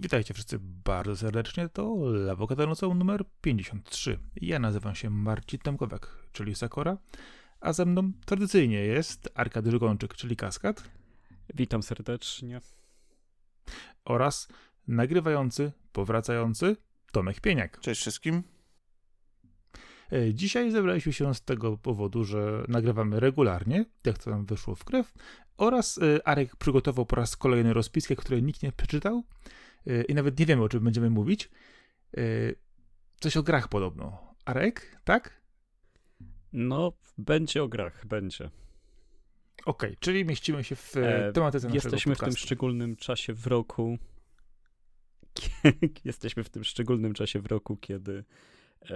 Witajcie 0.00 0.34
wszyscy 0.34 0.58
bardzo 0.84 1.16
serdecznie, 1.16 1.68
to 1.68 1.96
Lawokatanosą 2.10 2.94
numer 2.94 3.24
53. 3.40 4.18
Ja 4.36 4.58
nazywam 4.58 4.94
się 4.94 5.10
Marcin 5.10 5.60
Tomkowiak, 5.60 6.16
czyli 6.32 6.54
Sakora, 6.54 6.98
a 7.60 7.72
ze 7.72 7.86
mną 7.86 8.12
tradycyjnie 8.24 8.78
jest 8.78 9.30
Arkady 9.34 9.70
Żukończyk, 9.70 10.14
czyli 10.14 10.36
Kaskad. 10.36 10.90
Witam 11.54 11.82
serdecznie. 11.82 12.60
Oraz 14.04 14.48
nagrywający, 14.88 15.72
powracający 15.92 16.76
Tomek 17.12 17.40
Pieniak. 17.40 17.80
Cześć 17.80 18.00
wszystkim. 18.00 18.42
E, 20.12 20.34
dzisiaj 20.34 20.70
zebraliśmy 20.70 21.12
się 21.12 21.34
z 21.34 21.42
tego 21.42 21.76
powodu, 21.76 22.24
że 22.24 22.64
nagrywamy 22.68 23.20
regularnie, 23.20 23.84
jak 24.04 24.18
to 24.18 24.30
nam 24.30 24.46
wyszło 24.46 24.74
w 24.74 24.84
krew, 24.84 25.12
oraz 25.56 25.98
e, 25.98 26.28
Arek 26.28 26.56
przygotował 26.56 27.06
po 27.06 27.16
raz 27.16 27.36
kolejny 27.36 27.72
rozpiskę, 27.72 28.16
której 28.16 28.42
nikt 28.42 28.62
nie 28.62 28.72
przeczytał 28.72 29.24
i 30.08 30.14
nawet 30.14 30.38
nie 30.38 30.46
wiemy, 30.46 30.62
o 30.62 30.68
czym 30.68 30.84
będziemy 30.84 31.10
mówić. 31.10 31.50
Coś 33.20 33.36
o 33.36 33.42
grach 33.42 33.68
podobno. 33.68 34.34
Arek, 34.44 35.00
tak? 35.04 35.40
No, 36.52 36.92
będzie 37.18 37.62
o 37.62 37.68
grach, 37.68 38.06
będzie. 38.06 38.50
Okej, 39.66 39.90
okay, 39.90 39.96
czyli 40.00 40.24
mieścimy 40.24 40.64
się 40.64 40.76
w 40.76 40.96
e, 40.96 41.32
tematyce 41.32 41.66
naszego 41.66 41.74
Jesteśmy 41.74 42.12
podcastu. 42.12 42.32
w 42.32 42.34
tym 42.34 42.46
szczególnym 42.46 42.96
czasie 42.96 43.32
w 43.34 43.46
roku. 43.46 43.98
Jesteśmy 46.04 46.44
w 46.44 46.48
tym 46.48 46.64
szczególnym 46.64 47.14
czasie 47.14 47.40
w 47.40 47.46
roku, 47.46 47.76
kiedy 47.76 48.24
e, 48.90 48.94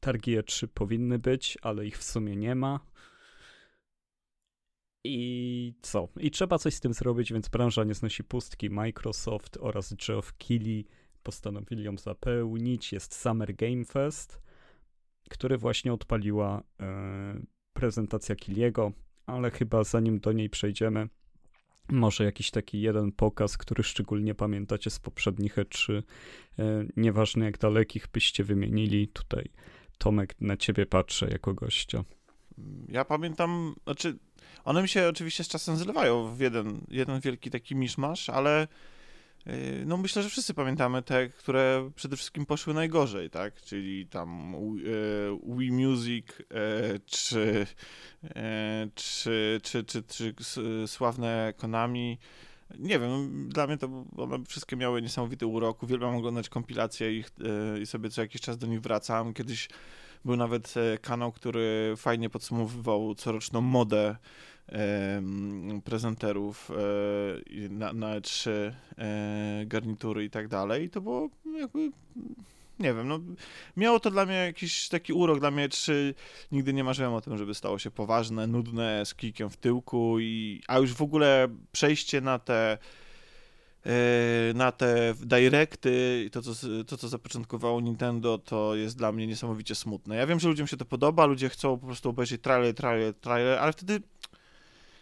targi 0.00 0.38
E3 0.38 0.66
powinny 0.66 1.18
być, 1.18 1.58
ale 1.62 1.86
ich 1.86 1.98
w 1.98 2.04
sumie 2.04 2.36
nie 2.36 2.54
ma. 2.54 2.80
I 5.04 5.74
co? 5.82 6.08
I 6.20 6.30
trzeba 6.30 6.58
coś 6.58 6.74
z 6.74 6.80
tym 6.80 6.94
zrobić, 6.94 7.32
więc 7.32 7.48
branża 7.48 7.84
nie 7.84 7.94
znosi 7.94 8.24
pustki. 8.24 8.70
Microsoft 8.70 9.58
oraz 9.60 9.94
Geoff 9.94 10.32
Keighley 10.32 10.84
postanowili 11.22 11.84
ją 11.84 11.98
zapełnić. 11.98 12.92
Jest 12.92 13.14
Summer 13.14 13.54
Game 13.56 13.84
Fest, 13.84 14.40
który 15.30 15.58
właśnie 15.58 15.92
odpaliła 15.92 16.62
e, 16.80 17.40
prezentacja 17.72 18.36
Kiliego, 18.36 18.92
ale 19.26 19.50
chyba 19.50 19.84
zanim 19.84 20.20
do 20.20 20.32
niej 20.32 20.50
przejdziemy, 20.50 21.08
może 21.88 22.24
jakiś 22.24 22.50
taki 22.50 22.80
jeden 22.80 23.12
pokaz, 23.12 23.58
który 23.58 23.82
szczególnie 23.82 24.34
pamiętacie 24.34 24.90
z 24.90 24.98
poprzednich 24.98 25.56
E3, 25.56 26.02
e, 26.58 26.84
nieważne 26.96 27.44
jak 27.44 27.58
dalekich 27.58 28.08
byście 28.12 28.44
wymienili, 28.44 29.08
tutaj 29.08 29.50
Tomek 29.98 30.40
na 30.40 30.56
ciebie 30.56 30.86
patrzę 30.86 31.28
jako 31.30 31.54
gościa. 31.54 32.04
Ja 32.88 33.04
pamiętam, 33.04 33.74
znaczy 33.84 34.18
one 34.64 34.82
mi 34.82 34.88
się 34.88 35.08
oczywiście 35.08 35.44
z 35.44 35.48
czasem 35.48 35.76
zlewają 35.76 36.34
w 36.34 36.40
jeden, 36.40 36.80
jeden 36.88 37.20
wielki 37.20 37.50
taki 37.50 37.76
miszmasz, 37.76 38.28
ale 38.28 38.68
y, 39.46 39.82
no 39.86 39.96
myślę, 39.96 40.22
że 40.22 40.28
wszyscy 40.28 40.54
pamiętamy 40.54 41.02
te, 41.02 41.28
które 41.28 41.90
przede 41.96 42.16
wszystkim 42.16 42.46
poszły 42.46 42.74
najgorzej, 42.74 43.30
tak? 43.30 43.62
Czyli 43.62 44.06
tam 44.06 44.54
y, 44.54 45.56
Wii 45.58 45.72
Music, 45.72 46.26
y, 46.40 47.00
czy, 47.06 47.66
czy, 48.94 49.60
czy, 49.62 49.84
czy, 49.84 50.02
czy 50.02 50.34
sławne 50.86 51.54
Konami. 51.56 52.18
Nie 52.78 52.98
wiem, 52.98 53.48
dla 53.48 53.66
mnie 53.66 53.78
to 53.78 54.04
one 54.16 54.44
wszystkie 54.44 54.76
miały 54.76 55.02
niesamowity 55.02 55.46
urok. 55.46 55.82
Uwielbiam 55.82 56.16
oglądać 56.16 56.48
kompilacje 56.48 57.18
ich 57.18 57.30
i 57.82 57.86
sobie 57.86 58.10
co 58.10 58.20
jakiś 58.20 58.40
czas 58.40 58.58
do 58.58 58.66
nich 58.66 58.80
wracam. 58.80 59.34
Kiedyś 59.34 59.68
był 60.24 60.36
nawet 60.36 60.74
e, 60.76 60.98
kanał, 60.98 61.32
który 61.32 61.94
fajnie 61.96 62.30
podsumowywał 62.30 63.14
coroczną 63.14 63.60
modę 63.60 64.16
prezenterów 65.84 66.70
e, 66.70 67.68
na, 67.68 67.92
na 67.92 68.20
E3, 68.20 68.50
e, 68.50 69.62
garnitury 69.66 70.24
i 70.24 70.30
tak 70.30 70.48
dalej. 70.48 70.84
I 70.84 70.90
to 70.90 71.00
było 71.00 71.28
jakby 71.58 71.90
nie 72.80 72.94
wiem, 72.94 73.08
no, 73.08 73.20
miało 73.76 74.00
to 74.00 74.10
dla 74.10 74.26
mnie 74.26 74.34
jakiś 74.34 74.88
taki 74.88 75.12
urok, 75.12 75.40
dla 75.40 75.50
mnie 75.50 75.68
czy 75.68 76.14
nigdy 76.52 76.72
nie 76.72 76.84
marzyłem 76.84 77.14
o 77.14 77.20
tym, 77.20 77.38
żeby 77.38 77.54
stało 77.54 77.78
się 77.78 77.90
poważne, 77.90 78.46
nudne, 78.46 79.06
z 79.06 79.14
kikiem 79.14 79.50
w 79.50 79.56
tyłku, 79.56 80.20
i, 80.20 80.62
a 80.68 80.78
już 80.78 80.94
w 80.94 81.02
ogóle 81.02 81.48
przejście 81.72 82.20
na 82.20 82.38
te 82.38 82.78
na 84.54 84.72
te 84.72 85.14
directy 85.20 86.24
i 86.26 86.30
to 86.30 86.42
co, 86.42 86.50
to, 86.86 86.96
co 86.96 87.08
zapoczątkowało 87.08 87.80
Nintendo, 87.80 88.38
to 88.38 88.74
jest 88.74 88.98
dla 88.98 89.12
mnie 89.12 89.26
niesamowicie 89.26 89.74
smutne. 89.74 90.16
Ja 90.16 90.26
wiem, 90.26 90.40
że 90.40 90.48
ludziom 90.48 90.66
się 90.66 90.76
to 90.76 90.84
podoba, 90.84 91.26
ludzie 91.26 91.48
chcą 91.48 91.78
po 91.78 91.86
prostu 91.86 92.08
obejrzeć 92.08 92.42
trailer, 92.42 92.74
trailer, 92.74 93.14
trailer, 93.14 93.58
ale 93.58 93.72
wtedy 93.72 94.02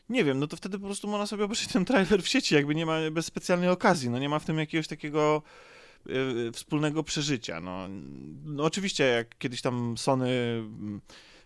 nie 0.08 0.24
wiem, 0.24 0.38
no 0.38 0.46
to 0.46 0.56
wtedy 0.56 0.78
po 0.78 0.86
prostu 0.86 1.08
można 1.08 1.26
sobie 1.26 1.44
obejrzeć 1.44 1.68
ten 1.68 1.84
trailer 1.84 2.22
w 2.22 2.28
sieci, 2.28 2.54
jakby 2.54 2.74
nie 2.74 2.86
ma 2.86 2.98
bez 3.10 3.26
specjalnej 3.26 3.68
okazji, 3.68 4.10
no 4.10 4.18
nie 4.18 4.28
ma 4.28 4.38
w 4.38 4.44
tym 4.44 4.58
jakiegoś 4.58 4.88
takiego 4.88 5.42
y, 6.06 6.52
wspólnego 6.52 7.02
przeżycia, 7.02 7.60
no. 7.60 7.88
no 8.44 8.64
oczywiście 8.64 9.04
jak 9.04 9.38
kiedyś 9.38 9.62
tam 9.62 9.98
Sony 9.98 10.62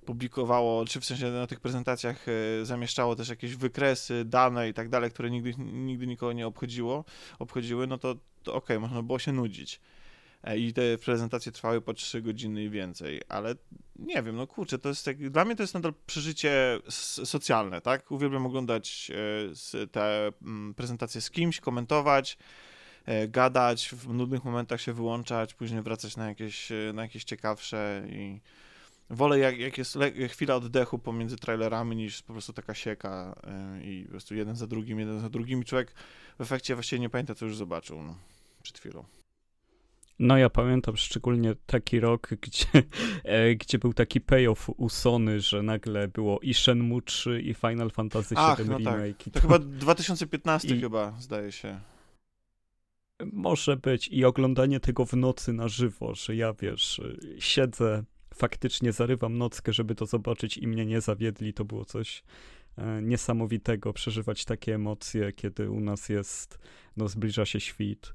publikowało, 0.07 0.85
czy 0.85 1.01
w 1.01 1.05
sensie 1.05 1.31
na 1.31 1.47
tych 1.47 1.61
prezentacjach 1.61 2.27
e, 2.29 2.65
zamieszczało 2.65 3.17
też 3.17 3.29
jakieś 3.29 3.57
wykresy, 3.57 4.25
dane 4.25 4.69
i 4.69 4.75
tak 4.75 4.89
dalej, 4.89 5.11
które 5.11 5.31
nigdy, 5.31 5.55
nigdy 5.59 6.07
nikogo 6.07 6.33
nie 6.33 6.47
obchodziło, 6.47 7.05
obchodziły, 7.39 7.87
no 7.87 7.99
to, 7.99 8.15
to 8.43 8.55
okej, 8.55 8.77
okay, 8.77 8.81
można 8.81 9.03
było 9.03 9.19
się 9.19 9.33
nudzić. 9.33 9.81
E, 10.45 10.59
I 10.59 10.73
te 10.73 10.99
prezentacje 10.99 11.53
trwały 11.53 11.81
po 11.81 11.95
3 11.95 12.23
godziny 12.23 12.65
i 12.65 12.71
więcej, 12.71 13.21
ale 13.29 13.55
nie 13.97 14.23
wiem, 14.23 14.37
no 14.37 14.47
kurczę, 14.47 14.79
to 14.79 14.89
jest 14.89 15.05
tak, 15.05 15.31
dla 15.31 15.45
mnie 15.45 15.57
to 15.57 15.63
jest 15.63 15.75
nadal 15.75 15.95
przeżycie 16.07 16.79
socjalne, 17.25 17.81
tak? 17.81 18.11
Uwielbiam 18.11 18.47
oglądać 18.47 19.11
e, 19.75 19.87
te 19.87 20.33
mm, 20.43 20.75
prezentacje 20.75 21.21
z 21.21 21.31
kimś, 21.31 21.61
komentować, 21.61 22.39
gadać, 23.29 23.89
w 23.89 24.09
nudnych 24.15 24.45
momentach 24.45 24.81
się 24.81 24.93
wyłączać, 24.93 25.55
później 25.55 25.83
wracać 25.83 26.17
na 26.17 26.29
jakieś, 26.29 26.69
na 26.95 27.03
jakieś 27.03 27.25
ciekawsze 27.25 28.07
i 28.09 28.41
wolę 29.13 29.39
jak, 29.39 29.59
jak 29.59 29.79
jest 29.79 29.99
chwila 30.29 30.55
oddechu 30.55 30.99
pomiędzy 30.99 31.37
trailerami 31.37 31.97
niż 31.97 32.23
po 32.23 32.33
prostu 32.33 32.53
taka 32.53 32.75
sieka 32.75 33.41
yy, 33.77 33.85
i 33.85 34.05
po 34.05 34.11
prostu 34.11 34.35
jeden 34.35 34.57
za 34.57 34.67
drugim, 34.67 34.99
jeden 34.99 35.21
za 35.21 35.29
drugim 35.29 35.65
człowiek 35.65 35.95
w 36.39 36.41
efekcie 36.41 36.75
właściwie 36.75 37.01
nie 37.01 37.11
pamięta, 37.11 37.35
co 37.35 37.45
już 37.45 37.57
zobaczył 37.57 38.03
no, 38.03 38.15
przed 38.63 38.79
chwilą. 38.79 39.05
No 40.19 40.39
ja 40.39 40.51
pamiętam 40.51 40.97
szczególnie 40.97 41.55
taki 41.67 42.01
rok, 42.01 42.29
gdzie, 42.47 42.67
e, 43.25 43.55
gdzie 43.55 43.79
był 43.79 43.93
taki 43.93 44.21
payoff 44.21 44.71
u 44.77 44.89
Sony, 44.89 45.41
że 45.41 45.63
nagle 45.63 46.09
było 46.09 46.41
i 46.41 46.55
Shenmue 46.55 47.03
3 47.03 47.43
i 47.43 47.55
Final 47.55 47.91
Fantasy 47.91 48.35
VII 48.35 48.45
Ach, 48.45 48.67
no. 48.67 48.79
Remake. 48.79 49.17
Tak. 49.17 49.25
To, 49.25 49.31
to 49.31 49.41
chyba 49.41 49.59
2015 49.59 50.77
i... 50.77 50.81
chyba, 50.81 51.13
zdaje 51.21 51.53
się. 51.53 51.81
Może 53.33 53.77
być 53.77 54.09
i 54.09 54.25
oglądanie 54.25 54.81
tego 54.81 55.07
w 55.07 55.13
nocy 55.13 55.53
na 55.53 55.69
żywo, 55.69 56.15
że 56.15 56.37
ja 56.37 56.53
wiesz, 56.53 57.01
siedzę 57.39 58.05
faktycznie 58.35 58.93
zarywam 58.93 59.39
nockę, 59.39 59.73
żeby 59.73 59.95
to 59.95 60.07
zobaczyć 60.07 60.59
i 60.59 60.67
mnie 60.67 60.87
nie 60.87 61.01
zawiedli. 61.01 61.53
To 61.53 61.65
było 61.65 61.85
coś 61.85 62.23
e, 62.79 63.03
niesamowitego, 63.03 63.93
przeżywać 63.93 64.45
takie 64.45 64.75
emocje, 64.75 65.33
kiedy 65.33 65.71
u 65.71 65.81
nas 65.81 66.09
jest, 66.09 66.59
no 66.97 67.09
zbliża 67.09 67.47
się 67.47 67.61
świt. 67.61 68.15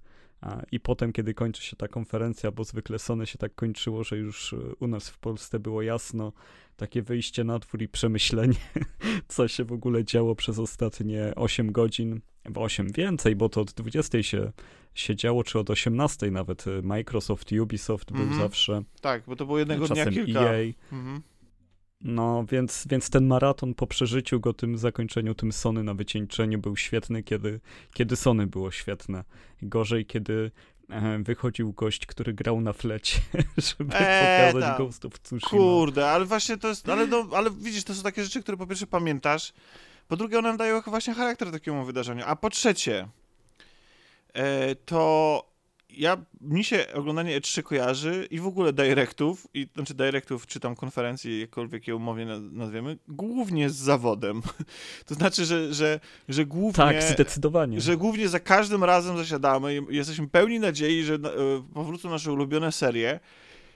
I 0.71 0.79
potem, 0.79 1.13
kiedy 1.13 1.33
kończy 1.33 1.63
się 1.63 1.75
ta 1.75 1.87
konferencja, 1.87 2.51
bo 2.51 2.63
zwykle 2.63 2.99
Sony 2.99 3.25
się 3.25 3.37
tak 3.37 3.55
kończyło, 3.55 4.03
że 4.03 4.17
już 4.17 4.53
e, 4.53 4.57
u 4.79 4.87
nas 4.87 5.09
w 5.09 5.17
Polsce 5.17 5.59
było 5.59 5.81
jasno, 5.81 6.33
takie 6.75 7.01
wyjście 7.01 7.43
na 7.43 7.59
dwór 7.59 7.81
i 7.81 7.87
przemyślenie, 7.87 8.55
co 9.27 9.47
się 9.47 9.65
w 9.65 9.71
ogóle 9.71 10.05
działo 10.05 10.35
przez 10.35 10.59
ostatnie 10.59 11.33
8 11.35 11.71
godzin, 11.71 12.21
bo 12.49 12.61
8 12.61 12.91
więcej, 12.91 13.35
bo 13.35 13.49
to 13.49 13.61
od 13.61 13.71
20 13.71 14.23
się, 14.23 14.51
się 14.93 15.15
działo, 15.15 15.43
czy 15.43 15.59
od 15.59 15.69
18 15.69 16.31
nawet. 16.31 16.65
Microsoft, 16.83 17.51
Ubisoft 17.51 18.11
był 18.11 18.23
mm 18.23 18.35
-hmm. 18.35 18.41
zawsze. 18.41 18.83
Tak, 19.01 19.23
bo 19.27 19.35
to 19.35 19.45
było 19.45 19.59
jednego 19.59 19.87
dnia 19.87 20.05
kilka. 20.05 20.41
EA. 20.41 20.53
Mm 20.53 20.73
-hmm. 20.91 21.21
No, 22.01 22.45
więc, 22.51 22.87
więc 22.89 23.09
ten 23.09 23.27
maraton 23.27 23.73
po 23.73 23.87
przeżyciu 23.87 24.39
go, 24.39 24.53
tym 24.53 24.77
zakończeniu, 24.77 25.35
tym 25.35 25.51
Sony 25.51 25.83
na 25.83 25.93
wycieńczeniu 25.93 26.59
był 26.59 26.77
świetny, 26.77 27.23
kiedy, 27.23 27.59
kiedy 27.93 28.15
Sony 28.15 28.47
było 28.47 28.71
świetne. 28.71 29.23
Gorzej, 29.61 30.05
kiedy 30.05 30.51
e, 30.89 31.19
wychodził 31.19 31.73
gość, 31.73 32.05
który 32.05 32.33
grał 32.33 32.61
na 32.61 32.73
flecie, 32.73 33.19
żeby 33.77 33.95
eee, 33.95 34.51
pokazać 34.51 34.69
tam. 34.69 34.85
Ghostów 34.85 35.19
Tsushima. 35.19 35.49
Kurde, 35.49 36.09
ale 36.09 36.25
właśnie 36.25 36.57
to 36.57 36.67
jest, 36.67 36.89
ale, 36.89 37.07
no, 37.07 37.27
ale 37.31 37.51
widzisz, 37.51 37.83
to 37.83 37.95
są 37.95 38.03
takie 38.03 38.23
rzeczy, 38.23 38.41
które 38.41 38.57
po 38.57 38.67
pierwsze 38.67 38.87
pamiętasz, 38.87 39.53
po 40.07 40.17
drugie 40.17 40.39
one 40.39 40.57
dają 40.57 40.81
właśnie 40.81 41.13
charakter 41.13 41.51
takiemu 41.51 41.85
wydarzeniu, 41.85 42.23
a 42.27 42.35
po 42.35 42.49
trzecie 42.49 43.07
e, 44.33 44.75
to 44.75 45.43
ja, 45.89 46.17
mi 46.41 46.63
się 46.63 46.85
oglądanie 46.93 47.41
E3 47.41 47.63
kojarzy 47.63 48.27
i 48.31 48.39
w 48.39 48.47
ogóle 48.47 48.73
directów, 48.73 49.47
i, 49.53 49.67
znaczy 49.75 49.93
directów 49.93 50.47
czy 50.47 50.59
tam 50.59 50.75
konferencji, 50.75 51.39
jakkolwiek 51.39 51.87
je 51.87 51.95
umownie 51.95 52.25
nazwiemy, 52.51 52.97
głównie 53.07 53.69
z 53.69 53.75
zawodem. 53.75 54.41
to 55.07 55.15
znaczy, 55.15 55.45
że, 55.45 55.73
że, 55.73 55.99
że 56.29 56.45
głównie... 56.45 56.73
Tak, 56.73 57.03
zdecydowanie. 57.03 57.81
Że 57.81 57.97
głównie 57.97 58.29
za 58.29 58.39
każdym 58.39 58.83
razem 58.83 59.17
zasiadamy 59.17 59.75
i 59.75 59.95
jesteśmy 59.95 60.27
pełni 60.27 60.59
nadziei, 60.59 61.03
że 61.03 61.13
e, 61.13 61.19
powrócą 61.73 62.09
nasze 62.09 62.31
ulubione 62.31 62.71
serie 62.71 63.19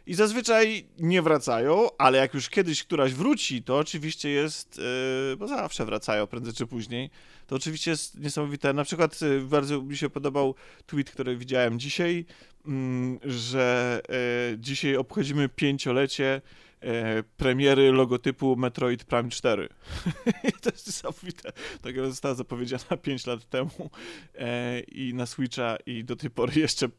i 0.05 0.13
zazwyczaj 0.13 0.85
nie 0.99 1.21
wracają, 1.21 1.87
ale 1.97 2.17
jak 2.17 2.33
już 2.33 2.49
kiedyś 2.49 2.83
któraś 2.83 3.13
wróci, 3.13 3.63
to 3.63 3.77
oczywiście 3.77 4.29
jest, 4.29 4.77
yy, 4.77 5.37
bo 5.37 5.47
zawsze 5.47 5.85
wracają 5.85 6.27
prędzej 6.27 6.53
czy 6.53 6.67
później, 6.67 7.09
to 7.47 7.55
oczywiście 7.55 7.91
jest 7.91 8.19
niesamowite. 8.19 8.73
Na 8.73 8.83
przykład 8.83 9.21
yy, 9.21 9.41
bardzo 9.41 9.81
mi 9.81 9.97
się 9.97 10.09
podobał 10.09 10.55
tweet, 10.85 11.11
który 11.11 11.37
widziałem 11.37 11.79
dzisiaj, 11.79 12.25
yy, 12.65 12.73
że 13.23 14.01
yy, 14.49 14.57
dzisiaj 14.59 14.95
obchodzimy 14.95 15.49
pięciolecie 15.49 16.25
e, 16.35 16.41
premiery 17.37 17.91
logotypu 17.91 18.55
Metroid 18.55 19.03
Prime 19.03 19.29
4. 19.29 19.69
to 20.61 20.69
jest 20.69 20.87
niesamowite. 20.87 21.51
Tak 21.81 21.95
została 21.95 22.35
zapowiedziana 22.35 22.97
5 23.03 23.27
lat 23.27 23.45
temu 23.49 23.89
e, 24.35 24.79
i 24.79 25.13
na 25.13 25.25
Switcha 25.25 25.77
i 25.85 26.03
do 26.03 26.15
tej 26.15 26.29
pory 26.29 26.59
jeszcze 26.59 26.89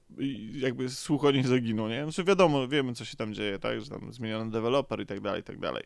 jakby 0.55 0.91
słuch 0.91 1.25
o 1.25 1.31
niej 1.31 1.45
zaginął, 1.45 1.89
nie? 1.89 2.03
Znaczy 2.03 2.25
wiadomo, 2.25 2.69
wiemy 2.69 2.95
co 2.95 3.05
się 3.05 3.17
tam 3.17 3.35
dzieje, 3.35 3.59
tak, 3.59 3.81
że 3.81 3.91
tam 3.91 4.13
zmieniono 4.13 4.51
deweloper 4.51 5.01
i 5.01 5.07
tak 5.07 5.21
dalej, 5.21 5.41
i 5.41 5.45
tak 5.45 5.59
dalej. 5.59 5.83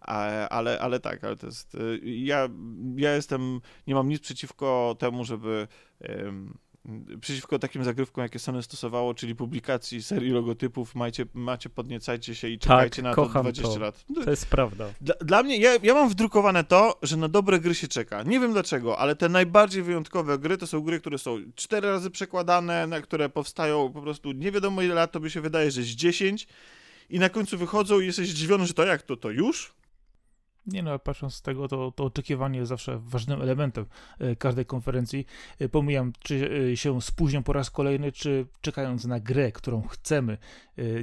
Ale, 0.00 0.78
ale 0.78 1.00
tak, 1.00 1.24
ale 1.24 1.36
to 1.36 1.46
jest, 1.46 1.74
e, 1.74 1.78
ja, 2.02 2.48
ja 2.96 3.14
jestem, 3.14 3.60
nie 3.86 3.94
mam 3.94 4.08
nic 4.08 4.20
przeciwko 4.20 4.96
temu, 4.98 5.24
żeby 5.24 5.68
przeciwko 7.20 7.58
takim 7.58 7.84
zagrywkom, 7.84 8.22
jakie 8.22 8.38
Sony 8.38 8.62
stosowało, 8.62 9.14
czyli 9.14 9.34
publikacji 9.34 10.02
serii 10.02 10.30
logotypów, 10.30 10.94
macie, 10.94 11.26
macie 11.34 11.70
podniecajcie 11.70 12.34
się 12.34 12.48
i 12.48 12.58
czekajcie 12.58 13.02
tak, 13.02 13.16
na 13.16 13.24
to 13.24 13.40
20 13.42 13.62
to. 13.62 13.78
lat. 13.78 14.04
To 14.24 14.30
jest 14.30 14.46
prawda. 14.46 14.86
Dla, 15.00 15.14
dla 15.14 15.42
mnie, 15.42 15.56
ja, 15.56 15.70
ja 15.82 15.94
mam 15.94 16.08
wdrukowane 16.08 16.64
to, 16.64 16.98
że 17.02 17.16
na 17.16 17.28
dobre 17.28 17.60
gry 17.60 17.74
się 17.74 17.88
czeka. 17.88 18.22
Nie 18.22 18.40
wiem 18.40 18.52
dlaczego, 18.52 18.98
ale 18.98 19.16
te 19.16 19.28
najbardziej 19.28 19.82
wyjątkowe 19.82 20.38
gry 20.38 20.58
to 20.58 20.66
są 20.66 20.80
gry, 20.80 21.00
które 21.00 21.18
są 21.18 21.38
cztery 21.54 21.88
razy 21.88 22.10
przekładane, 22.10 22.86
na 22.86 23.00
które 23.00 23.28
powstają 23.28 23.92
po 23.92 24.02
prostu 24.02 24.32
nie 24.32 24.52
wiadomo 24.52 24.82
ile 24.82 24.94
lat, 24.94 25.12
to 25.12 25.20
by 25.20 25.30
się 25.30 25.40
wydaje, 25.40 25.70
że 25.70 25.82
z 25.82 25.86
10 25.86 26.46
i 27.10 27.18
na 27.18 27.28
końcu 27.28 27.58
wychodzą 27.58 28.00
i 28.00 28.06
jesteś 28.06 28.28
zdziwiony, 28.28 28.66
że 28.66 28.74
to 28.74 28.84
jak, 28.84 29.02
to 29.02 29.16
to 29.16 29.30
już? 29.30 29.77
Nie 30.68 30.82
no, 30.82 30.98
patrząc 30.98 31.34
z 31.34 31.42
tego, 31.42 31.68
to, 31.68 31.92
to 31.92 32.04
oczekiwanie 32.04 32.58
jest 32.58 32.68
zawsze 32.68 32.98
ważnym 32.98 33.42
elementem 33.42 33.86
e, 34.18 34.36
każdej 34.36 34.66
konferencji. 34.66 35.26
E, 35.58 35.68
pomijam, 35.68 36.12
czy 36.18 36.50
e, 36.72 36.76
się 36.76 37.02
spóźnią 37.02 37.42
po 37.42 37.52
raz 37.52 37.70
kolejny, 37.70 38.12
czy 38.12 38.46
czekając 38.60 39.04
na 39.04 39.20
grę, 39.20 39.52
którą 39.52 39.82
chcemy, 39.82 40.38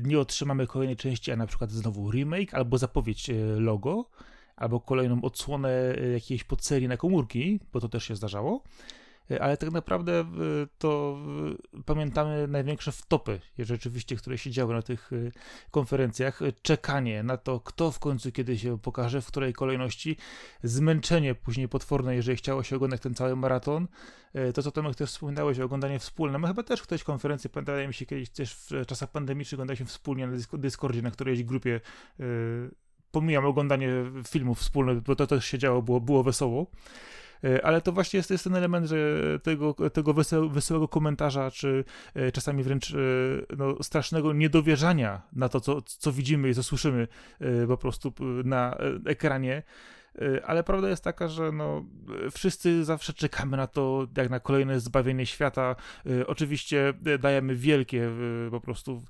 nie 0.03 0.19
otrzymamy 0.19 0.67
kolejnej 0.67 0.95
części, 0.95 1.31
a 1.31 1.35
na 1.35 1.47
przykład 1.47 1.71
znowu 1.71 2.11
remake, 2.11 2.53
albo 2.53 2.77
zapowiedź 2.77 3.31
logo, 3.57 4.09
albo 4.55 4.79
kolejną 4.79 5.21
odsłonę 5.21 5.95
jakiejś 6.13 6.43
podserii 6.43 6.87
na 6.87 6.97
komórki, 6.97 7.59
bo 7.73 7.81
to 7.81 7.89
też 7.89 8.03
się 8.03 8.15
zdarzało. 8.15 8.63
E, 9.31 9.41
ale 9.41 9.57
tak 9.57 9.71
naprawdę 9.71 10.19
e, 10.19 10.25
to 10.77 11.17
e, 11.77 11.83
pamiętamy 11.83 12.47
największe 12.47 12.91
wtopy, 12.91 13.39
rzeczywiście, 13.59 14.15
które 14.15 14.37
się 14.37 14.51
działy 14.51 14.73
na 14.73 14.81
tych 14.81 15.11
konferencjach. 15.71 16.39
Czekanie 16.61 17.23
na 17.23 17.37
to, 17.37 17.59
kto 17.59 17.91
w 17.91 17.99
końcu 17.99 18.31
kiedy 18.31 18.57
się 18.57 18.79
pokaże, 18.79 19.21
w 19.21 19.27
której 19.27 19.53
kolejności, 19.53 20.17
zmęczenie 20.63 21.35
później 21.35 21.67
potworne, 21.67 22.15
jeżeli 22.15 22.37
chciało 22.37 22.63
się 22.63 22.75
oglądać 22.75 23.01
ten 23.01 23.15
cały 23.15 23.35
maraton. 23.35 23.87
To, 24.53 24.63
co 24.63 24.71
Tomek 24.71 24.95
też 24.95 25.09
wspominałeś, 25.09 25.59
oglądanie 25.59 25.99
wspólne. 25.99 26.39
My 26.39 26.47
chyba 26.47 26.63
też 26.63 26.81
ktoś 26.81 27.03
konferencję, 27.03 27.49
pamiętają 27.49 27.87
mi 27.87 27.93
się 27.93 28.05
kiedyś 28.05 28.29
też 28.29 28.55
w 28.55 28.85
czasach 28.85 29.11
pandemicznych 29.11 29.57
oglądaliśmy 29.57 29.85
wspólnie 29.85 30.27
na 30.27 30.33
Discordzie, 30.53 31.01
na 31.01 31.11
którejś 31.11 31.43
grupie 31.43 31.81
pomijam 33.11 33.45
oglądanie 33.45 33.89
filmów 34.27 34.59
wspólnych, 34.59 35.01
bo 35.01 35.15
to 35.15 35.27
też 35.27 35.45
się 35.45 35.57
działo, 35.57 35.81
było, 35.81 36.01
było 36.01 36.23
wesoło. 36.23 36.67
E, 37.43 37.65
ale 37.65 37.81
to 37.81 37.91
właśnie 37.91 38.17
jest, 38.17 38.31
jest 38.31 38.43
ten 38.43 38.55
element, 38.55 38.87
że 38.87 38.97
tego, 39.43 39.73
tego 39.73 40.13
wesoł, 40.13 40.49
wesołego 40.49 40.87
komentarza, 40.87 41.51
czy 41.51 41.83
e, 42.13 42.31
czasami 42.31 42.63
wręcz 42.63 42.91
e, 42.91 42.97
no, 43.57 43.83
strasznego 43.83 44.33
niedowierzania 44.33 45.21
na 45.33 45.49
to, 45.49 45.59
co, 45.61 45.81
co 45.81 46.11
widzimy 46.11 46.49
i 46.49 46.53
co 46.53 46.63
słyszymy 46.63 47.07
po 47.67 47.77
prostu 47.77 48.13
na 48.43 48.77
ekranie. 49.05 49.63
Ale 50.45 50.63
prawda 50.63 50.89
jest 50.89 51.03
taka, 51.03 51.27
że 51.27 51.51
no, 51.51 51.85
wszyscy 52.31 52.85
zawsze 52.85 53.13
czekamy 53.13 53.57
na 53.57 53.67
to, 53.67 54.07
jak 54.17 54.29
na 54.29 54.39
kolejne 54.39 54.79
zbawienie 54.79 55.25
świata. 55.25 55.75
Oczywiście 56.27 56.93
dajemy 57.19 57.55
wielkie 57.55 58.09
po 58.51 58.61
prostu 58.61 59.03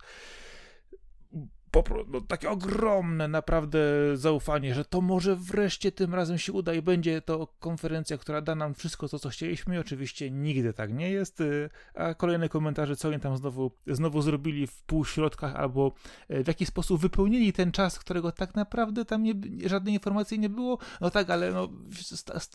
no, 2.07 2.21
takie 2.21 2.49
ogromne 2.49 3.27
naprawdę 3.27 3.79
zaufanie, 4.13 4.75
że 4.75 4.85
to 4.85 5.01
może 5.01 5.35
wreszcie 5.35 5.91
tym 5.91 6.15
razem 6.15 6.37
się 6.37 6.53
uda 6.53 6.73
i 6.73 6.81
będzie 6.81 7.21
to 7.21 7.47
konferencja, 7.59 8.17
która 8.17 8.41
da 8.41 8.55
nam 8.55 8.73
wszystko 8.73 9.09
to, 9.09 9.19
co 9.19 9.29
chcieliśmy. 9.29 9.79
Oczywiście 9.79 10.31
nigdy 10.31 10.73
tak 10.73 10.93
nie 10.93 11.11
jest, 11.11 11.41
y, 11.41 11.69
a 11.93 12.13
kolejne 12.13 12.49
komentarze, 12.49 12.95
co 12.95 13.07
oni 13.07 13.19
tam 13.19 13.37
znowu, 13.37 13.71
znowu 13.87 14.21
zrobili 14.21 14.67
w 14.67 14.83
półśrodkach 14.83 15.55
albo 15.55 15.91
y, 16.31 16.43
w 16.43 16.47
jaki 16.47 16.65
sposób 16.65 17.01
wypełnili 17.01 17.53
ten 17.53 17.71
czas, 17.71 17.99
którego 17.99 18.31
tak 18.31 18.55
naprawdę 18.55 19.05
tam 19.05 19.23
nie, 19.23 19.33
żadnej 19.65 19.93
informacji 19.93 20.39
nie 20.39 20.49
było. 20.49 20.77
No 21.01 21.09
tak, 21.09 21.29
ale 21.29 21.51
no, 21.51 21.69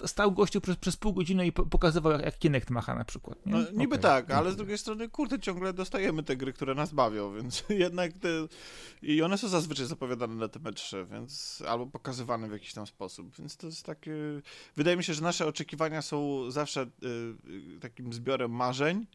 stał 0.07 0.33
gościu 0.33 0.61
przez, 0.61 0.77
przez 0.77 0.97
pół 0.97 1.13
godziny 1.13 1.47
i 1.47 1.53
pokazywał, 1.53 2.13
jak, 2.13 2.23
jak 2.25 2.39
Kinect 2.39 2.71
macha 2.71 2.95
na 2.95 3.05
przykład. 3.05 3.47
Nie? 3.47 3.53
No, 3.53 3.59
niby 3.73 3.95
okay. 3.95 3.99
tak, 3.99 4.31
ale 4.31 4.53
z 4.53 4.57
drugiej 4.57 4.79
strony, 4.79 5.09
kurde, 5.09 5.39
ciągle 5.39 5.73
dostajemy 5.73 6.23
te 6.23 6.37
gry, 6.37 6.53
które 6.53 6.75
nas 6.75 6.93
bawią, 6.93 7.35
więc 7.35 7.65
jednak 7.69 8.13
te 8.13 8.29
i 9.11 9.23
one 9.23 9.39
są 9.39 9.49
zazwyczaj 9.49 9.87
zapowiadane 9.87 10.35
na 10.35 10.49
te 10.49 10.73
3 10.73 11.07
więc 11.13 11.63
albo 11.69 11.87
pokazywane 11.87 12.49
w 12.49 12.53
jakiś 12.53 12.73
tam 12.73 12.87
sposób, 12.87 13.37
więc 13.37 13.57
to 13.57 13.67
jest 13.67 13.87
takie... 13.87 14.13
Wydaje 14.77 14.97
mi 14.97 15.05
się, 15.05 15.15
że 15.15 15.23
nasze 15.23 15.47
oczekiwania 15.47 16.03
są 16.03 16.51
zawsze 16.51 16.83
y, 16.83 17.81
takim 17.81 18.13
zbiorem 18.13 18.51
marzeń 18.51 19.07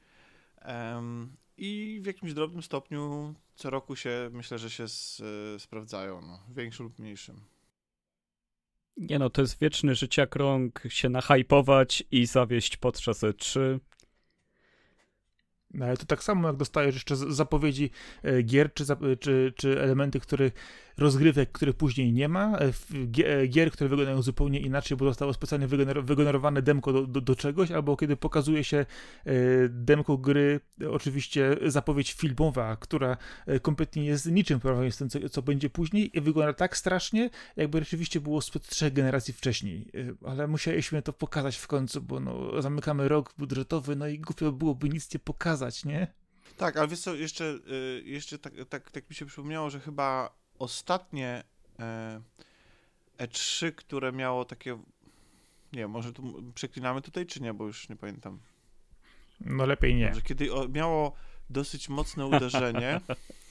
i 1.58 2.00
w 2.04 2.06
jakimś 2.06 2.34
drobnym 2.34 2.64
stopniu 2.64 3.34
co 3.56 3.70
roku 3.70 3.96
się, 3.96 4.30
myślę, 4.34 4.60
że 4.60 4.70
się 4.70 4.84
y, 5.56 5.60
sprawdzają, 5.60 6.22
no, 6.22 6.40
większym 6.56 6.86
lub 6.86 7.00
mniejszym. 7.00 7.42
Nie 8.98 9.20
no, 9.20 9.30
to 9.30 9.42
jest 9.42 9.60
wieczny 9.60 9.96
życiakrąg, 9.96 10.84
się 10.88 11.10
nachajpować 11.10 12.04
i 12.12 12.26
zawieść 12.26 12.78
podczas 12.78 13.24
E3. 13.24 13.80
Ale 15.82 15.98
to 15.98 16.06
tak 16.06 16.24
samo 16.24 16.48
jak 16.48 16.58
dostajesz 16.58 16.96
jeszcze 16.96 17.16
zapowiedzi 17.16 17.90
e, 18.24 18.44
gier 18.44 18.74
czy, 18.74 18.86
czy, 19.20 19.54
czy 19.56 19.82
elementy, 19.82 20.20
których 20.20 20.54
rozgrywek, 20.98 21.52
których 21.52 21.76
później 21.76 22.14
nie 22.14 22.30
ma, 22.30 22.58
e, 22.60 22.72
e, 23.26 23.48
gier, 23.48 23.72
które 23.72 23.90
wyglądają 23.90 24.22
zupełnie 24.22 24.60
inaczej, 24.60 24.98
bo 24.98 25.06
zostało 25.06 25.34
specjalnie 25.34 25.68
wygenerowane 26.04 26.62
demko 26.62 26.94
do, 26.94 27.08
do, 27.08 27.22
do, 27.22 27.36
czegoś, 27.36 27.72
albo 27.72 27.98
kiedy 27.98 28.16
pokazuje 28.18 28.64
się 28.64 28.86
demko 29.70 30.18
gry, 30.18 30.60
oczywiście 30.92 31.58
zapowiedź 31.66 32.14
filmowa, 32.14 32.76
która 32.76 33.18
kompletnie 33.62 34.06
jest 34.06 34.32
niczym 34.32 34.60
porównaniu 34.60 34.92
z 34.92 34.98
tym, 34.98 35.10
co, 35.10 35.30
co 35.30 35.42
będzie 35.42 35.70
później 35.70 36.18
i 36.18 36.22
wygląda 36.22 36.54
tak 36.54 36.78
strasznie, 36.78 37.30
jakby 37.56 37.80
rzeczywiście 37.80 38.22
było 38.22 38.42
sprzed 38.42 38.68
trzech 38.68 38.94
generacji 38.94 39.34
wcześniej. 39.34 39.92
Ale 40.26 40.48
musieliśmy 40.48 41.02
to 41.02 41.14
pokazać 41.14 41.58
w 41.58 41.68
końcu, 41.68 42.02
bo 42.02 42.20
no, 42.20 42.62
zamykamy 42.62 43.08
rok 43.08 43.34
budżetowy, 43.38 43.96
no 43.96 44.08
i 44.08 44.20
głupio 44.20 44.52
byłoby 44.52 44.90
nic 44.90 45.14
nie 45.14 45.20
pokazać, 45.20 45.65
nie? 45.86 46.14
Tak, 46.58 46.78
ale 46.78 46.88
wiesz 46.88 47.00
co, 47.00 47.16
jeszcze, 47.16 47.44
y, 47.44 48.04
jeszcze 48.06 48.40
tak, 48.40 48.54
tak, 48.70 48.92
tak 48.92 49.10
mi 49.10 49.16
się 49.16 49.26
przypomniało, 49.26 49.70
że 49.70 49.80
chyba 49.80 50.36
ostatnie 50.60 51.44
E3, 53.18 53.66
e 53.68 53.72
które 53.72 54.12
miało 54.12 54.46
takie. 54.46 54.80
Nie, 55.74 55.88
może 55.88 56.14
tu 56.14 56.44
przeklinamy 56.54 57.02
tutaj, 57.02 57.26
czy 57.26 57.42
nie, 57.42 57.54
bo 57.54 57.68
już 57.68 57.90
nie 57.90 57.96
pamiętam. 57.96 58.40
No 59.40 59.66
lepiej 59.66 59.96
nie. 59.96 60.16
Że 60.16 60.22
kiedy 60.22 60.50
miało 60.70 61.14
dosyć 61.50 61.90
mocne 61.90 62.26
uderzenie, 62.26 63.02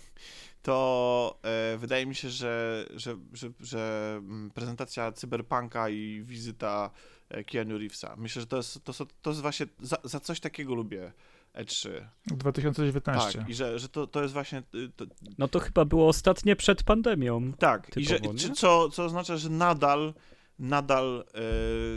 to 0.62 1.38
e, 1.42 1.78
wydaje 1.78 2.06
mi 2.06 2.14
się, 2.14 2.30
że, 2.30 2.86
że, 2.94 3.16
że, 3.32 3.50
że 3.60 4.14
mm, 4.18 4.50
prezentacja 4.50 5.12
Cyberpunka 5.12 5.88
i 5.88 6.22
wizyta 6.24 6.90
e, 7.28 7.44
Keanu 7.44 7.78
Reevesa. 7.78 8.16
Myślę, 8.16 8.40
że 8.40 8.46
to 8.46 8.56
jest, 8.56 8.84
to, 8.84 8.92
to 9.22 9.30
jest 9.30 9.42
właśnie, 9.42 9.66
za, 9.80 9.96
za 10.04 10.20
coś 10.20 10.40
takiego 10.40 10.74
lubię 10.74 11.12
E3. 11.54 12.08
2019. 12.26 13.38
Tak, 13.38 13.48
i 13.48 13.54
że, 13.54 13.78
że 13.78 13.88
to, 13.88 14.06
to 14.06 14.22
jest 14.22 14.34
właśnie... 14.34 14.62
Y, 14.74 14.90
to... 14.96 15.04
No 15.38 15.48
to 15.48 15.60
chyba 15.60 15.84
było 15.84 16.08
ostatnie 16.08 16.56
przed 16.56 16.82
pandemią. 16.82 17.52
Tak, 17.52 17.86
typowo, 17.86 18.00
i 18.00 18.38
że, 18.38 18.48
czy, 18.48 18.50
co, 18.50 18.88
co 18.90 19.04
oznacza, 19.04 19.36
że 19.36 19.50
nadal 19.50 20.14
nadal 20.58 21.24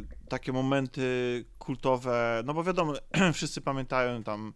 y, 0.02 0.28
takie 0.30 0.52
momenty 0.52 1.46
kultowe, 1.60 2.44
no 2.46 2.54
bo 2.54 2.64
wiadomo, 2.64 2.94
wszyscy 3.34 3.62
pamiętają 3.62 4.24
tam 4.24 4.54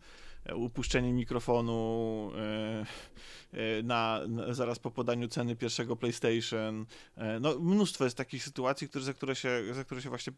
upuszczenie 0.56 1.14
mikrofonu 1.14 2.32
e, 2.38 2.86
e, 3.54 3.84
na, 3.84 4.22
na, 4.28 4.54
zaraz 4.54 4.80
po 4.80 4.92
podaniu 4.92 5.28
ceny 5.28 5.56
pierwszego 5.56 5.96
PlayStation. 5.96 6.86
E, 7.16 7.40
no, 7.40 7.60
mnóstwo 7.60 8.04
jest 8.04 8.18
takich 8.18 8.44
sytuacji, 8.44 8.90
które, 8.90 9.04
za, 9.04 9.14
które 9.14 9.36
się, 9.36 9.62
za 9.72 9.84
które 9.84 10.02
się 10.02 10.10
właśnie 10.10 10.34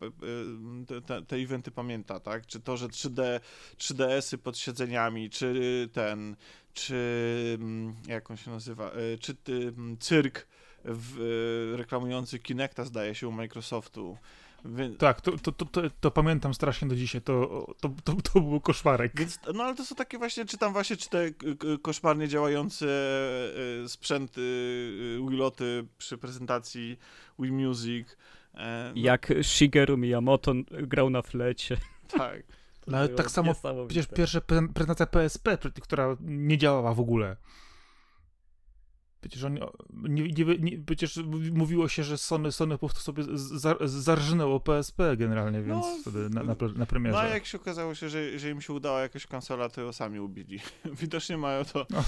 te, 1.05 1.22
te, 1.22 1.36
eventy 1.36 1.72
pamięta, 1.72 2.19
tak? 2.19 2.45
Czy 2.45 2.60
to, 2.60 2.77
że 2.77 2.88
3D, 2.88 3.39
3DS-y 3.77 4.38
pod 4.38 4.57
siedzeniami, 4.57 5.29
czy 5.29 5.89
ten, 5.93 6.36
czy 6.74 7.57
mm, 7.60 7.95
jak 8.07 8.31
on 8.31 8.38
się 8.38 8.51
nazywa, 8.51 8.91
czy 9.19 9.36
ty, 9.36 9.53
mm, 9.53 9.98
cyrk 9.98 10.48
w, 10.86 11.74
reklamujący 11.77 12.39
Kinecta 12.39 12.86
zdaje 12.86 13.15
się 13.15 13.27
u 13.27 13.31
Microsoftu 13.31 14.17
Więc, 14.65 14.98
Tak, 14.98 15.22
to, 15.22 15.38
to, 15.38 15.51
to, 15.51 15.65
to, 15.65 15.82
to 16.01 16.12
pamiętam 16.12 16.53
strasznie 16.53 16.88
do 16.88 16.96
dzisiaj, 16.96 17.22
to, 17.22 17.65
to, 17.82 17.89
to, 18.03 18.13
to 18.34 18.41
był 18.41 18.62
koszmarek. 18.62 19.12
więc, 19.15 19.39
no 19.53 19.63
ale 19.63 19.75
to 19.75 19.86
są 19.86 19.96
takie 19.96 20.17
właśnie, 20.17 20.46
czy 20.46 20.58
tam 20.58 20.74
właśnie, 20.74 20.98
czy 20.98 21.10
te 21.10 21.32
koszmarnie 21.82 22.27
działające 22.27 22.86
e, 23.84 23.89
sprzęty, 23.89 24.41
e, 25.22 25.29
Wiloty 25.29 25.86
przy 25.98 26.17
prezentacji 26.17 27.00
Wii 27.39 27.51
Music. 27.51 28.17
E, 28.53 28.91
no, 28.96 29.01
Jak 29.01 29.34
Shigeru 29.41 29.98
Miyamoto 29.98 30.53
grał 30.72 31.10
na 31.10 31.22
flecie. 31.22 31.77
Tak. 32.08 32.43
To 32.86 32.98
Ale 32.98 33.10
tak 33.10 33.32
samo. 33.32 33.55
Przecież 33.88 34.08
pierwsza 34.08 34.39
pre- 34.39 34.74
prezentacja 34.74 35.05
PSP, 35.05 35.58
która 35.82 36.17
nie 36.22 36.58
działała 36.58 36.93
w 36.93 37.00
ogóle. 37.00 37.38
Przecież, 39.24 39.44
oni, 39.44 39.62
nie, 39.94 40.24
nie, 40.24 40.46
nie, 40.60 40.77
przecież 40.77 41.18
mówiło 41.53 41.88
się, 41.88 42.03
że 42.03 42.18
Sony, 42.18 42.51
Sony 42.51 42.77
po 42.77 42.88
prostu 42.88 43.01
sobie 43.01 43.24
za, 43.34 43.75
zarżnęło 43.86 44.60
PSP 44.60 45.18
generalnie, 45.18 45.62
więc 45.62 45.86
No, 45.86 45.98
wtedy 46.01 46.30
na, 46.30 46.44
na, 46.44 46.56
na 46.75 46.86
premierze. 46.86 47.18
No 47.18 47.24
jak 47.24 47.46
się 47.46 47.58
okazało 47.58 47.96
się, 47.96 48.10
że, 48.10 48.39
że 48.39 48.50
im 48.50 48.62
się 48.62 48.74
udała 48.74 49.01
jakaś 49.01 49.27
konsola, 49.27 49.70
to 49.70 49.82
ją 49.82 49.94
sami 49.94 50.20
ubili. 50.20 50.60
widocznie 51.01 51.38
mają 51.38 51.65
to 51.65 51.86
No. 51.89 52.03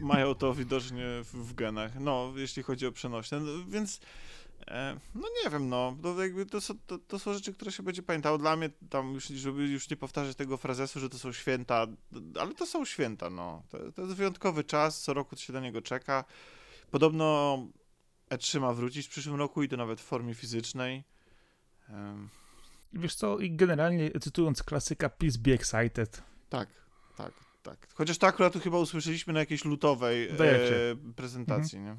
mają 0.14 0.34
to 0.34 0.54
widocznie 0.54 1.04
w, 1.24 1.32
w 1.32 1.54
genach, 1.54 1.92
no, 2.00 2.32
jeśli 2.36 2.62
chodzi 2.62 2.86
o 2.86 2.92
przenośne, 2.92 3.40
no, 3.40 3.52
więc 3.68 4.00
no 5.14 5.28
nie 5.44 5.50
wiem, 5.50 5.68
no, 5.68 5.96
to, 6.02 6.22
jakby 6.22 6.46
to, 6.46 6.60
są, 6.60 6.74
to, 6.86 6.98
to 6.98 7.18
są 7.18 7.34
rzeczy, 7.34 7.52
które 7.52 7.72
się 7.72 7.82
będzie 7.82 8.02
pamiętało. 8.02 8.38
Dla 8.38 8.56
mnie 8.56 8.70
tam, 8.90 9.14
już, 9.14 9.26
żeby 9.26 9.68
już 9.68 9.90
nie 9.90 9.96
powtarzać 9.96 10.36
tego 10.36 10.56
frazesu, 10.56 11.00
że 11.00 11.08
to 11.08 11.18
są 11.18 11.32
święta, 11.32 11.86
ale 12.40 12.54
to 12.54 12.66
są 12.66 12.84
święta, 12.84 13.30
no. 13.30 13.62
To, 13.68 13.92
to 13.92 14.02
jest 14.02 14.14
wyjątkowy 14.14 14.64
czas, 14.64 15.02
co 15.02 15.14
roku 15.14 15.36
się 15.36 15.52
do 15.52 15.60
niego 15.60 15.82
czeka. 15.82 16.24
Podobno 16.90 17.58
E3 18.30 18.60
ma 18.60 18.72
wrócić 18.72 19.06
w 19.06 19.10
przyszłym 19.10 19.36
roku 19.36 19.62
i 19.62 19.68
to 19.68 19.76
nawet 19.76 20.00
w 20.00 20.04
formie 20.04 20.34
fizycznej. 20.34 21.04
Wiesz 22.92 23.14
co, 23.14 23.38
i 23.38 23.56
generalnie 23.56 24.10
cytując 24.20 24.62
klasyka, 24.62 25.08
please 25.08 25.38
be 25.38 25.52
excited. 25.52 26.22
Tak, 26.48 26.68
tak, 27.16 27.32
tak. 27.62 27.88
Chociaż 27.94 28.18
to 28.18 28.26
akurat 28.26 28.54
chyba 28.54 28.78
usłyszeliśmy 28.78 29.32
na 29.32 29.40
jakiejś 29.40 29.64
lutowej 29.64 30.28
e, 30.28 30.96
prezentacji, 31.16 31.80
nie? 31.80 31.96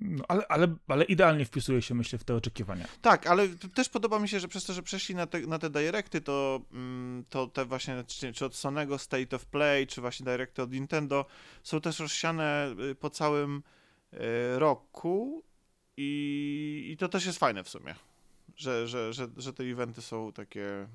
No, 0.00 0.24
ale, 0.28 0.46
ale, 0.48 0.74
ale 0.88 1.04
idealnie 1.04 1.44
wpisuje 1.44 1.82
się, 1.82 1.94
myślę, 1.94 2.18
w 2.18 2.24
te 2.24 2.34
oczekiwania. 2.34 2.86
Tak, 3.02 3.26
ale 3.26 3.48
też 3.48 3.88
podoba 3.88 4.18
mi 4.18 4.28
się, 4.28 4.40
że 4.40 4.48
przez 4.48 4.64
to, 4.64 4.72
że 4.72 4.82
przeszli 4.82 5.14
na 5.14 5.26
te, 5.26 5.40
na 5.40 5.58
te 5.58 5.70
directy, 5.70 6.20
to, 6.20 6.60
mm, 6.72 7.24
to 7.28 7.46
te 7.46 7.64
właśnie, 7.64 8.04
czy, 8.34 8.44
od 8.44 8.56
Sonego 8.56 8.98
State 8.98 9.36
of 9.36 9.46
Play, 9.46 9.86
czy 9.86 10.00
właśnie 10.00 10.24
directy 10.24 10.62
od 10.62 10.72
Nintendo, 10.72 11.26
są 11.62 11.80
też 11.80 11.98
rozsiane 11.98 12.74
y, 12.90 12.94
po 12.94 13.10
całym 13.10 13.62
y, 14.12 14.18
roku 14.58 15.44
i, 15.96 16.88
i 16.92 16.96
to 16.96 17.08
też 17.08 17.26
jest 17.26 17.38
fajne 17.38 17.64
w 17.64 17.68
sumie, 17.68 17.94
że, 18.56 18.88
że, 18.88 19.12
że, 19.12 19.28
że 19.36 19.52
te 19.52 19.64
eventy 19.64 20.02
są 20.02 20.32
takie... 20.32 20.88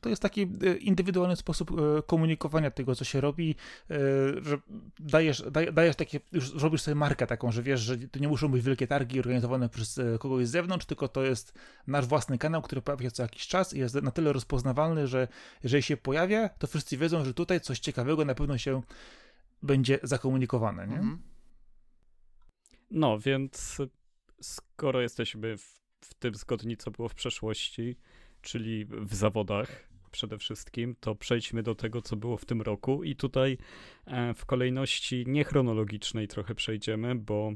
To 0.00 0.08
jest 0.08 0.22
taki 0.22 0.42
e, 0.42 0.76
indywidualny 0.76 1.36
sposób 1.36 1.70
e, 1.70 2.02
komunikowania 2.02 2.70
tego, 2.70 2.94
co 2.94 3.04
się 3.04 3.20
robi, 3.20 3.54
e, 3.90 3.96
że 4.42 4.58
dajesz, 4.98 5.42
daj- 5.42 5.72
dajesz 5.72 5.96
takie, 5.96 6.20
już 6.32 6.54
robisz 6.54 6.82
sobie 6.82 6.94
markę 6.94 7.26
taką, 7.26 7.52
że 7.52 7.62
wiesz, 7.62 7.80
że 7.80 7.98
to 7.98 8.18
nie 8.18 8.28
muszą 8.28 8.48
być 8.48 8.62
wielkie 8.62 8.86
targi 8.86 9.20
organizowane 9.20 9.68
przez 9.68 10.00
kogoś 10.20 10.46
z 10.46 10.50
zewnątrz, 10.50 10.86
tylko 10.86 11.08
to 11.08 11.22
jest 11.22 11.58
nasz 11.86 12.06
własny 12.06 12.38
kanał, 12.38 12.62
który 12.62 12.82
pojawia 12.82 13.04
się 13.04 13.10
co 13.10 13.22
jakiś 13.22 13.46
czas 13.46 13.74
i 13.74 13.78
jest 13.78 13.94
na 13.94 14.10
tyle 14.10 14.32
rozpoznawalny, 14.32 15.06
że 15.06 15.28
jeżeli 15.62 15.82
się 15.82 15.96
pojawia, 15.96 16.48
to 16.48 16.66
wszyscy 16.66 16.96
wiedzą, 16.96 17.24
że 17.24 17.34
tutaj 17.34 17.60
coś 17.60 17.78
ciekawego 17.78 18.24
na 18.24 18.34
pewno 18.34 18.58
się 18.58 18.82
będzie 19.62 19.98
zakomunikowane, 20.02 20.86
nie? 20.86 20.96
mhm. 20.96 21.22
No, 22.90 23.18
więc 23.18 23.78
skoro 24.40 25.00
jesteśmy 25.00 25.58
w, 25.58 25.80
w 26.00 26.14
tym 26.14 26.34
zgodni, 26.34 26.76
co 26.76 26.90
było 26.90 27.08
w 27.08 27.14
przeszłości, 27.14 27.96
czyli 28.42 28.84
w 28.84 29.14
zawodach 29.14 29.88
przede 30.10 30.38
wszystkim, 30.38 30.96
to 31.00 31.14
przejdźmy 31.14 31.62
do 31.62 31.74
tego, 31.74 32.02
co 32.02 32.16
było 32.16 32.36
w 32.36 32.44
tym 32.44 32.62
roku. 32.62 33.04
I 33.04 33.16
tutaj 33.16 33.58
e, 34.06 34.34
w 34.34 34.46
kolejności 34.46 35.24
niechronologicznej 35.26 36.28
trochę 36.28 36.54
przejdziemy, 36.54 37.14
bo 37.14 37.52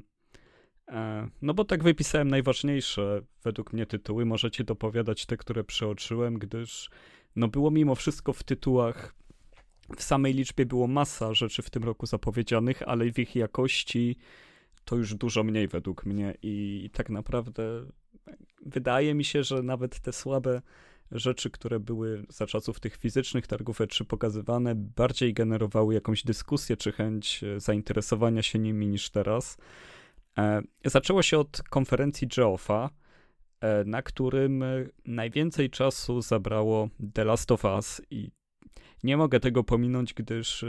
e, 0.88 1.28
no 1.42 1.54
bo 1.54 1.64
tak 1.64 1.82
wypisałem 1.82 2.28
najważniejsze 2.28 3.22
według 3.44 3.72
mnie 3.72 3.86
tytuły, 3.86 4.24
możecie 4.24 4.64
dopowiadać 4.64 5.26
te, 5.26 5.36
które 5.36 5.64
przeoczyłem, 5.64 6.38
gdyż 6.38 6.90
no 7.36 7.48
było 7.48 7.70
mimo 7.70 7.94
wszystko 7.94 8.32
w 8.32 8.42
tytułach 8.42 9.14
w 9.96 10.02
samej 10.02 10.34
liczbie 10.34 10.66
było 10.66 10.86
masa 10.86 11.34
rzeczy 11.34 11.62
w 11.62 11.70
tym 11.70 11.84
roku 11.84 12.06
zapowiedzianych, 12.06 12.82
ale 12.82 13.12
w 13.12 13.18
ich 13.18 13.36
jakości 13.36 14.16
to 14.84 14.96
już 14.96 15.14
dużo 15.14 15.44
mniej 15.44 15.68
według 15.68 16.06
mnie. 16.06 16.34
I 16.42 16.90
tak 16.92 17.10
naprawdę 17.10 17.62
wydaje 18.66 19.14
mi 19.14 19.24
się, 19.24 19.44
że 19.44 19.62
nawet 19.62 20.00
te 20.00 20.12
słabe 20.12 20.62
rzeczy, 21.10 21.50
które 21.50 21.80
były 21.80 22.26
za 22.28 22.46
czasów 22.46 22.80
tych 22.80 22.96
fizycznych 22.96 23.46
targów 23.46 23.80
E3 23.80 24.04
pokazywane, 24.04 24.74
bardziej 24.74 25.34
generowały 25.34 25.94
jakąś 25.94 26.22
dyskusję 26.22 26.76
czy 26.76 26.92
chęć 26.92 27.44
e, 27.44 27.60
zainteresowania 27.60 28.42
się 28.42 28.58
nimi 28.58 28.88
niż 28.88 29.10
teraz. 29.10 29.56
E, 30.38 30.62
zaczęło 30.84 31.22
się 31.22 31.38
od 31.38 31.62
konferencji 31.70 32.28
Geoffa, 32.28 32.90
e, 33.60 33.84
na 33.84 34.02
którym 34.02 34.64
najwięcej 35.04 35.70
czasu 35.70 36.22
zabrało 36.22 36.88
The 37.14 37.24
Last 37.24 37.52
of 37.52 37.64
Us 37.64 38.02
i 38.10 38.30
nie 39.02 39.16
mogę 39.16 39.40
tego 39.40 39.64
pominąć, 39.64 40.14
gdyż 40.14 40.64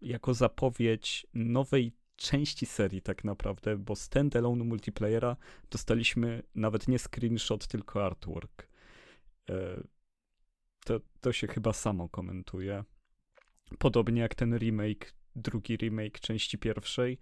jako 0.00 0.34
zapowiedź 0.34 1.26
nowej 1.34 1.92
części 2.18 2.66
serii 2.66 3.02
tak 3.02 3.24
naprawdę, 3.24 3.76
bo 3.76 3.96
standalone 3.96 4.64
multiplayera 4.64 5.36
dostaliśmy 5.70 6.42
nawet 6.54 6.88
nie 6.88 6.98
screenshot, 6.98 7.66
tylko 7.66 8.06
artwork. 8.06 8.68
E, 9.50 9.82
To, 10.84 11.00
to 11.20 11.32
się 11.32 11.46
chyba 11.46 11.72
samo 11.72 12.08
komentuje. 12.08 12.84
Podobnie 13.78 14.20
jak 14.22 14.34
ten 14.34 14.58
remake, 14.58 15.14
drugi 15.36 15.76
remake 15.76 16.20
części 16.20 16.58
pierwszej. 16.58 17.18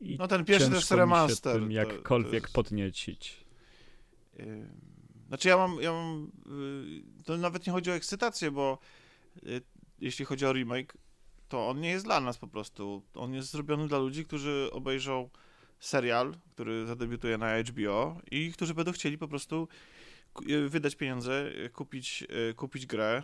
I 0.00 0.16
No 0.18 0.28
ten 0.28 0.44
pierwszy 0.44 0.70
też 0.70 0.76
mi 0.76 0.82
się 0.88 0.96
remaster. 0.96 1.60
tym 1.60 1.72
jakkolwiek 1.72 2.30
to 2.42 2.46
jest- 2.46 2.54
podniecić. 2.54 3.44
Znaczy 5.28 5.48
ja 5.48 5.56
mam, 5.56 5.82
ja 5.82 5.92
mam, 5.92 6.32
y, 7.20 7.24
to 7.24 7.36
nawet 7.36 7.66
nie 7.66 7.72
chodzi 7.72 7.90
o 7.90 7.94
ekscytację, 7.94 8.50
bo 8.50 8.78
y, 9.46 9.60
jeśli 10.00 10.24
chodzi 10.24 10.46
o 10.46 10.52
remake, 10.52 10.96
to 11.50 11.68
on 11.68 11.80
nie 11.80 11.90
jest 11.90 12.04
dla 12.04 12.20
nas 12.20 12.38
po 12.38 12.46
prostu. 12.46 13.02
On 13.14 13.34
jest 13.34 13.50
zrobiony 13.50 13.88
dla 13.88 13.98
ludzi, 13.98 14.24
którzy 14.24 14.68
obejrzą 14.72 15.30
serial, 15.80 16.34
który 16.54 16.86
zadebiutuje 16.86 17.38
na 17.38 17.62
HBO 17.62 18.20
i 18.30 18.52
którzy 18.52 18.74
będą 18.74 18.92
chcieli 18.92 19.18
po 19.18 19.28
prostu 19.28 19.68
y, 20.48 20.68
wydać 20.68 20.96
pieniądze, 20.96 21.46
y, 21.64 21.70
kupić, 21.70 22.24
y, 22.50 22.54
kupić 22.54 22.86
grę, 22.86 23.22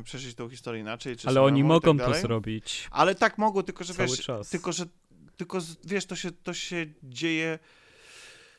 y, 0.00 0.02
przeżyć 0.04 0.34
tą 0.34 0.48
historię 0.48 0.80
inaczej. 0.80 1.16
Czy 1.16 1.28
Ale 1.28 1.42
oni 1.42 1.60
i 1.60 1.64
mogą 1.64 1.96
tak 1.96 2.06
to 2.06 2.14
zrobić 2.14 2.88
Ale 2.90 3.14
tak 3.14 3.38
mogą, 3.38 3.62
tylko 3.62 3.84
że 3.84 3.94
cały 3.94 4.08
wiesz, 4.08 4.20
czas. 4.20 4.50
tylko, 4.50 4.72
że, 4.72 4.86
tylko 5.36 5.58
wiesz, 5.84 6.06
to 6.06 6.16
się, 6.16 6.30
to 6.32 6.54
się 6.54 6.86
dzieje. 7.02 7.58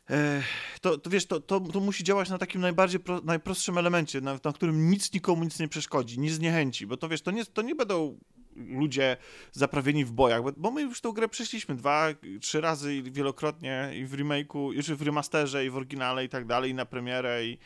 E, 0.09 0.43
to, 0.81 0.97
to 0.97 1.09
wiesz, 1.09 1.25
to, 1.25 1.39
to, 1.39 1.59
to 1.59 1.79
musi 1.79 2.03
działać 2.03 2.29
na 2.29 2.37
takim 2.37 2.61
najbardziej 2.61 2.99
pro, 2.99 3.21
najprostszym 3.21 3.77
elemencie, 3.77 4.21
na, 4.21 4.39
na 4.43 4.53
którym 4.53 4.89
nic 4.89 5.13
nikomu 5.13 5.43
nic 5.43 5.59
nie 5.59 5.67
przeszkodzi, 5.67 6.19
nic 6.19 6.33
zniechęci, 6.33 6.87
bo 6.87 6.97
to 6.97 7.09
wiesz, 7.09 7.21
to 7.21 7.31
nie, 7.31 7.45
to 7.45 7.61
nie 7.61 7.75
będą 7.75 8.17
ludzie 8.55 9.17
zaprawieni 9.51 10.05
w 10.05 10.11
bojach, 10.11 10.41
bo, 10.57 10.71
my 10.71 10.81
już 10.81 11.01
tą 11.01 11.11
grę 11.11 11.27
przeszliśmy 11.27 11.75
dwa, 11.75 12.07
trzy 12.41 12.61
razy 12.61 12.95
i 12.95 13.11
wielokrotnie 13.11 13.91
i 13.95 14.05
w 14.05 14.17
remake'u, 14.17 14.73
już 14.73 14.91
w 14.91 15.01
remasterze 15.01 15.65
i 15.65 15.69
w 15.69 15.77
oryginale 15.77 16.25
i 16.25 16.29
tak 16.29 16.45
dalej, 16.45 16.71
i 16.71 16.73
na 16.73 16.85
premierę 16.85 17.45
i, 17.45 17.57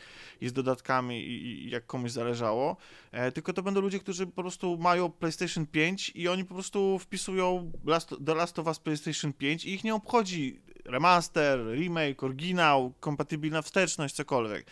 i 0.42 0.48
z 0.48 0.54
dodatkami 0.54 1.20
i, 1.28 1.66
i 1.66 1.70
jak 1.70 1.86
komuś 1.86 2.12
zależało, 2.12 2.78
e, 3.12 3.32
tylko 3.32 3.54
to 3.54 3.64
będą 3.64 3.82
ludzie, 3.82 4.00
którzy 4.00 4.28
po 4.28 4.42
prostu 4.42 4.78
mają 4.78 5.12
PlayStation 5.12 5.66
5 5.66 6.12
i 6.16 6.28
oni 6.28 6.46
po 6.46 6.54
prostu 6.54 7.00
wpisują 7.00 7.72
Last, 7.86 8.16
The 8.26 8.36
Last 8.36 8.60
of 8.60 8.68
Us 8.68 8.80
PlayStation 8.80 9.34
5 9.34 9.66
i 9.66 9.74
ich 9.74 9.84
nie 9.84 9.96
obchodzi 9.96 10.60
remaster, 10.86 11.60
remake, 11.76 12.24
oryginał, 12.24 12.94
kompatybilna 13.00 13.62
wsteczność, 13.62 14.16
cokolwiek. 14.16 14.66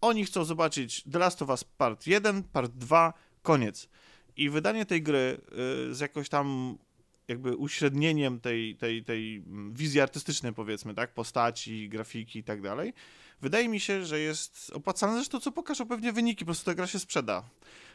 Oni 0.00 0.24
chcą 0.24 0.44
zobaczyć 0.44 1.02
The 1.12 1.18
Last 1.18 1.42
of 1.42 1.48
Us 1.48 1.64
Part 1.64 2.06
1, 2.06 2.42
Part 2.42 2.72
2, 2.72 3.12
koniec. 3.42 3.88
I 4.36 4.50
wydanie 4.50 4.86
tej 4.86 5.02
gry 5.02 5.40
y, 5.90 5.94
z 5.94 6.00
jakoś 6.00 6.28
tam 6.28 6.78
jakby 7.28 7.56
uśrednieniem 7.56 8.40
tej, 8.40 8.76
tej, 8.76 9.04
tej 9.04 9.36
mm, 9.36 9.74
wizji 9.74 10.00
artystycznej, 10.00 10.52
powiedzmy, 10.52 10.94
tak, 10.94 11.14
postaci, 11.14 11.88
grafiki 11.88 12.38
i 12.38 12.44
tak 12.44 12.62
dalej, 12.62 12.92
wydaje 13.40 13.68
mi 13.68 13.80
się, 13.80 14.04
że 14.04 14.20
jest 14.20 14.70
opłacalne. 14.74 15.16
Zresztą, 15.16 15.40
co 15.40 15.52
pokażą 15.52 15.86
pewnie 15.86 16.12
wyniki, 16.12 16.38
po 16.38 16.46
prostu 16.46 16.64
ta 16.64 16.74
gra 16.74 16.86
się 16.86 16.98
sprzeda. 16.98 17.42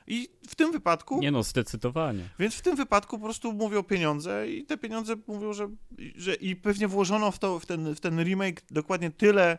I 0.07 0.29
w 0.47 0.55
tym 0.55 0.71
wypadku 0.71 1.19
Nie 1.19 1.31
no, 1.31 1.43
zdecydowanie. 1.43 2.29
więc 2.39 2.55
w 2.55 2.61
tym 2.61 2.75
wypadku 2.75 3.19
po 3.19 3.25
prostu 3.25 3.53
mówią 3.53 3.83
pieniądze 3.83 4.49
i 4.49 4.65
te 4.65 4.77
pieniądze 4.77 5.15
mówią, 5.27 5.53
że, 5.53 5.69
że 6.15 6.35
i 6.35 6.55
pewnie 6.55 6.87
włożono 6.87 7.31
w, 7.31 7.39
to, 7.39 7.59
w, 7.59 7.65
ten, 7.65 7.95
w 7.95 7.99
ten 7.99 8.23
remake 8.23 8.61
dokładnie 8.71 9.11
tyle 9.11 9.57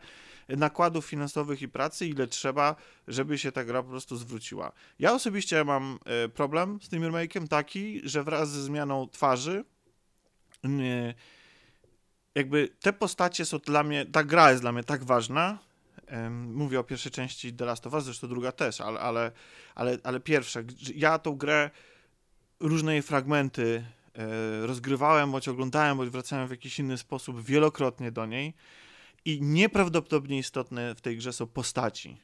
nakładów 0.49 1.07
finansowych 1.07 1.63
i 1.63 1.69
pracy, 1.69 2.07
ile 2.07 2.27
trzeba, 2.27 2.77
żeby 3.09 3.39
się 3.39 3.53
ta 3.53 3.65
gra 3.65 3.83
po 3.83 3.89
prostu 3.89 4.17
zwróciła. 4.17 4.73
Ja 4.99 5.13
osobiście 5.13 5.65
mam 5.65 5.99
e, 6.05 6.29
problem 6.29 6.79
z 6.83 6.89
tym 6.89 7.03
remake'iem 7.03 7.49
taki, 7.49 8.01
że 8.05 8.23
wraz 8.23 8.51
ze 8.51 8.63
zmianą 8.63 9.09
twarzy 9.09 9.65
nie, 10.65 11.15
jakby 12.35 12.69
te 12.81 12.93
postacie 12.93 13.45
są 13.45 13.59
dla 13.59 13.83
mnie, 13.83 14.07
ta 14.07 14.25
gra 14.25 14.51
jest 14.51 14.63
dla 14.63 14.73
mnie 14.73 14.85
tak 14.85 15.05
ważna. 15.05 15.59
Mówię 16.31 16.81
o 16.81 16.85
pierwszej 16.85 17.13
części 17.13 17.53
The 17.53 17.65
Last 17.65 17.87
of 17.87 17.93
Us, 17.93 18.05
zresztą 18.05 18.29
druga 18.29 18.53
też, 18.53 18.81
ale, 18.81 19.01
ale, 19.01 19.33
ale, 19.75 19.99
ale 20.05 20.21
pierwsza. 20.21 20.61
Ja 20.95 21.19
tą 21.19 21.37
grę, 21.37 21.71
różne 22.61 22.93
jej 22.93 23.03
fragmenty 23.03 23.85
e, 24.15 24.67
rozgrywałem, 24.67 25.33
bądź 25.33 25.49
oglądałem, 25.49 25.97
bądź 25.97 26.11
wracałem 26.11 26.49
w 26.49 26.51
jakiś 26.51 26.79
inny 26.79 26.99
sposób 26.99 27.45
wielokrotnie 27.45 28.13
do 28.13 28.27
niej. 28.27 28.55
I 29.25 29.43
nieprawdopodobnie 29.43 30.39
istotne 30.39 30.95
w 30.95 31.01
tej 31.01 31.17
grze 31.17 31.33
są 31.33 31.47
postaci. 31.47 32.21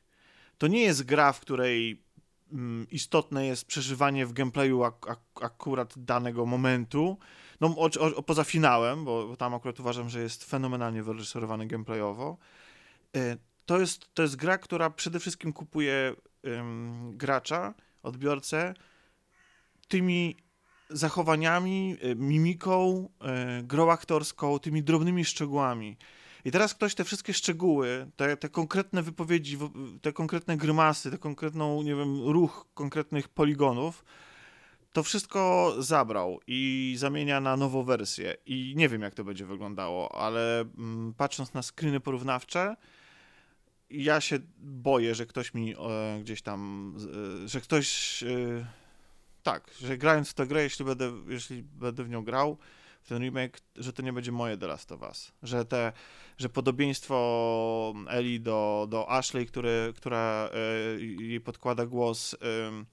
To 0.59 0.67
nie 0.67 0.81
jest 0.83 1.03
gra, 1.05 1.33
w 1.33 1.41
której 1.41 2.03
mm, 2.53 2.87
istotne 2.91 3.47
jest 3.47 3.65
przeżywanie 3.65 4.27
w 4.27 4.33
gameplayu 4.33 4.85
ak- 4.85 5.09
ak- 5.11 5.43
akurat 5.43 5.95
danego 5.97 6.47
momentu. 6.47 7.19
No, 7.61 7.75
o, 7.77 7.91
o, 8.17 8.23
poza 8.23 8.45
finałem, 8.45 9.05
bo, 9.05 9.27
bo 9.29 9.37
tam 9.37 9.55
akurat 9.55 9.81
uważam, 9.81 10.09
że 10.09 10.21
jest 10.21 10.45
fenomenalnie 10.45 11.03
wyreżyserowany 11.03 11.67
gameplayowo. 11.67 12.37
E, 13.17 13.37
To 13.67 13.81
jest, 13.81 14.15
to 14.15 14.23
jest 14.23 14.37
gra, 14.37 14.59
która 14.59 14.91
przede 14.91 15.21
wszystkim 15.21 15.53
kupuje 15.53 16.15
ym, 16.47 17.17
gracza, 17.17 17.75
odbiorcę, 18.03 18.75
tymi 19.89 20.37
zachowaniami, 20.91 21.97
y, 22.05 22.15
mimiką, 22.17 23.09
y, 23.61 23.63
grą 23.63 23.91
aktorską, 23.91 24.59
tymi 24.59 24.83
drobnymi 24.83 25.25
szczegółami. 25.25 25.97
I 26.49 26.51
teraz 26.51 26.75
ktoś 26.75 26.95
te 26.95 27.05
wszystkie 27.05 27.35
szczegóły, 27.35 28.11
te, 28.17 28.37
te 28.37 28.49
konkretne 28.49 29.03
wypowiedzi, 29.03 29.59
te 30.03 30.13
konkretne 30.13 30.57
grymasy, 30.57 31.11
te 31.11 31.19
konkretną, 31.19 31.83
nie 31.83 31.95
wiem, 31.95 32.23
ruch 32.25 32.67
konkretnych 32.75 33.29
poligonów, 33.29 34.05
to 34.93 35.03
wszystko 35.03 35.75
zabrał 35.79 36.41
i 36.47 36.95
zamienia 36.99 37.41
na 37.41 37.57
nową 37.57 37.85
wersję. 37.85 38.37
I 38.47 38.75
nie 38.77 38.89
wiem, 38.89 39.03
jak 39.03 39.15
to 39.15 39.25
będzie 39.25 39.47
wyglądało, 39.47 40.15
ale 40.15 40.61
mm, 40.61 41.15
patrząc 41.15 41.55
na 41.55 41.63
screeny 41.63 42.01
porównawcze, 42.01 42.77
ja 43.91 44.21
się 44.21 44.39
boję, 44.59 45.15
że 45.15 45.27
ktoś 45.27 45.55
mi 45.55 45.75
e, 45.75 45.77
gdzieś 46.21 46.43
tam, 46.43 46.95
e, 47.45 47.49
że 47.49 47.61
ktoś, 47.61 48.23
e, 48.23 48.67
tak, 49.43 49.71
że 49.81 49.99
grając 49.99 50.31
w 50.31 50.35
tę 50.35 50.47
grę, 50.47 50.63
jeśli 50.63 50.85
będę, 50.85 51.13
jeśli 51.29 51.63
będę 51.63 52.05
w 52.05 52.09
nią 52.09 52.25
grał, 52.25 52.59
ten 53.09 53.23
remake, 53.23 53.61
że 53.77 53.93
to 53.93 54.03
nie 54.03 54.13
będzie 54.13 54.33
moje 54.33 54.57
The 54.57 54.67
Last 54.67 54.93
of 54.93 55.03
Us. 55.03 55.33
Że, 55.43 55.65
te, 55.65 55.93
że 56.39 56.49
podobieństwo 56.49 57.95
Eli 58.09 58.41
do, 58.41 58.87
do 58.91 59.11
Ashley, 59.11 59.47
który, 59.47 59.93
która 59.97 60.51
e, 60.55 61.01
jej 61.01 61.41
podkłada 61.41 61.87
głos, 61.87 62.37
em, 62.41 62.87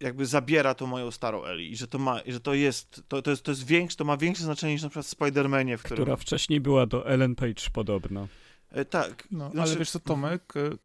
jakby 0.00 0.26
zabiera 0.26 0.74
tą 0.74 0.86
moją 0.86 1.10
starą 1.10 1.44
Eli 1.44 1.72
i 1.72 1.76
że 1.76 1.86
to 1.88 1.98
ma, 1.98 2.20
że 2.26 2.40
to 2.40 2.54
jest, 2.54 3.02
to, 3.08 3.22
to 3.22 3.30
jest, 3.30 3.42
to 3.42 3.50
jest 3.50 3.66
większe, 3.66 3.96
to 3.96 4.04
ma 4.04 4.16
większe 4.16 4.44
znaczenie 4.44 4.72
niż 4.72 4.82
na 4.82 4.88
przykład 4.88 5.06
w 5.06 5.16
Spider-Manie, 5.16 5.76
w 5.76 5.82
którym... 5.82 6.04
Która 6.04 6.16
wcześniej 6.16 6.60
była 6.60 6.86
do 6.86 7.06
Ellen 7.06 7.34
Page 7.34 7.70
podobna. 7.72 8.26
E, 8.70 8.84
tak. 8.84 9.28
No, 9.30 9.50
Znaczy- 9.50 9.70
ale 9.70 9.78
wiesz 9.78 9.90
co, 9.90 10.00
Tomek, 10.00 10.56
y, 10.56 10.78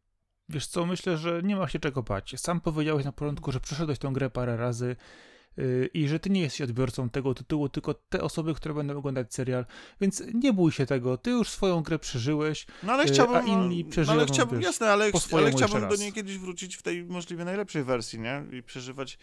wiesz 0.49 0.67
co, 0.67 0.85
myślę, 0.85 1.17
że 1.17 1.41
nie 1.43 1.55
ma 1.55 1.67
się 1.67 1.79
czego 1.79 2.03
bać. 2.03 2.33
Sam 2.37 2.61
powiedziałeś 2.61 3.05
na 3.05 3.11
początku, 3.11 3.51
że 3.51 3.59
przeszedłeś 3.59 3.99
tę 3.99 4.09
grę 4.13 4.29
parę 4.29 4.57
razy 4.57 4.85
y, 4.85 5.36
i 5.93 6.07
że 6.07 6.19
ty 6.19 6.29
nie 6.29 6.41
jesteś 6.41 6.61
odbiorcą 6.61 7.09
tego 7.09 7.33
tytułu, 7.33 7.69
tylko 7.69 7.93
te 7.93 8.21
osoby, 8.21 8.53
które 8.53 8.73
będą 8.73 8.97
oglądać 8.97 9.33
serial, 9.33 9.65
więc 10.01 10.23
nie 10.33 10.53
bój 10.53 10.71
się 10.71 10.85
tego, 10.85 11.17
ty 11.17 11.29
już 11.29 11.49
swoją 11.49 11.81
grę 11.81 11.99
przeżyłeś. 11.99 12.67
No 12.83 12.93
ale 12.93 13.03
Y, 13.03 13.13
chciałbym, 13.13 13.35
a 13.35 13.41
inni 13.41 13.83
no, 13.83 13.91
przeżyją, 13.91 14.17
ale 14.17 14.25
chciałbym, 14.25 14.59
wiesz, 14.59 14.65
jasne, 14.65 14.89
ale, 14.89 15.11
ale 15.31 15.51
chciałbym 15.51 15.89
do 15.89 15.95
niej 15.95 16.13
kiedyś 16.13 16.37
wrócić 16.37 16.75
w 16.75 16.81
tej 16.81 17.03
możliwie 17.03 17.45
najlepszej 17.45 17.83
wersji, 17.83 18.19
nie? 18.19 18.43
I 18.51 18.63
przeżywać 18.63 19.17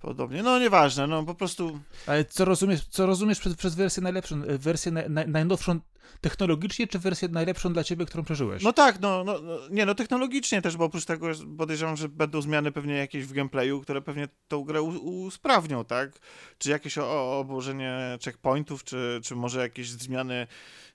podobnie. 0.00 0.42
No 0.42 0.58
nieważne, 0.58 1.06
no 1.06 1.22
po 1.22 1.34
prostu... 1.34 1.80
Ale 2.06 2.24
co 2.24 2.44
rozumiesz, 2.44 2.84
co 2.84 3.06
rozumiesz 3.06 3.40
przez, 3.40 3.56
przez 3.56 3.74
wersję 3.74 4.02
najlepszą, 4.02 4.42
y, 4.42 4.58
wersję 4.58 4.92
na, 4.92 5.08
na, 5.08 5.24
najnowszą 5.26 5.80
technologicznie, 6.20 6.86
czy 6.86 6.98
wersję 6.98 7.28
najlepszą 7.28 7.72
dla 7.72 7.84
ciebie, 7.84 8.06
którą 8.06 8.24
przeżyłeś? 8.24 8.62
No 8.62 8.72
tak, 8.72 9.00
no, 9.00 9.24
no, 9.24 9.40
no 9.42 9.58
nie, 9.70 9.86
no 9.86 9.94
technologicznie 9.94 10.62
też, 10.62 10.76
bo 10.76 10.84
oprócz 10.84 11.04
tego 11.04 11.26
podejrzewam, 11.58 11.96
że 11.96 12.08
będą 12.08 12.42
zmiany 12.42 12.72
pewnie 12.72 12.94
jakieś 12.94 13.24
w 13.24 13.32
gameplayu, 13.32 13.80
które 13.80 14.02
pewnie 14.02 14.28
tą 14.48 14.64
grę 14.64 14.82
usprawnią, 14.82 15.84
tak? 15.84 16.10
Czy 16.58 16.70
jakieś 16.70 16.98
o, 16.98 17.10
o, 17.10 17.38
obłożenie 17.38 18.18
checkpointów, 18.24 18.84
czy, 18.84 19.20
czy 19.24 19.36
może 19.36 19.60
jakieś 19.60 19.90
zmiany 19.90 20.46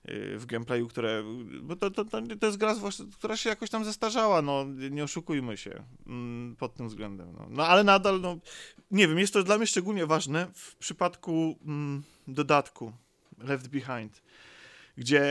w 0.04 0.46
gameplayu, 0.46 0.88
które... 0.88 1.24
Bo 1.62 1.76
to, 1.76 1.90
to, 1.90 2.04
to, 2.04 2.46
jest 2.46 2.58
gra, 2.58 2.74
która 3.12 3.36
się 3.36 3.50
jakoś 3.50 3.70
tam 3.70 3.84
zestarzała, 3.84 4.42
no 4.42 4.64
nie 4.90 5.04
oszukujmy 5.04 5.56
się 5.56 5.84
mm, 6.06 6.56
pod 6.56 6.74
tym 6.74 6.88
względem. 6.88 7.32
No. 7.32 7.46
no 7.50 7.66
ale 7.66 7.84
nadal, 7.84 8.20
no 8.20 8.36
nie 8.90 9.08
wiem, 9.08 9.18
jest 9.18 9.32
to 9.32 9.42
dla 9.42 9.56
mnie 9.56 9.66
szczególnie 9.66 10.06
ważne 10.06 10.46
w 10.54 10.76
przypadku 10.76 11.58
mm, 11.64 12.02
dodatku 12.28 12.92
Left 13.38 13.68
Behind 13.68 14.22
gdzie 14.96 15.22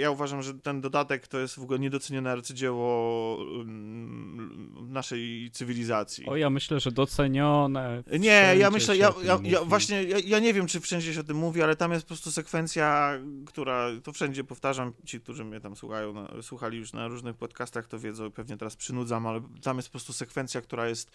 ja 0.00 0.10
uważam, 0.10 0.42
że 0.42 0.54
ten 0.54 0.80
dodatek 0.80 1.28
to 1.28 1.38
jest 1.38 1.54
w 1.54 1.62
ogóle 1.62 1.78
niedocenione 1.78 2.30
arcydzieło 2.30 3.38
mm, 3.60 4.86
naszej 4.92 5.50
cywilizacji. 5.52 6.26
O, 6.26 6.36
ja 6.36 6.50
myślę, 6.50 6.80
że 6.80 6.92
docenione. 6.92 8.02
Nie, 8.18 8.54
ja 8.58 8.70
myślę, 8.70 8.96
ja, 8.96 9.12
ja, 9.24 9.38
ja 9.42 9.64
właśnie, 9.64 10.02
ja, 10.02 10.18
ja 10.24 10.38
nie 10.38 10.54
wiem, 10.54 10.66
czy 10.66 10.80
wszędzie 10.80 11.14
się 11.14 11.20
o 11.20 11.24
tym 11.24 11.36
mówi, 11.36 11.62
ale 11.62 11.76
tam 11.76 11.92
jest 11.92 12.04
po 12.04 12.08
prostu 12.08 12.32
sekwencja, 12.32 13.18
która, 13.46 13.88
to 14.02 14.12
wszędzie 14.12 14.44
powtarzam, 14.44 14.92
ci, 15.04 15.20
którzy 15.20 15.44
mnie 15.44 15.60
tam 15.60 15.76
słuchają, 15.76 16.12
na, 16.12 16.42
słuchali 16.42 16.78
już 16.78 16.92
na 16.92 17.08
różnych 17.08 17.36
podcastach, 17.36 17.86
to 17.86 17.98
wiedzą, 17.98 18.30
pewnie 18.30 18.56
teraz 18.56 18.76
przynudzam, 18.76 19.26
ale 19.26 19.42
tam 19.62 19.76
jest 19.76 19.88
po 19.88 19.92
prostu 19.92 20.12
sekwencja, 20.12 20.60
która 20.60 20.88
jest 20.88 21.10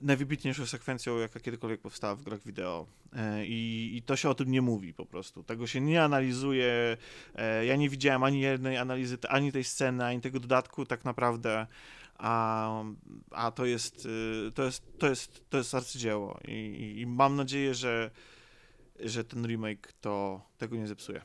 najwybitniejszą 0.00 0.66
sekwencją, 0.66 1.18
jaka 1.18 1.40
kiedykolwiek 1.40 1.80
powstała 1.80 2.14
w 2.14 2.22
grach 2.22 2.42
wideo. 2.44 2.86
E, 3.12 3.46
I, 3.46 3.90
I 3.96 4.02
to 4.02 4.16
się 4.16 4.28
o 4.28 4.34
tym 4.34 4.50
nie 4.50 4.62
mówi 4.62 4.94
po 4.94 5.06
prostu. 5.06 5.42
Tego 5.42 5.66
się 5.66 5.80
nie 5.80 6.02
analizuje. 6.02 6.96
E, 7.34 7.66
Ja 7.66 7.76
nie 7.76 7.88
widziałem 7.88 8.22
ani 8.22 8.40
jednej 8.40 8.76
analizy, 8.76 9.18
ani 9.28 9.52
tej 9.52 9.64
sceny, 9.64 10.04
ani 10.04 10.20
tego 10.20 10.40
dodatku 10.40 10.86
tak 10.86 11.04
naprawdę. 11.04 11.66
A, 12.22 12.84
a 13.30 13.50
to 13.50 13.66
jest, 13.66 14.06
y, 14.06 14.52
to 14.54 14.64
jest, 14.64 14.98
to 14.98 15.08
jest, 15.08 15.50
to 15.50 15.58
jest 15.58 15.74
arcydzieło. 15.74 16.40
I, 16.48 16.52
i, 16.52 17.00
I 17.00 17.06
mam 17.06 17.36
nadzieję, 17.36 17.74
że, 17.74 18.10
że 19.00 19.24
ten 19.24 19.46
remake 19.46 19.92
to 20.00 20.42
tego 20.58 20.76
nie 20.76 20.86
zepsuje. 20.86 21.22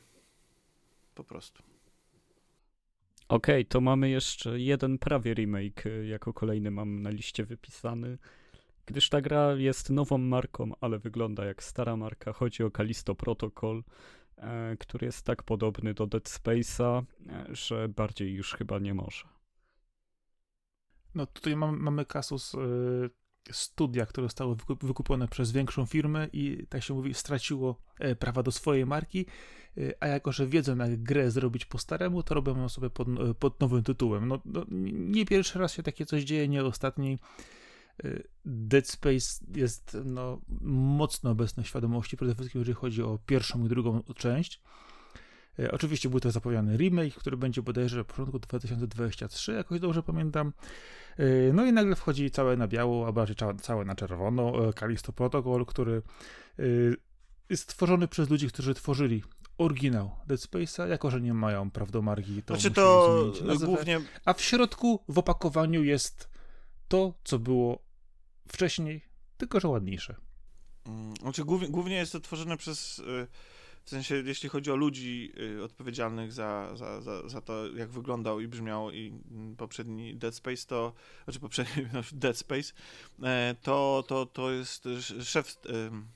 Po 1.14 1.24
prostu. 1.24 1.62
Okej, 3.28 3.66
to 3.66 3.80
mamy 3.80 4.10
jeszcze 4.10 4.60
jeden 4.60 4.98
prawie 4.98 5.34
remake, 5.34 5.86
y, 5.86 6.06
jako 6.06 6.32
kolejny 6.32 6.70
mam 6.70 7.02
na 7.02 7.10
liście 7.10 7.44
wypisany. 7.44 8.18
Gdyż 8.86 9.08
ta 9.08 9.20
gra 9.20 9.52
jest 9.54 9.90
nową 9.90 10.18
marką, 10.18 10.72
ale 10.80 10.98
wygląda 10.98 11.44
jak 11.44 11.62
stara 11.62 11.96
marka. 11.96 12.32
Chodzi 12.32 12.62
o 12.62 12.70
Callisto 12.70 13.14
Protocol, 13.14 13.84
e, 14.36 14.76
który 14.76 15.06
jest 15.06 15.26
tak 15.26 15.42
podobny 15.42 15.94
do 15.94 16.06
Dead 16.06 16.24
Space'a, 16.24 17.02
e, 17.28 17.46
że 17.54 17.88
bardziej 17.88 18.34
już 18.34 18.54
chyba 18.54 18.78
nie 18.78 18.94
może. 18.94 19.24
No 21.14 21.26
tutaj 21.26 21.56
mam, 21.56 21.78
mamy 21.78 22.04
kasus 22.04 22.54
y, 22.54 22.58
studia, 23.52 24.06
które 24.06 24.24
zostało 24.24 24.54
wykup- 24.54 24.86
wykupione 24.86 25.28
przez 25.28 25.52
większą 25.52 25.86
firmę 25.86 26.28
i 26.32 26.66
tak 26.68 26.82
się 26.82 26.94
mówi, 26.94 27.14
straciło 27.14 27.82
e, 27.98 28.16
prawa 28.16 28.42
do 28.42 28.52
swojej 28.52 28.86
marki, 28.86 29.26
y, 29.78 29.94
a 30.00 30.06
jako, 30.06 30.32
że 30.32 30.46
wiedzą 30.46 30.76
jak 30.76 31.02
grę 31.02 31.30
zrobić 31.30 31.64
po 31.64 31.78
staremu, 31.78 32.22
to 32.22 32.34
robią 32.34 32.56
ją 32.56 32.68
sobie 32.68 32.90
pod, 32.90 33.08
pod 33.38 33.60
nowym 33.60 33.82
tytułem. 33.82 34.28
No, 34.28 34.40
no, 34.44 34.64
nie 34.92 35.26
pierwszy 35.26 35.58
raz 35.58 35.74
się 35.74 35.82
takie 35.82 36.06
coś 36.06 36.22
dzieje, 36.22 36.48
nie 36.48 36.64
ostatni. 36.64 37.18
Y, 38.04 38.28
Dead 38.44 38.88
Space 38.88 39.44
jest 39.54 39.96
no, 40.04 40.40
mocno 40.60 41.30
obecny 41.30 41.62
w 41.62 41.68
świadomości, 41.68 42.16
przede 42.16 42.34
wszystkim 42.34 42.60
jeżeli 42.60 42.74
chodzi 42.74 43.02
o 43.02 43.18
pierwszą 43.26 43.64
i 43.64 43.68
drugą 43.68 44.02
część. 44.02 44.62
E, 45.58 45.72
Oczywiście 45.72 46.08
był 46.08 46.20
to 46.20 46.30
zapowiedziany 46.30 46.76
remake, 46.76 47.14
który 47.14 47.36
będzie 47.36 47.62
bodajże 47.62 48.04
w 48.04 48.06
początku 48.06 48.38
2023, 48.38 49.52
jakoś 49.52 49.80
dobrze 49.80 50.02
pamiętam. 50.02 50.52
E, 51.16 51.52
No 51.52 51.66
i 51.66 51.72
nagle 51.72 51.96
wchodzi 51.96 52.30
całe 52.30 52.56
na 52.56 52.68
biało, 52.68 53.08
a 53.08 53.12
bardziej 53.12 53.36
całe, 53.62 53.84
na 53.84 53.94
czerwono, 53.94 54.72
Callisto 54.72 55.12
Protocol, 55.12 55.66
który 55.66 56.02
jest 57.50 57.62
stworzony 57.62 58.08
przez 58.08 58.30
ludzi, 58.30 58.48
którzy 58.48 58.74
tworzyli 58.74 59.22
oryginał 59.58 60.10
Dead 60.26 60.40
Space'a, 60.40 60.88
jako 60.88 61.10
że 61.10 61.20
nie 61.20 61.34
mają 61.34 61.70
praw 61.70 61.90
do 61.90 62.02
marki, 62.02 62.42
to 62.42 62.54
Znaczy 62.54 62.70
to 62.70 63.32
głównie 63.64 64.00
A 64.24 64.32
w 64.32 64.40
środku, 64.40 65.04
w 65.08 65.18
opakowaniu 65.18 65.84
jest 65.84 66.28
to, 66.88 67.14
co 67.24 67.38
było 67.38 67.85
wcześniej, 68.48 69.00
tylko 69.36 69.60
że 69.60 69.68
ładniejsze. 69.68 70.14
Mm, 70.86 71.16
Znaczy, 71.16 71.44
głównie, 71.44 71.68
głównie 71.68 71.96
jest 71.96 72.12
to 72.12 72.20
tworzone 72.20 72.56
przez, 72.56 72.98
y, 72.98 73.26
w 73.84 73.90
sensie, 73.90 74.22
jeśli 74.26 74.48
chodzi 74.48 74.70
o 74.70 74.76
ludzi 74.76 75.32
y, 75.58 75.64
odpowiedzialnych 75.64 76.32
za, 76.32 76.76
za, 76.76 77.00
za, 77.00 77.28
za 77.28 77.40
to, 77.40 77.66
jak 77.66 77.90
wyglądał 77.90 78.40
i 78.40 78.48
brzmiał 78.48 78.90
i 78.90 79.20
mm, 79.30 79.56
poprzedni 79.56 80.16
Dead 80.16 80.34
Space, 80.34 80.66
to, 80.66 80.92
znaczy 81.24 81.40
poprzedni 81.40 81.86
Dead 82.12 82.36
Space, 82.38 82.72
e, 83.22 83.54
to, 83.62 84.04
to, 84.08 84.26
to 84.26 84.50
jest 84.50 84.86
sz- 84.86 85.28
szef, 85.28 85.56
ym, 85.70 86.06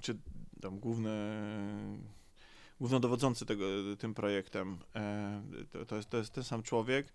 czy 0.00 0.18
tam 0.60 0.78
główny, 0.78 1.10
głównodowodzący 2.80 3.46
tego, 3.46 3.64
tym 3.98 4.14
projektem, 4.14 4.78
e, 4.94 5.42
to, 5.70 5.86
to, 5.86 5.96
jest, 5.96 6.10
to 6.10 6.16
jest 6.16 6.32
ten 6.32 6.44
sam 6.44 6.62
człowiek 6.62 7.12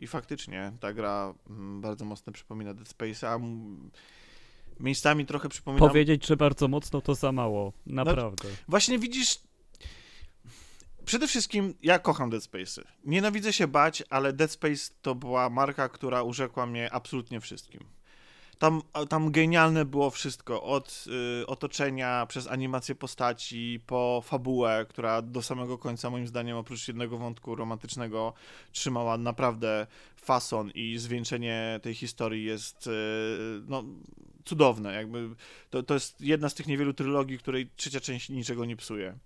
i 0.00 0.06
faktycznie 0.06 0.72
ta 0.80 0.92
gra 0.92 1.34
mm, 1.50 1.80
bardzo 1.80 2.04
mocno 2.04 2.32
przypomina 2.32 2.74
Dead 2.74 2.88
Space'a, 2.88 3.34
m, 3.36 3.90
miejscami 4.80 5.26
trochę 5.26 5.48
przypomina 5.48 5.88
Powiedzieć, 5.88 6.26
że 6.26 6.36
bardzo 6.36 6.68
mocno 6.68 7.00
to 7.00 7.14
za 7.14 7.32
mało. 7.32 7.72
Naprawdę. 7.86 8.48
Właśnie 8.68 8.98
widzisz. 8.98 9.38
przede 11.04 11.28
wszystkim 11.28 11.74
ja 11.82 11.98
kocham 11.98 12.30
Dead 12.30 12.42
Space'y. 12.42 12.82
Nienawidzę 13.04 13.52
się 13.52 13.66
bać, 13.68 14.02
ale 14.10 14.32
Dead 14.32 14.50
Space 14.50 14.92
to 15.02 15.14
była 15.14 15.50
marka, 15.50 15.88
która 15.88 16.22
urzekła 16.22 16.66
mnie 16.66 16.92
absolutnie 16.92 17.40
wszystkim. 17.40 17.80
Tam, 18.60 18.82
tam 19.08 19.32
genialne 19.32 19.84
było 19.84 20.10
wszystko, 20.10 20.62
od 20.62 21.04
y, 21.42 21.46
otoczenia, 21.46 22.26
przez 22.28 22.46
animację 22.46 22.94
postaci, 22.94 23.80
po 23.86 24.22
fabułę, 24.24 24.86
która 24.88 25.22
do 25.22 25.42
samego 25.42 25.78
końca 25.78 26.10
moim 26.10 26.26
zdaniem 26.26 26.56
oprócz 26.56 26.88
jednego 26.88 27.18
wątku 27.18 27.54
romantycznego 27.54 28.32
trzymała 28.72 29.18
naprawdę 29.18 29.86
fason 30.16 30.70
i 30.74 30.98
zwieńczenie 30.98 31.80
tej 31.82 31.94
historii 31.94 32.44
jest 32.44 32.86
y, 32.86 32.90
no, 33.68 33.84
cudowne. 34.44 34.94
Jakby 34.94 35.28
to, 35.70 35.82
to 35.82 35.94
jest 35.94 36.20
jedna 36.20 36.48
z 36.48 36.54
tych 36.54 36.66
niewielu 36.66 36.94
trylogii, 36.94 37.38
której 37.38 37.70
trzecia 37.76 38.00
część 38.00 38.28
niczego 38.28 38.64
nie 38.64 38.76
psuje. 38.76 39.18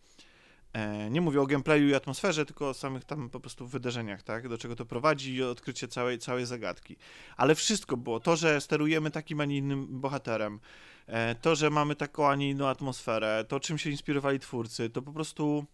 E, 0.75 1.11
nie 1.11 1.21
mówię 1.21 1.41
o 1.41 1.47
gameplayu 1.47 1.89
i 1.89 1.95
atmosferze, 1.95 2.47
tylko 2.47 2.69
o 2.69 2.75
samych 2.75 3.05
tam 3.05 3.31
po 3.31 3.41
prostu 3.41 3.67
wydarzeniach, 3.67 4.23
tak? 4.23 4.49
Do 4.49 4.59
czego 4.59 4.77
to 4.77 4.85
prowadzi 4.85 5.35
i 5.35 5.43
odkrycie 5.43 5.89
całej, 5.89 6.19
całej 6.19 6.47
zagadki. 6.47 6.97
Ale 7.37 7.55
wszystko 7.55 7.97
było. 7.97 8.21
To, 8.21 8.37
że 8.37 8.61
sterujemy 8.61 9.11
takim, 9.11 9.41
a 9.41 9.45
nie 9.45 9.57
innym 9.57 10.01
bohaterem, 10.01 10.61
e, 11.07 11.35
to, 11.35 11.55
że 11.55 11.71
mamy 11.71 11.97
taką, 11.97 12.29
a 12.29 12.37
nie 12.37 12.51
inną 12.51 12.69
atmosferę, 12.69 13.45
to, 13.49 13.61
czym 13.61 13.79
się 13.79 13.91
inspirowali 13.91 14.41
twórcy, 14.41 14.91
to 14.91 15.03
po 15.03 15.13
prostu 15.13 15.65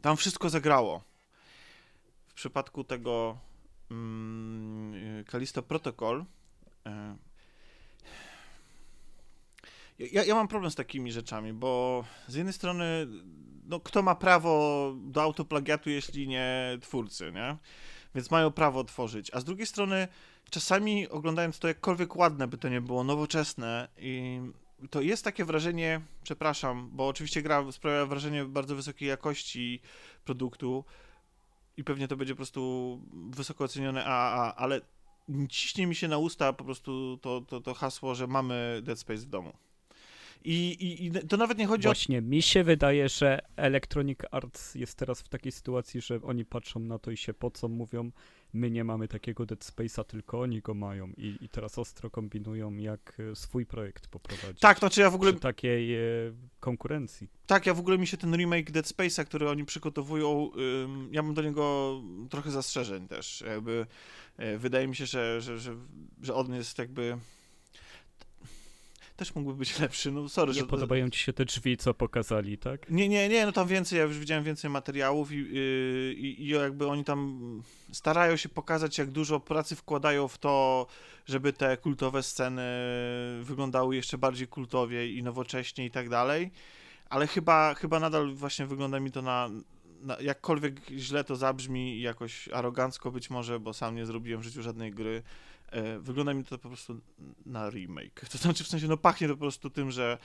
tam 0.00 0.16
wszystko 0.16 0.50
zagrało. 0.50 1.04
W 2.26 2.34
przypadku 2.34 2.84
tego 2.84 3.38
mm, 3.90 5.24
Kalisto 5.24 5.62
Protocol 5.62 6.24
e, 6.86 7.16
ja, 9.98 10.24
ja 10.24 10.34
mam 10.34 10.48
problem 10.48 10.70
z 10.70 10.74
takimi 10.74 11.12
rzeczami, 11.12 11.52
bo 11.52 12.04
z 12.26 12.34
jednej 12.34 12.52
strony 12.52 13.06
no, 13.68 13.80
kto 13.80 14.02
ma 14.02 14.14
prawo 14.14 14.94
do 14.96 15.22
autoplagiatu, 15.22 15.90
jeśli 15.90 16.28
nie 16.28 16.78
twórcy, 16.80 17.32
nie? 17.32 17.56
Więc 18.14 18.30
mają 18.30 18.50
prawo 18.50 18.84
tworzyć. 18.84 19.30
A 19.34 19.40
z 19.40 19.44
drugiej 19.44 19.66
strony, 19.66 20.08
czasami 20.50 21.08
oglądając 21.08 21.58
to 21.58 21.68
jakkolwiek 21.68 22.16
ładne, 22.16 22.48
by 22.48 22.58
to 22.58 22.68
nie 22.68 22.80
było 22.80 23.04
nowoczesne 23.04 23.88
i 23.98 24.40
to 24.90 25.00
jest 25.00 25.24
takie 25.24 25.44
wrażenie, 25.44 26.00
przepraszam, 26.22 26.90
bo 26.92 27.08
oczywiście 27.08 27.42
gra 27.42 27.72
sprawia 27.72 28.06
wrażenie 28.06 28.44
bardzo 28.44 28.76
wysokiej 28.76 29.08
jakości 29.08 29.80
produktu 30.24 30.84
i 31.76 31.84
pewnie 31.84 32.08
to 32.08 32.16
będzie 32.16 32.34
po 32.34 32.36
prostu 32.36 33.00
wysoko 33.12 33.64
ocenione 33.64 34.04
AAA, 34.04 34.54
ale 34.56 34.80
ciśnie 35.48 35.86
mi 35.86 35.94
się 35.94 36.08
na 36.08 36.18
usta 36.18 36.52
po 36.52 36.64
prostu 36.64 37.18
to, 37.22 37.40
to, 37.40 37.60
to 37.60 37.74
hasło, 37.74 38.14
że 38.14 38.26
mamy 38.26 38.80
Dead 38.82 38.98
Space 38.98 39.20
w 39.20 39.26
domu. 39.26 39.52
I, 40.44 40.70
i, 40.70 41.06
I, 41.06 41.10
to 41.10 41.36
nawet 41.36 41.58
nie 41.58 41.66
chodzi 41.66 41.88
Właśnie, 41.88 42.18
o... 42.18 42.22
mi 42.22 42.42
się 42.42 42.64
wydaje, 42.64 43.08
że 43.08 43.40
Electronic 43.56 44.18
Arts 44.30 44.74
jest 44.74 44.94
teraz 44.94 45.20
w 45.20 45.28
takiej 45.28 45.52
sytuacji, 45.52 46.00
że 46.00 46.20
oni 46.22 46.44
patrzą 46.44 46.80
na 46.80 46.98
to 46.98 47.10
i 47.10 47.16
się 47.16 47.34
po 47.34 47.50
co 47.50 47.68
mówią, 47.68 48.10
my 48.52 48.70
nie 48.70 48.84
mamy 48.84 49.08
takiego 49.08 49.46
Dead 49.46 49.60
Space'a, 49.60 50.04
tylko 50.04 50.40
oni 50.40 50.60
go 50.60 50.74
mają 50.74 51.08
i, 51.16 51.36
i 51.40 51.48
teraz 51.48 51.78
ostro 51.78 52.10
kombinują, 52.10 52.76
jak 52.76 53.16
e, 53.20 53.36
swój 53.36 53.66
projekt 53.66 54.08
poprowadzić. 54.08 54.60
Tak, 54.60 54.78
znaczy 54.78 55.00
ja 55.00 55.10
w 55.10 55.14
ogóle... 55.14 55.32
Przy 55.32 55.40
takiej 55.40 55.94
e, 55.94 55.98
konkurencji. 56.60 57.28
Tak, 57.46 57.66
ja 57.66 57.74
w 57.74 57.80
ogóle 57.80 57.98
mi 57.98 58.06
się 58.06 58.16
ten 58.16 58.36
remake 58.36 58.70
Dead 58.70 58.86
Space'a, 58.86 59.24
który 59.24 59.50
oni 59.50 59.64
przygotowują, 59.64 60.50
ja 61.10 61.22
mam 61.22 61.34
do 61.34 61.42
niego 61.42 61.94
trochę 62.30 62.50
zastrzeżeń 62.50 63.08
też. 63.08 63.44
Jakby 63.46 63.86
e, 64.36 64.58
wydaje 64.58 64.88
mi 64.88 64.96
się, 64.96 65.06
że, 65.06 65.40
że, 65.40 65.58
że, 65.58 65.76
że 66.22 66.34
on 66.34 66.54
jest 66.54 66.78
jakby 66.78 67.18
też 69.18 69.34
mógłby 69.34 69.54
być 69.54 69.78
lepszy. 69.80 70.12
No 70.12 70.28
sorry, 70.28 70.52
nie 70.52 70.60
że... 70.60 70.66
podobają 70.66 71.10
ci 71.10 71.20
się 71.20 71.32
te 71.32 71.44
drzwi, 71.44 71.76
co 71.76 71.94
pokazali, 71.94 72.58
tak? 72.58 72.90
Nie, 72.90 73.08
nie, 73.08 73.28
nie, 73.28 73.46
no 73.46 73.52
tam 73.52 73.68
więcej, 73.68 73.98
ja 73.98 74.04
już 74.04 74.18
widziałem 74.18 74.44
więcej 74.44 74.70
materiałów 74.70 75.32
i, 75.32 75.36
yy, 75.36 76.14
i, 76.14 76.42
i 76.42 76.48
jakby 76.48 76.86
oni 76.86 77.04
tam 77.04 77.62
starają 77.92 78.36
się 78.36 78.48
pokazać, 78.48 78.98
jak 78.98 79.10
dużo 79.10 79.40
pracy 79.40 79.76
wkładają 79.76 80.28
w 80.28 80.38
to, 80.38 80.86
żeby 81.26 81.52
te 81.52 81.76
kultowe 81.76 82.22
sceny 82.22 82.62
wyglądały 83.42 83.96
jeszcze 83.96 84.18
bardziej 84.18 84.48
kultowie 84.48 85.12
i 85.12 85.22
nowocześnie 85.22 85.84
i 85.86 85.90
tak 85.90 86.08
dalej, 86.08 86.50
ale 87.10 87.26
chyba, 87.26 87.74
chyba 87.74 88.00
nadal 88.00 88.34
właśnie 88.34 88.66
wygląda 88.66 89.00
mi 89.00 89.10
to 89.10 89.22
na, 89.22 89.50
na, 90.02 90.20
jakkolwiek 90.20 90.80
źle 90.90 91.24
to 91.24 91.36
zabrzmi 91.36 91.96
i 91.96 92.00
jakoś 92.00 92.48
arogancko 92.48 93.10
być 93.10 93.30
może, 93.30 93.60
bo 93.60 93.72
sam 93.72 93.94
nie 93.94 94.06
zrobiłem 94.06 94.40
w 94.40 94.44
życiu 94.44 94.62
żadnej 94.62 94.92
gry, 94.92 95.22
wygląda 96.00 96.34
mi 96.34 96.44
to 96.44 96.58
po 96.58 96.68
prostu 96.68 97.00
na 97.46 97.70
remake. 97.70 98.28
To 98.32 98.38
znaczy, 98.38 98.64
w 98.64 98.68
sensie, 98.68 98.86
no 98.88 98.96
pachnie 98.96 99.28
to 99.28 99.34
po 99.34 99.40
prostu 99.40 99.70
tym, 99.70 99.90
że, 99.90 100.18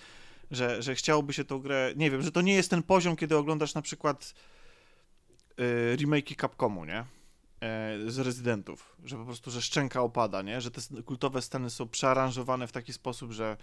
że, 0.51 0.81
że 0.81 0.95
chciałoby 0.95 1.33
się 1.33 1.43
tą 1.43 1.59
grę, 1.59 1.93
nie 1.95 2.11
wiem, 2.11 2.21
że 2.21 2.31
to 2.31 2.41
nie 2.41 2.53
jest 2.53 2.69
ten 2.69 2.83
poziom, 2.83 3.15
kiedy 3.15 3.37
oglądasz 3.37 3.73
na 3.73 3.81
przykład 3.81 4.33
y, 5.59 5.97
remake'i 5.97 6.35
Capcomu, 6.41 6.85
nie? 6.85 7.05
E, 7.63 8.11
z 8.11 8.19
rezydentów, 8.19 8.95
że 9.05 9.17
po 9.17 9.25
prostu, 9.25 9.51
że 9.51 9.61
szczęka 9.61 10.01
opada, 10.01 10.41
nie? 10.41 10.61
Że 10.61 10.71
te 10.71 10.81
kultowe 11.05 11.41
sceny 11.41 11.69
są 11.69 11.87
przearanżowane 11.87 12.67
w 12.67 12.71
taki 12.71 12.93
sposób, 12.93 13.31
że, 13.31 13.57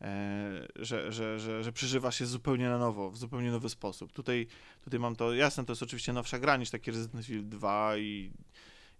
e, 0.00 0.68
że, 0.76 1.12
że, 1.12 1.40
że, 1.40 1.64
że 1.64 1.72
przeżywa 1.72 2.12
się 2.12 2.26
zupełnie 2.26 2.68
na 2.68 2.78
nowo, 2.78 3.10
w 3.10 3.18
zupełnie 3.18 3.50
nowy 3.50 3.68
sposób. 3.68 4.12
Tutaj, 4.12 4.46
tutaj 4.84 5.00
mam 5.00 5.16
to, 5.16 5.34
jasne, 5.34 5.64
to 5.64 5.72
jest 5.72 5.82
oczywiście 5.82 6.12
nowsza 6.12 6.38
gra 6.38 6.56
niż 6.56 6.70
taki 6.70 6.90
Resident 6.90 7.24
Evil 7.24 7.48
2 7.48 7.96
i 7.96 8.32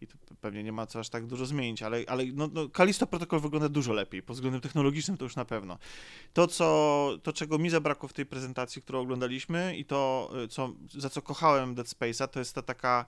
i 0.03 0.07
pewnie 0.41 0.63
nie 0.63 0.73
ma 0.73 0.87
co 0.87 0.99
aż 0.99 1.09
tak 1.09 1.27
dużo 1.27 1.47
zmienić, 1.47 1.83
ale, 1.83 2.05
ale 2.07 2.25
no, 2.27 2.49
no 2.53 2.69
Kalisto 2.69 3.07
Protocol 3.07 3.41
wygląda 3.41 3.69
dużo 3.69 3.93
lepiej, 3.93 4.23
pod 4.23 4.37
względem 4.37 4.61
technologicznym 4.61 5.17
to 5.17 5.25
już 5.25 5.37
na 5.37 5.45
pewno. 5.45 5.79
To, 6.33 6.47
co, 6.47 7.09
to 7.23 7.33
czego 7.33 7.59
mi 7.59 7.71
zabrakło 7.71 8.09
w 8.09 8.13
tej 8.13 8.27
prezentacji, 8.27 8.83
którą 8.83 9.01
oglądaliśmy 9.01 9.77
i 9.77 9.85
to, 9.85 10.33
co, 10.51 10.73
za 10.91 11.11
co 11.11 11.23
kochałem 11.23 11.75
Dead 11.75 11.87
Space'a, 11.87 12.29
to 12.29 12.39
jest 12.39 12.55
ta 12.55 12.63
taka 12.63 13.07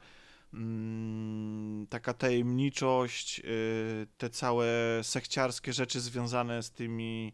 mm, 0.54 1.86
taka 1.86 2.14
tajemniczość, 2.14 3.38
yy, 3.38 4.06
te 4.18 4.30
całe 4.30 4.66
sekciarskie 5.02 5.72
rzeczy 5.72 6.00
związane 6.00 6.62
z 6.62 6.70
tymi 6.70 7.32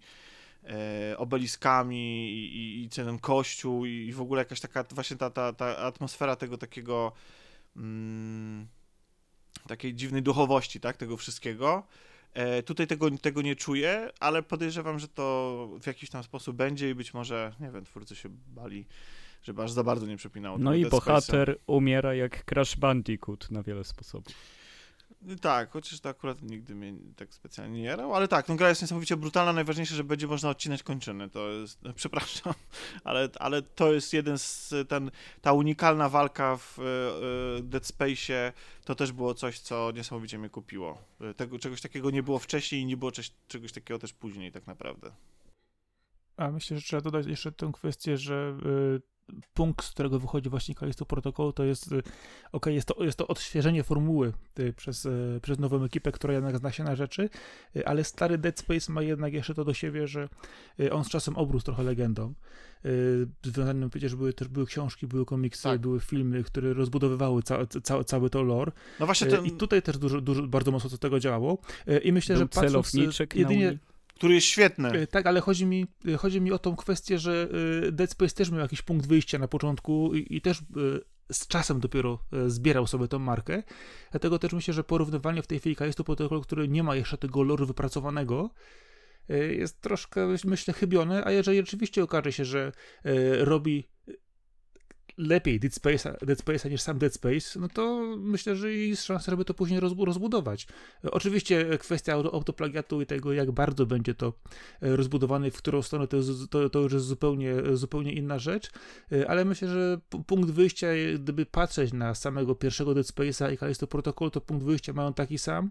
e, 0.64 1.18
obeliskami 1.18 2.30
i, 2.32 2.56
i, 2.56 2.84
i 2.84 2.88
ten 2.88 3.18
kościół 3.18 3.86
i, 3.86 3.90
i 3.90 4.12
w 4.12 4.20
ogóle 4.20 4.40
jakaś 4.40 4.60
taka 4.60 4.84
właśnie 4.90 5.16
ta, 5.16 5.30
ta, 5.30 5.52
ta 5.52 5.76
atmosfera 5.76 6.36
tego 6.36 6.58
takiego 6.58 7.12
mm, 7.76 8.68
takiej 9.68 9.94
dziwnej 9.94 10.22
duchowości, 10.22 10.80
tak, 10.80 10.96
tego 10.96 11.16
wszystkiego. 11.16 11.82
E, 12.34 12.62
tutaj 12.62 12.86
tego, 12.86 13.10
tego 13.10 13.42
nie 13.42 13.56
czuję, 13.56 14.10
ale 14.20 14.42
podejrzewam, 14.42 14.98
że 14.98 15.08
to 15.08 15.68
w 15.82 15.86
jakiś 15.86 16.10
tam 16.10 16.22
sposób 16.22 16.56
będzie 16.56 16.90
i 16.90 16.94
być 16.94 17.14
może, 17.14 17.52
nie 17.60 17.70
wiem, 17.70 17.84
twórcy 17.84 18.16
się 18.16 18.28
bali, 18.46 18.86
żeby 19.42 19.62
aż 19.62 19.72
za 19.72 19.84
bardzo 19.84 20.06
nie 20.06 20.16
przepinało. 20.16 20.58
No 20.58 20.74
i 20.74 20.86
bohater 20.86 21.58
umiera 21.66 22.14
jak 22.14 22.44
Crash 22.44 22.76
Bandicoot 22.76 23.50
na 23.50 23.62
wiele 23.62 23.84
sposobów. 23.84 24.32
Tak, 25.40 25.70
chociaż 25.70 26.00
to 26.00 26.08
akurat 26.08 26.42
nigdy 26.42 26.74
mnie 26.74 26.94
tak 27.16 27.34
specjalnie 27.34 27.78
nie 27.78 27.84
jarał, 27.84 28.14
ale 28.14 28.28
tak, 28.28 28.48
no 28.48 28.56
gra 28.56 28.68
jest 28.68 28.82
niesamowicie 28.82 29.16
brutalna, 29.16 29.52
najważniejsze, 29.52 29.94
że 29.94 30.04
będzie 30.04 30.26
można 30.26 30.50
odcinać 30.50 30.82
kończyny, 30.82 31.30
to 31.30 31.48
jest, 31.48 31.80
przepraszam, 31.94 32.54
ale, 33.04 33.28
ale 33.38 33.62
to 33.62 33.92
jest 33.92 34.12
jeden 34.12 34.38
z, 34.38 34.74
ten, 34.88 35.10
ta 35.40 35.52
unikalna 35.52 36.08
walka 36.08 36.56
w 36.56 36.78
y, 37.58 37.62
Dead 37.62 37.84
Space'ie, 37.84 38.52
to 38.84 38.94
też 38.94 39.12
było 39.12 39.34
coś, 39.34 39.58
co 39.58 39.90
niesamowicie 39.90 40.38
mnie 40.38 40.50
kupiło. 40.50 41.02
Tego, 41.36 41.58
czegoś 41.58 41.80
takiego 41.80 42.10
nie 42.10 42.22
było 42.22 42.38
wcześniej 42.38 42.80
i 42.80 42.86
nie 42.86 42.96
było 42.96 43.12
czegoś 43.48 43.72
takiego 43.72 43.98
też 43.98 44.12
później 44.12 44.52
tak 44.52 44.66
naprawdę. 44.66 45.10
A 46.36 46.50
myślę, 46.50 46.76
że 46.76 46.82
trzeba 46.82 47.02
dodać 47.02 47.26
jeszcze 47.26 47.52
tę 47.52 47.70
kwestię, 47.74 48.18
że 48.18 48.58
y, 48.96 49.00
punkt, 49.54 49.84
z 49.84 49.90
którego 49.90 50.18
wychodzi 50.18 50.50
właśnie 50.50 50.74
Kalisto 50.74 51.06
Protocol, 51.06 51.52
to 51.52 51.64
jest, 51.64 51.92
y, 51.92 52.02
ok, 52.52 52.66
jest 52.66 52.88
to, 52.88 53.04
jest 53.04 53.18
to 53.18 53.26
odświeżenie 53.26 53.82
formuły 53.82 54.32
y, 54.58 54.72
przez, 54.72 55.06
y, 55.06 55.40
przez 55.42 55.58
nową 55.58 55.84
ekipę, 55.84 56.12
która 56.12 56.34
jednak 56.34 56.58
zna 56.58 56.72
się 56.72 56.84
na 56.84 56.96
rzeczy, 56.96 57.30
ale 57.84 58.04
stary 58.04 58.38
Dead 58.38 58.58
Space 58.58 58.92
ma 58.92 59.02
jednak 59.02 59.32
jeszcze 59.32 59.54
to 59.54 59.64
do 59.64 59.74
siebie, 59.74 60.06
że 60.06 60.28
on 60.90 61.04
z 61.04 61.08
czasem 61.08 61.36
obrósł 61.36 61.64
trochę 61.64 61.82
legendą. 61.82 62.34
Związanym 63.42 63.90
przecież 63.90 64.14
były 64.14 64.32
też 64.32 64.48
były 64.48 64.66
książki, 64.66 65.06
były 65.06 65.24
komiksy, 65.24 65.62
tak. 65.62 65.80
były 65.80 66.00
filmy, 66.00 66.44
które 66.44 66.74
rozbudowywały 66.74 67.42
ca, 67.42 67.66
ca, 67.82 68.04
cały 68.04 68.30
to 68.30 68.42
lore. 68.42 68.72
No 69.00 69.06
właśnie 69.06 69.26
ten... 69.26 69.46
I 69.46 69.50
tutaj 69.50 69.82
też 69.82 69.98
dużo, 69.98 70.20
dużo, 70.20 70.42
bardzo 70.42 70.70
mocno 70.70 70.90
co 70.90 70.98
tego 70.98 71.20
działało. 71.20 71.58
I 72.04 72.12
myślę, 72.12 72.34
Był 72.36 72.44
że 72.44 72.48
patrząc 72.48 72.94
jedynie 73.34 73.78
który 74.20 74.34
jest 74.34 74.46
świetny. 74.46 74.88
E, 74.88 75.06
tak, 75.06 75.26
ale 75.26 75.40
chodzi 75.40 75.66
mi, 75.66 75.86
e, 76.08 76.16
chodzi 76.16 76.40
mi 76.40 76.52
o 76.52 76.58
tą 76.58 76.76
kwestię, 76.76 77.18
że 77.18 77.48
e, 77.88 77.92
Dead 77.92 78.10
Space 78.10 78.34
też 78.34 78.50
miał 78.50 78.60
jakiś 78.60 78.82
punkt 78.82 79.06
wyjścia 79.06 79.38
na 79.38 79.48
początku 79.48 80.14
i, 80.14 80.36
i 80.36 80.40
też 80.40 80.62
z 81.32 81.46
czasem 81.46 81.80
dopiero 81.80 82.18
zbierał 82.46 82.86
sobie 82.86 83.08
tą 83.08 83.18
markę. 83.18 83.62
Dlatego 84.10 84.38
też 84.38 84.52
myślę, 84.52 84.74
że 84.74 84.84
porównywanie 84.84 85.42
w 85.42 85.46
tej 85.46 85.58
chwili 85.58 85.76
jest 85.80 85.98
to 85.98 86.04
protokół, 86.04 86.40
który 86.40 86.68
nie 86.68 86.82
ma 86.82 86.96
jeszcze 86.96 87.18
tego 87.18 87.42
loru 87.42 87.66
wypracowanego, 87.66 88.50
jest 89.50 89.80
troszkę, 89.80 90.28
myślę, 90.44 90.74
chybione, 90.74 91.24
a 91.24 91.30
jeżeli 91.30 91.58
rzeczywiście 91.58 92.02
okaże 92.02 92.32
się, 92.32 92.44
że 92.44 92.72
robi 93.38 93.88
lepiej 95.18 95.60
Dead 95.60 95.72
Space'a, 95.72 96.26
Dead 96.26 96.38
Space'a 96.38 96.70
niż 96.70 96.80
sam 96.80 96.98
Dead 96.98 97.14
Space, 97.14 97.60
no 97.60 97.68
to 97.68 98.16
myślę, 98.18 98.56
że 98.56 98.72
jest 98.72 99.04
szansa, 99.04 99.30
żeby 99.30 99.44
to 99.44 99.54
później 99.54 99.80
rozbudować. 99.80 100.66
Oczywiście 101.02 101.78
kwestia 101.78 102.12
autoplagiatu 102.12 103.00
i 103.02 103.06
tego, 103.06 103.32
jak 103.32 103.50
bardzo 103.50 103.86
będzie 103.86 104.14
to 104.14 104.32
e, 104.82 104.96
rozbudowane, 104.96 105.50
w 105.50 105.56
którą 105.56 105.82
stronę, 105.82 106.06
to, 106.06 106.16
to, 106.50 106.70
to 106.70 106.80
już 106.80 106.92
jest 106.92 107.06
zupełnie, 107.06 107.54
zupełnie 107.72 108.12
inna 108.12 108.38
rzecz, 108.38 108.70
e, 109.12 109.30
ale 109.30 109.44
myślę, 109.44 109.68
że 109.68 110.00
punkt 110.26 110.50
wyjścia, 110.50 110.86
gdyby 111.14 111.46
patrzeć 111.46 111.92
na 111.92 112.14
samego 112.14 112.54
pierwszego 112.54 112.94
Dead 112.94 113.06
Space'a 113.06 113.52
i 113.52 113.58
Callisto 113.58 113.86
Protocol, 113.86 114.30
to 114.30 114.40
punkt 114.40 114.64
wyjścia 114.64 114.92
mają 114.92 115.14
taki 115.14 115.38
sam. 115.38 115.70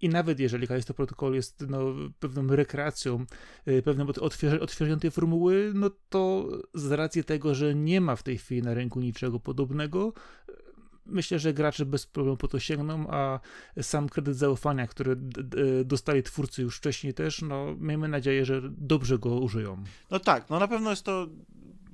I 0.00 0.08
nawet 0.08 0.40
jeżeli 0.40 0.68
Callisto 0.68 0.94
Protocol 0.94 1.34
jest 1.34 1.64
no, 1.68 1.94
pewną 2.20 2.46
rekreacją, 2.46 3.26
pewną 3.84 4.06
odświeżeniem 4.60 5.00
tej 5.00 5.10
formuły, 5.10 5.72
no 5.74 5.90
to 6.08 6.48
z 6.74 6.92
racji 6.92 7.24
tego, 7.24 7.54
że 7.54 7.74
nie 7.74 8.00
ma 8.00 8.16
w 8.16 8.22
tej 8.22 8.38
chwili 8.38 8.62
na 8.62 8.74
rynku 8.74 9.00
niczego 9.00 9.40
podobnego, 9.40 10.12
myślę, 11.06 11.38
że 11.38 11.54
gracze 11.54 11.86
bez 11.86 12.06
problemu 12.06 12.36
po 12.36 12.48
to 12.48 12.60
sięgną, 12.60 13.06
a 13.10 13.40
sam 13.82 14.08
kredyt 14.08 14.36
zaufania, 14.36 14.86
który 14.86 15.16
dostali 15.84 16.22
twórcy 16.22 16.62
już 16.62 16.76
wcześniej 16.76 17.14
też, 17.14 17.42
no 17.42 17.76
miejmy 17.78 18.08
nadzieję, 18.08 18.44
że 18.44 18.62
dobrze 18.78 19.18
go 19.18 19.40
użyją. 19.40 19.84
No 20.10 20.20
tak, 20.20 20.50
no 20.50 20.58
na 20.58 20.68
pewno 20.68 20.90
jest 20.90 21.02
to, 21.02 21.26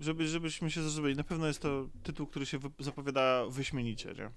żeby, 0.01 0.29
żebyśmy 0.29 0.71
się 0.71 0.83
zrozumieli, 0.83 1.17
na 1.17 1.25
pewno 1.25 1.47
jest 1.47 1.61
to 1.61 1.89
tytuł, 2.03 2.27
który 2.27 2.47
się 2.47 2.59
zapowiada 2.79 3.47
wyśmienicie, 3.47 4.15
nie? 4.15 4.31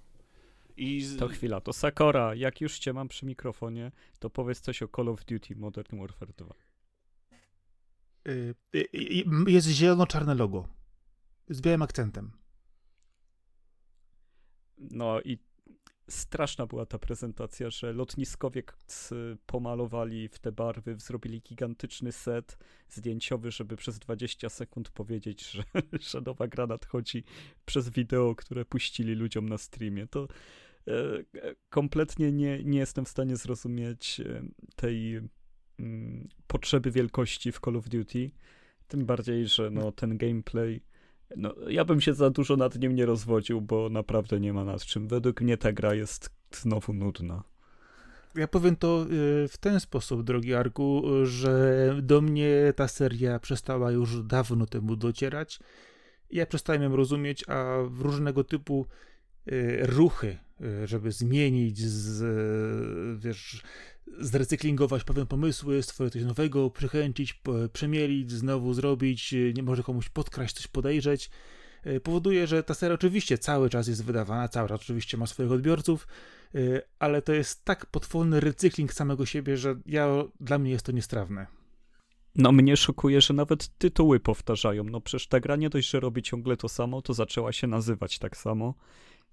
I 0.77 1.01
z... 1.01 1.17
To 1.17 1.27
chwila, 1.27 1.61
to 1.61 1.73
Sakora, 1.73 2.35
jak 2.35 2.61
już 2.61 2.79
cię 2.79 2.93
mam 2.93 3.07
przy 3.07 3.25
mikrofonie, 3.25 3.91
to 4.19 4.29
powiedz 4.29 4.61
coś 4.61 4.83
o 4.83 4.87
Call 4.87 5.09
of 5.09 5.25
Duty 5.25 5.55
Modern 5.55 5.99
Warfare 5.99 6.33
2. 6.33 6.55
Y, 8.27 8.55
y, 8.75 8.87
y, 8.93 9.51
jest 9.51 9.67
zielono-czarne 9.67 10.35
logo 10.35 10.67
z 11.49 11.61
białym 11.61 11.81
akcentem. 11.81 12.31
No 14.77 15.21
i 15.21 15.37
straszna 16.09 16.65
była 16.65 16.85
ta 16.85 16.99
prezentacja, 16.99 17.69
że 17.69 17.93
lotniskowie 17.93 18.63
pomalowali 19.45 20.29
w 20.29 20.39
te 20.39 20.51
barwy, 20.51 20.95
zrobili 20.97 21.41
gigantyczny 21.41 22.11
set 22.11 22.57
zdjęciowy, 22.89 23.51
żeby 23.51 23.75
przez 23.75 23.99
20 23.99 24.49
sekund 24.49 24.89
powiedzieć, 24.89 25.51
że, 25.51 25.63
że 26.11 26.21
nowa 26.21 26.47
gra 26.47 26.67
nadchodzi 26.67 27.23
przez 27.65 27.89
wideo, 27.89 28.35
które 28.35 28.65
puścili 28.65 29.15
ludziom 29.15 29.49
na 29.49 29.57
streamie. 29.57 30.07
To 30.07 30.27
E, 30.87 31.23
kompletnie 31.69 32.31
nie, 32.31 32.63
nie 32.63 32.79
jestem 32.79 33.05
w 33.05 33.09
stanie 33.09 33.35
zrozumieć 33.35 34.19
e, 34.19 34.43
tej 34.75 35.21
mm, 35.79 36.27
potrzeby 36.47 36.91
wielkości 36.91 37.51
w 37.51 37.59
Call 37.59 37.77
of 37.77 37.89
Duty. 37.89 38.31
Tym 38.87 39.05
bardziej, 39.05 39.47
że 39.47 39.71
no, 39.71 39.91
ten 39.91 40.17
gameplay. 40.17 40.81
No, 41.37 41.55
ja 41.67 41.85
bym 41.85 42.01
się 42.01 42.13
za 42.13 42.29
dużo 42.29 42.57
nad 42.57 42.79
nim 42.79 42.95
nie 42.95 43.05
rozwodził, 43.05 43.61
bo 43.61 43.89
naprawdę 43.89 44.39
nie 44.39 44.53
ma 44.53 44.65
nad 44.65 44.85
czym. 44.85 45.07
Według 45.07 45.41
mnie 45.41 45.57
ta 45.57 45.71
gra 45.71 45.93
jest 45.93 46.29
znowu 46.51 46.93
nudna. 46.93 47.43
Ja 48.35 48.47
powiem 48.47 48.75
to 48.75 49.01
e, 49.01 49.07
w 49.47 49.57
ten 49.57 49.79
sposób, 49.79 50.23
drogi 50.23 50.53
Arku, 50.53 51.03
że 51.23 51.95
do 52.01 52.21
mnie 52.21 52.73
ta 52.75 52.87
seria 52.87 53.39
przestała 53.39 53.91
już 53.91 54.23
dawno 54.23 54.65
temu 54.65 54.95
docierać. 54.95 55.59
Ja 56.31 56.45
przestałem 56.45 56.81
ją 56.81 56.95
rozumieć, 56.95 57.49
a 57.49 57.77
różnego 57.99 58.43
typu 58.43 58.87
ruchy 59.81 60.37
Y, 60.61 60.87
żeby 60.87 61.11
zmienić, 61.11 61.79
z, 61.79 62.23
wiesz, 63.19 63.63
zrecyklingować 64.19 65.03
pewne 65.03 65.25
pomysły, 65.25 65.83
stworzyć 65.83 66.13
coś 66.13 66.23
nowego, 66.23 66.69
przychęcić, 66.69 67.41
przemielić, 67.73 68.31
znowu 68.31 68.73
zrobić, 68.73 69.33
y, 69.33 69.53
nie 69.55 69.63
może 69.63 69.83
komuś 69.83 70.09
podkraść, 70.09 70.55
coś 70.55 70.67
podejrzeć, 70.67 71.29
y, 71.87 71.99
powoduje, 71.99 72.47
że 72.47 72.63
ta 72.63 72.73
seria 72.73 72.95
oczywiście 72.95 73.37
cały 73.37 73.69
czas 73.69 73.87
jest 73.87 74.05
wydawana, 74.05 74.47
cały 74.47 74.69
czas 74.69 74.81
oczywiście 74.81 75.17
ma 75.17 75.27
swoich 75.27 75.51
odbiorców, 75.51 76.07
ale 76.99 77.21
to 77.21 77.33
jest 77.33 77.65
tak 77.65 77.85
potworny 77.85 78.39
recykling 78.39 78.93
samego 78.93 79.25
siebie, 79.25 79.57
że 79.57 79.75
ja, 79.85 80.07
dla 80.39 80.59
mnie 80.59 80.71
jest 80.71 80.85
to 80.85 80.91
niestrawne. 80.91 81.47
No 82.35 82.51
mnie 82.51 82.77
szokuje, 82.77 83.21
że 83.21 83.33
nawet 83.33 83.77
tytuły 83.77 84.19
powtarzają. 84.19 84.83
No 84.83 85.01
przecież 85.01 85.27
ta 85.27 85.39
gra 85.39 85.55
nie 85.55 85.69
dość, 85.69 85.89
że 85.89 85.99
robi 85.99 86.21
ciągle 86.21 86.57
to 86.57 86.69
samo, 86.69 87.01
to 87.01 87.13
zaczęła 87.13 87.51
się 87.51 87.67
nazywać 87.67 88.19
tak 88.19 88.37
samo 88.37 88.73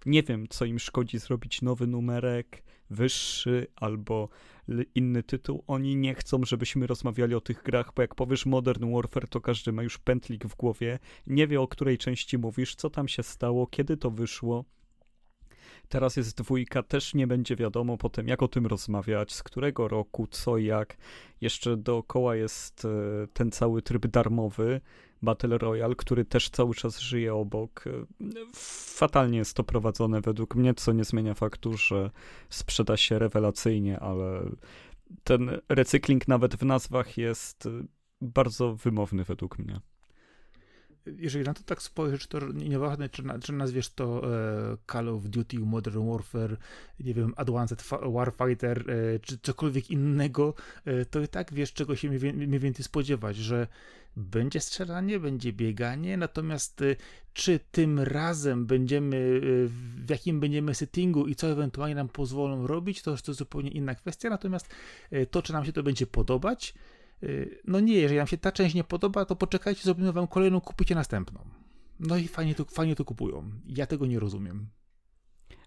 nie 0.06 0.22
wiem, 0.22 0.46
co 0.48 0.64
im 0.64 0.78
szkodzi 0.78 1.18
zrobić 1.18 1.62
nowy 1.62 1.86
numerek, 1.86 2.62
wyższy 2.90 3.66
albo 3.76 4.28
inny 4.94 5.22
tytuł. 5.22 5.64
Oni 5.66 5.96
nie 5.96 6.14
chcą, 6.14 6.44
żebyśmy 6.44 6.86
rozmawiali 6.86 7.34
o 7.34 7.40
tych 7.40 7.62
grach, 7.62 7.92
bo 7.96 8.02
jak 8.02 8.14
powiesz 8.14 8.46
Modern 8.46 8.92
Warfare, 8.94 9.28
to 9.28 9.40
każdy 9.40 9.72
ma 9.72 9.82
już 9.82 9.98
pętlik 9.98 10.46
w 10.46 10.56
głowie, 10.56 10.98
nie 11.26 11.46
wie 11.46 11.60
o 11.60 11.68
której 11.68 11.98
części 11.98 12.38
mówisz, 12.38 12.74
co 12.74 12.90
tam 12.90 13.08
się 13.08 13.22
stało, 13.22 13.66
kiedy 13.66 13.96
to 13.96 14.10
wyszło. 14.10 14.64
Teraz 15.90 16.16
jest 16.16 16.36
dwójka, 16.36 16.82
też 16.82 17.14
nie 17.14 17.26
będzie 17.26 17.56
wiadomo 17.56 17.98
potem, 17.98 18.28
jak 18.28 18.42
o 18.42 18.48
tym 18.48 18.66
rozmawiać, 18.66 19.32
z 19.32 19.42
którego 19.42 19.88
roku, 19.88 20.26
co, 20.26 20.58
jak. 20.58 20.96
Jeszcze 21.40 21.76
dookoła 21.76 22.36
jest 22.36 22.84
e, 22.84 22.88
ten 23.32 23.50
cały 23.50 23.82
tryb 23.82 24.06
darmowy, 24.06 24.80
Battle 25.22 25.58
Royale, 25.58 25.94
który 25.94 26.24
też 26.24 26.50
cały 26.50 26.74
czas 26.74 26.98
żyje 26.98 27.34
obok. 27.34 27.84
Fatalnie 28.96 29.38
jest 29.38 29.54
to 29.54 29.64
prowadzone 29.64 30.20
według 30.20 30.54
mnie, 30.54 30.74
co 30.74 30.92
nie 30.92 31.04
zmienia 31.04 31.34
faktu, 31.34 31.76
że 31.76 32.10
sprzeda 32.50 32.96
się 32.96 33.18
rewelacyjnie, 33.18 34.00
ale 34.00 34.42
ten 35.24 35.60
recykling 35.68 36.28
nawet 36.28 36.56
w 36.56 36.64
nazwach 36.64 37.16
jest 37.16 37.68
bardzo 38.20 38.74
wymowny 38.74 39.24
według 39.24 39.58
mnie 39.58 39.80
jeżeli 41.18 41.44
na 41.44 41.54
to 41.54 41.62
tak 41.62 41.82
spojrzysz, 41.82 42.26
to 42.26 42.52
nieważne, 42.52 43.08
czy, 43.08 43.22
czy 43.42 43.52
nazwiesz 43.52 43.88
to 43.88 44.34
e, 44.34 44.76
Call 44.92 45.08
of 45.08 45.24
Duty, 45.24 45.58
Modern 45.58 46.10
Warfare, 46.10 46.56
nie 47.00 47.14
wiem, 47.14 47.34
Advanced 47.36 47.84
Warfighter, 48.02 48.90
e, 48.90 49.18
czy 49.18 49.38
cokolwiek 49.38 49.90
innego, 49.90 50.54
e, 50.84 51.04
to 51.04 51.20
i 51.20 51.28
tak 51.28 51.52
wiesz, 51.54 51.72
czego 51.72 51.96
się 51.96 52.08
mniej 52.32 52.60
więcej 52.60 52.84
spodziewać, 52.84 53.36
że 53.36 53.66
będzie 54.16 54.60
strzelanie, 54.60 55.20
będzie 55.20 55.52
bieganie, 55.52 56.16
natomiast 56.16 56.82
e, 56.82 56.96
czy 57.32 57.60
tym 57.70 58.00
razem 58.00 58.66
będziemy, 58.66 59.16
e, 59.16 59.40
w 60.04 60.10
jakim 60.10 60.40
będziemy 60.40 60.74
settingu 60.74 61.26
i 61.26 61.34
co 61.34 61.48
ewentualnie 61.48 61.94
nam 61.94 62.08
pozwolą 62.08 62.66
robić, 62.66 63.02
to 63.02 63.16
to 63.16 63.34
zupełnie 63.34 63.70
inna 63.70 63.94
kwestia, 63.94 64.30
natomiast 64.30 64.68
e, 65.10 65.26
to, 65.26 65.42
czy 65.42 65.52
nam 65.52 65.64
się 65.64 65.72
to 65.72 65.82
będzie 65.82 66.06
podobać, 66.06 66.74
no 67.64 67.80
nie, 67.80 67.94
jeżeli 67.94 68.18
nam 68.18 68.26
się 68.26 68.38
ta 68.38 68.52
część 68.52 68.74
nie 68.74 68.84
podoba, 68.84 69.24
to 69.24 69.36
poczekajcie, 69.36 69.82
zrobimy 69.82 70.12
wam 70.12 70.26
kolejną, 70.26 70.60
kupicie 70.60 70.94
następną. 70.94 71.40
No 72.00 72.16
i 72.16 72.28
fajnie 72.28 72.54
to, 72.54 72.64
fajnie 72.64 72.96
to 72.96 73.04
kupują. 73.04 73.50
Ja 73.66 73.86
tego 73.86 74.06
nie 74.06 74.20
rozumiem. 74.20 74.68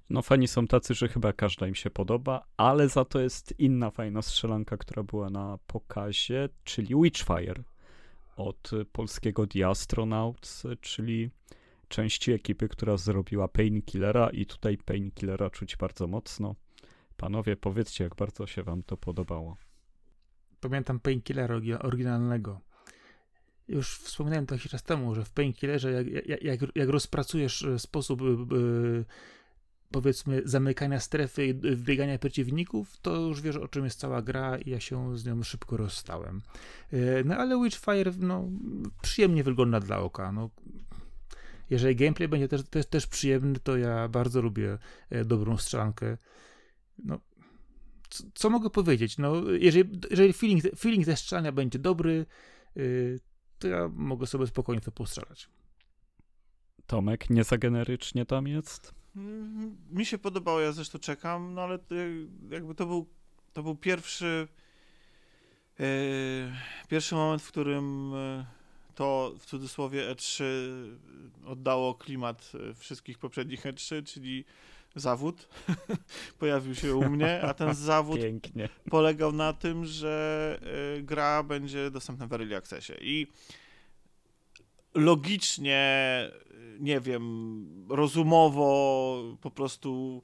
No 0.09 0.21
fani 0.21 0.47
są 0.47 0.67
tacy, 0.67 0.93
że 0.93 1.07
chyba 1.07 1.33
każda 1.33 1.67
im 1.67 1.75
się 1.75 1.89
podoba, 1.89 2.45
ale 2.57 2.89
za 2.89 3.05
to 3.05 3.19
jest 3.19 3.59
inna 3.59 3.91
fajna 3.91 4.21
strzelanka, 4.21 4.77
która 4.77 5.03
była 5.03 5.29
na 5.29 5.59
pokazie, 5.67 6.49
czyli 6.63 6.95
Witchfire 7.01 7.63
od 8.35 8.71
polskiego 8.91 9.47
The 9.47 9.67
Astronauts, 9.67 10.63
czyli 10.81 11.29
części 11.87 12.31
ekipy, 12.31 12.69
która 12.69 12.97
zrobiła 12.97 13.47
Painkillera 13.47 14.29
i 14.29 14.45
tutaj 14.45 14.77
Painkillera 14.77 15.49
czuć 15.49 15.75
bardzo 15.75 16.07
mocno. 16.07 16.55
Panowie, 17.17 17.55
powiedzcie, 17.55 18.03
jak 18.03 18.15
bardzo 18.15 18.47
się 18.47 18.63
wam 18.63 18.83
to 18.83 18.97
podobało. 18.97 19.57
Pamiętam 20.69 20.99
Painkillera 20.99 21.55
oryginalnego. 21.79 22.59
Już 23.67 23.97
wspominałem 23.97 24.45
to 24.45 24.55
jakiś 24.55 24.71
czas 24.71 24.83
temu, 24.83 25.15
że 25.15 25.25
w 25.25 25.31
Painkillerze, 25.31 25.91
jak, 25.91 26.27
jak, 26.43 26.61
jak, 26.75 26.89
rozpracujesz 26.89 27.63
e, 27.63 27.79
sposób 27.79 28.21
yy, 28.21 29.05
powiedzmy 29.91 30.41
zamykania 30.45 30.99
strefy 30.99 31.45
i 31.45 31.53
wbiegania 31.53 32.19
przeciwników, 32.19 32.97
to 32.97 33.15
już 33.15 33.41
wiesz 33.41 33.55
o 33.55 33.67
czym 33.67 33.83
jest 33.83 33.99
cała 33.99 34.21
gra 34.21 34.57
i 34.57 34.69
ja 34.69 34.79
się 34.79 35.17
z 35.17 35.25
nią 35.25 35.43
szybko 35.43 35.77
rozstałem. 35.77 36.41
No 37.25 37.37
ale 37.37 37.63
Witchfire 37.63 38.11
no, 38.19 38.49
przyjemnie 39.01 39.43
wygląda 39.43 39.79
dla 39.79 39.99
oka. 39.99 40.31
No, 40.31 40.49
jeżeli 41.69 41.95
gameplay 41.95 42.27
będzie 42.27 42.47
też, 42.47 42.63
też, 42.63 42.85
też 42.85 43.07
przyjemny, 43.07 43.59
to 43.59 43.77
ja 43.77 44.07
bardzo 44.07 44.41
lubię 44.41 44.77
dobrą 45.25 45.57
strzelankę. 45.57 46.17
No, 47.03 47.19
co, 48.13 48.23
co, 48.33 48.49
mogę 48.49 48.69
powiedzieć? 48.69 49.17
No, 49.17 49.51
jeżeli, 49.51 49.89
jeżeli 50.09 50.33
feeling, 50.33 50.63
feeling 50.77 51.05
ze 51.05 51.17
strzelania 51.17 51.51
będzie 51.51 51.79
dobry, 51.79 52.25
yy, 52.75 53.19
to 53.59 53.67
ja 53.67 53.89
mogę 53.93 54.27
sobie 54.27 54.47
spokojnie 54.47 54.81
to 54.81 54.91
postrzelać. 54.91 55.49
Tomek, 56.87 57.29
nie 57.29 57.43
za 57.43 57.57
generycznie 57.57 58.25
tam 58.25 58.47
jest? 58.47 58.93
Mm, 59.15 59.77
mi 59.91 60.05
się 60.05 60.17
podobało, 60.17 60.59
ja 60.59 60.71
zresztą 60.71 60.99
czekam, 60.99 61.53
no 61.53 61.61
ale 61.61 61.79
to, 61.79 61.95
jakby 62.49 62.75
to 62.75 62.85
był, 62.85 63.09
to 63.53 63.63
był 63.63 63.75
pierwszy 63.75 64.47
yy, 65.79 65.85
pierwszy 66.87 67.15
moment, 67.15 67.41
w 67.41 67.47
którym 67.47 68.11
yy, 68.11 68.45
to 68.95 69.33
w 69.39 69.45
cudzysłowie 69.45 70.15
E3 70.15 70.43
oddało 71.45 71.95
klimat 71.95 72.51
wszystkich 72.75 73.17
poprzednich 73.17 73.63
E3, 73.63 74.03
czyli 74.03 74.45
zawód 74.95 75.47
pojawił 76.39 76.75
się 76.75 76.95
u 76.95 77.09
mnie, 77.09 77.41
a 77.41 77.53
ten 77.53 77.73
zawód 77.91 78.19
Pięknie. 78.19 78.69
polegał 78.89 79.31
na 79.31 79.53
tym, 79.53 79.85
że 79.85 80.59
y, 80.97 81.03
gra 81.03 81.43
będzie 81.43 81.91
dostępna 81.91 82.27
w 82.27 82.33
Early 82.33 82.55
Accessie 82.55 82.93
i 83.01 83.27
logicznie 84.95 86.31
nie 86.79 86.99
wiem, 86.99 87.85
rozumowo 87.89 89.23
po 89.41 89.51
prostu 89.51 90.21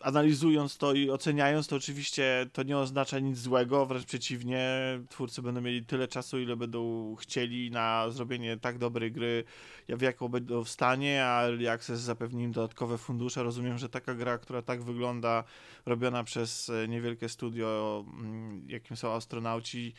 analizując 0.00 0.76
to 0.76 0.92
i 0.92 1.10
oceniając, 1.10 1.66
to 1.66 1.76
oczywiście 1.76 2.46
to 2.52 2.62
nie 2.62 2.78
oznacza 2.78 3.18
nic 3.18 3.38
złego, 3.38 3.86
wręcz 3.86 4.04
przeciwnie, 4.04 4.68
twórcy 5.08 5.42
będą 5.42 5.60
mieli 5.60 5.84
tyle 5.86 6.08
czasu, 6.08 6.40
ile 6.40 6.56
będą 6.56 7.14
chcieli 7.14 7.70
na 7.70 8.10
zrobienie 8.10 8.56
tak 8.56 8.78
dobrej 8.78 9.12
gry, 9.12 9.44
w 9.88 10.02
jaką 10.02 10.28
będą 10.28 10.64
w 10.64 10.68
stanie, 10.68 11.24
a 11.24 11.42
Early 11.42 11.70
Access 11.70 12.00
zapewni 12.00 12.42
im 12.42 12.52
dodatkowe 12.52 12.98
fundusze. 12.98 13.42
Rozumiem, 13.42 13.78
że 13.78 13.88
taka 13.88 14.14
gra, 14.14 14.38
która 14.38 14.62
tak 14.62 14.82
wygląda, 14.82 15.44
robiona 15.86 16.24
przez 16.24 16.72
niewielkie 16.88 17.28
studio, 17.28 18.04
mm, 18.20 18.66
jakim 18.68 18.96
są 18.96 19.12
astronauci, 19.12 19.94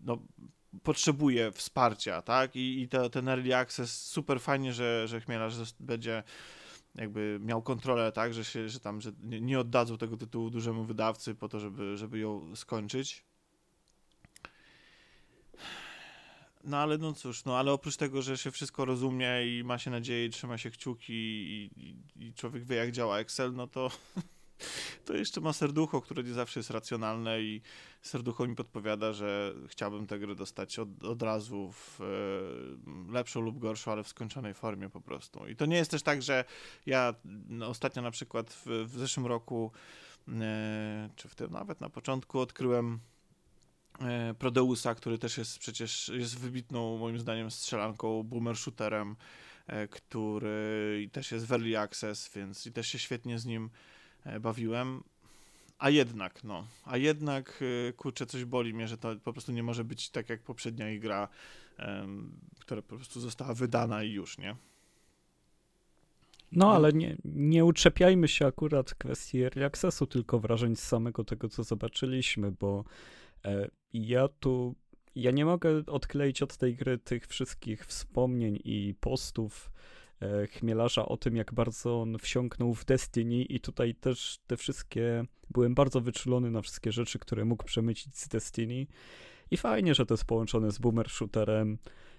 no, 0.00 0.18
potrzebuje 0.82 1.52
wsparcia, 1.52 2.22
tak? 2.22 2.56
I, 2.56 2.80
i 2.82 2.88
to, 2.88 3.10
ten 3.10 3.28
early 3.28 3.56
access 3.56 4.02
super 4.02 4.40
fajnie, 4.40 4.72
że, 4.72 5.08
że 5.08 5.20
Chmielarz 5.20 5.54
będzie 5.80 6.22
jakby 6.94 7.38
miał 7.42 7.62
kontrolę, 7.62 8.12
tak, 8.12 8.34
że 8.34 8.44
się, 8.44 8.68
że 8.68 8.80
tam, 8.80 9.00
że 9.00 9.12
nie, 9.22 9.60
oddadzą 9.60 9.98
tego 9.98 10.16
tytułu 10.16 10.50
dużemu 10.50 10.84
wydawcy 10.84 11.34
po 11.34 11.48
to, 11.48 11.60
żeby, 11.60 11.96
żeby 11.96 12.18
ją 12.18 12.56
skończyć. 12.56 13.24
No 16.64 16.78
ale 16.78 16.98
no 16.98 17.12
cóż, 17.12 17.44
no 17.44 17.58
ale 17.58 17.72
oprócz 17.72 17.96
tego, 17.96 18.22
że 18.22 18.38
się 18.38 18.50
wszystko 18.50 18.84
rozumie 18.84 19.28
i 19.58 19.64
ma 19.64 19.78
się 19.78 19.90
nadzieję 19.90 20.28
trzyma 20.30 20.58
się 20.58 20.70
kciuki 20.70 21.12
i, 21.12 21.70
i, 21.76 22.26
i 22.26 22.34
człowiek 22.34 22.64
wie 22.64 22.76
jak 22.76 22.90
działa 22.90 23.18
Excel, 23.18 23.52
no 23.52 23.66
to 23.66 23.90
to 25.04 25.14
jeszcze 25.14 25.40
ma 25.40 25.52
serducho, 25.52 26.00
które 26.00 26.22
nie 26.22 26.32
zawsze 26.32 26.60
jest 26.60 26.70
racjonalne 26.70 27.42
i 27.42 27.62
serducho 28.02 28.46
mi 28.46 28.54
podpowiada, 28.54 29.12
że 29.12 29.54
chciałbym 29.68 30.06
tę 30.06 30.18
grę 30.18 30.34
dostać 30.34 30.78
od, 30.78 31.04
od 31.04 31.22
razu 31.22 31.72
w 31.72 32.00
e, 32.00 33.12
lepszą 33.12 33.40
lub 33.40 33.58
gorszą, 33.58 33.92
ale 33.92 34.04
w 34.04 34.08
skończonej 34.08 34.54
formie 34.54 34.90
po 34.90 35.00
prostu. 35.00 35.46
I 35.46 35.56
to 35.56 35.66
nie 35.66 35.76
jest 35.76 35.90
też 35.90 36.02
tak, 36.02 36.22
że 36.22 36.44
ja 36.86 37.14
no, 37.48 37.68
ostatnio 37.68 38.02
na 38.02 38.10
przykład 38.10 38.50
w, 38.52 38.66
w 38.66 38.98
zeszłym 38.98 39.26
roku, 39.26 39.72
e, 40.28 41.10
czy 41.16 41.28
w 41.28 41.34
tym 41.34 41.50
nawet 41.50 41.80
na 41.80 41.90
początku 41.90 42.40
odkryłem 42.40 43.00
e, 44.00 44.34
Prodeusa, 44.34 44.94
który 44.94 45.18
też 45.18 45.38
jest 45.38 45.58
przecież 45.58 46.10
jest 46.14 46.38
wybitną 46.38 46.98
moim 46.98 47.18
zdaniem 47.18 47.50
strzelanką, 47.50 48.22
boomer 48.22 48.56
shooterem, 48.56 49.16
e, 49.66 49.88
który 49.88 51.08
też 51.12 51.32
jest 51.32 51.46
w 51.46 51.52
early 51.52 51.78
access, 51.78 52.30
więc 52.34 52.66
i 52.66 52.72
też 52.72 52.88
się 52.88 52.98
świetnie 52.98 53.38
z 53.38 53.46
nim 53.46 53.70
bawiłem. 54.40 55.02
A 55.78 55.90
jednak, 55.90 56.44
no, 56.44 56.66
a 56.84 56.96
jednak, 56.96 57.62
e, 57.88 57.92
kurczę, 57.92 58.26
coś 58.26 58.44
boli 58.44 58.74
mnie, 58.74 58.88
że 58.88 58.98
to 58.98 59.16
po 59.16 59.32
prostu 59.32 59.52
nie 59.52 59.62
może 59.62 59.84
być 59.84 60.10
tak 60.10 60.28
jak 60.28 60.42
poprzednia 60.42 60.98
gra, 60.98 61.28
która 62.58 62.82
po 62.82 62.96
prostu 62.96 63.20
została 63.20 63.54
wydana 63.54 64.02
i 64.02 64.12
już, 64.12 64.38
nie? 64.38 64.56
No, 66.52 66.72
ale 66.72 66.92
nie, 66.92 67.16
nie 67.24 67.64
uczepiajmy 67.64 68.28
się 68.28 68.46
akurat 68.46 68.94
kwestii 68.94 69.42
early 69.42 69.64
accessu, 69.64 70.06
tylko 70.06 70.38
wrażeń 70.38 70.76
z 70.76 70.82
samego 70.82 71.24
tego, 71.24 71.48
co 71.48 71.64
zobaczyliśmy, 71.64 72.52
bo 72.52 72.84
e, 73.44 73.68
ja 73.92 74.28
tu, 74.28 74.74
ja 75.14 75.30
nie 75.30 75.44
mogę 75.44 75.86
odkleić 75.86 76.42
od 76.42 76.56
tej 76.56 76.76
gry 76.76 76.98
tych 76.98 77.26
wszystkich 77.26 77.86
wspomnień 77.86 78.58
i 78.64 78.94
postów, 79.00 79.70
E, 79.70 79.74
chmielarza 80.52 81.06
o 81.06 81.16
tym, 81.16 81.36
jak 81.36 81.54
bardzo 81.54 82.02
on 82.02 82.18
wsiąknął 82.18 82.74
w 82.74 82.84
Destiny 82.84 83.42
i 83.42 83.60
tutaj 83.60 83.94
też 83.94 84.38
te 84.46 84.56
wszystkie, 84.56 85.24
byłem 85.50 85.74
bardzo 85.74 86.00
wyczulony 86.00 86.50
na 86.50 86.62
wszystkie 86.62 86.92
rzeczy, 86.92 87.18
które 87.18 87.44
mógł 87.44 87.64
przemycić 87.64 88.16
z 88.16 88.28
Destiny. 88.28 88.86
I 89.50 89.56
fajnie, 89.56 89.94
że 89.94 90.06
to 90.06 90.14
jest 90.14 90.24
połączone 90.24 90.72
z 90.72 90.78
boomer 90.78 91.08
shooterem, 91.08 91.78
E, 91.78 92.09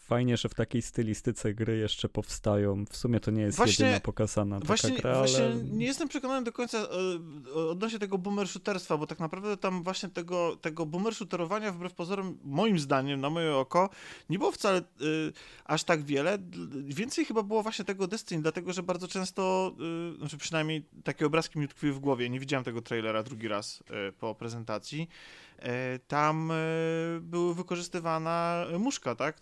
fajnie, 0.00 0.36
że 0.36 0.48
w 0.48 0.54
takiej 0.54 0.82
stylistyce 0.82 1.54
gry 1.54 1.76
jeszcze 1.76 2.08
powstają. 2.08 2.84
W 2.90 2.96
sumie 2.96 3.20
to 3.20 3.30
nie 3.30 3.42
jest 3.42 3.56
właśnie, 3.56 3.86
jedyna 3.86 4.00
pokazana 4.00 4.60
właśnie, 4.60 4.90
taka 4.90 5.02
gra, 5.02 5.18
Właśnie 5.18 5.44
ale... 5.44 5.54
nie 5.54 5.86
jestem 5.86 6.08
przekonany 6.08 6.44
do 6.44 6.52
końca 6.52 6.78
e, 6.78 7.54
odnośnie 7.54 7.98
tego 7.98 8.18
boomer 8.18 8.48
shooterstwa, 8.48 8.96
bo 8.96 9.06
tak 9.06 9.18
naprawdę 9.18 9.56
tam 9.56 9.82
właśnie 9.82 10.08
tego, 10.08 10.56
tego 10.56 10.86
boomer 10.86 11.14
shooterowania 11.14 11.72
wbrew 11.72 11.94
pozorom, 11.94 12.38
moim 12.44 12.78
zdaniem, 12.78 13.20
na 13.20 13.30
moje 13.30 13.54
oko, 13.54 13.90
nie 14.30 14.38
było 14.38 14.52
wcale 14.52 14.78
y, 14.78 15.32
aż 15.64 15.84
tak 15.84 16.04
wiele. 16.04 16.38
Więcej 16.84 17.24
chyba 17.24 17.42
było 17.42 17.62
właśnie 17.62 17.84
tego 17.84 18.06
Destiny, 18.06 18.42
dlatego, 18.42 18.72
że 18.72 18.82
bardzo 18.82 19.08
często, 19.08 19.72
y, 20.14 20.18
znaczy 20.18 20.38
przynajmniej 20.38 20.84
takie 21.04 21.26
obrazki 21.26 21.58
mi 21.58 21.68
tkwiły 21.68 21.92
w 21.92 21.98
głowie. 21.98 22.30
Nie 22.30 22.40
widziałem 22.40 22.64
tego 22.64 22.82
trailera 22.82 23.22
drugi 23.22 23.48
raz 23.48 23.80
y, 24.08 24.12
po 24.12 24.34
prezentacji. 24.34 25.08
E, 25.58 25.98
tam 25.98 26.50
e, 26.50 26.54
była 27.20 27.54
wykorzystywana 27.54 28.66
muszka, 28.78 29.14
tak? 29.14 29.40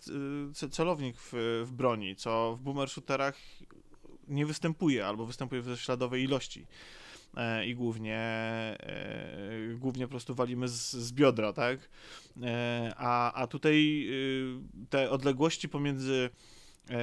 Celownik 0.71 1.17
w, 1.17 1.63
w 1.65 1.71
broni, 1.71 2.15
co 2.15 2.55
w 2.55 2.61
boomer 2.61 2.89
shooterach 2.89 3.37
nie 4.27 4.45
występuje 4.45 5.07
albo 5.07 5.25
występuje 5.25 5.61
w 5.61 5.77
śladowej 5.79 6.23
ilości. 6.23 6.67
E, 7.37 7.67
I 7.67 7.75
głównie, 7.75 8.21
głównie 9.75 10.05
po 10.05 10.11
prostu 10.11 10.35
walimy 10.35 10.67
z, 10.67 10.91
z 10.91 11.11
biodra, 11.11 11.53
tak? 11.53 11.89
A, 12.97 13.33
a 13.33 13.47
tutaj 13.47 14.07
te 14.89 15.09
odległości 15.09 15.69
pomiędzy 15.69 16.29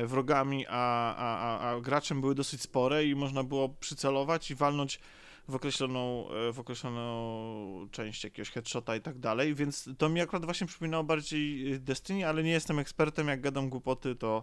wrogami 0.06 0.66
a, 0.68 1.14
a, 1.16 1.58
a 1.70 1.80
graczem 1.80 2.20
były 2.20 2.34
dosyć 2.34 2.62
spore 2.62 3.06
i 3.06 3.14
można 3.14 3.44
było 3.44 3.68
przycelować 3.68 4.50
i 4.50 4.54
walnąć 4.54 5.00
w 5.50 5.54
określoną, 5.54 6.30
e, 6.30 6.52
w 6.52 6.60
określoną 6.60 7.88
część 7.90 8.24
jakiegoś 8.24 8.50
headshota 8.50 8.96
i 8.96 9.00
tak 9.00 9.18
dalej, 9.18 9.54
więc 9.54 9.88
to 9.98 10.08
mi 10.08 10.20
akurat 10.20 10.44
właśnie 10.44 10.66
przypominało 10.66 11.04
bardziej 11.04 11.72
e, 11.72 11.78
Destiny, 11.78 12.26
ale 12.26 12.42
nie 12.42 12.50
jestem 12.50 12.78
ekspertem, 12.78 13.28
jak 13.28 13.40
gadam 13.40 13.68
głupoty, 13.68 14.16
to 14.16 14.42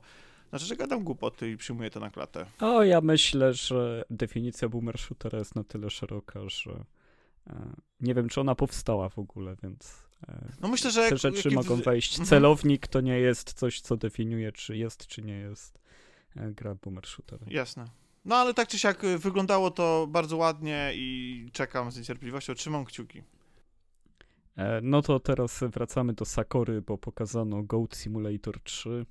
znaczy, 0.49 0.65
że 0.65 0.75
gadam 0.75 1.03
głupoty 1.03 1.51
i 1.51 1.57
przyjmuję 1.57 1.89
to 1.89 1.99
na 1.99 2.09
klatę. 2.09 2.45
O, 2.59 2.83
ja 2.83 3.01
myślę, 3.01 3.53
że 3.53 4.05
definicja 4.09 4.69
boomer 4.69 4.99
shootera 4.99 5.39
jest 5.39 5.55
na 5.55 5.63
tyle 5.63 5.89
szeroka, 5.89 6.39
że 6.49 6.85
e, 7.47 7.73
nie 7.99 8.13
wiem, 8.13 8.29
czy 8.29 8.41
ona 8.41 8.55
powstała 8.55 9.09
w 9.09 9.19
ogóle, 9.19 9.55
więc 9.63 10.07
no 10.61 10.67
myślę, 10.67 10.91
że 10.91 11.09
te 11.09 11.17
rzeczy 11.17 11.51
mogą 11.51 11.75
wejść. 11.75 12.11
Mhm. 12.11 12.27
Celownik 12.27 12.87
to 12.87 13.01
nie 13.01 13.19
jest 13.19 13.53
coś, 13.53 13.81
co 13.81 13.97
definiuje, 13.97 14.51
czy 14.51 14.77
jest, 14.77 15.07
czy 15.07 15.21
nie 15.21 15.33
jest 15.33 15.79
gra 16.35 16.75
boomer 16.75 17.05
shooter. 17.05 17.39
Jasne. 17.47 17.85
No 18.27 18.35
ale 18.35 18.53
tak 18.53 18.67
czy 18.67 18.79
siak 18.79 19.03
y, 19.03 19.17
wyglądało 19.17 19.71
to 19.71 20.07
bardzo 20.09 20.37
ładnie 20.37 20.91
i 20.95 21.49
czekam 21.53 21.91
z 21.91 21.97
niecierpliwością, 21.97 22.53
trzymam 22.53 22.85
kciuki. 22.85 23.23
E, 24.55 24.81
no 24.83 25.01
to 25.01 25.19
teraz 25.19 25.63
wracamy 25.73 26.13
do 26.13 26.25
Sakory, 26.25 26.81
bo 26.81 26.97
pokazano 26.97 27.63
Goat 27.63 27.95
Simulator 27.95 28.59
3, 28.63 29.05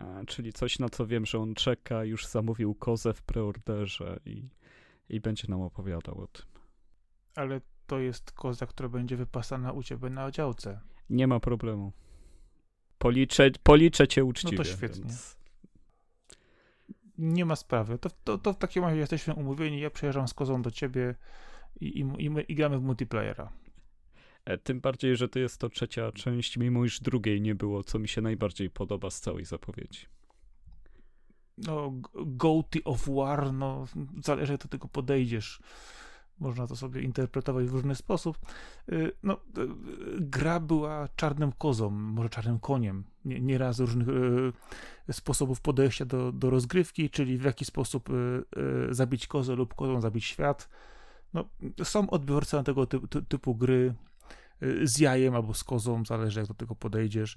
e, 0.00 0.24
czyli 0.26 0.52
coś 0.52 0.78
na 0.78 0.88
co 0.88 1.06
wiem, 1.06 1.26
że 1.26 1.38
on 1.38 1.54
czeka, 1.54 2.04
już 2.04 2.26
zamówił 2.26 2.74
kozę 2.74 3.14
w 3.14 3.22
preorderze 3.22 4.20
i, 4.24 4.48
i 5.08 5.20
będzie 5.20 5.48
nam 5.48 5.62
opowiadał 5.62 6.20
o 6.20 6.26
tym. 6.26 6.46
Ale 7.34 7.60
to 7.86 7.98
jest 7.98 8.32
koza, 8.32 8.66
która 8.66 8.88
będzie 8.88 9.16
wypasana 9.16 9.72
u 9.72 9.82
ciebie 9.82 10.10
na 10.10 10.30
działce. 10.30 10.80
Nie 11.10 11.26
ma 11.26 11.40
problemu. 11.40 11.92
Policzę, 12.98 13.50
policzę 13.62 14.08
cię 14.08 14.24
uczciwie. 14.24 14.56
No 14.56 14.64
to 14.64 14.70
świetnie. 14.70 15.02
Więc 15.04 15.41
nie 17.22 17.44
ma 17.44 17.56
sprawy. 17.56 17.98
To, 17.98 18.10
to, 18.24 18.38
to 18.38 18.52
w 18.52 18.56
takim 18.56 18.84
razie 18.84 18.96
jesteśmy 18.96 19.34
umówieni, 19.34 19.80
ja 19.80 19.90
przyjeżdżam 19.90 20.28
z 20.28 20.34
kozą 20.34 20.62
do 20.62 20.70
ciebie 20.70 21.14
i, 21.80 21.86
i, 21.86 22.24
i, 22.24 22.30
my, 22.30 22.42
i 22.42 22.54
gramy 22.54 22.78
w 22.78 22.82
multiplayera. 22.82 23.52
E, 24.44 24.58
tym 24.58 24.80
bardziej, 24.80 25.16
że 25.16 25.28
to 25.28 25.38
jest 25.38 25.58
to 25.58 25.68
trzecia 25.68 26.12
część, 26.12 26.56
mimo 26.56 26.84
iż 26.84 27.00
drugiej 27.00 27.40
nie 27.40 27.54
było, 27.54 27.84
co 27.84 27.98
mi 27.98 28.08
się 28.08 28.20
najbardziej 28.20 28.70
podoba 28.70 29.10
z 29.10 29.20
całej 29.20 29.44
zapowiedzi. 29.44 30.06
No, 31.58 31.92
Goatee 32.14 32.84
of 32.84 33.08
War, 33.08 33.52
no, 33.52 33.84
zależy 34.24 34.52
jak 34.52 34.62
do 34.62 34.68
tego 34.68 34.88
podejdziesz. 34.88 35.60
Można 36.38 36.66
to 36.66 36.76
sobie 36.76 37.02
interpretować 37.02 37.66
w 37.66 37.72
różny 37.72 37.94
sposób. 37.94 38.38
Y, 38.92 39.12
no, 39.22 39.34
y, 39.34 39.38
gra 40.20 40.60
była 40.60 41.08
czarnym 41.16 41.52
kozą, 41.52 41.90
może 41.90 42.28
czarnym 42.28 42.58
koniem. 42.58 43.04
Nie, 43.24 43.40
nieraz 43.40 43.80
różnych 43.80 44.08
y, 44.08 44.52
sposobów 45.12 45.60
podejścia 45.60 46.04
do, 46.04 46.32
do 46.32 46.50
rozgrywki, 46.50 47.10
czyli 47.10 47.38
w 47.38 47.44
jaki 47.44 47.64
sposób 47.64 48.08
zabić 48.90 49.26
kozę 49.26 49.54
lub 49.54 49.74
kozą 49.74 50.00
zabić 50.00 50.24
świat. 50.24 50.68
No, 51.34 51.48
są 51.82 52.10
odbiorcy 52.10 52.56
na 52.56 52.62
tego 52.62 52.86
typu, 52.86 53.06
typu 53.22 53.54
gry 53.54 53.94
z 54.82 54.98
jajem 54.98 55.34
albo 55.34 55.54
z 55.54 55.64
kozą, 55.64 56.04
zależy 56.04 56.40
jak 56.40 56.48
do 56.48 56.54
tego 56.54 56.74
podejdziesz. 56.74 57.36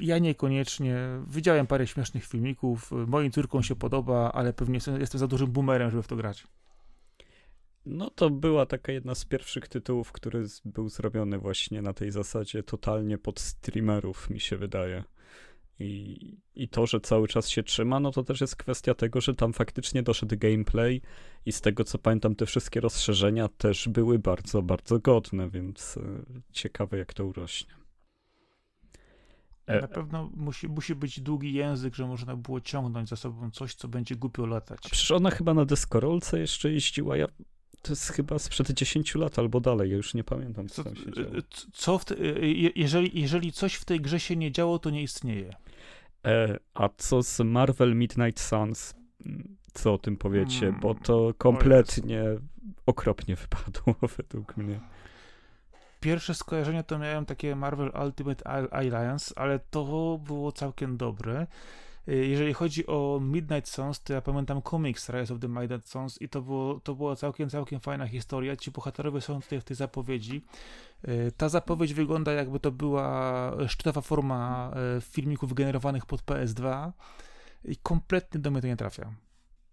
Ja 0.00 0.18
niekoniecznie. 0.18 0.96
Widziałem 1.26 1.66
parę 1.66 1.86
śmiesznych 1.86 2.24
filmików. 2.24 2.90
Moim 3.06 3.32
córkom 3.32 3.62
się 3.62 3.76
podoba, 3.76 4.32
ale 4.32 4.52
pewnie 4.52 4.78
jestem 4.98 5.18
za 5.20 5.26
dużym 5.26 5.52
boomerem, 5.52 5.90
żeby 5.90 6.02
w 6.02 6.08
to 6.08 6.16
grać. 6.16 6.46
No 7.86 8.10
to 8.10 8.30
była 8.30 8.66
taka 8.66 8.92
jedna 8.92 9.14
z 9.14 9.24
pierwszych 9.24 9.68
tytułów, 9.68 10.12
który 10.12 10.44
był 10.64 10.88
zrobiony 10.88 11.38
właśnie 11.38 11.82
na 11.82 11.92
tej 11.92 12.10
zasadzie 12.10 12.62
totalnie 12.62 13.18
pod 13.18 13.40
streamerów, 13.40 14.30
mi 14.30 14.40
się 14.40 14.56
wydaje. 14.56 15.04
I, 15.78 16.36
I 16.54 16.68
to, 16.68 16.86
że 16.86 17.00
cały 17.00 17.28
czas 17.28 17.48
się 17.48 17.62
trzyma, 17.62 18.00
no 18.00 18.10
to 18.10 18.22
też 18.22 18.40
jest 18.40 18.56
kwestia 18.56 18.94
tego, 18.94 19.20
że 19.20 19.34
tam 19.34 19.52
faktycznie 19.52 20.02
doszedł 20.02 20.36
gameplay 20.38 21.00
i 21.46 21.52
z 21.52 21.60
tego 21.60 21.84
co 21.84 21.98
pamiętam, 21.98 22.34
te 22.34 22.46
wszystkie 22.46 22.80
rozszerzenia 22.80 23.48
też 23.48 23.88
były 23.88 24.18
bardzo, 24.18 24.62
bardzo 24.62 24.98
godne, 24.98 25.50
więc 25.50 25.96
e, 25.96 26.00
ciekawe 26.52 26.98
jak 26.98 27.14
to 27.14 27.26
urośnie. 27.26 27.74
E, 29.66 29.80
Na 29.80 29.88
pewno 29.88 30.30
musi, 30.36 30.68
musi 30.68 30.94
być 30.94 31.20
długi 31.20 31.52
język, 31.52 31.94
że 31.94 32.06
można 32.06 32.36
było 32.36 32.60
ciągnąć 32.60 33.08
za 33.08 33.16
sobą 33.16 33.50
coś, 33.50 33.74
co 33.74 33.88
będzie 33.88 34.16
głupio 34.16 34.46
latać. 34.46 34.80
Przecież 34.80 35.10
ona 35.10 35.30
chyba 35.30 35.54
na 35.54 35.64
deskorolce 35.64 36.40
jeszcze 36.40 36.72
jeździła. 36.72 37.16
Ja 37.16 37.26
to 37.82 37.92
jest 37.92 38.08
chyba 38.08 38.38
sprzed 38.38 38.70
10 38.70 39.14
lat 39.14 39.38
albo 39.38 39.60
dalej, 39.60 39.90
ja 39.90 39.96
już 39.96 40.14
nie 40.14 40.24
pamiętam, 40.24 40.68
co 40.68 40.84
tam 40.84 40.96
się 40.96 41.12
działo. 41.12 41.30
Co 41.72 41.98
w 41.98 42.04
te, 42.04 42.14
jeżeli, 42.74 43.20
jeżeli 43.20 43.52
coś 43.52 43.74
w 43.74 43.84
tej 43.84 44.00
grze 44.00 44.20
się 44.20 44.36
nie 44.36 44.52
działo, 44.52 44.78
to 44.78 44.90
nie 44.90 45.02
istnieje. 45.02 45.56
E, 46.26 46.58
a 46.74 46.88
co 46.96 47.22
z 47.22 47.40
Marvel 47.40 47.96
Midnight 47.96 48.40
Suns? 48.40 48.94
Co 49.74 49.94
o 49.94 49.98
tym 49.98 50.16
powiecie? 50.16 50.60
Hmm. 50.60 50.80
Bo 50.80 50.94
to 50.94 51.34
kompletnie 51.38 52.24
okropnie 52.86 53.36
wypadło 53.36 53.94
według 54.16 54.56
mnie. 54.56 54.80
Pierwsze 56.00 56.34
skojarzenie 56.34 56.84
to 56.84 56.98
miałem 56.98 57.26
takie 57.26 57.56
Marvel 57.56 57.92
Ultimate 58.04 58.48
Alliance, 58.72 59.34
ale 59.36 59.58
to 59.70 60.18
było 60.24 60.52
całkiem 60.52 60.96
dobre. 60.96 61.46
Y, 62.08 62.26
jeżeli 62.26 62.52
chodzi 62.52 62.86
o 62.86 63.20
Midnight 63.22 63.68
Suns, 63.68 64.02
to 64.02 64.12
ja 64.12 64.20
pamiętam 64.20 64.62
komiks 64.62 65.08
Rise 65.08 65.34
of 65.34 65.40
the 65.40 65.48
Midnight 65.48 65.88
Suns 65.88 66.22
i 66.22 66.28
to, 66.28 66.42
było, 66.42 66.80
to 66.80 66.94
była 66.94 67.16
całkiem, 67.16 67.50
całkiem 67.50 67.80
fajna 67.80 68.06
historia. 68.06 68.56
Ci 68.56 68.70
bohaterowie 68.70 69.20
są 69.20 69.42
tutaj 69.42 69.60
w 69.60 69.64
tej 69.64 69.76
zapowiedzi. 69.76 70.44
Y, 71.08 71.32
ta 71.36 71.48
zapowiedź 71.48 71.94
wygląda 71.94 72.32
jakby 72.32 72.60
to 72.60 72.70
była 72.72 73.52
szczytowa 73.68 74.00
forma 74.00 74.72
y, 74.98 75.00
filmików 75.00 75.52
generowanych 75.52 76.06
pod 76.06 76.22
PS2 76.22 76.92
i 77.64 77.76
kompletnie 77.76 78.40
do 78.40 78.50
mnie 78.50 78.60
to 78.60 78.66
nie 78.66 78.76
trafia. 78.76 79.14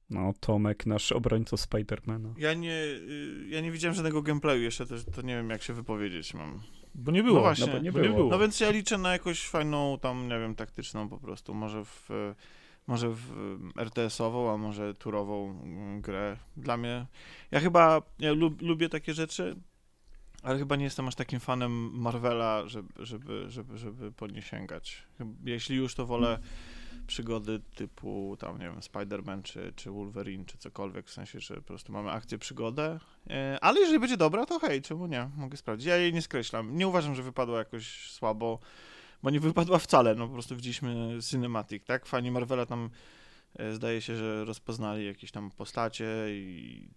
No, 0.10 0.34
Tomek, 0.40 0.86
nasz 0.86 1.12
obrońca 1.12 1.58
Spidermana. 1.58 2.34
Ja 2.38 2.54
nie, 2.54 2.84
ja 3.48 3.62
nie 3.62 3.72
widziałem 3.72 3.96
żadnego 3.96 4.22
gameplayu 4.22 4.62
jeszcze, 4.62 4.86
to, 4.86 4.96
to 5.16 5.22
nie 5.22 5.36
wiem 5.36 5.50
jak 5.50 5.64
się 5.64 5.74
wypowiedzieć 5.74 6.34
mam. 6.34 6.62
Bo 6.96 7.12
nie 7.12 7.24
było. 7.24 7.36
No 7.36 7.42
właśnie, 7.42 7.74
no, 7.74 7.80
nie, 7.80 7.92
było. 7.92 8.06
nie 8.06 8.10
było. 8.10 8.30
No 8.30 8.40
więc 8.40 8.60
ja 8.60 8.70
liczę 8.70 8.98
na 8.98 9.12
jakąś 9.12 9.48
fajną 9.48 10.00
tam, 10.02 10.28
nie 10.28 10.40
wiem, 10.40 10.56
taktyczną 10.56 11.10
po 11.10 11.18
prostu. 11.18 11.54
Może 11.54 11.86
w, 11.86 12.10
może 12.88 13.10
w 13.10 13.32
RTS-ową, 13.78 14.54
a 14.54 14.58
może 14.58 14.96
turową 14.96 15.62
grę. 16.02 16.38
Dla 16.58 16.78
mnie, 16.78 17.06
ja 17.52 17.60
chyba 17.60 18.02
ja 18.20 18.32
lub, 18.32 18.62
lubię 18.62 18.90
takie 18.90 19.14
rzeczy, 19.14 19.56
ale 20.44 20.60
chyba 20.60 20.76
nie 20.76 20.84
jestem 20.84 21.08
aż 21.08 21.16
takim 21.16 21.40
fanem 21.40 22.00
Marvela, 22.00 22.68
żeby, 22.68 23.06
żeby, 23.06 23.50
żeby, 23.50 23.78
żeby 23.78 24.12
po 24.12 24.28
nie 24.28 24.42
sięgać. 24.42 25.04
Jeśli 25.46 25.76
już, 25.76 25.96
to 25.96 26.06
wolę 26.06 26.28
hmm 26.28 26.69
przygody 27.10 27.60
typu 27.76 28.38
tam, 28.40 28.60
nie 28.60 28.66
wiem, 28.66 28.80
Spider-Man 28.80 29.42
czy, 29.42 29.74
czy 29.76 29.92
Wolverine, 29.92 30.46
czy 30.46 30.58
cokolwiek, 30.58 31.08
w 31.08 31.12
sensie, 31.12 31.40
że 31.40 31.56
po 31.56 31.62
prostu 31.62 31.94
mamy 31.94 32.12
akcję, 32.12 32.38
przygodę, 32.38 33.00
e, 33.30 33.58
ale 33.62 33.80
jeżeli 33.80 34.00
będzie 34.00 34.18
dobra, 34.18 34.46
to 34.46 34.60
hej, 34.60 34.82
czemu 34.82 35.08
nie? 35.08 35.30
Mogę 35.38 35.58
sprawdzić. 35.58 35.88
Ja 35.88 35.98
jej 35.98 36.14
nie 36.14 36.22
skreślam. 36.22 36.78
Nie 36.78 36.88
uważam, 36.88 37.16
że 37.16 37.24
wypadła 37.24 37.60
jakoś 37.60 38.12
słabo, 38.12 38.60
bo 39.24 39.30
nie 39.30 39.40
wypadła 39.40 39.80
wcale, 39.80 40.16
no 40.16 40.28
po 40.28 40.34
prostu 40.34 40.56
widzieliśmy 40.56 41.18
cinematic, 41.30 41.86
tak? 41.86 42.06
Fani 42.06 42.32
Marvela 42.32 42.66
tam 42.66 42.90
e, 43.56 43.74
zdaje 43.74 44.02
się, 44.02 44.16
że 44.16 44.46
rozpoznali 44.46 45.06
jakieś 45.06 45.32
tam 45.32 45.52
postacie 45.52 46.06
i 46.30 46.90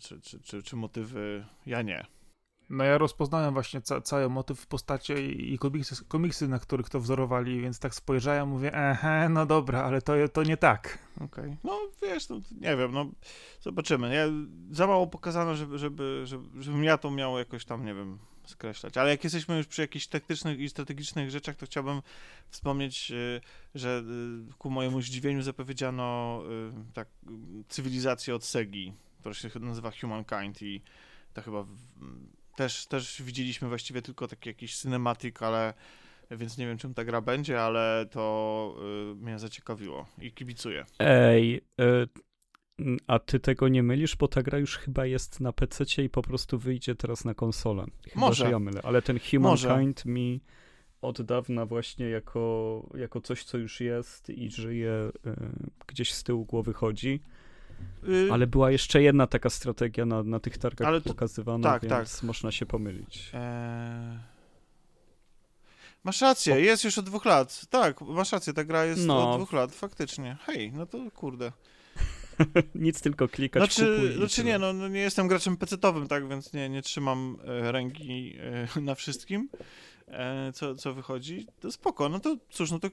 czy, 0.00 0.20
czy, 0.20 0.40
czy, 0.40 0.62
czy 0.62 0.76
motywy. 0.76 1.44
Ja 1.66 1.82
nie. 1.82 2.06
No 2.72 2.84
ja 2.84 2.98
rozpoznałem 2.98 3.54
właśnie 3.54 3.80
ca 3.80 4.00
cały 4.00 4.28
motyw 4.28 4.60
w 4.60 4.66
postacie 4.66 5.26
i, 5.26 5.58
komiksy, 5.58 6.04
komiksy, 6.04 6.48
na 6.48 6.58
których 6.58 6.88
to 6.88 7.00
wzorowali, 7.00 7.60
więc 7.60 7.78
tak 7.78 7.94
spojrzałem, 7.94 8.48
mówię, 8.48 8.74
ehe, 8.74 9.28
no 9.28 9.46
dobra, 9.46 9.82
ale 9.82 10.02
to, 10.02 10.12
to 10.32 10.42
nie 10.42 10.56
tak. 10.56 10.98
Okay. 11.20 11.56
no 11.64 11.80
wiesz, 12.02 12.28
no, 12.28 12.40
nie 12.60 12.76
wiem, 12.76 12.92
no 12.92 13.06
zobaczymy. 13.60 14.14
Ja, 14.14 14.26
za 14.70 14.86
mało 14.86 15.06
pokazano, 15.06 15.56
żeby, 15.56 15.78
żeby, 15.78 16.22
żeby, 16.24 16.62
żebym 16.62 16.84
ja 16.84 16.98
to 16.98 17.10
miał 17.10 17.38
jakoś 17.38 17.64
tam, 17.64 17.84
nie 17.84 17.94
wiem, 17.94 18.18
skreślać. 18.44 18.96
Ale 18.96 19.10
jak 19.10 19.24
jesteśmy 19.24 19.56
już 19.56 19.66
przy 19.66 19.82
jakichś 19.82 20.06
taktycznych 20.06 20.60
i 20.60 20.68
strategicznych 20.68 21.30
rzeczach, 21.30 21.56
to 21.56 21.66
chciałbym 21.66 22.02
wspomnieć, 22.50 23.10
y, 23.10 23.40
że 23.74 24.02
y, 24.50 24.54
ku 24.58 24.70
mojemu 24.70 25.00
zdziwieniu 25.00 25.42
zapowiedziano 25.42 26.42
y, 26.90 26.92
tak, 26.94 27.08
cywilizację 27.68 28.34
od 28.34 28.44
Segi, 28.44 28.92
która 29.20 29.34
się 29.34 29.48
nazywa 29.60 29.90
Humankind 30.00 30.62
i 30.62 30.82
to 31.34 31.42
chyba 31.42 31.66
też, 32.56 32.86
też 32.86 33.22
widzieliśmy 33.22 33.68
właściwie 33.68 34.02
tylko 34.02 34.28
taki 34.28 34.48
jakiś 34.48 34.76
cinematic, 34.76 35.42
ale 35.42 35.74
więc 36.30 36.58
nie 36.58 36.66
wiem, 36.66 36.78
czym 36.78 36.94
ta 36.94 37.04
gra 37.04 37.20
będzie, 37.20 37.62
ale 37.62 38.06
to 38.10 38.74
y, 39.12 39.14
mnie 39.14 39.38
zaciekawiło 39.38 40.06
i 40.18 40.32
kibicuję. 40.32 40.84
Ej, 40.98 41.60
y, 41.80 42.08
a 43.06 43.18
ty 43.18 43.40
tego 43.40 43.68
nie 43.68 43.82
mylisz, 43.82 44.16
bo 44.16 44.28
ta 44.28 44.42
gra 44.42 44.58
już 44.58 44.76
chyba 44.76 45.06
jest 45.06 45.40
na 45.40 45.52
PC 45.52 46.02
i 46.04 46.08
po 46.08 46.22
prostu 46.22 46.58
wyjdzie 46.58 46.94
teraz 46.94 47.24
na 47.24 47.34
konsolę. 47.34 47.84
Chyba, 48.04 48.26
Może. 48.26 48.50
ja 48.50 48.58
mylę, 48.58 48.80
ale 48.84 49.02
ten 49.02 49.18
Humankind 49.30 50.04
Może. 50.04 50.14
mi 50.14 50.40
od 51.02 51.22
dawna 51.22 51.66
właśnie 51.66 52.08
jako, 52.08 52.86
jako 52.94 53.20
coś, 53.20 53.44
co 53.44 53.58
już 53.58 53.80
jest 53.80 54.30
i 54.30 54.50
żyje, 54.50 55.10
y, 55.26 55.36
gdzieś 55.86 56.12
z 56.12 56.24
tyłu 56.24 56.44
głowy 56.44 56.72
chodzi. 56.72 57.20
Y, 58.08 58.28
Ale 58.32 58.46
była 58.46 58.70
jeszcze 58.70 59.02
jedna 59.02 59.26
taka 59.26 59.50
strategia 59.50 60.06
na, 60.06 60.22
na 60.22 60.40
tych 60.40 60.58
targach 60.58 60.88
Ale 60.88 61.00
to, 61.00 61.10
pokazywana, 61.10 61.70
tak, 61.70 61.82
więc 61.82 62.16
tak. 62.16 62.22
można 62.22 62.52
się 62.52 62.66
pomylić. 62.66 63.30
Eee... 63.34 64.32
Masz 66.04 66.20
rację, 66.20 66.60
jest 66.60 66.84
już 66.84 66.98
od 66.98 67.04
dwóch 67.04 67.24
lat. 67.24 67.66
Tak, 67.70 68.00
masz 68.00 68.32
rację, 68.32 68.52
ta 68.52 68.64
gra 68.64 68.84
jest 68.84 69.06
no. 69.06 69.30
od 69.30 69.36
dwóch 69.36 69.52
lat, 69.52 69.74
faktycznie. 69.74 70.36
Hej, 70.46 70.72
no 70.72 70.86
to 70.86 70.98
kurde. 71.14 71.52
Nic 72.74 73.00
tylko 73.00 73.28
klikać, 73.28 73.62
Znaczy, 73.62 73.96
kupuj 73.96 74.16
znaczy 74.16 74.44
nie, 74.44 74.58
no, 74.58 74.72
no, 74.72 74.88
nie 74.88 75.00
jestem 75.00 75.28
graczem 75.28 75.56
pecetowym, 75.56 76.08
tak, 76.08 76.28
więc 76.28 76.52
nie, 76.52 76.68
nie 76.68 76.82
trzymam 76.82 77.36
e, 77.44 77.72
ręki 77.72 78.36
e, 78.76 78.80
na 78.80 78.94
wszystkim, 78.94 79.48
e, 80.08 80.52
co, 80.52 80.74
co 80.74 80.94
wychodzi. 80.94 81.46
To 81.60 81.72
spoko, 81.72 82.08
no 82.08 82.20
to 82.20 82.36
cóż, 82.50 82.70
no 82.70 82.78
to 82.78 82.88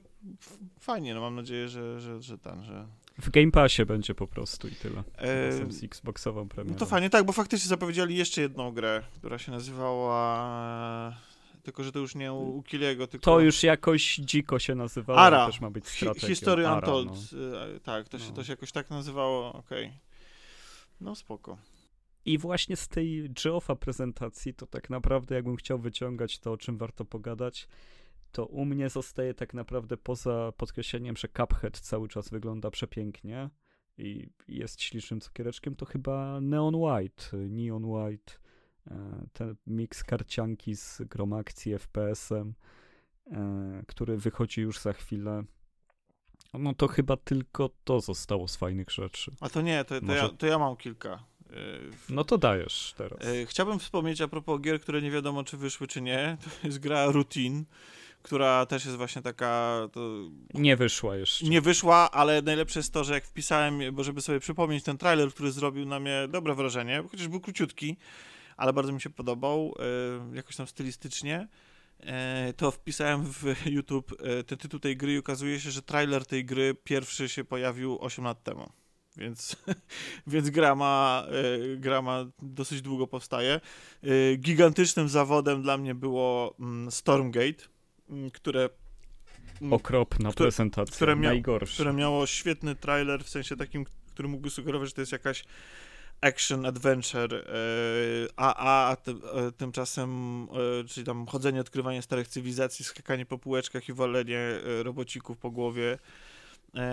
fajnie, 0.80 1.14
no 1.14 1.20
mam 1.20 1.34
nadzieję, 1.34 1.68
że, 1.68 2.00
że, 2.00 2.22
że 2.22 2.38
ten, 2.38 2.64
że 2.64 2.86
w 3.20 3.30
Game 3.30 3.50
Passie 3.50 3.86
będzie 3.86 4.14
po 4.14 4.26
prostu 4.26 4.68
i 4.68 4.74
tyle. 4.74 5.02
Eee, 5.18 5.72
z 5.72 5.84
Xboxową 5.84 6.48
premierą. 6.48 6.72
No 6.72 6.78
to 6.78 6.86
fajnie, 6.86 7.10
tak, 7.10 7.24
bo 7.24 7.32
faktycznie 7.32 7.68
zapowiedzieli 7.68 8.16
jeszcze 8.16 8.40
jedną 8.40 8.72
grę, 8.72 9.02
która 9.14 9.38
się 9.38 9.52
nazywała... 9.52 11.16
Tylko, 11.62 11.84
że 11.84 11.92
to 11.92 11.98
już 11.98 12.14
nie 12.14 12.32
u, 12.32 12.62
Kiliego, 12.62 13.06
tylko... 13.06 13.24
To 13.24 13.40
już 13.40 13.62
jakoś 13.62 14.16
dziko 14.16 14.58
się 14.58 14.74
nazywało, 14.74 15.18
Ara. 15.18 15.46
też 15.46 15.60
ma 15.60 15.70
być 15.70 15.88
strategią. 15.88 16.28
History 16.28 16.66
Ara, 16.66 16.76
Untold, 16.76 17.32
no. 17.32 17.66
E, 17.76 17.80
tak, 17.80 18.08
to 18.08 18.18
się, 18.18 18.24
no. 18.28 18.32
to 18.32 18.44
się 18.44 18.52
jakoś 18.52 18.72
tak 18.72 18.90
nazywało, 18.90 19.52
okej. 19.52 19.86
Okay. 19.86 19.98
No 21.00 21.14
spoko. 21.14 21.58
I 22.24 22.38
właśnie 22.38 22.76
z 22.76 22.88
tej 22.88 23.30
Geoffa 23.44 23.76
prezentacji, 23.76 24.54
to 24.54 24.66
tak 24.66 24.90
naprawdę 24.90 25.34
jakbym 25.34 25.56
chciał 25.56 25.78
wyciągać 25.78 26.38
to, 26.38 26.52
o 26.52 26.56
czym 26.56 26.78
warto 26.78 27.04
pogadać, 27.04 27.68
to 28.32 28.46
u 28.46 28.64
mnie 28.64 28.88
zostaje 28.88 29.34
tak 29.34 29.54
naprawdę 29.54 29.96
poza 29.96 30.52
podkreśleniem, 30.56 31.16
że 31.16 31.28
Cuphead 31.28 31.80
cały 31.80 32.08
czas 32.08 32.28
wygląda 32.28 32.70
przepięknie 32.70 33.50
i 33.98 34.30
jest 34.48 34.82
ślicznym 34.82 35.20
cukiereczkiem, 35.20 35.76
to 35.76 35.86
chyba 35.86 36.40
Neon 36.40 36.74
White, 36.74 37.24
Neon 37.32 37.84
White, 37.84 38.32
e, 38.90 39.26
ten 39.32 39.56
miks 39.66 40.04
karcianki 40.04 40.76
z 40.76 41.02
grom 41.02 41.32
akcji 41.32 41.72
FPS-em, 41.72 42.54
e, 43.26 43.82
który 43.86 44.16
wychodzi 44.16 44.60
już 44.60 44.78
za 44.78 44.92
chwilę. 44.92 45.44
No 46.54 46.74
to 46.74 46.88
chyba 46.88 47.16
tylko 47.16 47.70
to 47.84 48.00
zostało 48.00 48.48
z 48.48 48.56
fajnych 48.56 48.90
rzeczy. 48.90 49.32
A 49.40 49.48
to 49.48 49.60
nie, 49.60 49.84
to, 49.84 50.00
to, 50.00 50.06
Może... 50.06 50.18
ja, 50.18 50.28
to 50.28 50.46
ja 50.46 50.58
mam 50.58 50.76
kilka. 50.76 51.24
E, 51.50 51.54
no 52.08 52.24
to 52.24 52.38
dajesz 52.38 52.94
teraz. 52.96 53.18
Chciałbym 53.46 53.78
wspomnieć 53.78 54.20
a 54.20 54.28
propos 54.28 54.60
gier, 54.60 54.80
które 54.80 55.02
nie 55.02 55.10
wiadomo, 55.10 55.44
czy 55.44 55.56
wyszły, 55.56 55.86
czy 55.86 56.00
nie. 56.00 56.36
To 56.44 56.66
jest 56.66 56.78
gra 56.78 57.06
Routine 57.06 57.64
która 58.22 58.66
też 58.66 58.84
jest 58.84 58.96
właśnie 58.96 59.22
taka... 59.22 59.80
To... 59.92 60.00
Nie 60.54 60.76
wyszła 60.76 61.16
jeszcze. 61.16 61.44
Nie 61.46 61.60
wyszła, 61.60 62.10
ale 62.10 62.42
najlepsze 62.42 62.78
jest 62.78 62.92
to, 62.92 63.04
że 63.04 63.14
jak 63.14 63.24
wpisałem, 63.24 63.80
bo 63.92 64.04
żeby 64.04 64.20
sobie 64.20 64.40
przypomnieć 64.40 64.84
ten 64.84 64.98
trailer, 64.98 65.30
który 65.30 65.52
zrobił 65.52 65.86
na 65.86 66.00
mnie 66.00 66.28
dobre 66.28 66.54
wrażenie, 66.54 67.02
chociaż 67.10 67.28
był 67.28 67.40
króciutki, 67.40 67.96
ale 68.56 68.72
bardzo 68.72 68.92
mi 68.92 69.00
się 69.00 69.10
podobał, 69.10 69.74
yy, 70.30 70.36
jakoś 70.36 70.56
tam 70.56 70.66
stylistycznie, 70.66 71.48
yy, 72.00 72.06
to 72.56 72.70
wpisałem 72.70 73.24
w 73.24 73.44
YouTube 73.76 74.12
yy, 74.24 74.44
ten 74.44 74.58
tytuł 74.58 74.80
tej 74.80 74.96
gry 74.96 75.12
i 75.12 75.18
okazuje 75.18 75.60
się, 75.60 75.70
że 75.70 75.82
trailer 75.82 76.26
tej 76.26 76.44
gry 76.44 76.74
pierwszy 76.74 77.28
się 77.28 77.44
pojawił 77.44 77.98
8 78.00 78.24
lat 78.24 78.42
temu. 78.42 78.72
Więc, 79.16 79.56
więc 80.26 80.50
gra, 80.50 80.74
ma, 80.74 81.26
gra 81.76 82.02
ma 82.02 82.24
dosyć 82.42 82.82
długo 82.82 83.06
powstaje. 83.06 83.60
Gigantycznym 84.38 85.08
zawodem 85.08 85.62
dla 85.62 85.76
mnie 85.76 85.94
było 85.94 86.56
mm, 86.60 86.90
Stormgate, 86.90 87.64
które 88.32 88.68
Okropna 89.70 90.30
które, 90.30 90.44
prezentacja, 90.44 90.96
które, 90.96 91.16
mia 91.16 91.28
najgorsza. 91.28 91.74
które 91.74 91.92
miało 91.92 92.26
świetny 92.26 92.74
trailer, 92.74 93.24
w 93.24 93.28
sensie 93.28 93.56
takim, 93.56 93.84
który 94.06 94.28
mógłby 94.28 94.50
sugerować, 94.50 94.88
że 94.88 94.94
to 94.94 95.00
jest 95.00 95.12
jakaś 95.12 95.44
action 96.20 96.66
adventure, 96.66 97.34
e, 97.34 97.42
a, 98.36 98.88
a 98.90 98.96
ty, 98.96 99.10
e, 99.10 99.52
tymczasem, 99.52 100.42
e, 100.80 100.88
czyli 100.88 101.06
tam 101.06 101.26
chodzenie, 101.26 101.60
odkrywanie 101.60 102.02
starych 102.02 102.28
cywilizacji, 102.28 102.84
skakanie 102.84 103.26
po 103.26 103.38
półeczkach 103.38 103.88
i 103.88 103.92
walenie 103.92 104.40
robocików 104.82 105.38
po 105.38 105.50
głowie, 105.50 105.98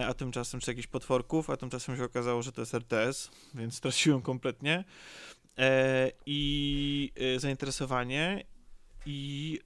a 0.07 0.13
tymczasem, 0.13 0.59
czy 0.59 0.71
jakichś 0.71 0.87
potworków, 0.87 1.49
a 1.49 1.57
tymczasem 1.57 1.97
się 1.97 2.03
okazało, 2.03 2.41
że 2.41 2.51
to 2.51 2.61
jest 2.61 2.73
RTS, 2.73 3.31
więc 3.55 3.75
straciłem 3.75 4.21
kompletnie. 4.21 4.83
I 6.25 7.11
zainteresowanie 7.37 8.43
i 9.05 9.59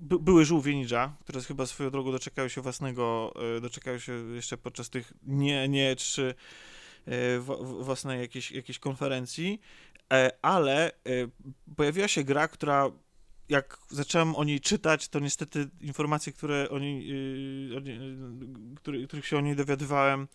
by, 0.00 0.18
były 0.18 0.44
żółwie 0.44 0.74
ninja, 0.74 1.16
które 1.20 1.42
chyba 1.42 1.66
swoją 1.66 1.90
drogą 1.90 2.12
doczekały 2.12 2.50
się 2.50 2.60
własnego, 2.60 3.34
e, 3.56 3.60
doczekały 3.60 4.00
się 4.00 4.12
jeszcze 4.12 4.56
podczas 4.56 4.90
tych 4.90 5.12
nie, 5.22 5.68
nie 5.68 5.96
trzy 5.96 6.34
e, 7.06 7.38
własnej 7.80 8.20
jakiejś, 8.20 8.50
jakiejś 8.50 8.78
konferencji, 8.78 9.60
e, 10.12 10.30
ale 10.42 10.92
pojawiła 11.76 12.08
się 12.08 12.24
gra, 12.24 12.48
która 12.48 12.90
jak 13.48 13.78
zacząłem 13.88 14.36
o 14.36 14.44
niej 14.44 14.60
czytać, 14.60 15.08
to 15.08 15.20
niestety 15.20 15.68
informacje, 15.80 16.32
które 16.32 16.70
oni, 16.70 17.12
których 19.08 19.26
się 19.26 19.38
o 19.38 19.40
niej 19.40 19.56
dowiadywałem, 19.56 20.28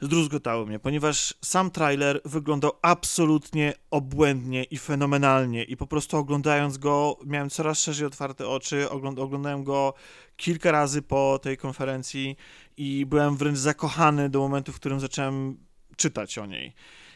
zdruzgotały 0.00 0.66
mnie, 0.66 0.78
ponieważ 0.78 1.34
sam 1.42 1.70
trailer 1.70 2.20
wyglądał 2.24 2.72
absolutnie 2.82 3.74
obłędnie 3.90 4.64
i 4.64 4.78
fenomenalnie 4.78 5.64
i 5.64 5.76
po 5.76 5.86
prostu 5.86 6.16
oglądając 6.16 6.78
go 6.78 7.18
miałem 7.24 7.50
coraz 7.50 7.80
szerzej 7.80 8.06
otwarte 8.06 8.48
oczy, 8.48 8.90
Ogląd 8.90 9.18
oglądałem 9.18 9.64
go 9.64 9.94
kilka 10.36 10.70
razy 10.70 11.02
po 11.02 11.38
tej 11.42 11.56
konferencji 11.56 12.36
i 12.76 13.06
byłem 13.06 13.36
wręcz 13.36 13.58
zakochany 13.58 14.28
do 14.28 14.38
momentu, 14.38 14.72
w 14.72 14.76
którym 14.76 15.00
zacząłem 15.00 15.56
czytać 15.96 16.38
o 16.38 16.46
niej. 16.46 16.72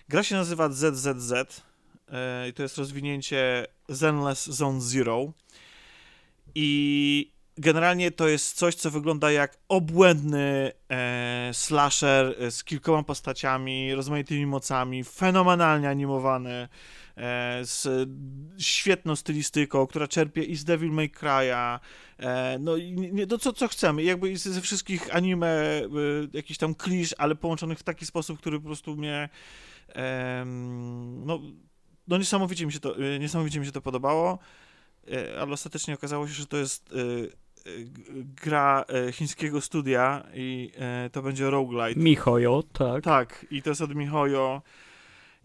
Gra 0.08 0.22
się 0.22 0.34
nazywa 0.34 0.68
ZZZ 0.68 1.32
e, 2.12 2.48
i 2.48 2.52
to 2.52 2.62
jest 2.62 2.78
rozwinięcie 2.78 3.66
Zenless 3.88 4.46
Zone 4.46 4.80
Zero 4.80 5.32
i 6.54 7.32
generalnie 7.60 8.10
to 8.10 8.28
jest 8.28 8.56
coś, 8.56 8.74
co 8.74 8.90
wygląda 8.90 9.32
jak 9.32 9.58
obłędny 9.68 10.72
e, 10.90 11.50
slasher 11.52 12.34
e, 12.38 12.50
z 12.50 12.64
kilkoma 12.64 13.02
postaciami, 13.02 13.94
rozmaitymi 13.94 14.46
mocami, 14.46 15.04
fenomenalnie 15.04 15.88
animowany, 15.88 16.50
e, 16.50 16.68
z 17.62 18.08
świetną 18.58 19.16
stylistyką, 19.16 19.86
która 19.86 20.08
czerpie 20.08 20.42
i 20.42 20.56
z 20.56 20.64
Devil 20.64 20.90
May 20.92 21.08
Cry'a, 21.08 21.78
e, 22.18 22.58
no 22.60 22.76
i 22.76 22.92
nie, 22.92 23.26
no 23.26 23.38
co, 23.38 23.52
co 23.52 23.68
chcemy, 23.68 24.02
jakby 24.02 24.36
ze 24.36 24.60
wszystkich 24.60 25.14
anime 25.14 25.48
e, 25.48 25.88
jakiś 26.32 26.58
tam 26.58 26.74
klisz, 26.74 27.14
ale 27.18 27.34
połączonych 27.34 27.78
w 27.78 27.82
taki 27.82 28.06
sposób, 28.06 28.38
który 28.38 28.58
po 28.60 28.66
prostu 28.66 28.96
mnie 28.96 29.28
no, 31.24 31.40
no 32.08 32.18
niesamowicie 32.18 32.66
mi 32.66 32.72
się 32.72 32.80
to, 32.80 32.96
e, 32.96 33.18
niesamowicie 33.18 33.60
mi 33.60 33.66
się 33.66 33.72
to 33.72 33.80
podobało 33.80 34.38
ale 35.40 35.52
ostatecznie 35.52 35.94
okazało 35.94 36.28
się, 36.28 36.34
że 36.34 36.46
to 36.46 36.56
jest 36.56 36.94
gra 38.42 38.84
e, 38.88 39.12
chińskiego 39.12 39.60
studia 39.60 40.26
i 40.34 40.70
e, 40.76 41.10
to 41.12 41.22
będzie 41.22 41.50
roguelite. 41.50 42.00
Mihoyo, 42.00 42.62
tak. 42.72 43.04
Tak, 43.04 43.46
i 43.50 43.62
to 43.62 43.70
jest 43.70 43.82
od 43.82 43.94
Mihoyo 43.94 44.62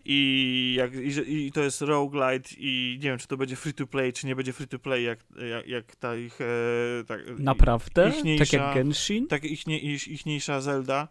i, 0.05 0.75
jak, 0.77 0.95
i, 0.95 1.45
i 1.45 1.51
to 1.51 1.63
jest 1.63 1.81
roguelite 1.81 2.49
i 2.57 2.99
nie 3.01 3.09
wiem, 3.09 3.17
czy 3.17 3.27
to 3.27 3.37
będzie 3.37 3.55
free 3.55 3.73
to 3.73 3.87
play, 3.87 4.13
czy 4.13 4.27
nie 4.27 4.35
będzie 4.35 4.53
free 4.53 4.67
to 4.67 4.79
play, 4.79 5.03
jak, 5.03 5.19
jak, 5.49 5.67
jak 5.67 5.95
ta 5.95 6.15
ich... 6.15 6.41
E, 6.41 7.03
tak, 7.07 7.19
Naprawdę? 7.39 8.11
tak 8.37 8.53
jak 8.53 8.73
Genshin? 8.73 9.27
Tak, 9.27 9.43
ich, 9.43 9.67
ich, 9.67 10.07
ichniejsza 10.07 10.61
Zelda. 10.61 11.07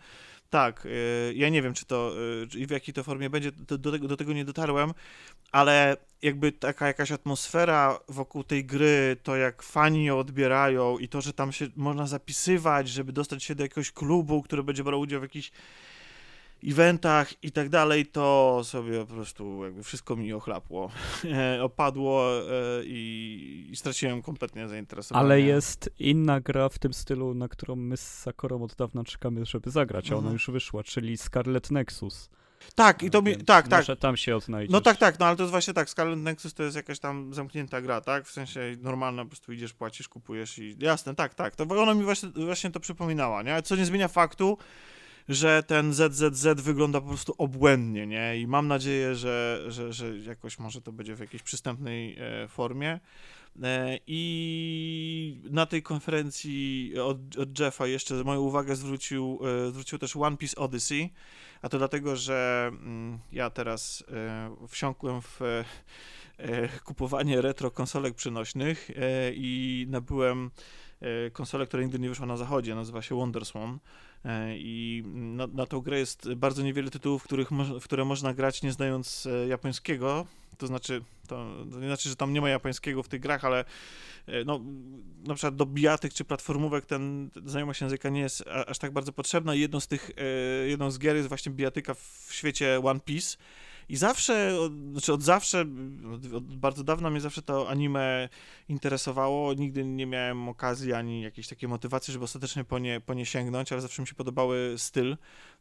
Tak, 0.50 0.88
ja 1.34 1.48
nie 1.48 1.62
wiem, 1.62 1.74
czy 1.74 1.84
to, 1.84 2.12
i 2.56 2.66
w 2.66 2.70
jakiej 2.70 2.94
to 2.94 3.04
formie 3.04 3.30
będzie, 3.30 3.52
do, 3.52 3.78
do, 3.78 3.92
tego, 3.92 4.08
do 4.08 4.16
tego 4.16 4.32
nie 4.32 4.44
dotarłem, 4.44 4.92
ale 5.52 5.96
jakby 6.22 6.52
taka 6.52 6.86
jakaś 6.86 7.12
atmosfera 7.12 7.98
wokół 8.08 8.44
tej 8.44 8.64
gry, 8.64 9.16
to 9.22 9.36
jak 9.36 9.62
fani 9.62 10.04
ją 10.04 10.18
odbierają 10.18 10.98
i 10.98 11.08
to, 11.08 11.20
że 11.20 11.32
tam 11.32 11.52
się 11.52 11.66
można 11.76 12.06
zapisywać, 12.06 12.88
żeby 12.88 13.12
dostać 13.12 13.44
się 13.44 13.54
do 13.54 13.62
jakiegoś 13.62 13.92
klubu, 13.92 14.42
który 14.42 14.62
będzie 14.62 14.84
brał 14.84 15.00
udział 15.00 15.20
w 15.20 15.22
jakichś 15.22 15.50
eventach 16.66 17.44
i 17.44 17.52
tak 17.52 17.68
dalej, 17.68 18.06
to 18.06 18.60
sobie 18.64 19.00
po 19.00 19.14
prostu 19.14 19.64
jakby 19.64 19.82
wszystko 19.82 20.16
mi 20.16 20.32
ochlapło, 20.32 20.90
opadło 21.60 22.40
e, 22.40 22.84
i, 22.84 23.68
i, 23.70 23.76
straciłem 23.76 24.22
kompletnie 24.22 24.68
zainteresowanie. 24.68 25.24
Ale 25.24 25.40
jest 25.40 25.90
inna 25.98 26.40
gra 26.40 26.68
w 26.68 26.78
tym 26.78 26.94
stylu, 26.94 27.34
na 27.34 27.48
którą 27.48 27.76
my 27.76 27.96
z 27.96 28.18
Sakorą 28.18 28.62
od 28.62 28.74
dawna 28.74 29.04
czekamy, 29.04 29.46
żeby 29.46 29.70
zagrać, 29.70 30.10
a 30.10 30.14
ona 30.14 30.18
mhm. 30.18 30.32
już 30.32 30.50
wyszła, 30.50 30.82
czyli 30.82 31.16
Scarlet 31.16 31.70
Nexus. 31.70 32.30
Tak, 32.74 33.02
i 33.02 33.10
to 33.10 33.22
mi, 33.22 33.36
tak, 33.36 33.68
tak. 33.68 33.80
Może 33.80 33.96
tam 33.96 34.16
się 34.16 34.36
odnajdziesz. 34.36 34.72
No 34.72 34.80
tak, 34.80 34.96
tak, 34.96 35.18
no 35.18 35.26
ale 35.26 35.36
to 35.36 35.42
jest 35.42 35.50
właśnie 35.50 35.74
tak, 35.74 35.90
Scarlet 35.90 36.18
Nexus 36.18 36.54
to 36.54 36.62
jest 36.62 36.76
jakaś 36.76 36.98
tam 36.98 37.34
zamknięta 37.34 37.80
gra, 37.80 38.00
tak? 38.00 38.26
W 38.26 38.30
sensie 38.30 38.60
normalna, 38.80 39.22
po 39.22 39.28
prostu 39.28 39.52
idziesz, 39.52 39.72
płacisz, 39.72 40.08
kupujesz 40.08 40.58
i 40.58 40.76
jasne, 40.78 41.14
tak, 41.14 41.34
tak. 41.34 41.56
To 41.56 41.64
ona 41.82 41.94
mi 41.94 42.04
właśnie, 42.04 42.28
właśnie 42.28 42.70
to 42.70 42.80
przypominała, 42.80 43.42
nie? 43.42 43.62
Co 43.62 43.76
nie 43.76 43.84
zmienia 43.84 44.08
faktu, 44.08 44.58
że 45.28 45.62
ten 45.62 45.92
ZZZ 45.92 46.60
wygląda 46.60 47.00
po 47.00 47.08
prostu 47.08 47.34
obłędnie, 47.38 48.06
nie? 48.06 48.40
I 48.40 48.46
mam 48.46 48.68
nadzieję, 48.68 49.14
że, 49.14 49.64
że, 49.68 49.92
że 49.92 50.18
jakoś 50.18 50.58
może 50.58 50.82
to 50.82 50.92
będzie 50.92 51.14
w 51.14 51.20
jakiejś 51.20 51.42
przystępnej 51.42 52.16
e, 52.18 52.48
formie. 52.48 53.00
E, 53.62 53.98
I 54.06 55.40
na 55.50 55.66
tej 55.66 55.82
konferencji 55.82 56.92
od, 57.02 57.36
od 57.38 57.58
Jeffa 57.58 57.86
jeszcze 57.86 58.14
moją 58.14 58.40
uwagę 58.40 58.76
zwrócił, 58.76 59.40
e, 59.66 59.70
zwrócił 59.70 59.98
też 59.98 60.16
One 60.16 60.36
Piece 60.36 60.56
Odyssey, 60.56 61.12
a 61.62 61.68
to 61.68 61.78
dlatego, 61.78 62.16
że 62.16 62.66
mm, 62.68 63.18
ja 63.32 63.50
teraz 63.50 64.04
wsiąkłem 64.68 65.22
w 65.22 65.40
kupowanie 66.84 67.40
retro 67.40 67.70
konsolek 67.70 68.14
przynośnych 68.14 68.90
i 69.34 69.86
nabyłem 69.90 70.50
konsolę, 71.32 71.66
która 71.66 71.82
nigdy 71.82 71.98
nie 71.98 72.08
wyszła 72.08 72.26
na 72.26 72.36
zachodzie, 72.36 72.74
nazywa 72.74 73.02
się 73.02 73.14
WonderSwan 73.14 73.78
i 74.56 75.02
na, 75.06 75.46
na 75.46 75.66
tą 75.66 75.80
grę 75.80 75.98
jest 75.98 76.34
bardzo 76.34 76.62
niewiele 76.62 76.90
tytułów, 76.90 77.22
których 77.22 77.50
w 77.80 77.84
które 77.84 78.04
można 78.04 78.34
grać 78.34 78.62
nie 78.62 78.72
znając 78.72 79.28
japońskiego, 79.48 80.26
to 80.58 80.66
znaczy, 80.66 81.02
to, 81.28 81.46
to, 81.72 81.80
nie 81.80 81.86
znaczy, 81.86 82.08
że 82.08 82.16
tam 82.16 82.32
nie 82.32 82.40
ma 82.40 82.48
japońskiego 82.48 83.02
w 83.02 83.08
tych 83.08 83.20
grach, 83.20 83.44
ale 83.44 83.64
e, 84.26 84.44
no, 84.44 84.60
na 85.24 85.34
przykład 85.34 85.56
do 85.56 85.66
bijatyk 85.66 86.14
czy 86.14 86.24
platformówek 86.24 86.86
ten, 86.86 87.30
znajomość 87.46 87.80
języka 87.80 88.08
nie 88.08 88.20
jest 88.20 88.44
aż 88.66 88.78
tak 88.78 88.92
bardzo 88.92 89.12
potrzebna. 89.12 89.54
Jedną 89.54 89.80
z 89.80 89.88
tych, 89.88 90.10
e, 90.16 90.68
jedną 90.68 90.90
z 90.90 90.98
gier 90.98 91.16
jest 91.16 91.28
właśnie 91.28 91.52
bijatyka 91.52 91.94
w 91.94 92.28
świecie 92.30 92.80
One 92.84 93.00
Piece, 93.00 93.36
i 93.88 93.96
zawsze, 93.96 94.58
znaczy 94.92 95.12
od 95.12 95.22
zawsze, 95.22 95.64
od, 96.14 96.32
od, 96.32 96.44
bardzo 96.44 96.84
dawna 96.84 97.10
mnie 97.10 97.20
zawsze 97.20 97.42
to 97.42 97.68
anime 97.68 98.28
interesowało. 98.68 99.54
Nigdy 99.54 99.84
nie 99.84 100.06
miałem 100.06 100.48
okazji 100.48 100.92
ani 100.92 101.22
jakiejś 101.22 101.48
takiej 101.48 101.68
motywacji, 101.68 102.12
żeby 102.12 102.24
ostatecznie 102.24 102.64
po 102.64 102.78
nie, 102.78 103.00
po 103.00 103.14
nie 103.14 103.26
sięgnąć, 103.26 103.72
ale 103.72 103.80
zawsze 103.80 104.02
mi 104.02 104.08
się 104.08 104.14
podobały 104.14 104.74
styl 104.76 105.16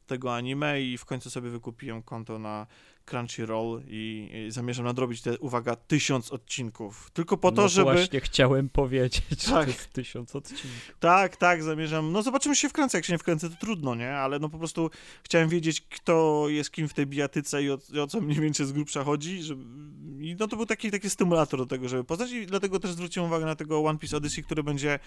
tego 0.08 0.36
anime 0.36 0.82
i 0.82 0.98
w 0.98 1.06
końcu 1.06 1.30
sobie 1.30 1.50
wykupiłem 1.50 2.04
konto 2.04 2.40
na 2.40 2.68
Crunchyroll 3.06 3.82
i, 3.88 4.30
i 4.48 4.52
zamierzam 4.52 4.86
nadrobić 4.86 5.22
te, 5.22 5.40
uwaga, 5.40 5.76
tysiąc 5.76 6.32
odcinków. 6.32 7.12
Tylko 7.14 7.38
po 7.38 7.52
to, 7.52 7.62
no 7.62 7.68
żeby... 7.68 7.92
właśnie 7.92 8.22
chciałem 8.22 8.70
powiedzieć, 8.70 9.24
tak. 9.30 9.40
że 9.40 9.52
to 9.52 9.64
jest 9.64 9.94
tysiąc 9.94 10.36
odcinków. 10.36 10.96
Tak, 11.00 11.38
tak, 11.38 11.64
zamierzam. 11.64 12.12
No 12.12 12.24
zobaczymy 12.24 12.56
się 12.56 12.70
wkręcę. 12.70 12.98
Jak 12.98 13.06
się 13.06 13.14
nie 13.14 13.20
wkręcę, 13.20 13.50
to 13.50 13.56
trudno, 13.56 13.96
nie? 13.96 14.12
Ale 14.12 14.40
no 14.40 14.50
po 14.50 14.58
prostu 14.58 14.90
chciałem 15.24 15.50
wiedzieć, 15.50 15.82
kto 15.82 16.46
jest 16.50 16.72
kim 16.72 16.88
w 16.88 16.94
tej 16.94 17.08
bijatyce 17.08 17.64
i 17.64 17.70
o, 17.70 17.78
o 18.04 18.08
co 18.08 18.22
mniej 18.22 18.40
więcej 18.40 18.66
z 18.66 18.72
grubsza 18.72 19.04
chodzi. 19.04 19.44
Żeby... 19.44 19.64
I 20.20 20.36
no 20.40 20.48
to 20.48 20.56
był 20.56 20.66
taki, 20.66 20.92
taki 20.92 21.10
stymulator 21.10 21.60
do 21.60 21.66
tego, 21.66 21.90
żeby 21.90 22.04
poznać 22.04 22.32
i 22.32 22.46
dlatego 22.46 22.80
też 22.80 22.92
zwróciłem 22.92 23.30
uwagę 23.30 23.46
na 23.46 23.56
tego 23.56 23.84
One 23.84 24.00
Piece 24.00 24.18
Odyssey, 24.18 24.44
który 24.44 24.64
będzie 24.64 25.00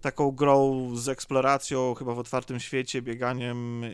taką 0.00 0.30
grą 0.30 0.90
z 0.96 1.08
eksploracją, 1.08 1.94
chyba 1.94 2.14
w 2.14 2.18
otwartym 2.18 2.60
świecie, 2.60 3.02
bieganiem, 3.02 3.82
yy, 3.82 3.90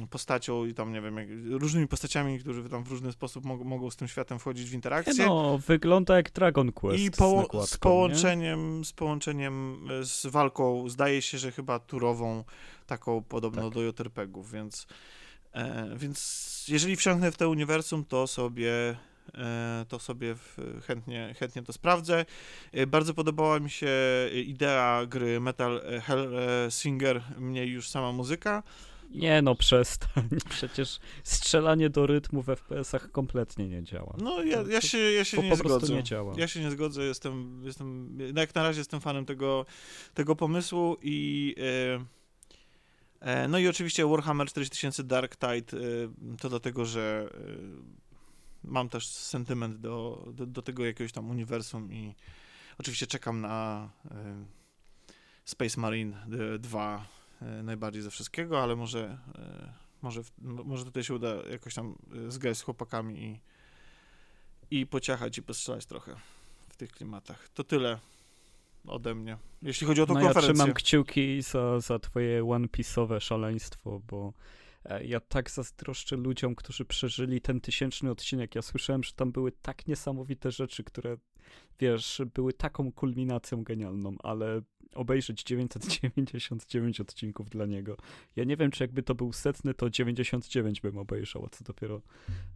yy, 0.00 0.06
postacią 0.10 0.64
i 0.64 0.74
tam, 0.74 0.92
nie 0.92 1.00
wiem, 1.00 1.16
jak, 1.16 1.28
różnymi 1.50 1.88
postaciami, 1.88 2.38
którzy 2.38 2.68
tam 2.68 2.84
w 2.84 2.90
różny 2.90 3.12
sposób 3.12 3.44
mogą, 3.44 3.64
mogą 3.64 3.90
z 3.90 3.96
tym 3.96 4.08
światem 4.08 4.38
wchodzić 4.38 4.70
w 4.70 4.74
interakcję. 4.74 5.26
No, 5.26 5.58
wygląda 5.58 6.16
jak 6.16 6.30
Dragon 6.30 6.72
Quest 6.72 6.98
I 6.98 7.10
po, 7.10 7.48
z, 7.66 7.70
z, 7.70 7.76
połączeniem, 7.76 8.84
z 8.84 8.92
połączeniem 8.92 9.88
z 10.02 10.26
walką, 10.26 10.88
zdaje 10.88 11.22
się, 11.22 11.38
że 11.38 11.52
chyba 11.52 11.78
turową, 11.78 12.44
taką 12.86 13.22
podobną 13.22 13.62
tak. 13.62 13.74
do 13.74 13.82
JRPG-ów, 13.82 14.52
więc, 14.52 14.86
e, 15.52 15.96
więc 15.96 16.64
jeżeli 16.68 16.96
wsiąknę 16.96 17.32
w 17.32 17.36
to 17.36 17.50
uniwersum, 17.50 18.04
to 18.04 18.26
sobie 18.26 18.96
to 19.88 19.98
sobie 19.98 20.34
chętnie, 20.86 21.34
chętnie 21.38 21.62
to 21.62 21.72
sprawdzę. 21.72 22.24
E, 22.72 22.86
bardzo 22.86 23.14
podobała 23.14 23.60
mi 23.60 23.70
się 23.70 23.90
idea 24.44 25.06
gry 25.06 25.40
Metal 25.40 25.80
Hellsinger, 26.02 27.22
mniej 27.38 27.70
już 27.70 27.88
sama 27.88 28.12
muzyka. 28.12 28.62
Nie 29.10 29.42
no, 29.42 29.54
przestań. 29.54 30.28
Przecież 30.48 30.98
strzelanie 31.24 31.90
do 31.90 32.06
rytmu 32.06 32.42
w 32.42 32.46
FPS-ach 32.46 33.10
kompletnie 33.10 33.68
nie 33.68 33.82
działa. 33.82 34.14
No 34.18 34.42
ja, 34.42 34.62
ja 34.70 34.80
się, 34.80 34.98
ja 34.98 35.24
się 35.24 35.42
nie 35.42 35.50
po 35.50 35.56
zgodzę. 35.56 35.94
nie 35.94 36.02
działa. 36.02 36.34
Ja 36.36 36.48
się 36.48 36.60
nie 36.60 36.70
zgodzę, 36.70 37.02
jestem, 37.02 37.62
jestem 37.64 38.18
no 38.34 38.40
jak 38.40 38.54
na 38.54 38.62
razie 38.62 38.80
jestem 38.80 39.00
fanem 39.00 39.24
tego, 39.24 39.66
tego 40.14 40.36
pomysłu 40.36 40.96
i 41.02 41.54
e, 43.20 43.48
no 43.48 43.58
i 43.58 43.68
oczywiście 43.68 44.06
Warhammer 44.06 44.48
4000 44.48 45.04
Dark 45.04 45.36
Tide 45.36 45.78
to 46.40 46.48
dlatego, 46.48 46.84
że 46.84 47.30
mam 48.66 48.88
też 48.88 49.08
sentyment 49.08 49.76
do, 49.76 50.26
do, 50.34 50.46
do, 50.46 50.62
tego 50.62 50.86
jakiegoś 50.86 51.12
tam 51.12 51.30
uniwersum 51.30 51.92
i 51.92 52.14
oczywiście 52.78 53.06
czekam 53.06 53.40
na 53.40 53.88
y, 54.04 54.08
Space 55.44 55.80
Marine 55.80 56.26
2 56.58 57.06
y, 57.42 57.62
najbardziej 57.62 58.02
ze 58.02 58.10
wszystkiego, 58.10 58.62
ale 58.62 58.76
może, 58.76 59.18
y, 59.38 59.72
może, 60.02 60.20
może 60.40 60.84
tutaj 60.84 61.04
się 61.04 61.14
uda 61.14 61.28
jakoś 61.50 61.74
tam 61.74 61.94
zgrać 62.28 62.58
z 62.58 62.62
chłopakami 62.62 63.24
i, 63.24 63.40
i 64.80 64.86
pociachać 64.86 65.38
i 65.38 65.42
postrzelać 65.42 65.86
trochę 65.86 66.16
w 66.68 66.76
tych 66.76 66.92
klimatach. 66.92 67.48
To 67.48 67.64
tyle 67.64 67.98
ode 68.86 69.14
mnie, 69.14 69.38
jeśli 69.62 69.86
chodzi 69.86 70.02
o 70.02 70.06
tą 70.06 70.14
no 70.14 70.20
konferencję. 70.20 70.48
Ja 70.48 70.54
trzymam 70.54 70.74
kciuki 70.74 71.42
za, 71.42 71.80
za 71.80 71.98
twoje 71.98 72.50
One 72.50 72.66
Piece'owe 72.66 73.20
szaleństwo, 73.20 74.00
bo 74.08 74.32
ja 75.04 75.20
tak 75.20 75.50
zazdroszczę 75.50 76.16
ludziom, 76.16 76.54
którzy 76.54 76.84
przeżyli 76.84 77.40
ten 77.40 77.60
tysięczny 77.60 78.10
odcinek. 78.10 78.54
Ja 78.54 78.62
słyszałem, 78.62 79.04
że 79.04 79.12
tam 79.12 79.32
były 79.32 79.52
tak 79.52 79.86
niesamowite 79.86 80.50
rzeczy, 80.50 80.84
które, 80.84 81.16
wiesz, 81.80 82.22
były 82.34 82.52
taką 82.52 82.92
kulminacją 82.92 83.64
genialną, 83.64 84.16
ale 84.18 84.62
obejrzeć 84.94 85.42
999 85.42 87.00
odcinków 87.00 87.50
dla 87.50 87.66
niego. 87.66 87.96
Ja 88.36 88.44
nie 88.44 88.56
wiem, 88.56 88.70
czy 88.70 88.84
jakby 88.84 89.02
to 89.02 89.14
był 89.14 89.32
setny, 89.32 89.74
to 89.74 89.90
99 89.90 90.80
bym 90.80 90.98
obejrzał, 90.98 91.44
a 91.44 91.48
co 91.48 91.64
dopiero 91.64 92.00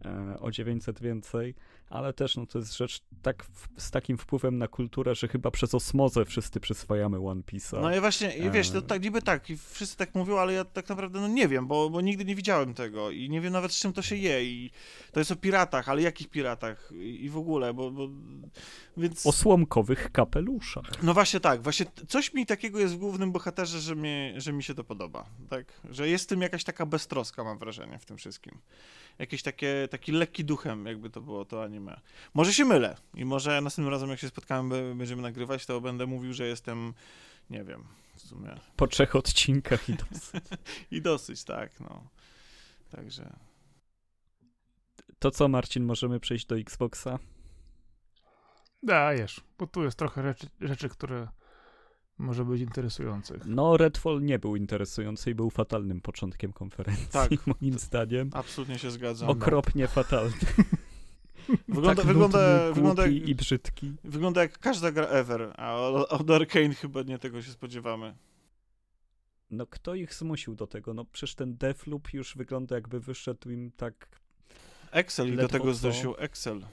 e, 0.05 0.37
o 0.39 0.51
900 0.51 1.01
więcej, 1.01 1.55
ale 1.89 2.13
też 2.13 2.37
no, 2.37 2.45
to 2.45 2.59
jest 2.59 2.77
rzecz 2.77 3.01
tak 3.21 3.43
w, 3.43 3.81
z 3.81 3.91
takim 3.91 4.17
wpływem 4.17 4.57
na 4.57 4.67
kulturę, 4.67 5.15
że 5.15 5.27
chyba 5.27 5.51
przez 5.51 5.75
osmozę 5.75 6.25
wszyscy 6.25 6.59
przyswajamy 6.59 7.17
One 7.17 7.41
Piece'a. 7.41 7.81
No 7.81 7.95
i 7.95 7.99
właśnie, 7.99 8.37
i 8.37 8.51
wiesz, 8.51 8.69
to 8.69 8.77
E. 8.77 8.81
tak, 8.81 9.03
niby 9.03 9.21
tak, 9.21 9.49
i 9.49 9.57
wszyscy 9.57 9.97
tak 9.97 10.15
mówią, 10.15 10.37
ale 10.37 10.53
ja 10.53 10.65
tak 10.65 10.89
naprawdę 10.89 11.19
no 11.19 11.27
nie 11.27 11.47
wiem, 11.47 11.67
bo, 11.67 11.89
bo 11.89 12.01
nigdy 12.01 12.25
nie 12.25 12.35
widziałem 12.35 12.73
tego 12.73 13.11
i 13.11 13.29
nie 13.29 13.41
wiem 13.41 13.53
nawet 13.53 13.71
z 13.71 13.79
czym 13.79 13.93
to 13.93 14.01
się 14.01 14.15
je 14.15 14.45
i 14.45 14.71
to 15.11 15.19
jest 15.19 15.31
o 15.31 15.35
piratach, 15.35 15.89
ale 15.89 16.01
jakich 16.01 16.29
piratach 16.29 16.91
i, 16.95 17.25
i 17.25 17.29
w 17.29 17.37
ogóle, 17.37 17.73
bo, 17.73 17.91
bo 17.91 18.09
więc... 18.97 19.27
O 19.27 19.31
słomkowych 19.31 20.11
kapeluszach. 20.11 21.03
No 21.03 21.13
właśnie 21.13 21.39
tak, 21.39 21.61
właśnie 21.61 21.85
t- 21.85 22.05
coś 22.21 22.33
mi 22.33 22.45
takiego 22.45 22.79
jest 22.79 22.93
w 22.93 22.97
głównym 22.97 23.31
bohaterze, 23.31 23.79
że 23.79 23.95
mi, 23.95 24.33
że 24.37 24.53
mi 24.53 24.63
się 24.63 24.75
to 24.75 24.83
podoba, 24.83 25.25
tak? 25.49 25.81
Że 25.89 26.09
jest 26.09 26.23
w 26.25 26.27
tym 26.27 26.41
jakaś 26.41 26.63
taka 26.63 26.85
beztroska, 26.85 27.43
mam 27.43 27.57
wrażenie, 27.57 27.99
w 27.99 28.05
tym 28.05 28.17
wszystkim. 28.17 28.57
Jakieś 29.19 29.43
takie, 29.43 29.87
taki 29.91 30.11
lekki 30.11 30.45
duchem, 30.45 30.85
jakby 30.85 31.09
to 31.09 31.21
było 31.21 31.45
to 31.45 31.63
anime. 31.63 31.99
Może 32.33 32.53
się 32.53 32.65
mylę 32.65 32.97
i 33.13 33.25
może 33.25 33.61
następnym 33.61 33.93
razem, 33.93 34.09
jak 34.09 34.19
się 34.19 34.27
spotkamy, 34.27 34.95
będziemy 34.95 35.21
nagrywać, 35.21 35.65
to 35.65 35.81
będę 35.81 36.05
mówił, 36.05 36.33
że 36.33 36.47
jestem, 36.47 36.93
nie 37.49 37.63
wiem, 37.63 37.83
w 38.15 38.21
sumie... 38.21 38.55
Po 38.75 38.87
trzech 38.87 39.15
odcinkach 39.15 39.89
i 39.89 39.93
dosyć. 39.93 40.43
I 40.91 41.01
dosyć, 41.01 41.43
tak, 41.43 41.79
no. 41.79 42.07
Także... 42.91 43.33
To 45.19 45.31
co, 45.31 45.47
Marcin, 45.47 45.83
możemy 45.83 46.19
przejść 46.19 46.45
do 46.45 46.57
Xboxa? 46.59 47.19
Dajesz, 48.83 49.41
bo 49.57 49.67
tu 49.67 49.83
jest 49.83 49.97
trochę 49.97 50.23
rzeczy, 50.23 50.47
rzeczy 50.61 50.89
które 50.89 51.27
może 52.17 52.45
być 52.45 52.61
interesujących. 52.61 53.45
No, 53.45 53.77
Redfall 53.77 54.21
nie 54.21 54.39
był 54.39 54.55
interesujący 54.55 55.31
i 55.31 55.35
był 55.35 55.49
fatalnym 55.49 56.01
początkiem 56.01 56.53
konferencji, 56.53 57.07
Tak. 57.11 57.29
moim 57.61 57.79
zdaniem. 57.79 58.29
Absolutnie 58.33 58.79
się 58.79 58.91
zgadzam. 58.91 59.29
Okropnie 59.29 59.87
fatalny. 59.87 60.33
Wygląda, 61.67 61.95
tak 61.95 62.05
wygląda, 62.05 62.57
nudny, 62.57 62.73
wygląda, 62.73 63.07
jak, 63.07 63.27
i 63.29 63.35
brzydki. 63.35 63.93
wygląda 64.03 64.41
jak 64.41 64.59
każda 64.59 64.91
gra 64.91 65.05
ever, 65.05 65.53
a 65.57 65.75
od 66.09 66.29
Arkane 66.31 66.73
chyba 66.75 67.01
nie 67.01 67.19
tego 67.19 67.41
się 67.41 67.51
spodziewamy. 67.51 68.15
No, 69.51 69.65
kto 69.67 69.95
ich 69.95 70.13
zmusił 70.13 70.55
do 70.55 70.67
tego? 70.67 70.93
No, 70.93 71.05
przecież 71.05 71.35
ten 71.35 71.57
Deathloop 71.57 72.13
już 72.13 72.35
wygląda 72.37 72.75
jakby 72.75 72.99
wyszedł 72.99 73.49
im 73.49 73.71
tak, 73.77 74.07
Excel 74.91 75.33
i 75.33 75.37
do 75.37 75.47
tego 75.47 75.65
co. 75.65 75.73
zdosił 75.73 76.15
Excel. 76.17 76.65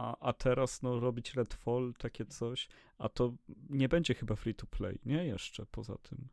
A, 0.00 0.16
a 0.20 0.32
teraz 0.32 0.82
no 0.82 1.00
robić 1.00 1.34
Redfall, 1.34 1.94
takie 1.98 2.24
coś, 2.26 2.68
a 2.98 3.08
to 3.08 3.34
nie 3.70 3.88
będzie 3.88 4.14
chyba 4.14 4.36
free 4.36 4.54
to 4.54 4.66
play, 4.66 4.98
nie? 5.06 5.24
Jeszcze 5.26 5.66
poza 5.66 5.96
tym. 5.98 6.28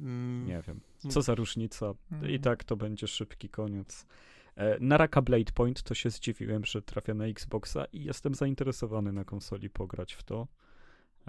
Mm, 0.00 0.46
Nie 0.46 0.62
wiem. 0.66 0.80
Co 1.10 1.22
za 1.22 1.34
różnica. 1.34 1.94
I 2.10 2.14
Mm. 2.24 2.38
tak 2.40 2.64
to 2.64 2.76
będzie 2.76 3.06
szybki 3.08 3.48
koniec. 3.48 4.06
E, 4.56 4.78
Naraka 4.80 5.22
Blade 5.22 5.52
Point 5.54 5.82
to 5.82 5.94
się 5.94 6.10
zdziwiłem, 6.10 6.64
że 6.64 6.82
trafia 6.82 7.14
na 7.14 7.24
Xboxa 7.26 7.84
i 7.84 8.04
jestem 8.04 8.34
zainteresowany 8.34 9.12
na 9.12 9.24
konsoli 9.24 9.70
pograć 9.70 10.12
w 10.14 10.22
to. 10.22 10.48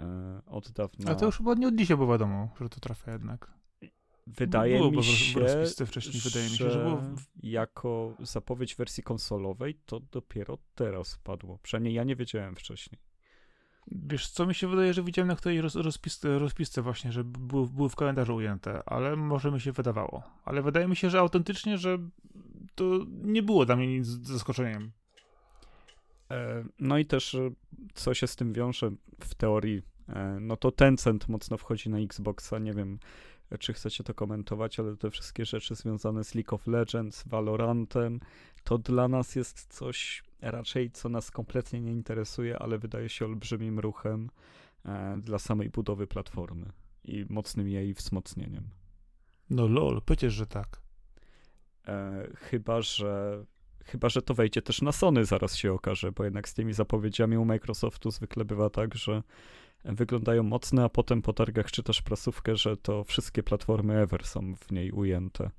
E, 0.00 0.40
od 0.46 0.70
dawna. 0.70 1.10
A 1.10 1.14
to 1.14 1.26
już 1.26 1.36
chyba 1.36 1.54
nie 1.54 1.68
od 1.68 1.74
dzisiaj 1.76 1.96
było 1.96 2.12
wiadomo, 2.12 2.48
że 2.60 2.68
to 2.68 2.80
trafia 2.80 3.12
jednak. 3.12 3.50
Wydaje 4.26 4.78
było 4.78 4.90
mi 4.90 5.04
się, 5.04 5.40
wcześniej, 5.86 6.20
wydaje 6.24 6.50
mi 6.50 6.56
się, 6.56 6.70
że 6.70 6.78
było 6.78 7.02
jako 7.42 8.14
zapowiedź 8.20 8.74
wersji 8.74 9.02
konsolowej 9.02 9.78
to 9.86 10.00
dopiero 10.00 10.58
teraz 10.74 11.18
padło. 11.24 11.58
Przynajmniej 11.62 11.94
ja 11.94 12.04
nie 12.04 12.16
wiedziałem 12.16 12.56
wcześniej. 12.56 13.00
Wiesz, 13.92 14.28
co 14.28 14.46
mi 14.46 14.54
się 14.54 14.68
wydaje, 14.68 14.94
że 14.94 15.02
widziałem 15.02 15.28
na 15.28 15.36
którejś 15.36 15.60
roz, 15.60 15.74
rozpisce, 15.74 16.38
rozpisce 16.38 16.82
właśnie, 16.82 17.12
że 17.12 17.24
były, 17.24 17.66
były 17.66 17.88
w 17.88 17.96
kalendarzu 17.96 18.34
ujęte, 18.34 18.82
ale 18.86 19.16
może 19.16 19.50
mi 19.50 19.60
się 19.60 19.72
wydawało. 19.72 20.22
Ale 20.44 20.62
wydaje 20.62 20.88
mi 20.88 20.96
się, 20.96 21.10
że 21.10 21.18
autentycznie, 21.18 21.78
że 21.78 21.98
to 22.74 22.84
nie 23.08 23.42
było 23.42 23.66
dla 23.66 23.76
mnie 23.76 23.86
nic 23.98 24.06
zaskoczeniem. 24.06 24.92
E, 26.30 26.64
No 26.78 26.98
i 26.98 27.06
też, 27.06 27.34
e, 27.34 27.50
co 27.94 28.14
się 28.14 28.26
z 28.26 28.36
tym 28.36 28.52
wiąże 28.52 28.90
w 29.20 29.34
teorii, 29.34 29.82
e, 30.08 30.38
no 30.40 30.56
to 30.56 30.72
Tencent 30.72 31.28
mocno 31.28 31.56
wchodzi 31.56 31.90
na 31.90 31.98
Xboxa, 31.98 32.58
nie 32.58 32.72
wiem, 32.72 32.98
czy 33.58 33.72
chcecie 33.72 34.04
to 34.04 34.14
komentować, 34.14 34.80
ale 34.80 34.96
te 34.96 35.10
wszystkie 35.10 35.44
rzeczy 35.44 35.74
związane 35.74 36.24
z 36.24 36.34
League 36.34 36.54
of 36.54 36.66
Legends, 36.66 37.28
Valorantem, 37.28 38.20
to 38.64 38.78
dla 38.78 39.08
nas 39.08 39.36
jest 39.36 39.66
coś 39.74 40.22
raczej, 40.40 40.90
co 40.90 41.08
nas 41.08 41.30
kompletnie 41.30 41.80
nie 41.80 41.92
interesuje, 41.92 42.58
ale 42.58 42.78
wydaje 42.78 43.08
się 43.08 43.24
olbrzymim 43.24 43.78
ruchem 43.78 44.30
e, 44.84 45.16
dla 45.22 45.38
samej 45.38 45.70
budowy 45.70 46.06
platformy 46.06 46.66
i 47.04 47.26
mocnym 47.28 47.68
jej 47.68 47.94
wzmocnieniem. 47.94 48.68
No 49.50 49.66
lol, 49.66 50.02
przecież, 50.06 50.34
że 50.34 50.46
tak. 50.46 50.80
E, 51.88 52.28
chyba, 52.36 52.82
że 52.82 53.44
chyba, 53.84 54.08
że 54.08 54.22
to 54.22 54.34
wejdzie 54.34 54.62
też 54.62 54.82
na 54.82 54.92
Sony, 54.92 55.24
zaraz 55.24 55.56
się 55.56 55.72
okaże, 55.72 56.12
bo 56.12 56.24
jednak 56.24 56.48
z 56.48 56.54
tymi 56.54 56.72
zapowiedziami 56.72 57.36
u 57.36 57.44
Microsoftu 57.44 58.10
zwykle 58.10 58.44
bywa 58.44 58.70
tak, 58.70 58.94
że 58.94 59.22
wyglądają 59.84 60.42
mocne, 60.42 60.84
a 60.84 60.88
potem 60.88 61.22
po 61.22 61.32
targach 61.32 61.70
czytasz 61.70 62.02
prasówkę, 62.02 62.56
że 62.56 62.76
to 62.76 63.04
wszystkie 63.04 63.42
platformy 63.42 63.98
ever 63.98 64.26
są 64.26 64.54
w 64.54 64.72
niej 64.72 64.92
ujęte. 64.92 65.50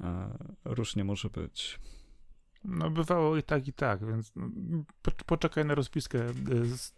E, 0.00 0.38
różnie 0.64 1.04
może 1.04 1.30
być. 1.30 1.80
No 2.64 2.90
bywało 2.90 3.36
i 3.36 3.42
tak, 3.42 3.68
i 3.68 3.72
tak, 3.72 4.06
więc 4.06 4.32
no, 4.36 4.48
po, 5.02 5.10
poczekaj 5.26 5.64
na 5.64 5.74
rozpiskę 5.74 6.18
y, 6.52 6.76
z 6.76 6.94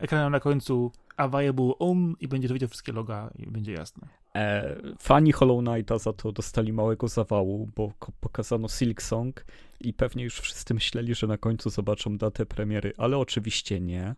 ekranem, 0.00 0.32
na 0.32 0.40
końcu 0.40 0.92
available 1.16 1.72
on 1.78 2.14
i 2.20 2.28
będziesz 2.28 2.52
widział 2.52 2.68
wszystkie 2.68 2.92
loga 2.92 3.30
i 3.38 3.46
będzie 3.46 3.72
jasne. 3.72 4.08
E, 4.34 4.76
fani 4.98 5.32
Hollow 5.32 5.64
Knighta 5.64 5.98
za 5.98 6.12
to 6.12 6.32
dostali 6.32 6.72
małego 6.72 7.08
zawału, 7.08 7.70
bo 7.76 7.92
pokazano 8.20 8.68
Silk 8.68 9.02
Song 9.02 9.44
i 9.80 9.94
pewnie 9.94 10.24
już 10.24 10.40
wszyscy 10.40 10.74
myśleli, 10.74 11.14
że 11.14 11.26
na 11.26 11.38
końcu 11.38 11.70
zobaczą 11.70 12.18
datę 12.18 12.46
premiery, 12.46 12.92
ale 12.96 13.18
oczywiście 13.18 13.80
nie. 13.80 14.14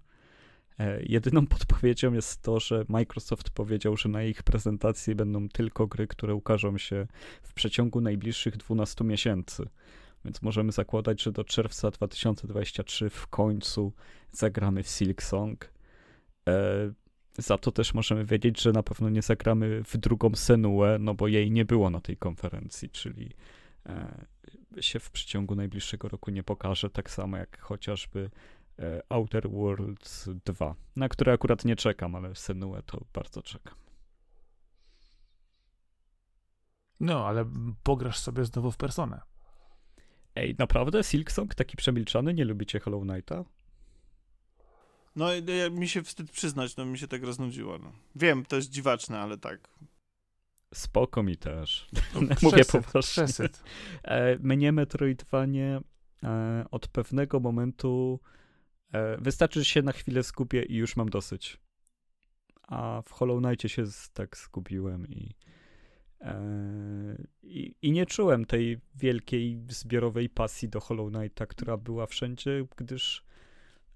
E, 0.78 1.02
jedyną 1.02 1.46
podpowiedzią 1.56 2.12
jest 2.12 2.42
to, 2.42 2.60
że 2.60 2.84
Microsoft 2.88 3.50
powiedział, 3.50 3.96
że 3.96 4.08
na 4.08 4.22
ich 4.22 4.42
prezentacji 4.42 5.14
będą 5.14 5.48
tylko 5.48 5.86
gry, 5.86 6.06
które 6.06 6.34
ukażą 6.34 6.78
się 6.78 7.06
w 7.42 7.54
przeciągu 7.54 8.00
najbliższych 8.00 8.56
12 8.56 9.04
miesięcy. 9.04 9.68
Więc 10.24 10.42
możemy 10.42 10.72
zakładać, 10.72 11.22
że 11.22 11.32
do 11.32 11.44
czerwca 11.44 11.90
2023 11.90 13.10
w 13.10 13.26
końcu 13.26 13.92
zagramy 14.32 14.82
w 14.82 14.88
Silk 14.88 15.22
Song. 15.22 15.72
E, 16.48 16.92
za 17.38 17.58
to 17.58 17.72
też 17.72 17.94
możemy 17.94 18.24
wiedzieć, 18.24 18.62
że 18.62 18.72
na 18.72 18.82
pewno 18.82 19.08
nie 19.08 19.22
zagramy 19.22 19.84
w 19.84 19.96
drugą 19.96 20.34
Senuę, 20.34 20.98
no 21.00 21.14
bo 21.14 21.28
jej 21.28 21.50
nie 21.50 21.64
było 21.64 21.90
na 21.90 22.00
tej 22.00 22.16
konferencji, 22.16 22.90
czyli 22.90 23.30
e, 23.86 24.26
się 24.80 24.98
w 24.98 25.10
przeciągu 25.10 25.54
najbliższego 25.54 26.08
roku 26.08 26.30
nie 26.30 26.42
pokaże, 26.42 26.90
tak 26.90 27.10
samo 27.10 27.36
jak 27.36 27.60
chociażby 27.60 28.30
Outer 29.08 29.50
Worlds 29.50 30.28
2, 30.44 30.74
na 30.96 31.08
które 31.08 31.32
akurat 31.32 31.64
nie 31.64 31.76
czekam, 31.76 32.14
ale 32.14 32.34
Senuę 32.34 32.82
to 32.82 33.04
bardzo 33.12 33.42
czekam. 33.42 33.74
No, 37.00 37.26
ale 37.26 37.50
pograsz 37.82 38.18
sobie 38.18 38.44
znowu 38.44 38.70
w 38.72 38.76
personę. 38.76 39.20
Ej, 40.34 40.54
naprawdę? 40.58 41.04
Silksong 41.04 41.54
taki 41.54 41.76
przemilczany? 41.76 42.34
Nie 42.34 42.44
lubicie 42.44 42.80
Hollow 42.80 43.02
Knighta? 43.02 43.44
No 45.16 45.34
i 45.34 45.44
ja- 45.58 45.70
mi 45.70 45.88
się 45.88 46.02
wstyd 46.02 46.30
przyznać, 46.30 46.76
no 46.76 46.84
mi 46.84 46.98
się 46.98 47.08
tak 47.08 47.22
roznudziło. 47.22 47.78
No. 47.78 47.92
Wiem, 48.16 48.44
to 48.44 48.56
jest 48.56 48.70
dziwaczne, 48.70 49.20
ale 49.20 49.38
tak. 49.38 49.68
Spoko 50.74 51.22
mi 51.22 51.36
też. 51.36 51.88
No, 52.14 52.20
Mówię 52.42 52.56
przesyt, 52.64 52.86
poważnie. 52.86 53.00
przesyt. 53.24 53.62
E, 54.02 54.38
mnie 54.38 54.72
Metroidvanie 54.72 55.80
e, 56.22 56.64
od 56.70 56.88
pewnego 56.88 57.40
momentu 57.40 58.20
e, 58.24 58.38
wystarczy, 59.18 59.58
że 59.58 59.64
się 59.64 59.82
na 59.82 59.92
chwilę 59.92 60.22
skupię 60.22 60.62
i 60.62 60.76
już 60.76 60.96
mam 60.96 61.08
dosyć. 61.08 61.60
A 62.62 63.02
w 63.06 63.10
Hollow 63.10 63.42
Knightie 63.42 63.68
się 63.68 63.84
tak 64.12 64.36
skupiłem 64.36 65.08
i, 65.08 65.34
e, 66.20 67.16
i, 67.42 67.74
i 67.82 67.92
nie 67.92 68.06
czułem 68.06 68.44
tej 68.44 68.80
wielkiej 68.94 69.60
zbiorowej 69.68 70.28
pasji 70.28 70.68
do 70.68 70.80
Hollow 70.80 71.12
Knighta, 71.12 71.46
która 71.46 71.76
była 71.76 72.06
wszędzie, 72.06 72.66
gdyż 72.76 73.24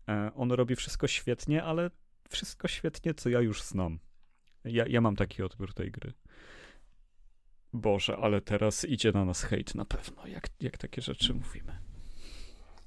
e, 0.08 0.30
on 0.34 0.52
robi 0.52 0.76
wszystko 0.76 1.06
świetnie, 1.06 1.64
ale 1.64 1.90
wszystko 2.28 2.68
świetnie, 2.68 3.14
co 3.14 3.28
ja 3.28 3.40
już 3.40 3.62
znam. 3.62 3.98
Ja, 4.64 4.84
ja 4.86 5.00
mam 5.00 5.16
taki 5.16 5.42
odbiór 5.42 5.74
tej 5.74 5.90
gry. 5.90 6.12
Boże, 7.72 8.16
ale 8.16 8.40
teraz 8.40 8.84
idzie 8.84 9.12
na 9.12 9.24
nas 9.24 9.42
hejt 9.42 9.74
na 9.74 9.84
pewno, 9.84 10.26
jak, 10.26 10.48
jak 10.60 10.78
takie 10.78 11.02
rzeczy 11.02 11.34
mówimy. 11.34 11.81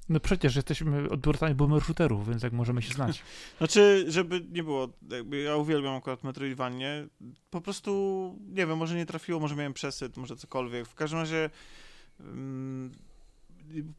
No 0.08 0.20
przecież 0.20 0.56
jesteśmy 0.56 1.08
odbiorcami 1.10 1.54
boomer 1.54 1.82
shooterów, 1.82 2.28
więc 2.28 2.42
jak 2.42 2.52
możemy 2.52 2.82
się 2.82 2.94
znać. 2.94 3.22
Znaczy, 3.58 4.04
żeby 4.08 4.46
nie 4.50 4.62
było, 4.62 4.88
jakby 5.10 5.42
ja 5.42 5.56
uwielbiam 5.56 5.94
akurat 5.94 6.24
Metroidvanie, 6.24 7.06
po 7.50 7.60
prostu, 7.60 8.34
nie 8.48 8.66
wiem, 8.66 8.78
może 8.78 8.96
nie 8.96 9.06
trafiło, 9.06 9.40
może 9.40 9.56
miałem 9.56 9.74
przesyt, 9.74 10.16
może 10.16 10.36
cokolwiek. 10.36 10.88
W 10.88 10.94
każdym 10.94 11.18
razie 11.18 11.50
um, 12.20 12.92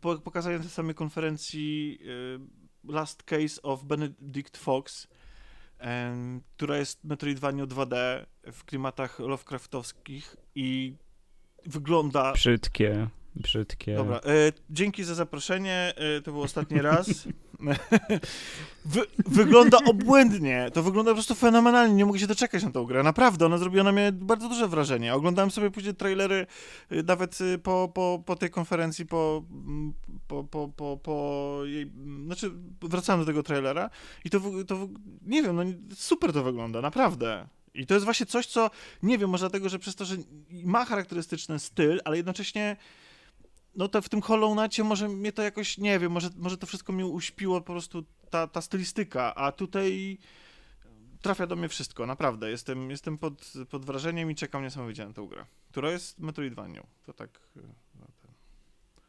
po, 0.02 0.18
pokazałem 0.18 0.64
na 0.64 0.70
samej 0.70 0.96
konferencji 0.96 2.00
y, 2.02 2.92
Last 2.92 3.24
Case 3.24 3.62
of 3.62 3.84
Benedict 3.84 4.58
Fox, 4.58 5.08
um, 5.82 6.42
która 6.56 6.78
jest 6.78 7.04
Metroidvania 7.04 7.66
2D 7.66 8.26
w 8.52 8.66
klimatach 8.66 9.20
Lovecraftowskich 9.20 10.36
i 10.56 10.94
wygląda... 11.66 12.34
Brzydkie. 12.34 13.08
Brzydkie. 13.42 13.96
Dobra, 13.96 14.18
e, 14.18 14.22
dzięki 14.70 15.04
za 15.04 15.16
zaproszenie, 15.16 15.94
e, 15.96 16.22
to 16.22 16.32
był 16.32 16.42
ostatni 16.42 16.82
raz. 16.82 17.08
Wy, 18.86 19.02
wygląda 19.18 19.78
obłędnie, 19.86 20.72
to 20.74 20.84
wygląda 20.84 21.12
po 21.12 21.16
prostu 21.16 21.36
fenomenalnie, 21.36 21.96
nie 21.96 22.06
mogę 22.06 22.20
się 22.20 22.28
doczekać 22.28 22.64
na 22.64 22.72
tą 22.72 22.86
grę, 22.86 23.04
naprawdę, 23.04 23.46
ona 23.46 23.58
zrobiła 23.58 23.84
na 23.84 23.92
mnie 23.92 24.12
bardzo 24.12 24.50
duże 24.50 24.68
wrażenie. 24.68 25.14
Oglądałem 25.14 25.52
sobie 25.52 25.72
później 25.72 25.96
trailery, 25.96 26.48
e, 26.90 27.04
nawet 27.04 27.38
e, 27.42 27.58
po, 27.58 27.92
po, 27.94 28.24
po 28.26 28.36
tej 28.36 28.50
konferencji, 28.50 29.06
po, 29.06 29.44
po, 30.28 30.44
po, 30.44 30.68
po, 30.68 30.98
po 31.04 31.60
jej, 31.66 31.92
znaczy 32.26 32.52
wracałem 32.82 33.22
do 33.22 33.26
tego 33.26 33.44
trailera 33.44 33.90
i 34.26 34.30
to, 34.30 34.42
to 34.68 34.88
nie 35.22 35.44
wiem, 35.44 35.56
no 35.56 35.64
super 35.96 36.34
to 36.34 36.44
wygląda, 36.44 36.82
naprawdę. 36.82 37.48
I 37.74 37.86
to 37.86 37.94
jest 37.94 38.04
właśnie 38.04 38.26
coś, 38.26 38.46
co, 38.46 38.70
nie 39.04 39.18
wiem, 39.18 39.30
może 39.30 39.44
dlatego, 39.44 39.70
że 39.70 39.80
przez 39.80 39.96
to, 39.96 40.06
że 40.06 40.16
ma 40.50 40.86
charakterystyczny 40.86 41.60
styl, 41.60 42.02
ale 42.06 42.18
jednocześnie 42.18 42.78
no 43.78 43.88
to 43.88 44.02
w 44.02 44.10
tym 44.10 44.22
Hollow 44.22 44.58
Knightie 44.58 44.84
może 44.84 45.10
mnie 45.10 45.32
to 45.32 45.42
jakoś, 45.42 45.78
nie 45.78 46.00
wiem, 46.00 46.12
może, 46.12 46.30
może 46.36 46.58
to 46.58 46.68
wszystko 46.68 46.94
mnie 46.94 47.06
uśpiło 47.06 47.62
po 47.62 47.74
prostu 47.74 48.04
ta, 48.30 48.48
ta 48.48 48.62
stylistyka, 48.62 49.36
a 49.36 49.52
tutaj 49.52 50.18
trafia 51.22 51.48
do 51.48 51.56
mnie 51.56 51.70
wszystko, 51.70 52.06
naprawdę. 52.06 52.50
Jestem, 52.50 52.90
jestem 52.92 53.18
pod, 53.18 53.54
pod 53.70 53.86
wrażeniem 53.86 54.32
i 54.32 54.36
czekam 54.36 54.64
niesamowicie 54.64 55.06
na 55.06 55.14
tę 55.14 55.28
grę, 55.30 55.46
która 55.72 55.92
jest 55.92 56.20
Metroidvanią. 56.20 56.88
To 57.06 57.14
tak... 57.14 57.30
No, 57.56 58.08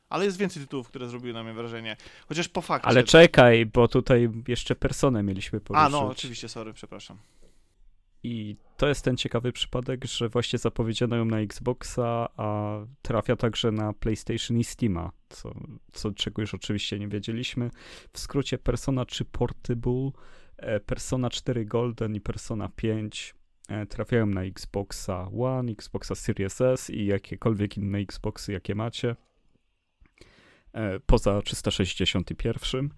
ale 0.09 0.25
jest 0.25 0.37
więcej 0.37 0.63
tytułów, 0.63 0.89
które 0.89 1.09
zrobiły 1.09 1.35
na 1.35 1.43
mnie 1.43 1.53
wrażenie. 1.53 1.97
Chociaż 2.29 2.49
po 2.49 2.63
fakcie... 2.63 2.89
Ale 2.89 3.05
czekaj, 3.05 3.67
bo 3.67 3.89
tutaj 3.89 4.31
jeszcze 4.49 4.75
personę 4.75 5.23
mieliśmy 5.23 5.61
poruszyć. 5.61 5.87
A, 5.87 5.89
no, 5.89 6.07
oczywiście, 6.07 6.49
sorry, 6.49 6.73
przepraszam. 6.73 7.19
I 8.23 8.57
to 8.77 8.89
jest 8.89 9.05
ten 9.05 9.17
ciekawy 9.17 9.53
przypadek, 9.53 10.05
że 10.05 10.29
właśnie 10.29 10.59
zapowiedziano 10.59 11.17
ją 11.17 11.25
na 11.25 11.41
Xboxa, 11.41 12.29
a 12.37 12.79
trafia 13.03 13.37
także 13.37 13.73
na 13.73 13.93
PlayStation 13.93 14.59
i 14.59 14.65
Steama, 14.65 15.13
co, 15.29 15.55
co 15.93 16.13
czego 16.13 16.43
już 16.43 16.55
oczywiście 16.55 16.99
nie 16.99 17.09
wiedzieliśmy. 17.09 17.71
W 18.13 18.19
skrócie 18.19 18.59
Persona 18.59 19.05
3 19.05 19.25
Portable, 19.25 20.11
e, 20.57 20.81
Persona 20.81 21.31
4 21.31 21.65
Golden 21.65 22.15
i 22.15 22.21
Persona 22.21 22.69
5 22.77 23.35
e, 23.69 23.87
trafiają 23.87 24.27
na 24.27 24.43
Xboxa 24.43 25.31
One, 25.39 25.73
Xboxa 25.73 26.15
Series 26.15 26.61
S 26.61 26.91
i 26.91 27.07
jakiekolwiek 27.07 27.77
inne 27.77 27.99
Xboxy, 27.99 28.53
jakie 28.53 28.75
macie. 28.75 29.17
E, 30.73 31.01
poza 31.01 31.43
361. 31.43 32.89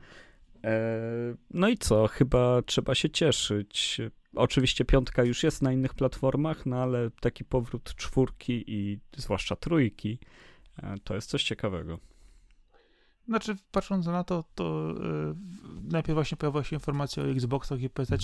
No 1.51 1.69
i 1.69 1.79
co? 1.79 2.07
Chyba 2.07 2.63
trzeba 2.63 2.95
się 2.95 3.11
cieszyć. 3.11 4.01
Oczywiście 4.35 4.85
piątka 4.85 5.25
już 5.25 5.43
jest 5.43 5.63
na 5.63 5.73
innych 5.73 5.95
platformach, 5.95 6.67
no 6.67 6.83
ale 6.83 7.11
taki 7.21 7.45
powrót 7.45 7.95
czwórki 7.95 8.65
i 8.67 8.99
zwłaszcza 9.17 9.57
trójki 9.57 10.19
e, 10.83 10.95
to 11.05 11.15
jest 11.15 11.31
coś 11.31 11.45
ciekawego. 11.45 11.99
Znaczy, 13.29 13.57
patrząc 13.73 14.07
na 14.07 14.25
to, 14.25 14.45
to 14.55 14.95
yy, 14.95 15.35
najpierw 15.91 16.15
właśnie 16.15 16.37
pojawiła 16.37 16.65
się 16.65 16.77
informacja 16.77 17.23
o 17.23 17.27
Xboxach 17.27 17.81
i 17.81 17.91
PC, 17.91 18.17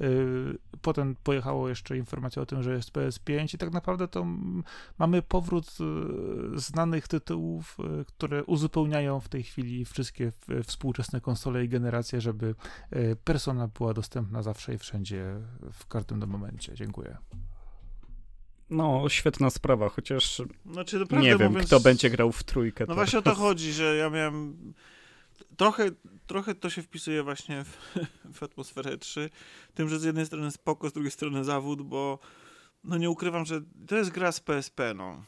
yy, 0.00 0.58
potem 0.82 1.16
pojechało 1.24 1.68
jeszcze 1.68 1.96
informacja 1.96 2.42
o 2.42 2.46
tym, 2.46 2.62
że 2.62 2.72
jest 2.72 2.92
PS5 2.92 3.54
i 3.54 3.58
tak 3.58 3.72
naprawdę 3.72 4.08
to 4.08 4.26
mamy 4.98 5.22
powrót 5.22 5.78
yy, 5.80 6.58
znanych 6.58 7.08
tytułów, 7.08 7.78
które 8.06 8.44
uzupełniają 8.44 9.20
w 9.20 9.28
tej 9.28 9.42
chwili 9.42 9.84
wszystkie 9.84 10.32
współczesne 10.64 11.20
konsole 11.20 11.64
i 11.64 11.68
generacje, 11.68 12.20
żeby 12.20 12.54
Persona 13.24 13.68
była 13.68 13.94
dostępna 13.94 14.42
zawsze 14.42 14.74
i 14.74 14.78
wszędzie 14.78 15.36
w 15.72 15.86
każdym 15.86 16.28
momencie. 16.28 16.74
Dziękuję. 16.74 17.16
No, 18.70 19.08
świetna 19.08 19.50
sprawa, 19.50 19.88
chociaż 19.88 20.42
znaczy, 20.72 21.04
nie 21.10 21.36
wiem, 21.36 21.52
mówiąc, 21.52 21.66
kto 21.66 21.80
będzie 21.80 22.10
grał 22.10 22.32
w 22.32 22.44
trójkę. 22.44 22.84
No 22.88 22.94
teraz. 22.94 22.96
właśnie 22.96 23.18
o 23.18 23.22
to 23.22 23.34
chodzi, 23.44 23.72
że 23.72 23.96
ja 23.96 24.10
miałem... 24.10 24.74
Trochę, 25.56 25.90
trochę 26.26 26.54
to 26.54 26.70
się 26.70 26.82
wpisuje 26.82 27.22
właśnie 27.22 27.64
w, 27.64 27.96
w 28.38 28.42
atmosferę 28.42 28.98
3, 28.98 29.30
tym, 29.74 29.88
że 29.88 29.98
z 29.98 30.04
jednej 30.04 30.26
strony 30.26 30.50
spoko, 30.50 30.90
z 30.90 30.92
drugiej 30.92 31.10
strony 31.10 31.44
zawód, 31.44 31.82
bo 31.82 32.18
no 32.84 32.96
nie 32.96 33.10
ukrywam, 33.10 33.46
że 33.46 33.60
to 33.86 33.96
jest 33.96 34.10
gra 34.10 34.32
z 34.32 34.40
PSP, 34.40 34.94
no. 34.94 35.22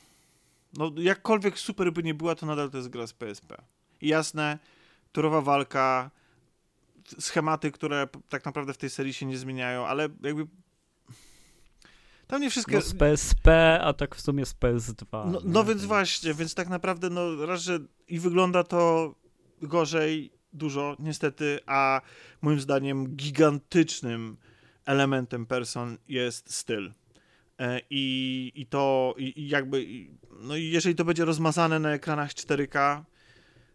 No 0.74 0.92
jakkolwiek 0.96 1.58
super 1.58 1.92
by 1.92 2.02
nie 2.02 2.14
była, 2.14 2.34
to 2.34 2.46
nadal 2.46 2.70
to 2.70 2.76
jest 2.76 2.88
gra 2.88 3.06
z 3.06 3.12
PSP. 3.12 3.62
I 4.00 4.08
jasne, 4.08 4.58
turowa 5.12 5.40
walka, 5.40 6.10
schematy, 7.18 7.72
które 7.72 8.08
tak 8.28 8.44
naprawdę 8.44 8.72
w 8.72 8.78
tej 8.78 8.90
serii 8.90 9.12
się 9.12 9.26
nie 9.26 9.38
zmieniają, 9.38 9.86
ale 9.86 10.08
jakby 10.22 10.46
tam 12.30 12.42
nie 12.42 12.50
wszystkie... 12.50 12.74
No 12.74 12.80
z 12.80 12.94
PSP, 12.94 13.80
a 13.80 13.92
tak 13.92 14.14
w 14.14 14.20
sumie 14.20 14.46
z 14.46 14.54
PS2. 14.54 15.30
No, 15.30 15.40
no 15.44 15.64
więc 15.64 15.84
właśnie, 15.84 16.34
więc 16.34 16.54
tak 16.54 16.68
naprawdę 16.68 17.10
no 17.10 17.46
raz, 17.46 17.62
że 17.62 17.78
i 18.08 18.18
wygląda 18.18 18.64
to 18.64 19.14
gorzej 19.62 20.32
dużo 20.52 20.96
niestety, 20.98 21.58
a 21.66 22.00
moim 22.42 22.60
zdaniem 22.60 23.16
gigantycznym 23.16 24.36
elementem 24.84 25.46
person 25.46 25.98
jest 26.08 26.54
styl. 26.54 26.92
E, 27.58 27.80
I, 27.90 28.52
i 28.54 28.66
to 28.66 29.14
i, 29.18 29.40
i 29.40 29.48
jakby, 29.48 29.86
no 30.40 30.56
i 30.56 30.70
jeżeli 30.70 30.94
to 30.94 31.04
będzie 31.04 31.24
rozmazane 31.24 31.78
na 31.78 31.92
ekranach 31.92 32.30
4K, 32.30 33.02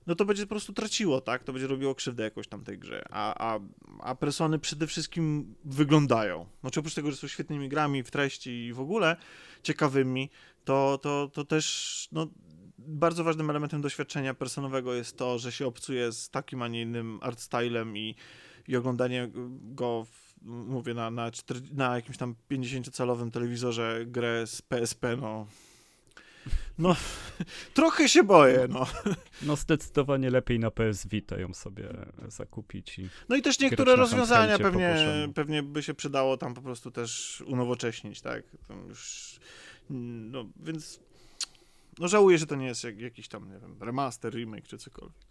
no 0.07 0.15
to 0.15 0.25
będzie 0.25 0.43
po 0.43 0.49
prostu 0.49 0.73
traciło, 0.73 1.21
tak? 1.21 1.43
To 1.43 1.53
będzie 1.53 1.67
robiło 1.67 1.95
krzywdę 1.95 2.23
jakoś 2.23 2.47
tam 2.47 2.63
tej 2.63 2.79
grze. 2.79 3.05
A, 3.09 3.53
a, 3.55 3.59
a 3.99 4.15
persony 4.15 4.59
przede 4.59 4.87
wszystkim 4.87 5.55
wyglądają. 5.65 6.45
Znaczy 6.61 6.79
oprócz 6.79 6.93
tego, 6.93 7.11
że 7.11 7.17
są 7.17 7.27
świetnymi 7.27 7.69
grami 7.69 8.03
w 8.03 8.11
treści 8.11 8.65
i 8.65 8.73
w 8.73 8.79
ogóle 8.79 9.15
ciekawymi, 9.63 10.29
to, 10.65 10.99
to, 11.01 11.29
to 11.33 11.45
też 11.45 12.07
no, 12.11 12.27
bardzo 12.77 13.23
ważnym 13.23 13.49
elementem 13.49 13.81
doświadczenia 13.81 14.33
personowego 14.33 14.93
jest 14.93 15.17
to, 15.17 15.39
że 15.39 15.51
się 15.51 15.67
obcuje 15.67 16.11
z 16.11 16.29
takim, 16.29 16.61
a 16.61 16.67
nie 16.67 16.81
innym 16.81 17.19
art 17.21 17.39
stylem 17.39 17.97
i, 17.97 18.15
i 18.67 18.75
oglądanie 18.75 19.29
go 19.61 20.05
w, 20.05 20.35
mówię 20.45 20.93
na, 20.93 21.11
na, 21.11 21.31
4, 21.31 21.61
na 21.73 21.95
jakimś 21.95 22.17
tam 22.17 22.35
50-calowym 22.51 23.31
telewizorze 23.31 24.05
grę 24.05 24.47
z 24.47 24.61
PSP, 24.61 25.17
no 25.17 25.47
no, 26.77 26.95
trochę 27.73 28.09
się 28.09 28.23
boję, 28.23 28.67
no. 28.69 28.85
No 29.41 29.55
zdecydowanie 29.55 30.29
lepiej 30.29 30.59
na 30.59 30.71
PS 30.71 31.07
Vita 31.07 31.39
ją 31.39 31.53
sobie 31.53 31.89
zakupić. 32.27 32.99
I 32.99 33.09
no 33.29 33.35
i 33.35 33.41
też 33.41 33.59
niektóre 33.59 33.95
rozwiązania 33.95 34.57
pewnie, 34.57 34.95
pewnie 35.35 35.63
by 35.63 35.83
się 35.83 35.93
przydało 35.93 36.37
tam 36.37 36.53
po 36.53 36.61
prostu 36.61 36.91
też 36.91 37.43
unowocześnić, 37.47 38.21
tak? 38.21 38.43
Tam 38.67 38.87
już, 38.89 39.35
no, 39.89 40.45
więc 40.63 40.99
no 41.99 42.07
żałuję, 42.07 42.37
że 42.37 42.45
to 42.45 42.55
nie 42.55 42.65
jest 42.65 42.83
jak, 42.83 42.99
jakiś 42.99 43.27
tam, 43.27 43.51
nie 43.53 43.59
wiem, 43.59 43.77
remaster, 43.79 44.33
remake 44.33 44.67
czy 44.67 44.77
cokolwiek. 44.77 45.24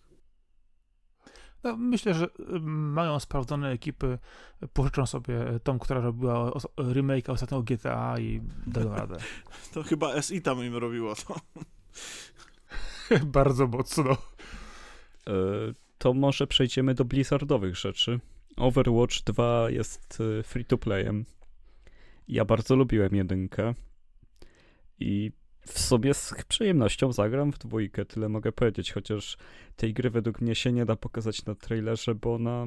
No, 1.64 1.76
myślę, 1.76 2.14
że 2.14 2.28
mają 2.68 3.20
sprawdzone 3.20 3.70
ekipy, 3.70 4.18
pożyczą 4.72 5.06
sobie 5.06 5.34
tą, 5.62 5.78
która 5.78 6.00
robiła 6.00 6.52
remake 6.92 7.28
ostatniego 7.28 7.62
GTA 7.62 8.18
i 8.18 8.40
dają 8.66 8.94
radę. 8.94 9.16
To 9.74 9.82
chyba 9.82 10.22
SI 10.22 10.42
tam 10.42 10.64
im 10.64 10.76
robiło 10.76 11.14
to. 11.14 11.40
Bardzo 13.26 13.66
mocno. 13.66 14.10
E, 14.12 15.32
to 15.98 16.14
może 16.14 16.46
przejdziemy 16.46 16.94
do 16.94 17.04
Blizzardowych 17.04 17.76
rzeczy. 17.76 18.20
Overwatch 18.56 19.22
2 19.22 19.70
jest 19.70 20.18
e, 20.38 20.42
free 20.42 20.64
to 20.64 20.78
playem. 20.78 21.24
Ja 22.28 22.44
bardzo 22.44 22.76
lubiłem 22.76 23.14
jedynkę 23.14 23.74
i 24.98 25.32
w 25.66 25.78
sobie 25.78 26.14
z 26.14 26.34
przyjemnością 26.48 27.12
zagram 27.12 27.52
w 27.52 27.58
dwójkę, 27.58 28.04
tyle 28.04 28.28
mogę 28.28 28.52
powiedzieć, 28.52 28.92
chociaż 28.92 29.36
tej 29.76 29.94
gry 29.94 30.10
według 30.10 30.40
mnie 30.40 30.54
się 30.54 30.72
nie 30.72 30.84
da 30.84 30.96
pokazać 30.96 31.44
na 31.44 31.54
trailerze, 31.54 32.14
bo 32.14 32.34
ona 32.34 32.66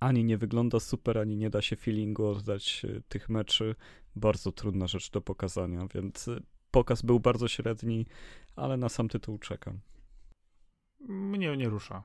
ani 0.00 0.24
nie 0.24 0.38
wygląda 0.38 0.80
super, 0.80 1.18
ani 1.18 1.36
nie 1.36 1.50
da 1.50 1.62
się 1.62 1.76
feelingu 1.76 2.26
oddać 2.26 2.84
e, 2.84 3.00
tych 3.08 3.28
meczy. 3.28 3.74
Bardzo 4.16 4.52
trudna 4.52 4.86
rzecz 4.86 5.10
do 5.10 5.20
pokazania, 5.20 5.86
więc 5.94 6.28
e, 6.28 6.40
pokaz 6.70 7.02
był 7.02 7.20
bardzo 7.20 7.48
średni, 7.48 8.06
ale 8.56 8.76
na 8.76 8.88
sam 8.88 9.08
tytuł 9.08 9.38
czekam. 9.38 9.80
Mnie 11.08 11.56
nie 11.56 11.68
rusza. 11.68 12.02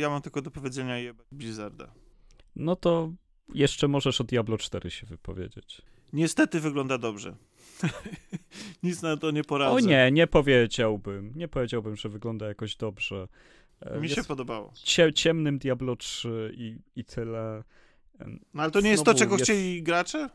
Ja 0.00 0.10
mam 0.10 0.22
tylko 0.22 0.42
do 0.42 0.50
powiedzenia 0.50 0.98
jebać 0.98 1.26
Blizzarda. 1.32 1.94
No 2.56 2.76
to 2.76 3.12
jeszcze 3.54 3.88
możesz 3.88 4.20
o 4.20 4.24
Diablo 4.24 4.58
4 4.58 4.90
się 4.90 5.06
wypowiedzieć. 5.06 5.82
Niestety 6.12 6.60
wygląda 6.60 6.98
dobrze. 6.98 7.36
Nic 8.82 9.02
na 9.02 9.16
to 9.16 9.30
nie 9.30 9.44
poradzę. 9.44 9.74
O 9.74 9.80
nie, 9.80 10.10
nie 10.12 10.26
powiedziałbym. 10.26 11.32
Nie 11.36 11.48
powiedziałbym, 11.48 11.96
że 11.96 12.08
wygląda 12.08 12.46
jakoś 12.48 12.76
dobrze. 12.76 13.28
E, 13.80 14.00
Mi 14.00 14.08
się 14.08 14.14
jest 14.14 14.28
podobało. 14.28 14.72
cie, 14.74 15.12
ciemnym 15.12 15.58
Diablo 15.58 15.96
3 15.96 16.52
i, 16.56 16.78
i 16.96 17.04
tyle. 17.04 17.64
No 18.54 18.62
ale 18.62 18.70
to 18.70 18.80
nie 18.80 18.90
jest 18.90 19.04
to, 19.04 19.14
czego 19.14 19.34
jest- 19.34 19.44
chcieli 19.44 19.82
gracze? 19.82 20.28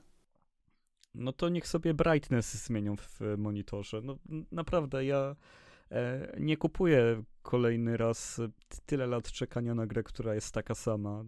No 1.16 1.34
to 1.34 1.50
niech 1.50 1.68
sobie 1.68 1.94
brightness 1.94 2.54
zmienią 2.66 2.96
w 2.98 3.20
monitorze. 3.38 4.02
No 4.04 4.18
naprawdę, 4.52 5.06
ja 5.06 5.36
e, 5.92 6.34
nie 6.40 6.58
kupuję 6.58 7.24
kolejny 7.42 7.98
raz 7.98 8.42
tyle 8.86 9.08
lat 9.08 9.32
czekania 9.32 9.76
na 9.76 9.88
grę, 9.88 10.04
która 10.04 10.36
jest 10.36 10.54
taka 10.54 10.76
sama. 10.76 11.24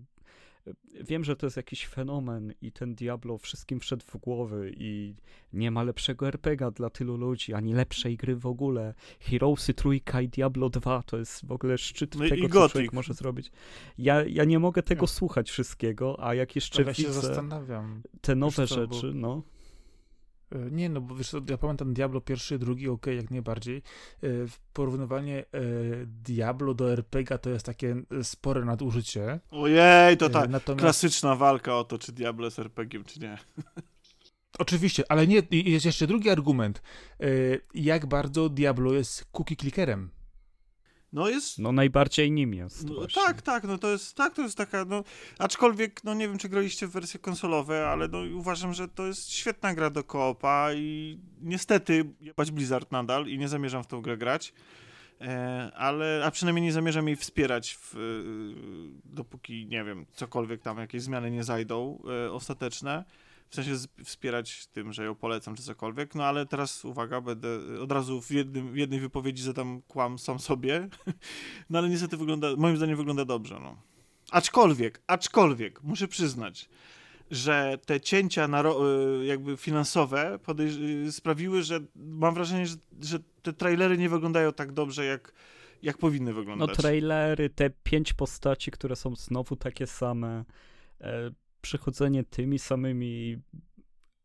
Wiem, 1.02 1.24
że 1.24 1.36
to 1.36 1.46
jest 1.46 1.58
jakiś 1.58 1.88
fenomen 1.88 2.54
i 2.62 2.72
ten 2.72 2.96
Diablo 2.96 3.38
wszystkim 3.38 3.80
wszedł 3.80 4.06
w 4.08 4.18
głowy 4.18 4.74
i 4.78 5.16
nie 5.54 5.72
ma 5.72 5.84
lepszego 5.84 6.28
RPGa 6.28 6.72
dla 6.72 6.90
tylu 6.90 7.18
ludzi, 7.18 7.54
ani 7.54 7.74
lepszej 7.74 8.18
gry 8.18 8.36
w 8.36 8.46
ogóle. 8.46 8.94
Heroesy 9.20 9.74
trójka 9.74 10.22
i 10.22 10.30
Diablo 10.30 10.70
2 10.70 11.04
to 11.04 11.18
jest 11.18 11.46
w 11.46 11.52
ogóle 11.52 11.78
szczyt 11.78 12.16
No 12.16 12.30
tego, 12.30 12.48
co 12.50 12.70
człowiek 12.70 12.94
może 12.94 13.14
zrobić. 13.14 13.52
Ja, 13.98 14.24
ja 14.28 14.44
nie 14.44 14.60
mogę 14.60 14.84
tego 14.84 15.02
Nie. 15.02 15.08
słuchać 15.08 15.52
wszystkiego, 15.52 16.24
a 16.24 16.34
jak 16.36 16.56
jeszcze 16.56 16.84
widzę 16.86 17.14
zastanawiam. 17.14 18.02
te 18.22 18.36
nowe 18.36 18.68
rzeczy, 18.68 19.12
no. 19.14 19.44
E, 20.52 20.72
Nie, 20.72 20.90
no 20.90 21.02
bo 21.02 21.16
wiesz 21.16 21.36
ja 21.50 21.58
pamiętam 21.58 21.94
Diablo 21.94 22.22
pierwszy, 22.22 22.60
drugi, 22.60 22.90
okej, 22.90 23.18
jak 23.18 23.32
najbardziej. 23.32 23.82
E, 24.24 24.28
Porównywanie 24.74 25.40
e, 25.40 25.46
Diablo 26.06 26.74
do 26.74 26.92
RPG 26.92 27.38
to 27.38 27.50
jest 27.50 27.66
takie 27.66 27.96
spore 28.24 28.66
nadużycie. 28.66 29.40
Ojej, 29.52 30.18
to 30.18 30.26
E, 30.26 30.30
ta 30.30 30.48
Natomiast, 30.48 30.82
klasyczna 30.82 31.36
walka 31.36 31.78
o 31.78 31.84
to, 31.84 31.98
czy 31.98 32.12
Diablo 32.12 32.46
jest 32.46 32.60
RPG, 32.60 33.04
czy 33.04 33.20
nie. 33.20 33.38
Oczywiście, 34.60 35.04
ale 35.10 35.28
nie, 35.28 35.42
jest 35.52 35.86
jeszcze 35.86 36.08
drugi 36.08 36.30
argument. 36.30 36.82
Jak 37.74 38.06
bardzo 38.06 38.50
Diablo 38.50 38.94
jest 38.94 39.26
cookie 39.32 39.56
clickerem. 39.56 40.10
No 41.16 41.30
jest... 41.30 41.60
No 41.60 41.72
najbardziej 41.72 42.32
nim 42.32 42.54
jest. 42.54 42.90
No, 42.90 43.08
tak, 43.16 43.42
tak, 43.42 43.64
no 43.64 43.78
to 43.78 43.92
jest, 43.92 44.16
tak, 44.16 44.34
to 44.34 44.42
jest 44.42 44.58
taka, 44.58 44.86
no, 44.86 45.04
aczkolwiek, 45.40 46.04
no 46.04 46.14
nie 46.14 46.28
wiem, 46.28 46.38
czy 46.38 46.50
graliście 46.50 46.88
w 46.88 46.92
wersje 46.92 47.20
konsolowe, 47.20 47.88
ale 47.88 48.08
no 48.08 48.20
uważam, 48.38 48.74
że 48.74 48.88
to 48.88 49.06
jest 49.06 49.32
świetna 49.32 49.76
gra 49.76 49.90
do 49.90 50.04
koopa 50.04 50.74
i 50.74 51.20
niestety 51.42 52.06
jebać 52.22 52.52
Blizzard 52.52 52.92
nadal 52.92 53.28
i 53.28 53.38
nie 53.38 53.48
zamierzam 53.48 53.84
w 53.84 53.88
tą 53.88 54.02
grę 54.02 54.18
grać, 54.18 54.54
e, 55.22 55.72
ale, 55.76 56.22
a 56.26 56.32
przynajmniej 56.32 56.66
nie 56.66 56.74
zamierzam 56.74 57.08
jej 57.08 57.16
wspierać, 57.16 57.78
w, 57.82 57.96
e, 57.96 58.00
dopóki, 59.06 59.66
nie 59.66 59.84
wiem, 59.84 60.06
cokolwiek 60.14 60.62
tam, 60.62 60.78
jakieś 60.78 61.02
zmiany 61.02 61.32
nie 61.32 61.44
zajdą 61.44 62.02
e, 62.26 62.32
ostateczne, 62.32 63.04
w 63.64 63.66
sensie 63.66 63.88
wspierać 64.04 64.68
tym, 64.68 64.94
że 64.94 65.06
ją 65.06 65.16
polecam, 65.16 65.56
czy 65.56 65.64
cokolwiek, 65.64 66.16
no 66.16 66.24
ale 66.24 66.46
teraz, 66.46 66.86
uwaga, 66.86 67.22
będę 67.22 67.50
od 67.82 67.92
razu 67.92 68.22
w, 68.22 68.32
jednym, 68.32 68.72
w 68.72 68.78
jednej 68.78 69.00
wypowiedzi 69.00 69.44
zadam 69.44 69.82
kłam 69.88 70.20
sam 70.20 70.40
sobie, 70.40 70.88
no 71.70 71.80
ale 71.80 71.90
niestety 71.90 72.18
wygląda, 72.18 72.48
moim 72.58 72.78
zdaniem 72.78 72.98
wygląda 72.98 73.26
dobrze, 73.26 73.60
no. 73.60 73.76
Aczkolwiek, 74.32 75.02
aczkolwiek, 75.08 75.84
muszę 75.84 76.08
przyznać, 76.08 76.70
że 77.32 77.78
te 77.86 78.02
cięcia 78.02 78.48
na 78.48 78.62
y, 78.62 79.26
jakby 79.26 79.58
finansowe 79.58 80.40
y, 81.08 81.12
sprawiły, 81.12 81.64
że 81.64 81.80
mam 81.96 82.34
wrażenie, 82.34 82.68
że, 82.68 82.76
że 83.02 83.20
te 83.42 83.54
trailery 83.54 83.98
nie 83.98 84.10
wyglądają 84.10 84.54
tak 84.54 84.72
dobrze, 84.72 85.06
jak, 85.06 85.34
jak 85.82 85.98
powinny 85.98 86.32
No 86.32 86.38
wyglądać. 86.38 86.78
trailery, 86.78 87.50
te 87.50 87.70
pięć 87.70 88.14
postaci, 88.14 88.72
które 88.72 88.96
są 88.96 89.16
znowu 89.16 89.56
takie 89.56 89.88
same, 89.88 90.46
e, 91.02 91.32
przechodzenie 91.66 92.24
tymi 92.24 92.60
samymi 92.60 93.38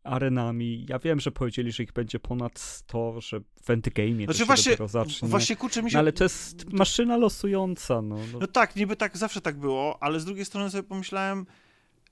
arenami. 0.05 0.87
Ja 0.89 0.99
wiem, 0.99 1.21
że 1.21 1.31
powiedzieli, 1.31 1.73
że 1.73 1.83
ich 1.83 1.93
będzie 1.93 2.19
ponad 2.21 2.59
100, 2.59 3.21
że 3.21 3.41
w 3.41 3.67
endgame'ie 3.67 4.27
to 4.27 4.33
Znaczy 4.33 4.39
się 4.39 4.45
właśnie, 4.45 4.77
zacznie. 4.89 5.29
właśnie 5.29 5.57
kurczę 5.57 5.83
mi 5.83 5.91
się... 5.91 5.95
no, 5.95 5.99
ale 6.01 6.13
to 6.13 6.25
jest 6.25 6.73
maszyna 6.73 7.17
losująca, 7.17 8.03
no. 8.03 8.17
no. 8.33 8.39
No 8.39 8.47
tak, 8.47 8.77
niby 8.77 8.97
tak 8.97 9.17
zawsze 9.17 9.41
tak 9.41 9.59
było, 9.59 10.03
ale 10.03 10.21
z 10.21 10.25
drugiej 10.25 10.45
strony 10.45 10.71
sobie 10.71 10.83
pomyślałem, 10.83 11.47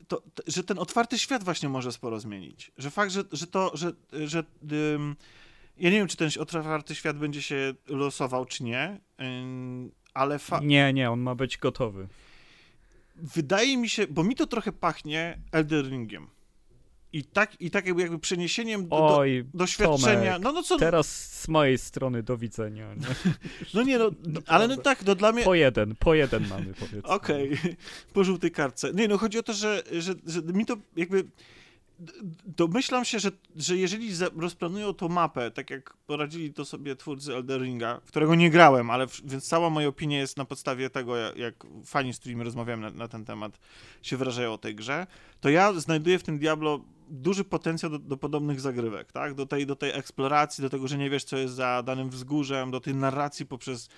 to, 0.08 0.22
to, 0.34 0.42
że 0.46 0.64
ten 0.64 0.78
otwarty 0.78 1.18
świat 1.18 1.44
właśnie 1.44 1.68
może 1.68 1.92
sporo 1.92 2.20
zmienić. 2.20 2.72
Że 2.76 2.90
fakt, 2.90 3.12
że, 3.12 3.24
że 3.32 3.46
to, 3.46 3.70
że, 3.74 3.92
że 4.12 4.44
ym, 4.72 5.16
ja 5.76 5.90
nie 5.90 5.96
wiem, 5.96 6.08
czy 6.08 6.16
ten 6.16 6.30
otwarty 6.40 6.94
świat 6.94 7.18
będzie 7.18 7.42
się 7.42 7.74
losował, 7.86 8.44
czy 8.44 8.64
nie, 8.64 9.00
ym, 9.20 9.90
ale 10.14 10.38
fa- 10.38 10.60
Nie, 10.62 10.92
nie, 10.92 11.10
on 11.10 11.20
ma 11.20 11.34
być 11.34 11.58
gotowy. 11.58 12.08
Wydaje 13.22 13.76
mi 13.76 13.88
się, 13.88 14.06
bo 14.06 14.24
mi 14.24 14.34
to 14.34 14.46
trochę 14.46 14.72
pachnie 14.72 15.38
Elden 15.52 15.90
Ringiem. 15.90 16.26
I 17.12 17.24
tak, 17.24 17.60
i 17.60 17.70
tak 17.70 17.86
jakby, 17.86 18.02
jakby 18.02 18.18
przeniesieniem 18.18 18.88
do, 18.88 18.96
do, 18.96 19.18
Oj, 19.18 19.44
doświadczenia. 19.54 20.32
Tomek, 20.32 20.42
No, 20.42 20.52
no 20.52 20.62
co, 20.62 20.76
teraz 20.76 21.32
z 21.40 21.48
mojej 21.48 21.78
strony 21.78 22.22
do 22.22 22.36
widzenia. 22.36 22.94
Nie? 22.94 23.06
no 23.74 23.82
nie 23.82 23.98
no, 23.98 24.10
ale 24.46 24.68
no 24.68 24.76
tak, 24.76 25.04
no 25.04 25.14
dla 25.14 25.32
mnie, 25.32 25.42
Po 25.42 25.54
jeden, 25.54 25.94
po 25.96 26.14
jeden 26.14 26.48
mamy 26.48 26.74
powiedzmy. 26.74 27.02
Okej, 27.02 27.58
po 28.14 28.24
żółtej 28.24 28.50
kartce. 28.50 28.92
Nie, 28.94 29.08
no 29.08 29.18
chodzi 29.18 29.38
o 29.38 29.42
to, 29.42 29.52
że, 29.52 29.82
że, 29.92 30.14
że 30.26 30.42
mi 30.42 30.66
to 30.66 30.76
jakby. 30.96 31.24
Domyślam 32.44 33.05
się, 33.05 33.18
że, 33.18 33.30
że 33.57 33.76
jeżeli 33.76 34.11
rozplanują 34.36 34.94
tą 34.94 35.09
mapę, 35.09 35.51
tak 35.51 35.70
jak 35.70 35.96
poradzili 36.07 36.53
to 36.53 36.64
sobie 36.64 36.96
twórcy 36.96 37.34
Elden 37.34 37.62
Ringa, 37.62 38.01
którego 38.07 38.34
nie 38.34 38.51
grałem, 38.51 38.90
ale 38.90 39.07
więc 39.24 39.49
cała 39.49 39.70
moja 39.70 39.88
opinia 39.88 40.18
jest 40.18 40.36
na 40.36 40.44
podstawie 40.44 40.90
tego, 40.90 41.16
jak, 41.16 41.36
jak 41.36 41.55
fani, 41.84 42.14
z 42.14 42.18
którymi 42.18 42.44
rozmawiałem 42.44 42.80
na, 42.80 42.90
na 42.90 43.09
ten 43.09 43.24
temat, 43.24 43.61
się 44.03 44.16
wyrażają 44.16 44.53
o 44.53 44.59
tej 44.59 44.74
grze, 44.74 45.07
to 45.40 45.49
ja 45.49 45.72
znajduję 45.72 46.18
w 46.18 46.22
tym 46.22 46.38
Diablo 46.38 46.84
duży 47.11 47.44
potencjał 47.44 47.90
do, 47.90 47.99
do 47.99 48.16
podobnych 48.16 48.61
zagrywek, 48.61 49.12
tak? 49.12 49.34
Do 49.34 49.46
tej, 49.46 49.66
do 49.66 49.76
tej 49.76 49.90
eksploracji, 49.90 50.62
do 50.62 50.70
tego, 50.70 50.88
że 50.88 50.99
nie 50.99 51.11
wiesz, 51.11 51.24
co 51.24 51.36
jest 51.36 51.55
za 51.55 51.82
danym 51.82 52.11
wzgórzem, 52.11 52.70
do 52.70 52.80
tej 52.80 52.94
narracji 52.94 53.46
poprzez 53.46 53.88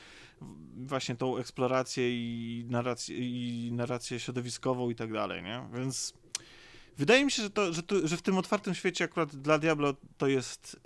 właśnie 0.76 1.16
tą 1.16 1.36
eksplorację 1.36 2.10
i 2.10 2.64
narrację, 2.68 3.16
i 3.18 3.72
narrację 3.72 4.20
środowiskową 4.20 4.90
i 4.90 4.94
tak 4.94 5.12
dalej, 5.12 5.42
nie? 5.42 5.62
Więc 5.74 6.14
wydaje 7.00 7.24
mi 7.24 7.30
się, 7.30 7.42
że, 7.42 7.50
to, 7.50 7.72
że, 7.72 7.82
że 8.04 8.16
w 8.16 8.22
tym 8.22 8.38
otwartym 8.38 8.74
świecie 8.74 9.04
akurat 9.04 9.36
dla 9.36 9.58
Diablo 9.58 9.94
to 10.18 10.26
jest, 10.26 10.80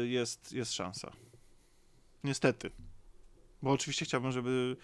yy, 0.00 0.08
jest, 0.08 0.52
jest 0.52 0.72
szansa. 0.72 1.12
Niestety. 2.24 2.70
Bo 3.62 3.70
oczywiście 3.70 4.04
chciałbym, 4.04 4.32
żeby 4.32 4.76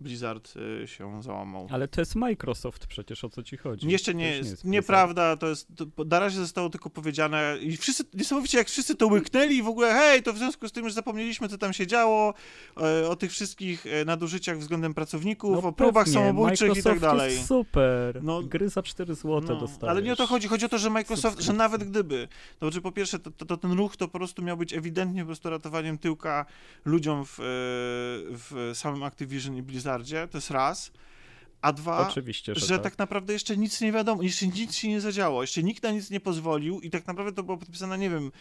Blizzard 0.00 0.54
yy, 0.56 0.88
się 0.88 1.22
załamał. 1.22 1.68
Ale 1.70 1.88
to 1.88 2.00
jest 2.00 2.14
Microsoft 2.14 2.86
przecież, 2.86 3.24
o 3.24 3.28
co 3.28 3.42
ci 3.42 3.56
chodzi? 3.56 3.88
Jeszcze 3.88 4.12
To 4.12 4.18
nie 4.18 4.28
już 4.28 4.36
jest. 4.36 4.48
Blizzard. 4.50 4.64
Nieprawda, 4.64 5.36
to 5.36 5.48
jest. 5.48 5.66
To, 5.76 6.04
na 6.04 6.18
razie 6.20 6.36
zostało 6.36 6.70
tylko 6.70 6.90
powiedziane 6.90 7.56
i 7.60 7.76
wszyscy, 7.76 8.04
niesamowicie 8.14 8.58
jak 8.58 8.68
wszyscy 8.68 8.94
to 8.94 9.06
łyknęli 9.06 9.56
i 9.56 9.62
w 9.62 9.68
ogóle, 9.68 9.92
hej, 9.92 10.22
to 10.22 10.32
w 10.32 10.38
związku 10.38 10.68
z 10.68 10.72
tym, 10.72 10.88
że 10.88 10.94
zapomnieliśmy, 10.94 11.48
co 11.48 11.58
tam 11.58 11.72
się 11.72 11.86
działo, 11.86 12.34
e, 12.80 13.08
o 13.08 13.16
tych 13.16 13.30
wszystkich 13.30 13.86
e, 13.86 14.04
nadużyciach 14.04 14.58
względem 14.58 14.94
pracowników, 14.94 15.64
o 15.64 15.72
próbach 15.72 16.06
No 16.06 16.12
pewnie, 16.12 16.28
samobójczych 16.28 16.70
i 16.70 16.82
tak 16.82 16.84
Microsoft 16.84 17.00
dalej. 17.00 17.34
Jest 17.34 17.46
super. 17.46 18.22
No, 18.22 18.42
Gry 18.42 18.68
za 18.68 18.82
4 18.82 19.14
zł 19.14 19.40
No, 19.40 19.60
dostajesz. 19.60 19.90
ale 19.90 20.02
nie 20.02 20.12
o 20.12 20.16
to 20.16 20.26
chodzi. 20.26 20.48
Chodzi 20.48 20.66
o 20.66 20.68
to, 20.68 20.78
że 20.78 20.90
Microsoft, 20.90 21.40
że 21.40 21.52
nawet 21.52 21.84
gdyby, 21.84 22.28
to 22.58 22.66
znaczy 22.66 22.80
po 22.80 22.92
pierwsze, 22.92 23.18
to, 23.18 23.30
to, 23.30 23.44
to 23.46 23.56
ten 23.56 23.72
ruch 23.72 23.96
to 23.96 24.08
po 24.08 24.18
prostu 24.18 24.42
miał 24.42 24.56
być 24.56 24.72
ewidentnie 24.74 25.22
po 25.22 25.26
prostu 25.26 25.50
ratowaniem 25.50 25.98
tyłka 25.98 26.46
ludziom 26.84 27.24
w, 27.24 27.40
e, 27.40 27.42
w 28.32 28.70
samym 28.74 29.02
Activision 29.02 29.56
i 29.56 29.62
Blizzardzie, 29.98 30.28
to 30.28 30.38
jest 30.38 30.50
raz. 30.50 30.92
A 31.62 31.72
dwa, 31.72 32.08
Oczywiście, 32.08 32.54
że, 32.54 32.66
że 32.66 32.74
tak. 32.74 32.82
tak 32.82 32.98
naprawdę 32.98 33.32
jeszcze 33.32 33.56
nic 33.56 33.80
nie 33.80 33.92
wiadomo, 33.92 34.22
jeszcze 34.22 34.46
nic 34.46 34.74
się 34.74 34.88
nie 34.88 35.00
zadziało, 35.00 35.42
jeszcze 35.42 35.62
nikt 35.62 35.82
na 35.82 35.90
nic 35.90 36.10
nie 36.10 36.20
pozwolił 36.20 36.80
i 36.80 36.90
tak 36.90 37.06
naprawdę 37.06 37.32
to 37.32 37.42
było 37.42 37.58
podpisane, 37.58 37.98
nie 37.98 38.10
wiem, 38.10 38.32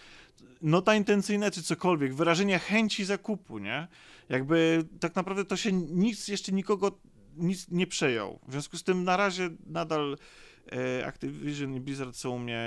nota 0.61 0.95
intencyjna 0.95 1.51
czy 1.51 1.63
cokolwiek, 1.63 2.15
wyrażenie 2.15 2.59
chęci 2.59 3.05
zakupu, 3.05 3.57
nie? 3.57 3.87
Jakby 4.29 4.83
tak 4.99 5.15
naprawdę 5.15 5.45
to 5.45 5.57
się 5.57 5.71
nic, 5.71 6.27
jeszcze 6.27 6.51
nikogo 6.51 6.99
nic 7.37 7.71
nie 7.71 7.87
przejął. 7.87 8.39
W 8.47 8.51
związku 8.51 8.77
z 8.77 8.83
tym 8.83 9.03
na 9.03 9.17
razie 9.17 9.49
nadal 9.65 10.17
e, 10.71 11.05
Activision 11.05 11.75
i 11.75 11.79
Blizzard 11.79 12.15
są 12.15 12.29
u 12.29 12.39
mnie 12.39 12.57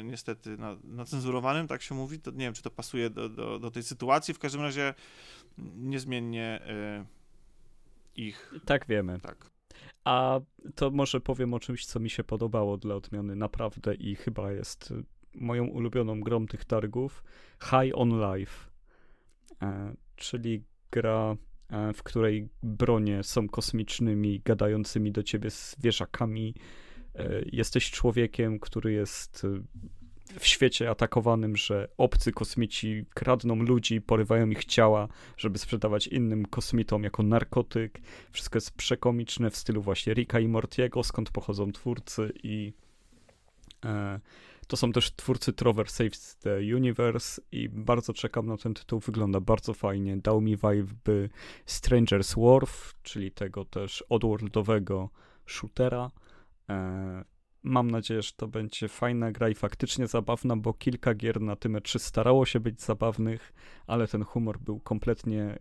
e, 0.00 0.04
niestety 0.04 0.56
na, 0.56 0.76
na 0.84 1.04
cenzurowanym, 1.04 1.68
tak 1.68 1.82
się 1.82 1.94
mówi, 1.94 2.20
to 2.20 2.30
nie 2.30 2.38
wiem, 2.38 2.54
czy 2.54 2.62
to 2.62 2.70
pasuje 2.70 3.10
do, 3.10 3.28
do, 3.28 3.58
do 3.58 3.70
tej 3.70 3.82
sytuacji, 3.82 4.34
w 4.34 4.38
każdym 4.38 4.62
razie 4.62 4.94
niezmiennie 5.76 6.60
e, 6.66 7.04
ich, 8.16 8.54
Tak 8.64 8.86
wiemy. 8.86 9.20
tak. 9.20 9.50
A 10.04 10.40
to 10.74 10.90
może 10.90 11.20
powiem 11.20 11.54
o 11.54 11.60
czymś, 11.60 11.86
co 11.86 12.00
mi 12.00 12.10
się 12.10 12.24
podobało 12.24 12.76
dla 12.76 12.94
odmiany 12.94 13.36
naprawdę 13.36 13.94
i 13.94 14.14
chyba 14.16 14.52
jest 14.52 14.90
y, 14.90 15.04
moją 15.34 15.66
ulubioną 15.66 16.20
grą 16.20 16.46
tych 16.46 16.64
targów. 16.64 17.24
High 17.62 17.92
on 17.94 18.10
Life, 18.34 18.70
e, 19.62 19.94
czyli 20.16 20.64
gra, 20.90 21.36
e, 21.70 21.92
w 21.92 22.02
której 22.02 22.48
bronie 22.62 23.22
są 23.22 23.48
kosmicznymi, 23.48 24.40
gadającymi 24.44 25.12
do 25.12 25.22
ciebie 25.22 25.50
zwierzakami. 25.50 26.54
E, 27.14 27.42
jesteś 27.52 27.90
człowiekiem, 27.90 28.60
który 28.60 28.92
jest 28.92 29.44
y, 29.44 29.62
w 30.38 30.46
świecie 30.46 30.90
atakowanym, 30.90 31.56
że 31.56 31.88
obcy 31.98 32.32
kosmici 32.32 33.04
kradną 33.14 33.56
ludzi, 33.56 34.00
porywają 34.00 34.50
ich 34.50 34.64
ciała, 34.64 35.08
żeby 35.36 35.58
sprzedawać 35.58 36.06
innym 36.06 36.46
kosmitom 36.46 37.02
jako 37.02 37.22
narkotyk. 37.22 38.00
Wszystko 38.30 38.56
jest 38.56 38.70
przekomiczne 38.70 39.50
w 39.50 39.56
stylu 39.56 39.82
właśnie 39.82 40.14
Ricka 40.14 40.40
i 40.40 40.48
Mortiego, 40.48 41.02
skąd 41.02 41.30
pochodzą 41.30 41.72
twórcy 41.72 42.32
i 42.42 42.72
E, 43.84 44.20
to 44.66 44.76
są 44.76 44.92
też 44.92 45.12
twórcy 45.16 45.52
Trover 45.52 45.90
Saves 45.90 46.36
the 46.36 46.58
Universe 46.58 47.42
i 47.52 47.68
bardzo 47.68 48.12
czekam 48.12 48.46
na 48.46 48.56
ten 48.56 48.74
tytuł. 48.74 49.00
Wygląda 49.00 49.40
bardzo 49.40 49.74
fajnie. 49.74 50.16
Dał 50.16 50.40
mi 50.40 50.56
vibe 50.56 51.28
Stranger's 51.66 52.40
Wharf, 52.40 52.94
czyli 53.02 53.32
tego 53.32 53.64
też 53.64 54.04
odworldowego 54.08 55.10
shootera. 55.46 56.10
E, 56.68 57.24
mam 57.66 57.90
nadzieję, 57.90 58.22
że 58.22 58.32
to 58.36 58.48
będzie 58.48 58.88
fajna 58.88 59.32
gra 59.32 59.48
i 59.48 59.54
faktycznie 59.54 60.06
zabawna, 60.06 60.56
bo 60.56 60.74
kilka 60.74 61.14
gier 61.14 61.40
na 61.40 61.56
tym 61.56 61.78
3 61.82 61.98
starało 61.98 62.46
się 62.46 62.60
być 62.60 62.82
zabawnych, 62.82 63.52
ale 63.86 64.08
ten 64.08 64.24
humor 64.24 64.58
był 64.58 64.80
kompletnie 64.80 65.58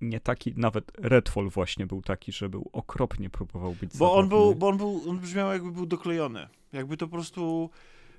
nie 0.00 0.20
taki, 0.20 0.54
nawet 0.56 0.92
Redfall 0.98 1.48
właśnie 1.48 1.86
był 1.86 2.02
taki, 2.02 2.32
że 2.32 2.48
był 2.48 2.70
okropnie 2.72 3.30
próbował 3.30 3.72
być 3.72 3.90
bo 3.90 4.06
zabawny. 4.06 4.20
on 4.22 4.28
był, 4.28 4.54
Bo 4.54 4.68
on, 4.68 4.76
był, 4.76 5.02
on 5.08 5.18
brzmiał 5.18 5.52
jakby 5.52 5.72
był 5.72 5.86
doklejony. 5.86 6.48
Jakby 6.72 6.96
to 6.96 7.06
po 7.06 7.12
prostu 7.12 7.70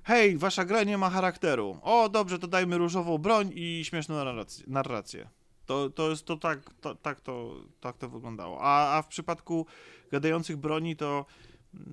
hej, 0.02 0.38
wasza 0.38 0.64
gra 0.64 0.84
nie 0.84 0.98
ma 0.98 1.10
charakteru. 1.10 1.78
O, 1.82 2.08
dobrze, 2.08 2.38
to 2.38 2.46
dajmy 2.46 2.78
różową 2.78 3.18
broń 3.18 3.50
i 3.54 3.84
śmieszną 3.84 4.14
narrację. 4.14 4.64
narrację. 4.68 5.28
To, 5.66 5.90
to 5.90 6.10
jest 6.10 6.24
to 6.24 6.36
tak, 6.36 6.74
to, 6.80 6.94
tak, 6.94 7.20
to, 7.20 7.54
tak 7.80 7.98
to 7.98 8.08
wyglądało. 8.08 8.58
A, 8.62 8.98
a 8.98 9.02
w 9.02 9.08
przypadku 9.08 9.66
gadających 10.10 10.56
broni 10.56 10.96
to 10.96 11.26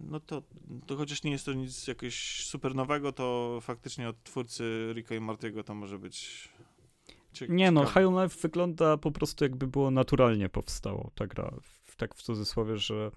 no 0.10 0.20
to, 0.20 0.44
to 0.88 0.96
chociaż 0.96 1.24
nie 1.24 1.32
jest 1.32 1.46
to 1.46 1.54
nic 1.54 1.88
jakiegoś 1.88 2.46
super 2.46 2.76
nowego, 2.76 3.12
to 3.12 3.60
faktycznie 3.62 4.10
od 4.10 4.24
twórcy 4.24 4.94
Ricka 4.94 5.16
i 5.16 5.20
Martiego 5.20 5.64
to 5.64 5.76
może 5.76 6.00
być 6.00 6.50
Nie 7.50 7.72
no, 7.72 7.86
High 7.86 8.08
on 8.08 8.24
Life 8.24 8.40
wygląda 8.42 8.98
po 8.98 9.12
prostu 9.12 9.46
jakby 9.46 9.68
było 9.68 9.92
naturalnie 9.92 10.50
powstało 10.50 11.12
ta 11.16 11.28
gra, 11.28 11.54
w, 11.62 11.96
tak 11.96 12.16
w 12.16 12.22
cudzysłowie, 12.22 12.78
że 12.78 13.12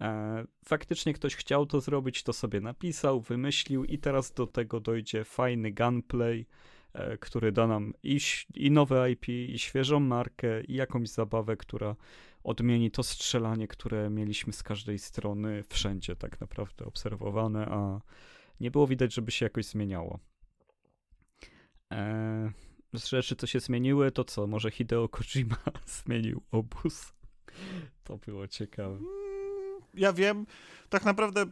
e, 0.00 0.44
faktycznie 0.64 1.14
ktoś 1.14 1.36
chciał 1.36 1.66
to 1.66 1.80
zrobić, 1.80 2.22
to 2.22 2.32
sobie 2.32 2.60
napisał, 2.60 3.20
wymyślił 3.20 3.84
i 3.84 3.98
teraz 3.98 4.32
do 4.32 4.46
tego 4.46 4.80
dojdzie 4.80 5.24
fajny 5.24 5.72
gunplay, 5.72 6.46
e, 6.92 7.18
który 7.18 7.52
da 7.52 7.66
nam 7.66 7.92
i, 8.02 8.18
i 8.54 8.70
nowe 8.70 9.10
IP, 9.10 9.28
i 9.28 9.58
świeżą 9.58 10.00
markę, 10.00 10.64
i 10.64 10.74
jakąś 10.74 11.08
zabawę, 11.08 11.56
która 11.56 11.96
odmieni 12.44 12.90
to 12.90 13.02
strzelanie, 13.02 13.68
które 13.68 14.10
mieliśmy 14.10 14.52
z 14.52 14.62
każdej 14.62 14.98
strony, 14.98 15.64
wszędzie 15.68 16.16
tak 16.16 16.40
naprawdę 16.40 16.84
obserwowane, 16.84 17.66
a 17.66 18.00
nie 18.60 18.70
było 18.70 18.86
widać, 18.86 19.14
żeby 19.14 19.30
się 19.30 19.46
jakoś 19.46 19.66
zmieniało. 19.66 20.18
Eee, 21.90 22.50
z 22.94 23.06
rzeczy, 23.06 23.36
co 23.36 23.46
się 23.46 23.60
zmieniły, 23.60 24.10
to 24.10 24.24
co? 24.24 24.46
Może 24.46 24.70
Hideo 24.70 25.08
Kojima 25.08 25.56
zmienił 26.04 26.42
obóz? 26.50 27.12
To 28.04 28.16
było 28.16 28.48
ciekawe. 28.48 28.96
Mm, 28.96 29.82
ja 29.94 30.12
wiem, 30.12 30.46
tak 30.88 31.04
naprawdę 31.04 31.46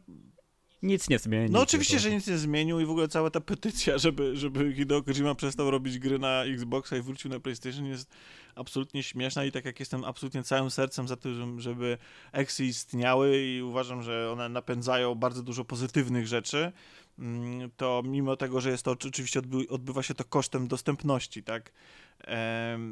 nic 0.82 1.08
nie 1.08 1.18
zmienił. 1.18 1.52
No 1.52 1.60
oczywiście, 1.60 1.98
że 1.98 2.10
nic 2.10 2.26
nie 2.26 2.38
zmienił 2.38 2.80
i 2.80 2.84
w 2.84 2.90
ogóle 2.90 3.08
cała 3.08 3.30
ta 3.30 3.40
petycja, 3.40 3.98
żeby, 3.98 4.36
żeby 4.36 4.74
Hideo 4.74 5.02
Kojima 5.02 5.34
przestał 5.34 5.70
robić 5.70 5.98
gry 5.98 6.18
na 6.18 6.44
Xboxa 6.44 6.96
i 6.96 7.02
wrócił 7.02 7.30
na 7.30 7.40
PlayStation 7.40 7.86
jest 7.86 8.10
absolutnie 8.54 9.02
śmieszna 9.02 9.44
i 9.44 9.52
tak 9.52 9.64
jak 9.64 9.80
jestem 9.80 10.04
absolutnie 10.04 10.42
całym 10.42 10.70
sercem 10.70 11.08
za 11.08 11.16
tym, 11.16 11.60
żeby 11.60 11.98
Exy 12.32 12.64
istniały 12.64 13.42
i 13.42 13.62
uważam, 13.62 14.02
że 14.02 14.32
one 14.32 14.48
napędzają 14.48 15.14
bardzo 15.14 15.42
dużo 15.42 15.64
pozytywnych 15.64 16.26
rzeczy, 16.26 16.72
mm, 17.18 17.70
to 17.76 18.02
mimo 18.04 18.36
tego, 18.36 18.60
że 18.60 18.70
jest 18.70 18.82
to 18.82 18.90
oczywiście 18.90 19.38
odby 19.38 19.68
odbywa 19.68 20.02
się 20.02 20.14
to 20.14 20.24
kosztem 20.24 20.68
dostępności, 20.68 21.42
tak? 21.42 21.72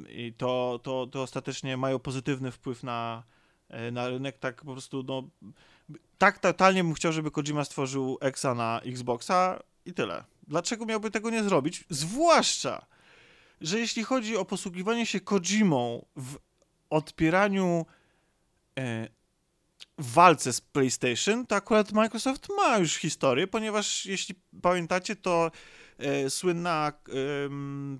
I 0.09 0.33
to, 0.37 0.81
to, 0.83 1.07
to 1.07 1.23
ostatecznie 1.23 1.77
mają 1.77 1.99
pozytywny 1.99 2.51
wpływ 2.51 2.83
na, 2.83 3.23
e, 3.69 3.91
na 3.91 4.09
rynek, 4.09 4.39
tak 4.39 4.65
po 4.65 4.73
prostu, 4.73 5.03
no 5.03 5.23
tak 6.19 6.39
totalnie 6.39 6.85
bym 6.85 6.95
chciał, 6.95 7.13
żeby 7.13 7.31
Kojima 7.31 7.65
stworzył 7.65 8.19
Exa 8.21 8.55
na 8.55 8.81
Xboxa 8.81 9.63
i 9.85 9.93
tyle. 9.93 10.25
Dlaczego 10.49 10.87
miałby 10.87 11.11
tego 11.11 11.31
nie 11.31 11.45
zrobić? 11.45 11.85
Zwłaszcza, 11.91 12.87
że 13.61 13.79
jeśli 13.79 14.05
chodzi 14.05 14.37
o 14.37 14.45
posługiwanie 14.45 15.07
się 15.07 15.21
Kojimą 15.21 16.07
w 16.17 16.37
odpieraniu 16.91 17.87
e, 18.79 19.09
w 19.99 20.13
walce 20.13 20.53
z 20.53 20.61
PlayStation, 20.61 21.47
to 21.47 21.57
akurat 21.57 21.93
Microsoft 21.93 22.49
ma 22.57 22.79
już 22.79 22.97
historię, 22.97 23.47
ponieważ 23.47 24.07
jeśli 24.07 24.35
pamiętacie, 24.63 25.17
to 25.17 25.51
e, 25.99 26.31
słynna 26.31 26.93
e, 26.93 27.13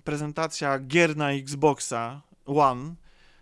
prezentacja 0.03 0.79
gier 0.79 1.17
na 1.17 1.31
Xboxa 1.31 2.21
One 2.45 2.95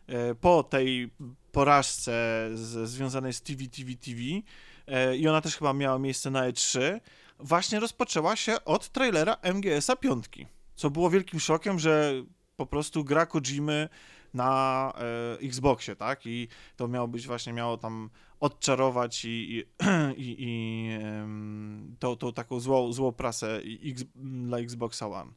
e, 0.08 0.36
po 0.36 0.64
tej 0.64 1.12
porażce 1.52 2.50
z, 2.54 2.90
związanej 2.90 3.34
z 3.34 3.42
TV, 3.42 3.68
TV, 3.68 3.96
TV 3.96 4.22
e, 4.88 5.18
i 5.18 5.28
ona 5.28 5.42
też 5.42 5.58
chyba 5.58 5.74
miała 5.74 6.00
miejsce 6.00 6.30
na 6.30 6.52
E3, 6.52 7.00
właśnie 7.40 7.80
rozpoczęła 7.80 8.36
się 8.36 8.66
od 8.66 8.90
trailera 8.90 9.38
MGS-a 9.44 9.96
5, 9.96 10.26
co 10.78 10.90
było 10.90 11.10
wielkim 11.10 11.40
szokiem, 11.40 11.80
że 11.80 12.14
po 12.56 12.66
prostu 12.66 13.04
gra 13.04 13.26
Kojimy 13.26 13.90
na 14.34 14.94
e, 14.96 15.40
Xboxie, 15.40 15.96
tak? 15.96 16.26
I 16.26 16.48
to 16.76 16.88
miało 16.88 17.08
być 17.08 17.28
właśnie, 17.28 17.54
miało 17.54 17.78
tam 17.78 18.10
odczarować 18.40 19.26
i, 19.26 19.30
i, 19.30 19.64
i, 20.26 20.36
i 20.40 20.90
tą, 22.00 22.34
taką 22.34 22.60
złą, 22.60 22.94
złą 22.94 23.12
prasę 23.12 23.62
X, 23.86 24.04
dla 24.16 24.58
Xboxa 24.58 25.08
One. 25.08 25.32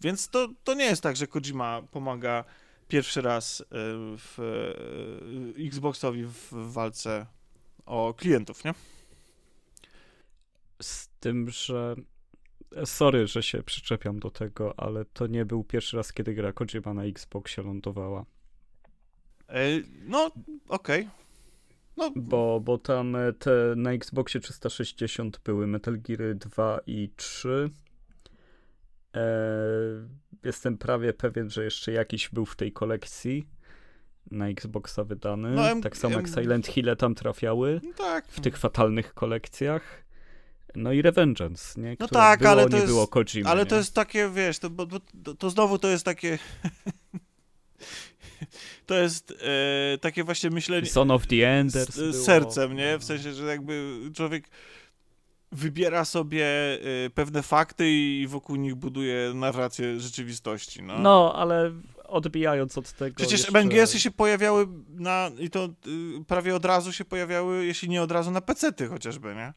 Więc 0.00 0.28
to, 0.28 0.48
to 0.64 0.74
nie 0.74 0.84
jest 0.84 1.02
tak, 1.02 1.16
że 1.16 1.26
Kojima 1.26 1.82
pomaga 1.90 2.44
pierwszy 2.88 3.20
raz 3.20 3.60
e, 3.60 3.64
w 4.18 4.38
e, 5.58 5.62
Xboxowi 5.66 6.24
w 6.24 6.48
walce 6.52 7.26
o 7.86 8.14
klientów, 8.14 8.64
nie? 8.64 8.74
Z 10.82 11.08
tym, 11.20 11.50
że 11.50 11.96
sorry, 12.84 13.26
że 13.26 13.42
się 13.42 13.62
przyczepiam 13.62 14.18
do 14.18 14.30
tego, 14.30 14.80
ale 14.80 15.04
to 15.04 15.26
nie 15.26 15.44
był 15.44 15.64
pierwszy 15.64 15.96
raz, 15.96 16.12
kiedy 16.12 16.34
gra 16.34 16.52
Kojima 16.52 16.94
na 16.94 17.04
Xboxie 17.04 17.64
lądowała. 17.64 18.24
E, 19.48 19.64
no, 20.06 20.30
okej. 20.68 21.00
Okay. 21.00 21.24
No. 21.96 22.10
Bo, 22.16 22.60
bo 22.60 22.78
tam 22.78 23.16
te 23.38 23.74
na 23.76 23.92
Xboxie 23.92 24.40
360 24.40 25.40
były 25.44 25.66
Metal 25.66 25.98
Gear 26.00 26.34
2 26.34 26.80
i 26.86 27.10
3. 27.16 27.70
Eee, 29.12 29.22
jestem 30.44 30.78
prawie 30.78 31.12
pewien, 31.12 31.50
że 31.50 31.64
jeszcze 31.64 31.92
jakiś 31.92 32.28
był 32.28 32.46
w 32.46 32.56
tej 32.56 32.72
kolekcji 32.72 33.48
na 34.30 34.48
Xboxa 34.48 35.04
wydany. 35.04 35.50
No, 35.50 35.80
tak 35.82 35.96
samo 35.96 36.16
jak 36.16 36.28
Silent 36.28 36.66
Hill 36.66 36.96
tam 36.98 37.14
trafiały. 37.14 37.80
No 37.84 37.92
tak. 37.92 38.26
W 38.28 38.40
tych 38.40 38.58
fatalnych 38.58 39.14
kolekcjach. 39.14 40.03
No 40.76 40.92
i 40.92 41.02
Revengeance, 41.02 41.80
nie? 41.80 41.96
Które 41.96 42.08
no 42.12 42.20
tak, 42.20 42.40
było, 42.40 42.50
ale 42.50 42.68
to 42.68 42.76
jest, 42.76 42.88
było 42.88 43.08
Kojima, 43.08 43.50
Ale 43.50 43.62
nie? 43.62 43.66
to 43.66 43.76
jest 43.76 43.94
takie, 43.94 44.28
wiesz, 44.28 44.58
to, 44.58 44.70
bo, 44.70 44.86
to, 45.24 45.34
to 45.34 45.50
znowu 45.50 45.78
to 45.78 45.88
jest 45.88 46.04
takie... 46.04 46.38
to 48.86 48.94
jest 48.94 49.34
e, 49.94 49.98
takie 49.98 50.24
właśnie 50.24 50.50
myślenie... 50.50 50.86
Son 50.86 51.10
of 51.10 51.26
the 51.26 51.48
Enders 51.48 51.94
z, 51.94 52.24
sercem, 52.24 52.76
nie? 52.76 52.98
W 52.98 53.04
sensie, 53.04 53.32
że 53.32 53.46
jakby 53.46 54.00
człowiek 54.14 54.48
wybiera 55.54 56.04
sobie 56.04 56.46
y, 57.06 57.10
pewne 57.14 57.42
fakty 57.42 57.90
i 57.90 58.26
wokół 58.26 58.56
nich 58.56 58.74
buduje 58.74 59.32
narrację 59.34 60.00
rzeczywistości. 60.00 60.82
No, 60.82 60.98
no 60.98 61.32
ale 61.36 61.72
odbijając 62.04 62.78
od 62.78 62.92
tego. 62.92 63.16
Przecież 63.16 63.40
jeszcze... 63.40 63.64
MGS-y 63.64 64.00
się 64.00 64.10
pojawiały 64.10 64.66
na. 64.88 65.30
i 65.38 65.50
to 65.50 65.64
y, 65.64 66.24
prawie 66.26 66.56
od 66.56 66.64
razu 66.64 66.92
się 66.92 67.04
pojawiały, 67.04 67.66
jeśli 67.66 67.88
nie 67.88 68.02
od 68.02 68.12
razu 68.12 68.30
na 68.30 68.40
PC-ty 68.40 68.88
chociażby, 68.88 69.34
nie? 69.34 69.52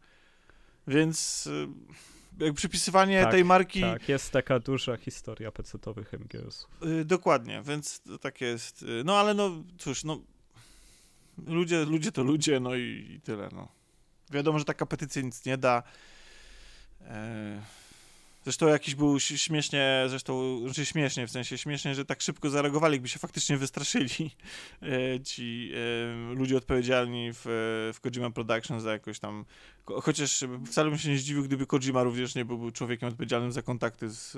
Więc. 0.88 1.48
Y, 1.48 1.68
jak 2.46 2.54
przypisywanie 2.54 3.22
tak, 3.22 3.32
tej 3.32 3.46
marki. 3.46 3.82
Tak, 3.82 4.10
jest 4.10 4.32
taka 4.32 4.60
duża 4.60 4.98
historia 4.98 5.52
PC-owych 5.52 6.14
MGS-ów. 6.14 6.70
dokładnie, 7.06 7.62
więc 7.66 8.02
tak 8.22 8.42
jest. 8.42 8.86
No 9.06 9.18
ale 9.18 9.34
no 9.34 9.64
cóż, 9.78 10.04
no. 10.04 10.22
Ludzie, 11.48 11.86
ludzie 11.86 12.12
to 12.12 12.24
ludzie, 12.24 12.60
no 12.60 12.76
i, 12.76 13.08
i 13.16 13.22
tyle, 13.22 13.50
no. 13.54 13.68
Wiadomo, 14.32 14.60
że 14.60 14.66
taka 14.66 14.86
petycja 14.86 15.22
nic 15.22 15.46
nie 15.46 15.58
da. 15.58 15.84
E, 17.02 17.62
zresztą 18.48 18.68
jakiś 18.68 18.96
był 18.96 19.20
śmiesznie, 19.20 20.06
zresztą, 20.08 20.60
znaczy 20.64 20.86
śmiesznie, 20.86 21.28
w 21.28 21.32
sensie 21.32 21.58
śmiesznie, 21.58 21.96
że 21.96 22.06
tak 22.06 22.22
szybko 22.22 22.50
zareagowali, 22.50 22.94
jakby 22.94 23.10
się 23.10 23.20
faktycznie 23.20 23.58
wystraszyli 23.58 24.10
e, 24.82 25.20
ci 25.20 25.72
e, 25.74 26.36
ludzie 26.36 26.58
odpowiedzialni 26.58 27.30
w, 27.34 27.42
w 27.94 28.00
Kojima 28.02 28.30
Productions 28.30 28.84
za 28.84 28.92
jakoś 28.92 29.20
tam, 29.20 29.46
chociaż 29.86 30.44
wcale 30.66 30.90
bym 30.90 31.00
się 31.00 31.10
nie 31.10 31.18
zdziwił, 31.18 31.44
gdyby 31.44 31.66
Kojima 31.66 32.04
również 32.04 32.36
nie 32.36 32.46
był 32.46 32.72
człowiekiem 32.72 33.10
odpowiedzialnym 33.10 33.52
za 33.52 33.62
kontakty 33.62 34.10
z, 34.10 34.32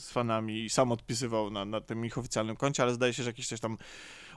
z 0.00 0.10
fanami 0.10 0.64
i 0.64 0.70
sam 0.70 0.92
odpisywał 0.92 1.50
na, 1.50 1.64
na 1.64 1.80
tym 1.80 2.04
ich 2.04 2.18
oficjalnym 2.18 2.56
koncie, 2.56 2.82
ale 2.82 2.94
zdaje 2.94 3.12
się, 3.12 3.22
że 3.22 3.30
jakieś 3.30 3.48
też 3.48 3.60
tam 3.60 3.78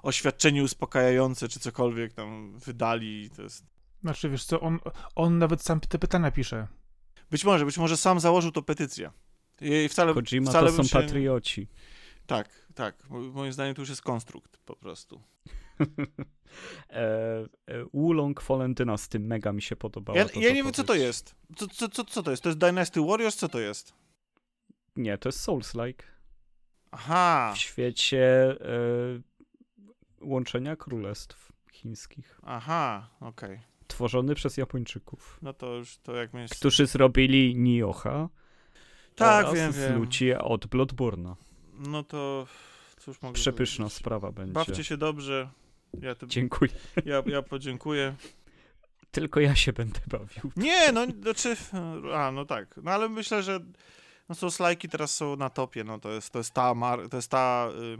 oświadczenie 0.03 0.63
uspokajające 0.63 1.47
czy 1.47 1.59
cokolwiek 1.59 2.13
tam 2.13 2.59
wydali, 2.59 3.29
to 3.35 3.41
jest 3.41 3.75
znaczy, 4.01 4.29
wiesz 4.29 4.45
co, 4.45 4.59
on, 4.59 4.79
on 5.15 5.37
nawet 5.37 5.61
sam 5.61 5.79
te 5.79 5.99
pytania 5.99 6.31
pisze. 6.31 6.67
Być 7.31 7.45
może, 7.45 7.65
być 7.65 7.77
może 7.77 7.97
sam 7.97 8.19
założył 8.19 8.51
to 8.51 8.61
petycję. 8.61 9.11
I 9.61 9.89
wcale, 9.89 10.13
Kojima 10.13 10.51
wcale 10.51 10.71
to 10.71 10.77
są 10.77 10.83
się... 10.83 10.99
patrioci. 10.99 11.67
Tak, 12.25 12.49
tak. 12.75 13.09
Moim 13.09 13.53
zdaniem 13.53 13.75
to 13.75 13.81
już 13.81 13.89
jest 13.89 14.01
konstrukt 14.01 14.57
po 14.57 14.75
prostu. 14.75 15.21
e, 16.89 17.03
e, 17.67 17.85
Wulong 17.93 18.41
Fallen 18.41 18.73
Dynasty 18.73 19.19
mega 19.19 19.53
mi 19.53 19.61
się 19.61 19.75
podobało. 19.75 20.19
Ja, 20.19 20.25
ja 20.35 20.49
nie 20.49 20.63
wiem, 20.63 20.73
co 20.73 20.83
to 20.83 20.95
jest. 20.95 21.35
Co, 21.55 21.67
co, 21.67 21.89
co, 21.89 22.05
co 22.05 22.23
to 22.23 22.31
jest? 22.31 22.43
To 22.43 22.49
jest 22.49 22.59
Dynasty 22.59 23.01
Warriors? 23.01 23.35
Co 23.35 23.49
to 23.49 23.59
jest? 23.59 23.93
Nie, 24.95 25.17
to 25.17 25.29
jest 25.29 25.47
Souls-like. 25.47 26.03
Aha. 26.91 27.53
W 27.55 27.57
świecie 27.57 28.55
e, 28.61 29.21
łączenia 30.21 30.75
królestw 30.75 31.51
chińskich. 31.71 32.39
Aha, 32.43 33.09
okej. 33.19 33.53
Okay. 33.53 33.74
Tworzony 33.87 34.35
przez 34.35 34.57
Japończyków. 34.57 35.39
No 35.41 35.53
to 35.53 35.73
już 35.73 35.97
to 35.97 36.15
jak 36.15 36.33
mnie... 36.33 36.45
Którzy 36.51 36.87
zrobili 36.87 37.55
Nioha. 37.55 38.29
Tak, 39.15 39.53
wiem, 39.53 39.71
wiem. 39.71 39.97
ludzi 39.99 40.33
od 40.33 40.65
Bloodborne'a. 40.65 41.35
No 41.73 42.03
to 42.03 42.47
cóż 42.97 43.21
mogę 43.21 43.33
Przepyszna 43.33 43.83
powiedzieć. 43.83 43.97
sprawa 43.97 44.31
będzie. 44.31 44.53
Bawcie 44.53 44.83
się 44.83 44.97
dobrze. 44.97 45.49
Ja 46.01 46.15
to... 46.15 46.27
Dziękuję. 46.27 46.71
Ja, 47.05 47.23
ja 47.25 47.41
podziękuję. 47.41 48.15
Tylko 49.11 49.39
ja 49.39 49.55
się 49.55 49.73
będę 49.73 49.99
bawił. 50.07 50.51
Nie, 50.55 50.91
no, 50.91 51.05
znaczy, 51.21 51.55
a, 52.13 52.31
no 52.31 52.45
tak. 52.45 52.79
No 52.83 52.91
ale 52.91 53.09
myślę, 53.09 53.43
że 53.43 53.59
no 54.29 54.35
są 54.35 54.51
slajki 54.51 54.89
teraz 54.89 55.15
są 55.15 55.35
na 55.35 55.49
topie, 55.49 55.83
no 55.83 55.99
to 55.99 56.11
jest, 56.11 56.29
to 56.29 56.39
jest 56.39 56.53
ta, 56.53 56.73
mar, 56.73 57.09
to 57.09 57.17
jest 57.17 57.31
ta, 57.31 57.69
y, 57.69 57.97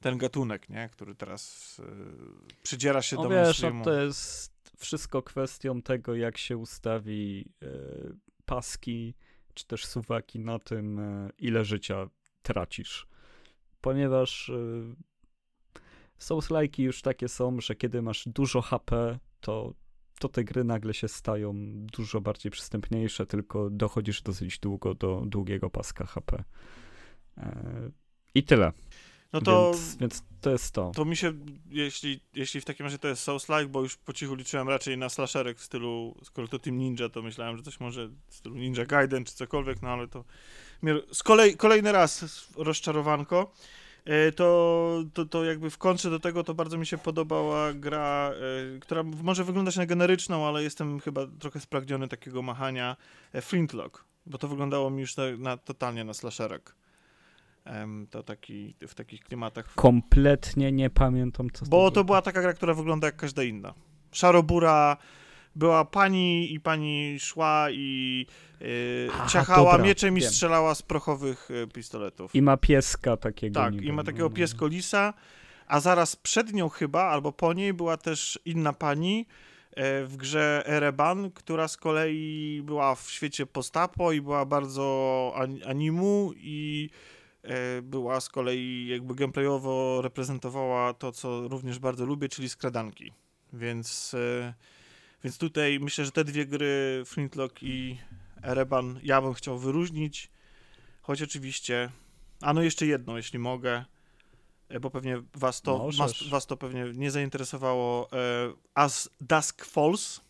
ten 0.00 0.18
gatunek, 0.18 0.68
nie, 0.68 0.88
który 0.92 1.14
teraz 1.14 1.76
y, 1.78 2.62
przydziera 2.62 3.02
się 3.02 3.16
no 3.16 3.22
do 3.22 3.28
wiesz, 3.28 3.38
mainstreamu. 3.42 3.84
to 3.84 3.92
jest 3.92 4.53
wszystko 4.76 5.22
kwestią 5.22 5.82
tego, 5.82 6.14
jak 6.14 6.38
się 6.38 6.56
ustawi 6.56 7.48
y, 7.62 8.16
paski, 8.44 9.14
czy 9.54 9.66
też 9.66 9.86
suwaki 9.86 10.40
na 10.40 10.58
tym, 10.58 10.98
y, 10.98 11.30
ile 11.38 11.64
życia 11.64 12.08
tracisz. 12.42 13.06
Ponieważ 13.80 14.48
y, 14.48 14.94
Souls-like'i 16.18 16.82
już 16.82 17.02
takie 17.02 17.28
są, 17.28 17.60
że 17.60 17.74
kiedy 17.74 18.02
masz 18.02 18.28
dużo 18.28 18.62
HP, 18.62 19.18
to, 19.40 19.74
to 20.18 20.28
te 20.28 20.44
gry 20.44 20.64
nagle 20.64 20.94
się 20.94 21.08
stają 21.08 21.54
dużo 21.76 22.20
bardziej 22.20 22.52
przystępniejsze, 22.52 23.26
tylko 23.26 23.70
dochodzisz 23.70 24.22
dosyć 24.22 24.58
długo 24.58 24.94
do 24.94 25.22
długiego 25.26 25.70
paska 25.70 26.06
HP. 26.06 26.44
E, 27.36 27.90
I 28.34 28.44
tyle. 28.44 28.72
No 29.34 29.40
to, 29.40 29.72
więc, 29.72 29.96
więc, 29.96 30.22
to 30.40 30.50
jest 30.50 30.74
to. 30.74 30.92
To 30.94 31.04
mi 31.04 31.16
się, 31.16 31.32
jeśli, 31.70 32.20
jeśli 32.34 32.60
w 32.60 32.64
takim 32.64 32.86
razie 32.86 32.98
to 32.98 33.08
jest 33.08 33.28
Souls-like, 33.28 33.66
bo 33.66 33.82
już 33.82 33.96
po 33.96 34.12
cichu 34.12 34.34
liczyłem 34.34 34.68
raczej 34.68 34.98
na 34.98 35.08
slasherek 35.08 35.58
w 35.58 35.62
stylu, 35.62 36.14
skoro 36.22 36.48
to 36.48 36.58
Team 36.58 36.78
Ninja, 36.78 37.08
to 37.08 37.22
myślałem, 37.22 37.56
że 37.56 37.62
coś 37.62 37.80
może 37.80 38.08
w 38.28 38.34
stylu 38.34 38.54
Ninja 38.54 38.84
Gaiden 38.84 39.24
czy 39.24 39.34
cokolwiek, 39.34 39.82
no 39.82 39.88
ale 39.88 40.08
to 40.08 40.24
z 41.12 41.22
kolei, 41.22 41.56
kolejny 41.56 41.92
raz 41.92 42.24
rozczarowanko. 42.56 43.52
E, 44.04 44.32
to, 44.32 45.04
to, 45.14 45.24
to 45.24 45.44
jakby 45.44 45.70
w 45.70 45.78
kontrze 45.78 46.10
do 46.10 46.20
tego 46.20 46.44
to 46.44 46.54
bardzo 46.54 46.78
mi 46.78 46.86
się 46.86 46.98
podobała 46.98 47.72
gra, 47.72 48.32
e, 48.76 48.78
która 48.80 49.02
może 49.02 49.44
wyglądać 49.44 49.76
na 49.76 49.86
generyczną, 49.86 50.46
ale 50.46 50.62
jestem 50.62 51.00
chyba 51.00 51.26
trochę 51.38 51.60
spragniony 51.60 52.08
takiego 52.08 52.42
machania 52.42 52.96
e, 53.32 53.42
Flintlock, 53.42 54.04
bo 54.26 54.38
to 54.38 54.48
wyglądało 54.48 54.90
mi 54.90 55.00
już 55.00 55.16
na, 55.16 55.24
na 55.38 55.56
totalnie 55.56 56.04
na 56.04 56.14
slasherek. 56.14 56.74
To 58.10 58.22
taki, 58.22 58.74
w 58.88 58.94
takich 58.94 59.20
klimatach. 59.20 59.74
Kompletnie 59.74 60.72
nie 60.72 60.90
pamiętam, 60.90 61.50
co 61.50 61.66
Bo 61.66 61.90
to 61.90 62.04
była 62.04 62.22
taka 62.22 62.42
gra, 62.42 62.52
która 62.52 62.74
wygląda 62.74 63.06
jak 63.06 63.16
każda 63.16 63.42
inna. 63.42 63.74
Szarobura, 64.12 64.96
była 65.56 65.84
pani 65.84 66.54
i 66.54 66.60
pani 66.60 67.20
szła 67.20 67.66
i 67.70 68.26
yy, 68.60 68.66
Aha, 69.14 69.26
ciachała 69.28 69.72
dobra, 69.72 69.86
mieczem 69.86 70.18
i 70.18 70.20
wiem. 70.20 70.30
strzelała 70.30 70.74
z 70.74 70.82
prochowych 70.82 71.50
y, 71.50 71.66
pistoletów. 71.66 72.34
I 72.34 72.42
ma 72.42 72.56
pieska 72.56 73.16
takiego. 73.16 73.54
Tak, 73.60 73.74
i 73.74 73.92
ma 73.92 73.96
no, 73.96 74.04
takiego 74.04 74.30
piesko-lisa, 74.30 75.14
a 75.66 75.80
zaraz 75.80 76.16
przed 76.16 76.52
nią 76.52 76.68
chyba, 76.68 77.02
albo 77.02 77.32
po 77.32 77.52
niej 77.52 77.74
była 77.74 77.96
też 77.96 78.38
inna 78.44 78.72
pani 78.72 79.26
e, 79.76 80.04
w 80.04 80.16
grze 80.16 80.62
Ereban, 80.66 81.30
która 81.30 81.68
z 81.68 81.76
kolei 81.76 82.62
była 82.64 82.94
w 82.94 83.10
świecie 83.10 83.46
postapo 83.46 84.12
i 84.12 84.20
była 84.20 84.46
bardzo 84.46 85.34
animu 85.66 86.32
i 86.36 86.90
była 87.82 88.20
z 88.20 88.28
kolei 88.28 88.86
jakby 88.86 89.14
gameplayowo 89.14 90.02
reprezentowała 90.02 90.94
to, 90.94 91.12
co 91.12 91.48
również 91.48 91.78
bardzo 91.78 92.06
lubię, 92.06 92.28
czyli 92.28 92.48
skradanki. 92.48 93.12
Więc 93.52 94.14
e, 94.14 94.54
więc 95.24 95.38
tutaj 95.38 95.80
myślę, 95.80 96.04
że 96.04 96.12
te 96.12 96.24
dwie 96.24 96.46
gry, 96.46 97.02
Flintlock 97.06 97.62
i 97.62 97.98
Ereban, 98.42 99.00
ja 99.02 99.22
bym 99.22 99.34
chciał 99.34 99.58
wyróżnić. 99.58 100.30
Choć 101.02 101.22
oczywiście, 101.22 101.90
a 102.40 102.52
no 102.52 102.62
jeszcze 102.62 102.86
jedno, 102.86 103.16
jeśli 103.16 103.38
mogę, 103.38 103.84
e, 104.68 104.80
bo 104.80 104.90
pewnie 104.90 105.22
was 105.34 105.62
to, 105.62 105.90
was, 105.98 106.28
was, 106.28 106.46
to 106.46 106.56
pewnie 106.56 106.84
nie 106.94 107.10
zainteresowało. 107.10 108.08
E, 108.12 108.16
As 108.74 109.10
Dusk 109.20 109.64
Falls. 109.64 110.20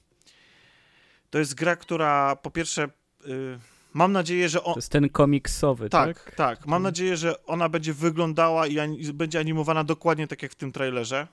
To 1.30 1.38
jest 1.38 1.54
gra, 1.54 1.76
która 1.76 2.36
po 2.36 2.50
pierwsze 2.50 2.82
e, 2.82 2.88
mam 3.94 4.12
nadzieję, 4.12 4.48
że 4.48 4.64
on... 4.64 4.74
To 4.74 4.78
jest 4.78 4.92
ten 4.92 5.08
komiksowy, 5.08 5.88
tak? 5.88 6.24
Tak, 6.24 6.34
tak. 6.34 6.66
Mam 6.66 6.82
nadzieję, 6.82 7.16
że 7.16 7.44
ona 7.44 7.68
będzie 7.68 7.94
wyglądała 7.94 8.66
i 8.66 9.12
będzie 9.12 9.38
animowana 9.38 9.84
dokładnie 9.84 10.26
tak 10.26 10.42
jak 10.42 10.52
w 10.52 10.54
tym 10.54 10.72
trailerze 10.72 11.26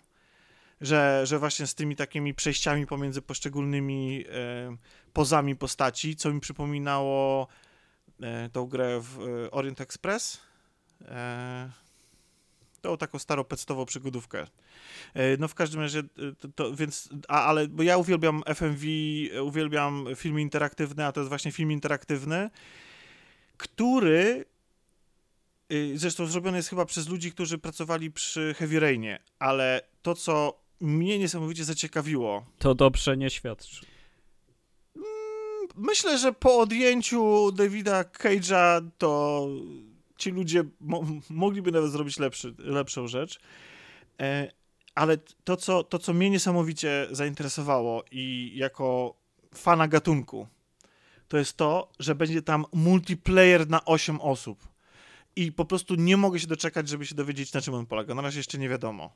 że, 0.81 1.21
że 1.25 1.39
właśnie 1.39 1.67
z 1.67 1.75
tymi 1.75 1.95
takimi 1.95 2.33
przejściami 2.33 2.87
pomiędzy 2.87 3.21
poszczególnymi 3.21 4.25
e, 4.29 4.75
pozami 5.13 5.55
postaci, 5.55 6.15
co 6.15 6.33
mi 6.33 6.39
przypominało 6.39 7.47
e, 8.21 8.49
tą 8.49 8.65
grę 8.65 8.99
w 9.01 9.19
e, 9.19 9.51
Orient 9.51 9.81
Express. 9.81 10.41
E, 11.05 11.71
tą 12.81 12.97
taką 12.97 13.19
starą 13.19 13.43
pectową 13.43 13.85
przygodówkę. 13.85 14.47
E, 15.13 15.37
no 15.37 15.47
w 15.47 15.55
każdym 15.55 15.81
razie, 15.81 15.99
e, 15.99 16.03
to, 16.39 16.47
to, 16.55 16.75
więc, 16.75 17.09
a, 17.27 17.45
ale, 17.45 17.67
bo 17.67 17.83
ja 17.83 17.97
uwielbiam 17.97 18.43
FMV, 18.55 18.85
uwielbiam 19.41 20.05
filmy 20.15 20.41
interaktywne, 20.41 21.05
a 21.05 21.11
to 21.11 21.19
jest 21.19 21.29
właśnie 21.29 21.51
film 21.51 21.71
interaktywny, 21.71 22.49
który 23.57 24.45
zresztą 25.95 26.25
zrobiony 26.25 26.57
jest 26.57 26.69
chyba 26.69 26.85
przez 26.85 27.09
ludzi, 27.09 27.31
którzy 27.31 27.57
pracowali 27.57 28.11
przy 28.11 28.55
Heavy 28.57 28.79
Rainie, 28.79 29.19
ale 29.39 29.81
to, 30.01 30.15
co 30.15 30.61
mnie 30.81 31.19
niesamowicie 31.19 31.63
zaciekawiło. 31.63 32.45
To 32.59 32.75
dobrze 32.75 33.17
nie 33.17 33.29
świadczy. 33.29 33.85
Mm, 34.95 35.05
myślę, 35.75 36.17
że 36.17 36.33
po 36.33 36.59
odjęciu 36.59 37.51
Davida 37.51 38.03
Cage'a 38.03 38.89
to 38.97 39.47
ci 40.21 40.31
ludzie 40.31 40.63
mo 40.79 41.03
mogliby 41.29 41.71
nawet 41.71 41.91
zrobić 41.91 42.19
lepszy, 42.19 42.53
lepszą 42.57 43.07
rzecz. 43.07 43.39
E, 44.19 44.51
ale 44.95 45.17
to 45.43 45.57
co, 45.57 45.83
to, 45.83 45.99
co 45.99 46.13
mnie 46.13 46.29
niesamowicie 46.29 47.07
zainteresowało 47.11 48.03
i 48.11 48.51
jako 48.55 49.15
fana 49.55 49.87
gatunku, 49.87 50.47
to 51.27 51.37
jest 51.37 51.57
to, 51.57 51.91
że 51.99 52.15
będzie 52.15 52.41
tam 52.41 52.65
multiplayer 52.73 53.69
na 53.69 53.85
8 53.85 54.21
osób. 54.21 54.67
I 55.35 55.51
po 55.51 55.65
prostu 55.65 55.95
nie 55.95 56.17
mogę 56.17 56.39
się 56.39 56.47
doczekać, 56.47 56.89
żeby 56.89 57.05
się 57.05 57.15
dowiedzieć, 57.15 57.53
na 57.53 57.61
czym 57.61 57.73
on 57.73 57.85
polega. 57.85 58.15
Na 58.15 58.21
razie 58.21 58.39
jeszcze 58.39 58.57
nie 58.57 58.69
wiadomo. 58.69 59.13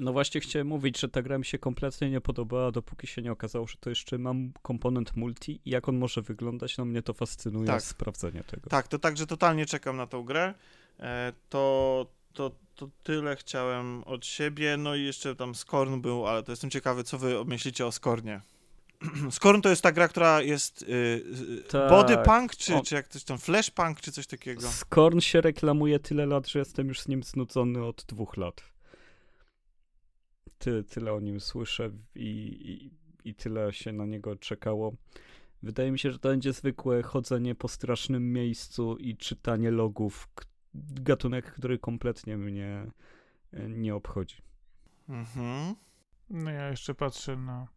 No 0.00 0.12
właśnie 0.12 0.40
chciałem 0.40 0.66
mówić, 0.66 1.00
że 1.00 1.08
ta 1.08 1.22
gra 1.22 1.38
mi 1.38 1.44
się 1.44 1.58
kompletnie 1.58 2.10
nie 2.10 2.20
podobała, 2.20 2.72
dopóki 2.72 3.06
się 3.06 3.22
nie 3.22 3.32
okazało, 3.32 3.66
że 3.66 3.76
to 3.80 3.90
jeszcze 3.90 4.18
mam 4.18 4.52
komponent 4.62 5.16
multi 5.16 5.60
i 5.64 5.70
jak 5.70 5.88
on 5.88 5.96
może 5.96 6.22
wyglądać, 6.22 6.78
no 6.78 6.84
mnie 6.84 7.02
to 7.02 7.12
fascynuje 7.12 7.66
tak. 7.66 7.82
sprawdzenie 7.82 8.44
tego. 8.44 8.70
Tak, 8.70 8.88
to 8.88 8.98
także 8.98 9.26
totalnie 9.26 9.66
czekam 9.66 9.96
na 9.96 10.06
tą 10.06 10.22
grę. 10.22 10.54
E, 11.00 11.32
to, 11.48 12.06
to, 12.32 12.50
to 12.74 12.88
tyle 13.02 13.36
chciałem 13.36 14.04
od 14.04 14.26
siebie, 14.26 14.76
no 14.76 14.94
i 14.94 15.04
jeszcze 15.04 15.36
tam 15.36 15.54
Skorn 15.54 16.00
był, 16.00 16.26
ale 16.26 16.42
to 16.42 16.52
jestem 16.52 16.70
ciekawy, 16.70 17.04
co 17.04 17.18
wy 17.18 17.44
myślicie 17.44 17.86
o 17.86 17.92
Skornie. 17.92 18.40
Skorn 19.30 19.60
to 19.62 19.68
jest 19.68 19.82
ta 19.82 19.92
gra, 19.92 20.08
która 20.08 20.42
jest 20.42 20.88
yy, 20.88 21.62
tak. 21.68 21.90
body 21.90 22.16
punk, 22.24 22.56
czy, 22.56 22.82
czy 22.82 22.94
jak 22.94 23.08
coś 23.08 23.24
tam 23.24 23.38
flash 23.38 23.70
punk, 23.70 24.00
czy 24.00 24.12
coś 24.12 24.26
takiego. 24.26 24.68
Skorn 24.68 25.20
się 25.20 25.40
reklamuje 25.40 25.98
tyle 25.98 26.26
lat, 26.26 26.48
że 26.48 26.58
jestem 26.58 26.88
już 26.88 27.00
z 27.00 27.08
nim 27.08 27.22
znudzony 27.22 27.84
od 27.84 28.04
dwóch 28.08 28.36
lat 28.36 28.73
ty, 30.58 30.84
tyle 30.84 31.12
o 31.12 31.20
nim 31.20 31.40
słyszę 31.40 31.90
i, 32.14 32.20
i, 32.24 32.90
i 33.30 33.34
tyle 33.34 33.72
się 33.72 33.92
na 33.92 34.06
niego 34.06 34.36
czekało. 34.36 34.92
Wydaje 35.62 35.92
mi 35.92 35.98
się, 35.98 36.10
że 36.10 36.18
to 36.18 36.28
będzie 36.28 36.52
zwykłe 36.52 37.02
chodzenie 37.02 37.54
po 37.54 37.68
strasznym 37.68 38.32
miejscu 38.32 38.96
i 38.96 39.16
czytanie 39.16 39.70
logów. 39.70 40.28
Gatunek, 40.74 41.52
który 41.52 41.78
kompletnie 41.78 42.36
mnie 42.36 42.86
e, 43.52 43.68
nie 43.68 43.94
obchodzi. 43.94 44.36
Mhm. 45.08 45.74
No 46.30 46.50
ja 46.50 46.70
jeszcze 46.70 46.94
patrzę 46.94 47.36
na 47.36 47.68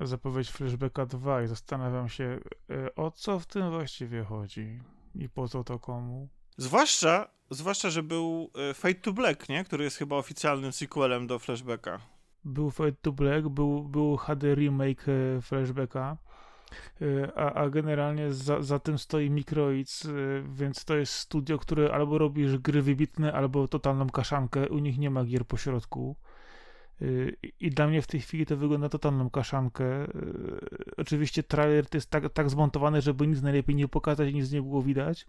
zapowiedź 0.00 0.50
Flashbacka 0.50 1.06
2 1.06 1.42
i 1.42 1.46
zastanawiam 1.46 2.08
się, 2.08 2.40
e, 2.70 2.94
o 2.94 3.10
co 3.10 3.38
w 3.38 3.46
tym 3.46 3.70
właściwie 3.70 4.24
chodzi 4.24 4.80
i 5.14 5.28
po 5.28 5.48
co 5.48 5.64
to 5.64 5.78
komu. 5.78 6.28
Zwłaszcza, 6.60 7.28
zwłaszcza, 7.50 7.90
że 7.90 8.02
był 8.02 8.50
e, 8.70 8.74
Fate 8.74 8.94
to 8.94 9.12
Black, 9.12 9.48
nie? 9.48 9.64
Który 9.64 9.84
jest 9.84 9.96
chyba 9.96 10.16
oficjalnym 10.16 10.72
sequelem 10.72 11.26
do 11.26 11.38
Flashbacka. 11.38 12.00
Był 12.44 12.70
Fate 12.70 12.96
to 13.02 13.12
Black, 13.12 13.48
był, 13.48 13.82
był 13.82 14.16
HD 14.16 14.54
remake 14.54 15.08
e, 15.08 15.40
Flashbacka, 15.42 16.16
e, 17.02 17.38
a, 17.38 17.52
a 17.52 17.68
generalnie 17.70 18.32
za, 18.32 18.62
za 18.62 18.78
tym 18.78 18.98
stoi 18.98 19.30
Microids, 19.30 20.06
więc 20.48 20.84
to 20.84 20.96
jest 20.96 21.12
studio, 21.12 21.58
które 21.58 21.92
albo 21.92 22.18
robisz 22.18 22.58
gry 22.58 22.82
wybitne, 22.82 23.32
albo 23.32 23.68
totalną 23.68 24.10
kaszankę, 24.10 24.68
u 24.68 24.78
nich 24.78 24.98
nie 24.98 25.10
ma 25.10 25.24
gier 25.24 25.46
pośrodku. 25.46 26.16
I 27.60 27.70
dla 27.70 27.86
mnie 27.86 28.02
w 28.02 28.06
tej 28.06 28.20
chwili 28.20 28.46
to 28.46 28.56
wygląda 28.56 28.88
totalną 28.88 29.30
kaszankę. 29.30 30.06
Oczywiście 30.96 31.42
trailer 31.42 31.86
to 31.86 31.96
jest 31.96 32.10
tak, 32.10 32.32
tak 32.32 32.50
zmontowany, 32.50 33.02
żeby 33.02 33.26
nic 33.26 33.42
najlepiej 33.42 33.74
nie 33.74 33.88
pokazać, 33.88 34.34
nic 34.34 34.52
nie 34.52 34.62
było 34.62 34.82
widać. 34.82 35.26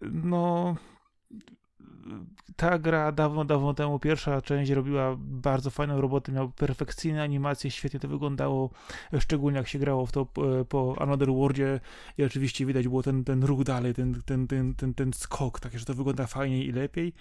No, 0.00 0.76
ta 2.56 2.78
gra 2.78 3.12
dawno, 3.12 3.44
dawno 3.44 3.74
temu, 3.74 3.98
pierwsza 3.98 4.42
część 4.42 4.70
robiła 4.70 5.16
bardzo 5.18 5.70
fajną 5.70 6.00
robotę, 6.00 6.32
miał 6.32 6.50
perfekcyjne 6.50 7.22
animacje, 7.22 7.70
świetnie 7.70 8.00
to 8.00 8.08
wyglądało, 8.08 8.70
szczególnie 9.18 9.58
jak 9.58 9.68
się 9.68 9.78
grało 9.78 10.06
w 10.06 10.12
to 10.12 10.26
po 10.68 10.94
Another 10.98 11.28
Worldzie 11.28 11.80
i 12.18 12.24
oczywiście 12.24 12.66
widać 12.66 12.88
było 12.88 13.02
ten, 13.02 13.24
ten 13.24 13.44
ruch 13.44 13.64
dalej, 13.64 13.94
ten, 13.94 14.22
ten, 14.26 14.46
ten, 14.46 14.74
ten, 14.74 14.94
ten 14.94 15.12
skok, 15.12 15.60
tak, 15.60 15.78
że 15.78 15.84
to 15.84 15.94
wygląda 15.94 16.26
fajniej 16.26 16.66
i 16.66 16.72
lepiej. 16.72 17.12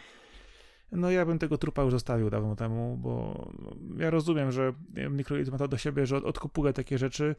No 0.91 1.11
ja 1.11 1.25
bym 1.25 1.39
tego 1.39 1.57
trupa 1.57 1.81
już 1.81 1.91
zostawił 1.91 2.29
dawno 2.29 2.55
temu, 2.55 2.97
bo 2.97 3.47
ja 3.97 4.09
rozumiem, 4.09 4.51
że 4.51 4.73
Microids 5.09 5.51
ma 5.51 5.57
to 5.57 5.67
do 5.67 5.77
siebie, 5.77 6.05
że 6.05 6.17
odkupuje 6.17 6.73
takie 6.73 6.97
rzeczy, 6.97 7.35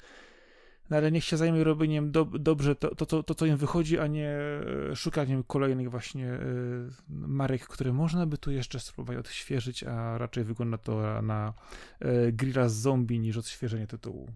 no 0.91 0.97
ale 0.97 1.13
niech 1.13 1.25
się 1.25 1.37
zajmie 1.37 1.65
robieniem 1.65 2.13
do, 2.13 2.25
dobrze 2.25 2.77
to, 2.77 2.95
to, 2.95 3.07
to, 3.07 3.23
to, 3.23 3.35
co 3.35 3.47
im 3.47 3.57
wychodzi, 3.57 3.99
a 3.99 4.07
nie 4.07 4.29
e, 4.29 4.97
szukaniem 4.97 5.45
kolejnych 5.45 5.91
właśnie 5.91 6.33
y, 6.33 6.39
marek, 7.09 7.67
które 7.67 7.93
można 7.93 8.27
by 8.27 8.39
tu 8.39 8.51
jeszcze 8.51 8.81
spróbować 8.81 9.19
odświeżyć, 9.19 9.85
a 9.85 10.19
raczej 10.19 10.45
wygląda 10.45 10.79
to 10.79 11.23
na 11.23 11.55
y, 12.03 12.33
grilla 12.33 12.69
z 12.69 12.75
zombie 12.75 13.21
niż 13.21 13.37
odświeżenie 13.37 13.87
tytułu. 13.87 14.29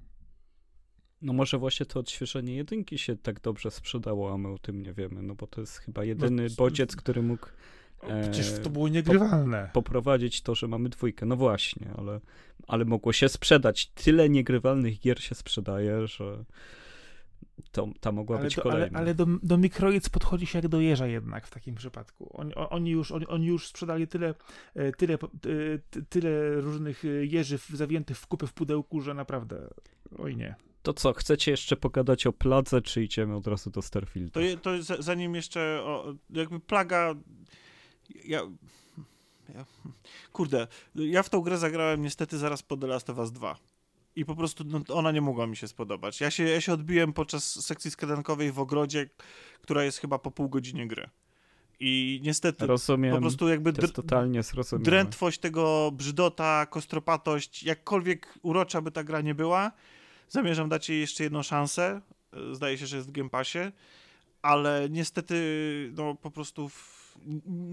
No 1.22 1.32
może 1.32 1.58
właśnie 1.58 1.86
to 1.86 2.00
odświeżenie 2.00 2.56
jedynki 2.56 2.98
się 2.98 3.16
tak 3.16 3.40
dobrze 3.40 3.70
sprzedało, 3.70 4.32
a 4.32 4.38
my 4.38 4.48
o 4.48 4.58
tym 4.58 4.82
nie 4.82 4.92
wiemy, 4.92 5.22
no 5.22 5.34
bo 5.34 5.46
to 5.46 5.60
jest 5.60 5.78
chyba 5.78 6.04
jedyny 6.04 6.42
no, 6.42 6.54
bodziec, 6.56 6.96
który 6.96 7.22
mógł 7.22 7.46
Przecież 8.22 8.52
to 8.62 8.70
było 8.70 8.88
niegrywalne. 8.88 9.70
poprowadzić 9.72 10.42
to, 10.42 10.54
że 10.54 10.68
mamy 10.68 10.88
dwójkę. 10.88 11.26
No 11.26 11.36
właśnie, 11.36 11.90
ale, 11.96 12.20
ale 12.68 12.84
mogło 12.84 13.12
się 13.12 13.28
sprzedać. 13.28 13.86
Tyle 13.86 14.28
niegrywalnych 14.28 15.00
gier 15.00 15.22
się 15.22 15.34
sprzedaje, 15.34 16.06
że 16.06 16.44
to, 17.72 17.88
ta 18.00 18.12
mogła 18.12 18.36
ale 18.36 18.44
być 18.44 18.56
do, 18.56 18.62
kolejna. 18.62 18.98
Ale, 18.98 18.98
ale 18.98 19.14
do, 19.14 19.26
do 19.42 19.58
Microids 19.58 20.08
podchodzi 20.08 20.46
się 20.46 20.58
jak 20.58 20.68
do 20.68 20.80
jeża 20.80 21.06
jednak 21.06 21.46
w 21.46 21.50
takim 21.50 21.74
przypadku. 21.74 22.30
Oni, 22.32 22.54
oni, 22.54 22.90
już, 22.90 23.12
oni, 23.12 23.26
oni 23.26 23.46
już 23.46 23.68
sprzedali 23.68 24.08
tyle, 24.08 24.34
e, 24.74 24.92
tyle, 24.92 25.14
e, 25.14 25.18
tyle 26.08 26.60
różnych 26.60 27.04
e, 27.04 27.08
jeży 27.08 27.58
zawiętych 27.72 28.18
w 28.18 28.26
kupę 28.26 28.46
w 28.46 28.52
pudełku, 28.52 29.00
że 29.00 29.14
naprawdę, 29.14 29.68
oj 30.18 30.36
nie. 30.36 30.54
To 30.82 30.92
co, 30.92 31.12
chcecie 31.12 31.50
jeszcze 31.50 31.76
pogadać 31.76 32.26
o 32.26 32.32
pladze, 32.32 32.82
czy 32.82 33.04
idziemy 33.04 33.36
od 33.36 33.46
razu 33.46 33.70
do 33.70 33.82
Starfield? 33.82 34.32
To, 34.32 34.40
to 34.62 35.02
zanim 35.02 35.34
jeszcze, 35.34 35.80
o, 35.82 36.14
jakby 36.30 36.60
plaga 36.60 37.14
ja, 38.24 38.42
ja, 39.54 39.64
kurde, 40.32 40.66
ja 40.94 41.22
w 41.22 41.28
tą 41.28 41.40
grę 41.40 41.58
zagrałem 41.58 42.02
niestety 42.02 42.38
zaraz 42.38 42.62
po 42.62 42.76
The 42.76 42.86
Last 42.86 43.10
of 43.10 43.18
Us 43.18 43.32
2. 43.32 43.58
I 44.16 44.24
po 44.24 44.36
prostu 44.36 44.64
no, 44.64 44.80
ona 44.88 45.12
nie 45.12 45.20
mogła 45.20 45.46
mi 45.46 45.56
się 45.56 45.68
spodobać. 45.68 46.20
Ja 46.20 46.30
się, 46.30 46.44
ja 46.44 46.60
się 46.60 46.72
odbiłem 46.72 47.12
podczas 47.12 47.64
sekcji 47.64 47.90
skadankowej 47.90 48.52
w 48.52 48.58
ogrodzie, 48.58 49.08
która 49.62 49.84
jest 49.84 49.98
chyba 49.98 50.18
po 50.18 50.30
pół 50.30 50.48
godzinie 50.48 50.88
gry. 50.88 51.10
I 51.80 52.20
niestety 52.24 52.66
rozumiem, 52.66 53.14
po 53.14 53.20
prostu 53.20 53.48
jakby 53.48 53.72
dr- 53.72 53.92
totalnie 53.92 54.40
drętwość 54.78 55.38
tego 55.38 55.90
brzydota, 55.92 56.66
kostropatość, 56.66 57.62
jakkolwiek 57.62 58.38
urocza 58.42 58.80
by 58.80 58.90
ta 58.90 59.04
gra 59.04 59.20
nie 59.20 59.34
była, 59.34 59.72
zamierzam 60.28 60.68
dać 60.68 60.88
jej 60.88 61.00
jeszcze 61.00 61.24
jedną 61.24 61.42
szansę. 61.42 62.00
Zdaje 62.52 62.78
się, 62.78 62.86
że 62.86 62.96
jest 62.96 63.08
w 63.08 63.12
Game 63.12 63.30
Passie, 63.30 63.58
ale 64.42 64.88
niestety 64.90 65.36
no 65.96 66.14
po 66.14 66.30
prostu 66.30 66.68
w 66.68 67.07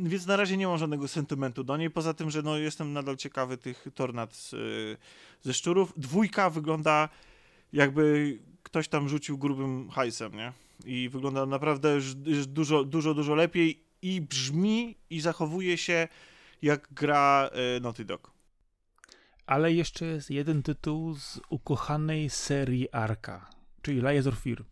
więc 0.03 0.25
na 0.25 0.35
razie 0.35 0.57
nie 0.57 0.67
mam 0.67 0.77
żadnego 0.77 1.07
sentymentu 1.07 1.63
do 1.63 1.77
niej, 1.77 1.89
poza 1.91 2.13
tym, 2.13 2.29
że 2.29 2.41
no, 2.41 2.57
jestem 2.57 2.93
nadal 2.93 3.17
ciekawy 3.17 3.57
tych 3.57 3.87
tornad 3.95 4.35
z, 4.35 4.55
ze 5.41 5.53
szczurów. 5.53 5.93
Dwójka 5.97 6.49
wygląda 6.49 7.09
jakby 7.73 8.37
ktoś 8.63 8.87
tam 8.87 9.09
rzucił 9.09 9.37
grubym 9.37 9.89
hajsem, 9.89 10.35
nie? 10.35 10.53
I 10.85 11.09
wygląda 11.09 11.45
naprawdę 11.45 11.95
już, 11.95 12.15
już 12.25 12.47
dużo, 12.47 12.83
dużo, 12.83 13.13
dużo 13.13 13.35
lepiej 13.35 13.83
i 14.01 14.21
brzmi 14.21 14.97
i 15.09 15.21
zachowuje 15.21 15.77
się 15.77 16.07
jak 16.61 16.87
gra 16.93 17.49
y, 17.77 17.81
Naughty 17.81 18.05
Dog. 18.05 18.31
Ale 19.45 19.73
jeszcze 19.73 20.05
jest 20.05 20.29
jeden 20.29 20.63
tytuł 20.63 21.15
z 21.15 21.39
ukochanej 21.49 22.29
serii 22.29 22.91
Arka, 22.91 23.49
czyli 23.81 24.01
Lies 24.01 24.27
of 24.27 24.39
Fear. 24.39 24.65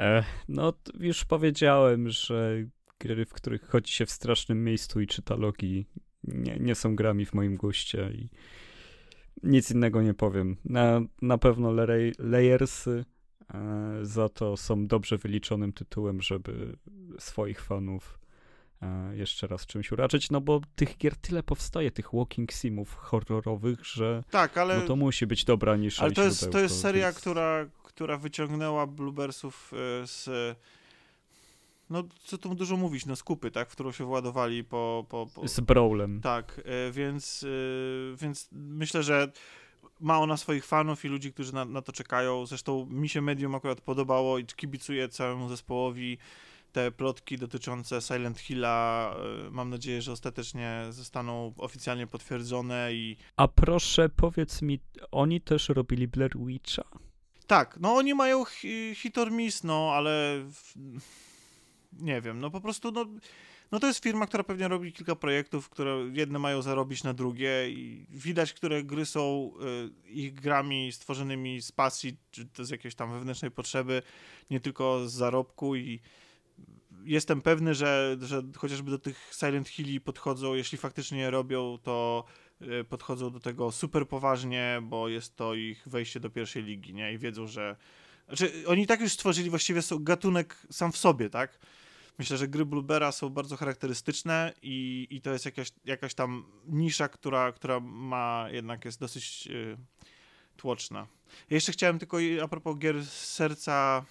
E, 0.00 0.24
no, 0.48 0.72
już 1.00 1.24
powiedziałem, 1.24 2.08
że 2.08 2.54
gry, 3.02 3.26
w 3.26 3.32
których 3.32 3.68
chodzi 3.68 3.92
się 3.92 4.06
w 4.06 4.10
strasznym 4.10 4.64
miejscu 4.64 5.00
i 5.00 5.06
czyta 5.06 5.36
logi, 5.36 5.86
nie, 6.24 6.56
nie 6.60 6.74
są 6.74 6.96
grami 6.96 7.26
w 7.26 7.34
moim 7.34 7.56
guście 7.56 8.10
i 8.14 8.28
nic 9.42 9.70
innego 9.70 10.02
nie 10.02 10.14
powiem. 10.14 10.56
Na, 10.64 11.00
na 11.22 11.38
pewno 11.38 11.72
Layersy 12.18 13.04
e, 13.54 13.98
za 14.02 14.28
to 14.28 14.56
są 14.56 14.86
dobrze 14.86 15.18
wyliczonym 15.18 15.72
tytułem, 15.72 16.22
żeby 16.22 16.76
swoich 17.18 17.60
fanów 17.60 18.18
e, 18.82 19.16
jeszcze 19.16 19.46
raz 19.46 19.66
czymś 19.66 19.92
uraczyć, 19.92 20.30
no 20.30 20.40
bo 20.40 20.60
tych 20.74 20.98
gier 20.98 21.16
tyle 21.16 21.42
powstaje, 21.42 21.90
tych 21.90 22.08
walking 22.12 22.52
simów 22.52 22.94
horrorowych, 22.94 23.86
że 23.86 24.24
tak, 24.30 24.58
ale, 24.58 24.78
no 24.78 24.86
to 24.86 24.96
musi 24.96 25.26
być 25.26 25.44
dobra 25.44 25.76
niż 25.76 26.00
Ale 26.00 26.12
to 26.12 26.24
jest, 26.24 26.50
to 26.50 26.60
jest 26.60 26.80
seria, 26.80 27.06
więc... 27.06 27.18
która, 27.18 27.66
która 27.84 28.16
wyciągnęła 28.16 28.86
Bluebersów 28.86 29.72
e, 29.72 30.06
z 30.06 30.28
no 31.92 32.04
co 32.24 32.38
tu 32.38 32.54
dużo 32.54 32.76
mówić, 32.76 33.06
no 33.06 33.16
skupy, 33.16 33.50
tak, 33.50 33.68
w 33.68 33.72
którą 33.72 33.92
się 33.92 34.04
władowali 34.04 34.64
po... 34.64 35.06
po, 35.08 35.26
po... 35.34 35.48
Z 35.48 35.60
Brawlem. 35.60 36.20
Tak, 36.20 36.60
e, 36.64 36.92
więc, 36.92 37.44
e, 37.44 38.16
więc 38.16 38.48
myślę, 38.52 39.02
że 39.02 39.32
ma 40.00 40.18
ona 40.18 40.36
swoich 40.36 40.66
fanów 40.66 41.04
i 41.04 41.08
ludzi, 41.08 41.32
którzy 41.32 41.54
na, 41.54 41.64
na 41.64 41.82
to 41.82 41.92
czekają. 41.92 42.46
Zresztą 42.46 42.86
mi 42.86 43.08
się 43.08 43.20
medium 43.20 43.54
akurat 43.54 43.80
podobało 43.80 44.38
i 44.38 44.44
kibicuję 44.44 45.08
całemu 45.08 45.48
zespołowi 45.48 46.18
te 46.72 46.90
plotki 46.90 47.38
dotyczące 47.38 48.00
Silent 48.00 48.38
Hilla. 48.38 49.14
E, 49.46 49.50
mam 49.50 49.70
nadzieję, 49.70 50.02
że 50.02 50.12
ostatecznie 50.12 50.84
zostaną 50.90 51.54
oficjalnie 51.56 52.06
potwierdzone 52.06 52.92
i... 52.92 53.16
A 53.36 53.48
proszę, 53.48 54.08
powiedz 54.08 54.62
mi, 54.62 54.80
oni 55.10 55.40
też 55.40 55.68
robili 55.68 56.08
Blair 56.08 56.38
Witcha? 56.38 56.82
Tak, 57.46 57.78
no 57.80 57.94
oni 57.94 58.14
mają 58.14 58.44
hit 58.94 59.18
or 59.18 59.32
miss, 59.32 59.64
no, 59.64 59.92
ale 59.94 60.44
nie 62.00 62.20
wiem, 62.20 62.40
no 62.40 62.50
po 62.50 62.60
prostu, 62.60 62.92
no, 62.92 63.06
no 63.72 63.80
to 63.80 63.86
jest 63.86 64.02
firma, 64.02 64.26
która 64.26 64.44
pewnie 64.44 64.68
robi 64.68 64.92
kilka 64.92 65.16
projektów, 65.16 65.68
które 65.68 66.10
jedne 66.12 66.38
mają 66.38 66.62
zarobić 66.62 67.02
na 67.02 67.14
drugie 67.14 67.70
i 67.70 68.06
widać, 68.10 68.52
które 68.52 68.84
gry 68.84 69.06
są 69.06 69.52
y, 70.06 70.10
ich 70.10 70.34
grami 70.34 70.92
stworzonymi 70.92 71.62
z 71.62 71.72
pasji, 71.72 72.16
czy 72.30 72.46
to 72.46 72.64
z 72.64 72.70
jakiejś 72.70 72.94
tam 72.94 73.12
wewnętrznej 73.12 73.50
potrzeby, 73.50 74.02
nie 74.50 74.60
tylko 74.60 75.08
z 75.08 75.12
zarobku 75.12 75.76
i 75.76 76.00
jestem 77.04 77.42
pewny, 77.42 77.74
że, 77.74 78.16
że 78.20 78.42
chociażby 78.56 78.90
do 78.90 78.98
tych 78.98 79.30
Silent 79.38 79.68
Hilli 79.68 80.00
podchodzą, 80.00 80.54
jeśli 80.54 80.78
faktycznie 80.78 81.18
je 81.18 81.30
robią, 81.30 81.78
to 81.82 82.24
y, 82.62 82.84
podchodzą 82.84 83.30
do 83.30 83.40
tego 83.40 83.72
super 83.72 84.08
poważnie, 84.08 84.80
bo 84.82 85.08
jest 85.08 85.36
to 85.36 85.54
ich 85.54 85.82
wejście 85.86 86.20
do 86.20 86.30
pierwszej 86.30 86.62
ligi, 86.62 86.94
nie? 86.94 87.12
I 87.12 87.18
wiedzą, 87.18 87.46
że 87.46 87.76
znaczy, 88.26 88.52
oni 88.66 88.86
tak 88.86 89.00
już 89.00 89.12
stworzyli 89.12 89.50
właściwie 89.50 89.80
gatunek 90.00 90.66
sam 90.70 90.92
w 90.92 90.96
sobie, 90.96 91.30
tak? 91.30 91.58
Myślę, 92.18 92.36
że 92.36 92.48
gry 92.48 92.66
Bluebera 92.66 93.12
są 93.12 93.28
bardzo 93.28 93.56
charakterystyczne 93.56 94.52
i, 94.62 95.06
i 95.10 95.20
to 95.20 95.32
jest 95.32 95.44
jakaś, 95.44 95.68
jakaś 95.84 96.14
tam 96.14 96.44
nisza, 96.68 97.08
która, 97.08 97.52
która 97.52 97.80
ma 97.80 98.46
jednak 98.50 98.84
jest 98.84 99.00
dosyć 99.00 99.48
y, 99.50 99.76
tłoczna. 100.56 101.06
Ja 101.50 101.54
jeszcze 101.54 101.72
chciałem 101.72 101.98
tylko 101.98 102.16
a 102.42 102.48
propos 102.48 102.78
gier 102.78 103.06
serca 103.06 104.04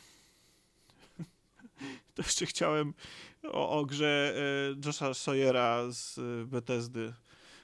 to 2.16 2.22
jeszcze 2.22 2.46
chciałem 2.46 2.94
o, 3.44 3.80
o 3.80 3.86
grze 3.86 4.34
y, 4.72 4.86
Josha 4.86 5.14
Sawyera 5.14 5.92
z 5.92 6.18
y, 6.18 6.46
Bethesdy 6.48 7.14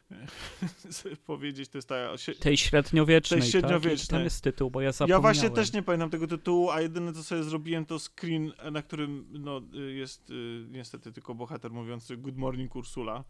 powiedzieć, 1.25 1.69
to 1.69 1.77
jest 1.77 1.89
ta... 1.89 1.95
Tej 2.39 2.57
średniowiecznej, 2.57 3.41
tej 3.41 3.49
średniowiecznej. 3.49 4.07
Tak? 4.07 4.09
Tam 4.09 4.23
jest 4.23 4.43
tytuł, 4.43 4.71
bo 4.71 4.81
ja 4.81 4.91
zapomniałem. 4.91 5.19
Ja 5.19 5.21
właśnie 5.21 5.49
też 5.49 5.73
nie 5.73 5.83
pamiętam 5.83 6.09
tego 6.09 6.27
tytułu, 6.27 6.69
a 6.69 6.81
jedyne, 6.81 7.13
co 7.13 7.23
sobie 7.23 7.43
zrobiłem, 7.43 7.85
to 7.85 7.99
screen, 7.99 8.51
na 8.71 8.81
którym 8.81 9.27
no, 9.31 9.61
jest 9.95 10.29
y, 10.29 10.65
niestety 10.69 11.11
tylko 11.11 11.35
bohater 11.35 11.71
mówiący 11.71 12.17
Good 12.17 12.37
Morning 12.37 12.75
Ursula. 12.75 13.23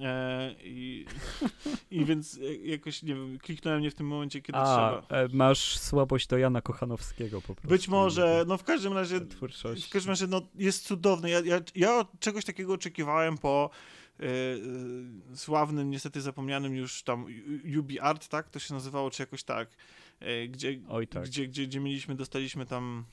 E, 0.00 0.54
i, 0.62 1.06
I 1.90 2.04
więc 2.04 2.40
jakoś, 2.64 3.02
nie 3.02 3.14
wiem, 3.14 3.38
kliknąłem 3.38 3.82
nie 3.82 3.90
w 3.90 3.94
tym 3.94 4.06
momencie, 4.06 4.42
kiedy 4.42 4.58
a, 4.58 4.64
trzeba. 4.64 5.18
E, 5.20 5.28
masz 5.32 5.78
słabość 5.78 6.26
do 6.26 6.38
Jana 6.38 6.60
Kochanowskiego 6.60 7.40
po 7.40 7.54
prostu. 7.54 7.68
Być 7.68 7.88
może, 7.88 8.44
no 8.46 8.58
w 8.58 8.64
każdym 8.64 8.92
razie, 8.92 9.20
w 9.20 9.88
każdym 9.90 10.10
razie, 10.10 10.26
no 10.26 10.42
jest 10.54 10.86
cudowny. 10.86 11.30
Ja, 11.30 11.40
ja, 11.40 11.60
ja 11.74 12.04
czegoś 12.20 12.44
takiego 12.44 12.72
oczekiwałem 12.72 13.38
po 13.38 13.70
E, 13.70 13.70
e, 13.70 14.01
sławnym, 15.34 15.90
niestety 15.90 16.20
zapomnianym 16.20 16.74
już 16.74 17.02
tam 17.02 17.26
Ubi 17.78 18.00
Art, 18.00 18.28
tak? 18.28 18.50
To 18.50 18.58
się 18.58 18.74
nazywało, 18.74 19.10
czy 19.10 19.22
jakoś 19.22 19.42
tak, 19.42 19.68
e, 20.20 20.48
gdzie, 20.48 20.80
Oj, 20.88 21.08
tak. 21.08 21.24
Gdzie, 21.24 21.46
gdzie, 21.46 21.66
gdzie 21.66 21.80
mieliśmy, 21.80 22.14
dostaliśmy 22.14 22.66
tam 22.66 23.04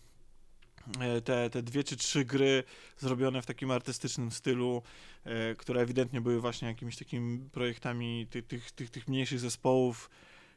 e, 0.99 1.21
te, 1.21 1.49
te 1.49 1.63
dwie 1.63 1.83
czy 1.83 1.97
trzy 1.97 2.25
gry 2.25 2.63
zrobione 2.97 3.41
w 3.41 3.45
takim 3.45 3.71
artystycznym 3.71 4.31
stylu, 4.31 4.83
e, 5.23 5.55
które 5.55 5.81
ewidentnie 5.81 6.21
były 6.21 6.41
właśnie 6.41 6.67
jakimiś 6.67 6.97
takimi 6.97 7.49
projektami 7.49 8.27
tych, 8.29 8.47
tych, 8.47 8.71
tych, 8.71 8.89
tych 8.89 9.07
mniejszych 9.07 9.39
zespołów 9.39 10.09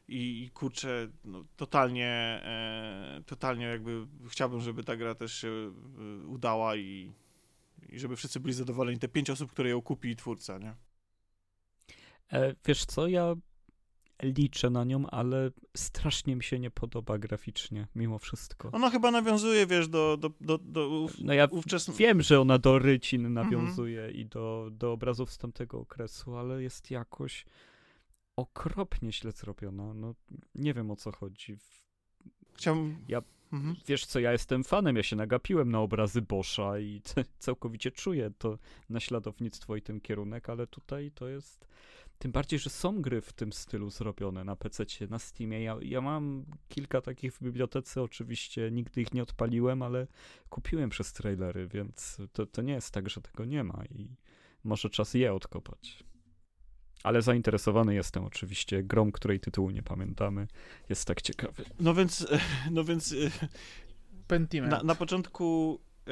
i, 0.07 0.43
i 0.43 0.49
kurczę, 0.49 1.07
no, 1.25 1.45
totalnie, 1.57 2.07
e, 2.43 3.21
totalnie 3.25 3.65
jakby 3.65 4.07
chciałbym, 4.29 4.61
żeby 4.61 4.83
ta 4.83 4.95
gra 4.95 5.15
też 5.15 5.33
się 5.33 5.47
e, 5.47 6.27
udała 6.27 6.75
i, 6.75 7.13
i 7.89 7.99
żeby 7.99 8.15
wszyscy 8.15 8.39
byli 8.39 8.53
zadowoleni. 8.53 8.99
Te 8.99 9.07
pięć 9.07 9.29
osób, 9.29 9.51
które 9.51 9.69
ją 9.69 9.81
kupi 9.81 10.09
i 10.09 10.15
twórca, 10.15 10.57
nie? 10.57 10.75
E, 12.33 12.55
wiesz 12.65 12.85
co, 12.85 13.07
ja 13.07 13.35
liczę 14.23 14.69
na 14.69 14.83
nią, 14.83 15.07
ale 15.07 15.51
strasznie 15.77 16.35
mi 16.35 16.43
się 16.43 16.59
nie 16.59 16.71
podoba 16.71 17.17
graficznie, 17.17 17.87
mimo 17.95 18.19
wszystko. 18.19 18.69
Ona 18.71 18.89
chyba 18.89 19.11
nawiązuje, 19.11 19.67
wiesz, 19.67 19.87
do, 19.87 20.17
do, 20.17 20.31
do, 20.41 20.57
do 20.57 20.89
ów, 20.89 21.19
No 21.19 21.33
ja 21.33 21.45
ówczesnych... 21.45 21.97
wiem, 21.97 22.21
że 22.21 22.41
ona 22.41 22.57
do 22.57 22.79
rycin 22.79 23.25
Mhm. 23.25 23.45
nawiązuje 23.45 24.11
i 24.11 24.25
do, 24.25 24.69
do 24.71 24.91
obrazów 24.91 25.31
z 25.31 25.37
tamtego 25.37 25.79
okresu, 25.79 26.35
ale 26.37 26.63
jest 26.63 26.91
jakoś 26.91 27.45
okropnie 28.37 29.11
źle 29.13 29.31
zrobiona. 29.31 29.93
No, 29.93 30.15
nie 30.55 30.73
wiem 30.73 30.91
o 30.91 30.95
co 30.95 31.11
chodzi. 31.11 31.57
Chciałbym... 32.53 33.05
Ja- 33.07 33.21
Mhm. 33.53 33.75
Wiesz 33.87 34.05
co, 34.05 34.19
ja 34.19 34.31
jestem 34.31 34.63
fanem, 34.63 34.95
ja 34.95 35.03
się 35.03 35.15
nagapiłem 35.15 35.71
na 35.71 35.79
obrazy 35.79 36.21
Boscha 36.21 36.79
i 36.79 37.01
całkowicie 37.39 37.91
czuję 37.91 38.31
to 38.37 38.57
naśladownictwo 38.89 39.75
i 39.75 39.81
ten 39.81 40.01
kierunek, 40.01 40.49
ale 40.49 40.67
tutaj 40.67 41.11
to 41.11 41.27
jest... 41.27 41.67
Tym 42.19 42.31
bardziej, 42.31 42.59
że 42.59 42.69
są 42.69 43.01
gry 43.01 43.21
w 43.21 43.33
tym 43.33 43.53
stylu 43.53 43.89
zrobione 43.89 44.43
na 44.43 44.55
PC, 44.55 44.85
na 45.09 45.19
Steamie. 45.19 45.63
Ja, 45.63 45.77
ja 45.81 46.01
mam 46.01 46.45
kilka 46.69 47.01
takich 47.01 47.33
w 47.33 47.43
bibliotece, 47.43 48.01
oczywiście 48.01 48.71
nigdy 48.71 49.01
ich 49.01 49.13
nie 49.13 49.23
odpaliłem, 49.23 49.81
ale 49.81 50.07
kupiłem 50.49 50.89
przez 50.89 51.13
trailery, 51.13 51.67
więc 51.67 52.17
to, 52.33 52.45
to 52.45 52.61
nie 52.61 52.73
jest 52.73 52.91
tak, 52.91 53.09
że 53.09 53.21
tego 53.21 53.45
nie 53.45 53.63
ma 53.63 53.83
i 53.85 54.07
może 54.63 54.89
czas 54.89 55.13
je 55.13 55.33
odkopać. 55.33 56.03
Ale 57.03 57.21
zainteresowany 57.21 57.95
jestem 57.95 58.23
oczywiście 58.23 58.83
grą, 58.83 59.11
której 59.11 59.39
tytułu 59.39 59.69
nie 59.69 59.83
pamiętamy. 59.83 60.47
Jest 60.89 61.05
tak 61.05 61.21
ciekawy. 61.21 61.63
No 61.79 61.93
więc, 61.93 62.27
no 62.71 62.83
więc 62.83 63.11
e, 63.11 63.15
Pentiment. 64.27 64.71
na, 64.71 64.83
na 64.83 64.95
początku 64.95 65.79
e, 66.07 66.11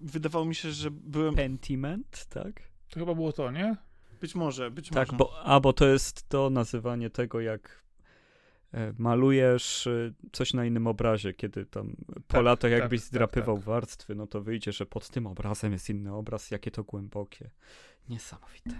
wydawało 0.00 0.44
mi 0.44 0.54
się, 0.54 0.72
że 0.72 0.90
byłem... 0.90 1.34
Pentiment, 1.34 2.26
tak? 2.28 2.62
To 2.90 3.00
chyba 3.00 3.14
było 3.14 3.32
to, 3.32 3.50
nie? 3.50 3.76
Być 4.20 4.34
może, 4.34 4.70
być 4.70 4.88
Tak, 4.88 5.12
może. 5.12 5.18
bo, 5.18 5.42
a 5.44 5.60
bo 5.60 5.72
to 5.72 5.86
jest 5.88 6.28
to 6.28 6.50
nazywanie 6.50 7.10
tego, 7.10 7.40
jak 7.40 7.82
e, 8.72 8.92
malujesz 8.98 9.86
e, 9.86 10.12
coś 10.32 10.54
na 10.54 10.64
innym 10.64 10.86
obrazie, 10.86 11.34
kiedy 11.34 11.66
tam 11.66 11.96
po 12.06 12.36
Tak, 12.36 12.44
latach 12.44 12.70
tak, 12.70 12.80
jakbyś 12.80 13.00
tak, 13.00 13.08
zdrapywał 13.08 13.56
tak. 13.56 13.64
warstwy, 13.64 14.14
no 14.14 14.26
to 14.26 14.40
wyjdzie, 14.40 14.72
że 14.72 14.86
pod 14.86 15.08
tym 15.08 15.26
obrazem 15.26 15.72
jest 15.72 15.90
inny 15.90 16.14
obraz, 16.14 16.50
jakie 16.50 16.70
to 16.70 16.84
głębokie. 16.84 17.50
Niesamowite. 18.08 18.70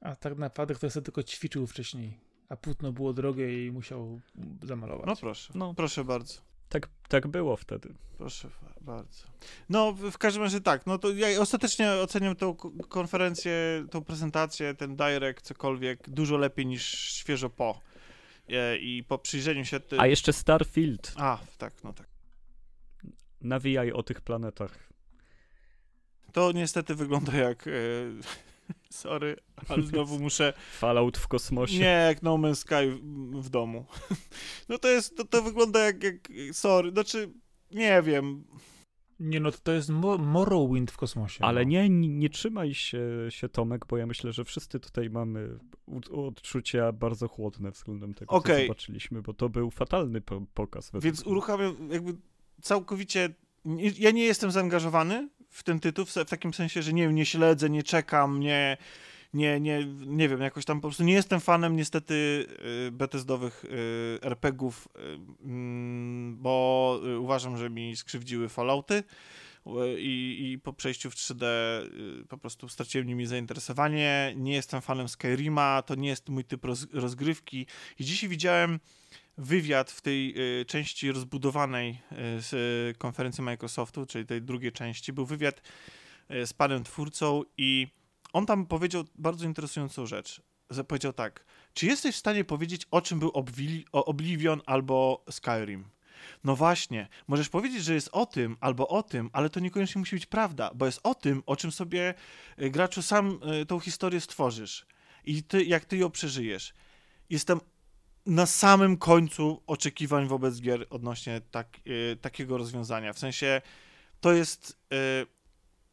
A 0.00 0.16
tak 0.16 0.38
naprawdę 0.38 0.74
ktoś 0.74 0.92
sobie 0.92 1.04
tylko 1.04 1.22
ćwiczył 1.22 1.66
wcześniej, 1.66 2.18
a 2.48 2.56
płótno 2.56 2.92
było 2.92 3.12
drogie 3.12 3.66
i 3.66 3.70
musiał 3.72 4.20
zamalować. 4.62 5.06
no 5.06 5.16
proszę, 5.16 5.52
No. 5.56 5.74
proszę 5.74 6.04
bardzo. 6.04 6.34
Tak, 6.68 6.88
tak 7.08 7.26
było 7.26 7.56
wtedy. 7.56 7.94
Proszę 8.18 8.48
bardzo. 8.80 9.24
No, 9.68 9.92
w 9.92 10.18
każdym 10.18 10.42
razie 10.42 10.60
tak, 10.60 10.86
no 10.86 10.98
to 10.98 11.10
ja 11.12 11.40
ostatecznie 11.40 11.92
oceniam 11.92 12.36
tą 12.36 12.54
ko- 12.54 12.70
konferencję, 12.88 13.86
tą 13.90 14.04
prezentację, 14.04 14.74
ten 14.74 14.96
direct, 14.96 15.46
cokolwiek, 15.46 16.10
dużo 16.10 16.36
lepiej 16.36 16.66
niż 16.66 16.88
świeżo 17.12 17.50
po. 17.50 17.80
E, 18.48 18.78
I 18.78 19.04
po 19.04 19.18
przyjrzeniu 19.18 19.64
się... 19.64 19.80
Ty... 19.80 20.00
A 20.00 20.06
jeszcze 20.06 20.32
Starfield. 20.32 21.12
A, 21.16 21.38
tak, 21.58 21.84
no 21.84 21.92
tak. 21.92 22.06
Nawijaj 23.40 23.92
o 23.92 24.02
tych 24.02 24.20
planetach. 24.20 24.88
To 26.32 26.52
niestety 26.52 26.94
wygląda 26.94 27.36
jak... 27.36 27.66
E, 27.66 27.70
sorry, 28.90 29.36
ale 29.68 29.82
znowu 29.92 30.18
muszę... 30.18 30.52
Fallout 30.72 31.18
w 31.18 31.28
kosmosie. 31.28 31.78
Nie, 31.78 31.84
jak 32.08 32.22
No 32.22 32.34
Man's 32.36 32.54
Sky 32.54 32.90
w, 32.90 33.00
w 33.42 33.48
domu. 33.48 33.84
No 34.68 34.78
to 34.78 34.88
jest, 34.88 35.16
to, 35.16 35.24
to 35.24 35.42
wygląda 35.42 35.80
jak, 35.80 36.02
jak... 36.02 36.28
Sorry, 36.52 36.90
znaczy, 36.90 37.32
nie 37.70 38.02
wiem. 38.02 38.44
Nie 39.20 39.40
no, 39.40 39.50
to, 39.50 39.58
to 39.62 39.72
jest 39.72 39.90
Mo- 39.90 40.18
Morrowind 40.18 40.90
w 40.90 40.96
kosmosie. 40.96 41.44
Ale 41.44 41.64
no. 41.64 41.70
nie, 41.70 41.88
nie, 41.88 42.08
nie 42.08 42.30
trzymaj 42.30 42.74
się, 42.74 43.00
się, 43.28 43.48
Tomek, 43.48 43.86
bo 43.86 43.96
ja 43.96 44.06
myślę, 44.06 44.32
że 44.32 44.44
wszyscy 44.44 44.80
tutaj 44.80 45.10
mamy 45.10 45.58
odczucia 46.10 46.92
bardzo 46.92 47.28
chłodne 47.28 47.70
względem 47.70 48.14
tego, 48.14 48.34
Okej. 48.34 48.56
co 48.56 48.62
zobaczyliśmy, 48.62 49.22
bo 49.22 49.34
to 49.34 49.48
był 49.48 49.70
fatalny 49.70 50.20
po 50.20 50.42
pokaz. 50.54 50.90
Więc 50.94 51.26
uruchamiam 51.26 51.90
jakby 51.90 52.14
całkowicie. 52.62 53.34
Ja 53.98 54.10
nie 54.10 54.24
jestem 54.24 54.50
zaangażowany 54.50 55.28
w 55.48 55.62
ten 55.62 55.80
tytuł, 55.80 56.04
w, 56.04 56.14
takim 56.14 56.54
sensie, 56.54 56.82
że 56.82 56.92
nie, 56.92 57.06
nie 57.06 57.26
śledzę, 57.26 57.70
nie 57.70 57.82
czekam, 57.82 58.40
nie, 58.40 58.76
nie, 59.34 59.60
nie, 59.60 59.86
nie 60.06 60.28
wiem, 60.28 60.40
jakoś 60.40 60.64
tam 60.64 60.80
po 60.80 60.88
prostu 60.88 61.04
nie 61.04 61.12
jestem 61.12 61.40
fanem 61.40 61.76
niestety 61.76 62.46
y, 62.86 62.90
Bethesdowych 62.92 63.64
y, 63.64 63.68
RPGów, 64.22 64.88
y, 64.96 65.44
mm, 65.44 66.36
bo 66.36 67.00
uważam, 67.20 67.56
że 67.56 67.70
mi 67.70 67.96
skrzywdziły 67.96 68.48
Fallouty. 68.48 69.02
I, 69.98 70.50
I 70.52 70.58
po 70.58 70.72
przejściu 70.72 71.10
w 71.10 71.14
3D 71.14 71.44
y, 71.44 72.26
po 72.28 72.38
prostu 72.38 72.68
straciłem 72.68 73.06
nimi 73.06 73.26
zainteresowanie. 73.26 74.32
Nie 74.36 74.54
jestem 74.54 74.80
fanem 74.80 75.08
Skyrima, 75.08 75.82
to 75.82 75.94
nie 75.94 76.08
jest 76.08 76.28
mój 76.28 76.44
typ 76.44 76.64
roz, 76.64 76.86
rozgrywki. 76.92 77.66
I 77.98 78.04
dzisiaj 78.04 78.28
widziałem 78.28 78.80
wywiad 79.38 79.90
w 79.90 80.00
tej 80.00 80.34
y, 80.60 80.64
części 80.64 81.12
rozbudowanej 81.12 81.90
y, 81.90 82.14
z 82.40 82.98
konferencji 82.98 83.44
Microsoftu, 83.44 84.06
czyli 84.06 84.26
tej 84.26 84.42
drugiej 84.42 84.72
części, 84.72 85.12
był 85.12 85.26
wywiad 85.26 85.62
y, 86.30 86.46
z 86.46 86.52
panem 86.52 86.84
twórcą 86.84 87.42
i 87.56 87.88
on 88.32 88.46
tam 88.46 88.66
powiedział 88.66 89.04
bardzo 89.14 89.46
interesującą 89.46 90.06
rzecz. 90.06 90.42
Powiedział 90.88 91.12
tak, 91.12 91.44
czy 91.74 91.86
jesteś 91.86 92.14
w 92.14 92.18
stanie 92.18 92.44
powiedzieć, 92.44 92.86
o 92.90 93.00
czym 93.00 93.18
był 93.18 93.32
Oblivion 93.92 94.60
albo 94.66 95.24
Skyrim? 95.30 95.84
No 96.44 96.56
właśnie, 96.56 97.08
możesz 97.28 97.48
powiedzieć, 97.48 97.84
że 97.84 97.94
jest 97.94 98.08
o 98.12 98.26
tym 98.26 98.56
albo 98.60 98.88
o 98.88 99.02
tym, 99.02 99.30
ale 99.32 99.50
to 99.50 99.60
niekoniecznie 99.60 99.98
musi 99.98 100.16
być 100.16 100.26
prawda, 100.26 100.70
bo 100.74 100.86
jest 100.86 101.00
o 101.02 101.14
tym, 101.14 101.42
o 101.46 101.56
czym 101.56 101.72
sobie 101.72 102.14
graczu 102.58 103.02
sam 103.02 103.40
tą 103.68 103.80
historię 103.80 104.20
stworzysz 104.20 104.86
i 105.24 105.42
ty, 105.42 105.64
jak 105.64 105.84
ty 105.84 105.96
ją 105.96 106.10
przeżyjesz. 106.10 106.74
Jestem 107.30 107.60
na 108.26 108.46
samym 108.46 108.96
końcu 108.96 109.62
oczekiwań 109.66 110.28
wobec 110.28 110.60
gier 110.60 110.86
odnośnie 110.90 111.40
tak, 111.50 111.68
y, 111.86 112.16
takiego 112.20 112.58
rozwiązania. 112.58 113.12
W 113.12 113.18
sensie 113.18 113.62
to 114.20 114.32
jest. 114.32 114.78
Y, 114.92 115.26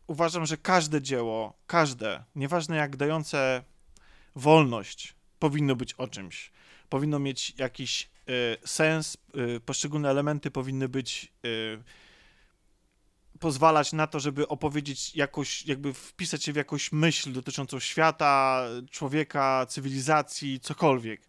uważam, 0.08 0.46
że 0.46 0.58
każde 0.58 1.02
dzieło, 1.02 1.54
każde, 1.68 2.24
nieważne 2.36 2.76
jak 2.76 2.96
dające 2.96 3.64
wolność, 4.36 5.16
powinno 5.40 5.76
być 5.76 5.94
o 5.94 6.08
czymś. 6.08 6.52
Powinno 6.90 7.20
mieć 7.20 7.54
jakiś 7.58 8.10
y, 8.30 8.68
sens, 8.68 9.18
y, 9.58 9.60
poszczególne 9.60 10.10
elementy 10.10 10.52
powinny 10.52 10.90
być. 10.90 11.34
Y, 11.46 11.84
pozwalać 13.40 13.94
na 13.94 14.08
to, 14.08 14.20
żeby 14.20 14.48
opowiedzieć 14.48 15.16
jakoś, 15.16 15.66
jakby 15.66 15.94
wpisać 15.94 16.44
się 16.44 16.54
w 16.54 16.56
jakąś 16.56 16.92
myśl 16.92 17.34
dotyczącą 17.34 17.80
świata, 17.80 18.66
człowieka, 18.92 19.66
cywilizacji, 19.70 20.60
cokolwiek. 20.60 21.22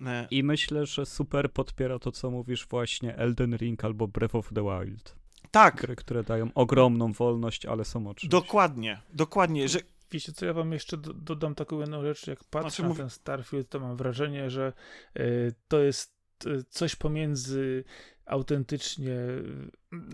Y, 0.00 0.04
I 0.30 0.42
myślę, 0.42 0.86
że 0.86 1.06
super 1.06 1.52
podpiera 1.52 1.98
to, 1.98 2.12
co 2.12 2.30
mówisz 2.30 2.66
właśnie 2.66 3.16
Elden 3.16 3.56
Ring 3.56 3.84
albo 3.84 4.08
Breath 4.08 4.34
of 4.34 4.50
the 4.54 4.62
Wild. 4.62 5.16
Tak, 5.50 5.76
Gry, 5.76 5.96
które 5.96 6.22
dają 6.24 6.50
ogromną 6.54 7.12
wolność, 7.12 7.66
ale 7.66 7.84
są 7.84 8.06
oczy. 8.08 8.28
dokładnie, 8.28 9.02
dokładnie, 9.12 9.68
że 9.68 9.78
Wiecie 10.10 10.32
co, 10.32 10.46
ja 10.46 10.52
wam 10.52 10.72
jeszcze 10.72 10.96
do, 10.96 11.14
dodam 11.14 11.54
taką 11.54 11.80
jedną 11.80 12.02
rzecz, 12.02 12.26
jak 12.26 12.44
patrzę 12.44 12.68
Znaczy, 12.70 12.82
na 12.82 12.88
mówię- 12.88 12.98
ten 12.98 13.10
Starfield, 13.10 13.68
to 13.68 13.80
mam 13.80 13.96
wrażenie, 13.96 14.50
że 14.50 14.72
y, 15.18 15.54
to 15.68 15.78
jest 15.78 16.14
y, 16.46 16.64
coś 16.70 16.96
pomiędzy 16.96 17.84
autentycznie 18.26 19.12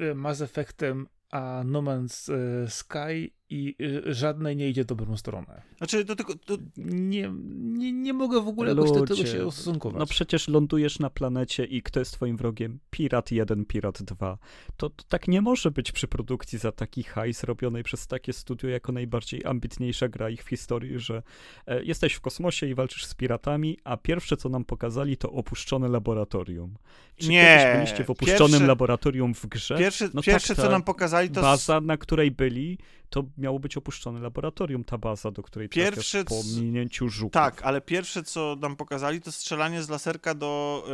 y, 0.01 0.15
Mass 0.15 0.41
Effectem 0.41 1.07
a 1.31 1.63
No 1.67 1.83
Man's 1.83 2.33
y, 2.33 2.71
Sky 2.71 3.33
i 3.53 3.77
y, 3.81 4.15
żadnej 4.15 4.57
nie 4.57 4.69
idzie 4.69 4.83
w 4.83 4.87
dobrą 4.87 5.17
stronę. 5.17 5.63
Znaczy, 5.79 6.05
to 6.05 6.17
tylko. 6.17 6.35
To, 6.35 6.57
Nie, 6.77 7.33
nie, 7.55 7.93
nie 7.93 8.13
mogę 8.13 8.41
w 8.43 8.49
ogóle 8.49 8.75
do 8.75 9.05
tego 9.07 9.27
się 9.27 9.47
ustosunkować. 9.47 9.99
No 9.99 10.07
przecież 10.07 10.49
lądujesz 10.49 10.99
na 10.99 11.11
planecie 11.11 11.65
i 11.65 11.83
kto 11.83 11.99
jest 12.01 12.13
twoim 12.13 12.37
wrogiem? 12.37 12.79
Pirat 12.91 13.31
1, 13.33 13.65
Pirat 13.65 14.03
2. 14.03 14.39
To, 14.77 14.91
to 14.91 15.05
tak 15.09 15.29
nie 15.29 15.41
może 15.43 15.71
być 15.71 15.93
przy 15.93 16.09
produkcji 16.09 16.59
za 16.59 16.73
taki 16.73 17.03
hajs 17.03 17.45
robionej 17.45 17.83
przez 17.83 18.07
takie 18.07 18.33
studio 18.33 18.71
jako 18.71 18.93
najbardziej 18.93 19.45
ambitniejsza 19.45 20.09
gra 20.09 20.31
ich 20.31 20.45
w 20.45 20.49
historii, 20.49 20.99
że 20.99 21.23
e, 21.67 21.85
jesteś 21.85 22.15
w 22.15 22.21
kosmosie 22.21 22.67
i 22.67 22.75
walczysz 22.75 23.05
z 23.07 23.15
piratami, 23.15 23.79
a 23.85 23.97
pierwsze 23.97 24.37
co 24.37 24.49
nam 24.49 24.65
pokazali 24.65 25.17
to 25.17 25.31
opuszczone 25.33 25.89
laboratorium. 25.89 26.75
Czy 27.17 27.29
Nie, 27.29 27.59
kiedyś 27.59 27.75
byliście 27.77 28.05
w 28.05 28.11
opuszczonym 28.11 28.51
pierwsze- 28.51 28.67
laboratorium 28.67 29.35
w 29.35 29.47
grze? 29.47 29.79
pierwsze, 29.79 30.09
No 30.15 30.23
pierwsze 30.23 30.49
tak, 30.49 30.57
co 30.57 30.63
tak. 30.63 30.71
nam 30.73 30.83
pokazali, 30.83 31.31
to. 31.31 31.41
Baza, 31.41 31.81
na 31.81 31.97
której 31.97 32.31
byli, 32.31 32.79
to 33.13 33.25
miało 33.39 33.59
być 33.59 33.77
opuszczone 33.77 34.21
laboratorium, 34.21 34.85
ta 34.85 34.99
baza, 34.99 35.31
do 35.31 35.43
której 35.43 35.69
Pierwsze 35.69 36.25
trafiasz 36.25 36.55
po 36.55 36.61
minięciu 36.61 37.09
żuków. 37.09 37.33
Tak, 37.33 37.63
ale 37.63 37.81
pierwsze, 37.81 38.23
co 38.23 38.57
nam 38.61 38.77
pokazali, 38.77 39.21
to 39.21 39.33
strzelanie 39.33 39.83
z 39.83 39.89
laserka 39.89 40.35
do 40.35 40.85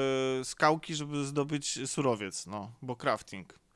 y, 0.41 0.45
skałki, 0.45 0.95
żeby 0.95 1.25
zdobyć 1.25 1.91
surowiec, 1.91 2.47
no, 2.47 2.73
bo 2.83 2.97
crafting. 2.97 3.68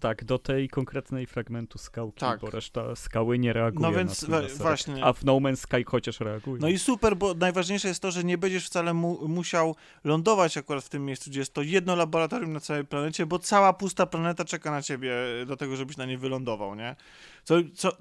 Tak, 0.00 0.24
do 0.24 0.38
tej 0.38 0.68
konkretnej 0.68 1.26
fragmentu 1.26 1.78
skałki, 1.78 2.20
Tak. 2.20 2.40
bo 2.40 2.50
reszta 2.50 2.96
skały 2.96 3.38
nie 3.38 3.52
reaguje 3.52 3.82
No 3.82 3.90
na 3.90 3.98
więc 3.98 4.24
wa- 4.24 4.38
laserek. 4.40 4.62
właśnie. 4.62 5.04
A 5.04 5.12
w 5.12 5.24
No 5.24 5.32
Man's 5.36 5.56
Sky 5.56 5.84
chociaż 5.86 6.20
reaguje. 6.20 6.60
No 6.60 6.68
i 6.68 6.78
super, 6.78 7.16
bo 7.16 7.34
najważniejsze 7.34 7.88
jest 7.88 8.02
to, 8.02 8.10
że 8.10 8.24
nie 8.24 8.38
będziesz 8.38 8.66
wcale 8.66 8.94
mu, 8.94 9.28
musiał 9.28 9.76
lądować 10.04 10.56
akurat 10.56 10.84
w 10.84 10.88
tym 10.88 11.04
miejscu, 11.04 11.30
gdzie 11.30 11.40
jest 11.40 11.54
to 11.54 11.62
jedno 11.62 11.96
laboratorium 11.96 12.52
na 12.52 12.60
całej 12.60 12.84
planecie, 12.84 13.26
bo 13.26 13.38
cała 13.38 13.72
pusta 13.72 14.06
planeta 14.06 14.44
czeka 14.44 14.70
na 14.70 14.82
ciebie 14.82 15.14
do 15.46 15.56
tego, 15.56 15.76
żebyś 15.76 15.96
na 15.96 16.04
nie 16.04 16.18
wylądował, 16.18 16.74
nie? 16.74 16.96
Co, 17.44 17.54
co, 17.74 17.92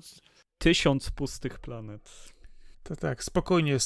Tysiąc 0.58 1.10
pustych 1.12 1.60
planet. 1.60 2.34
To 2.86 2.96
tak, 2.96 3.24
spokojnie. 3.24 3.78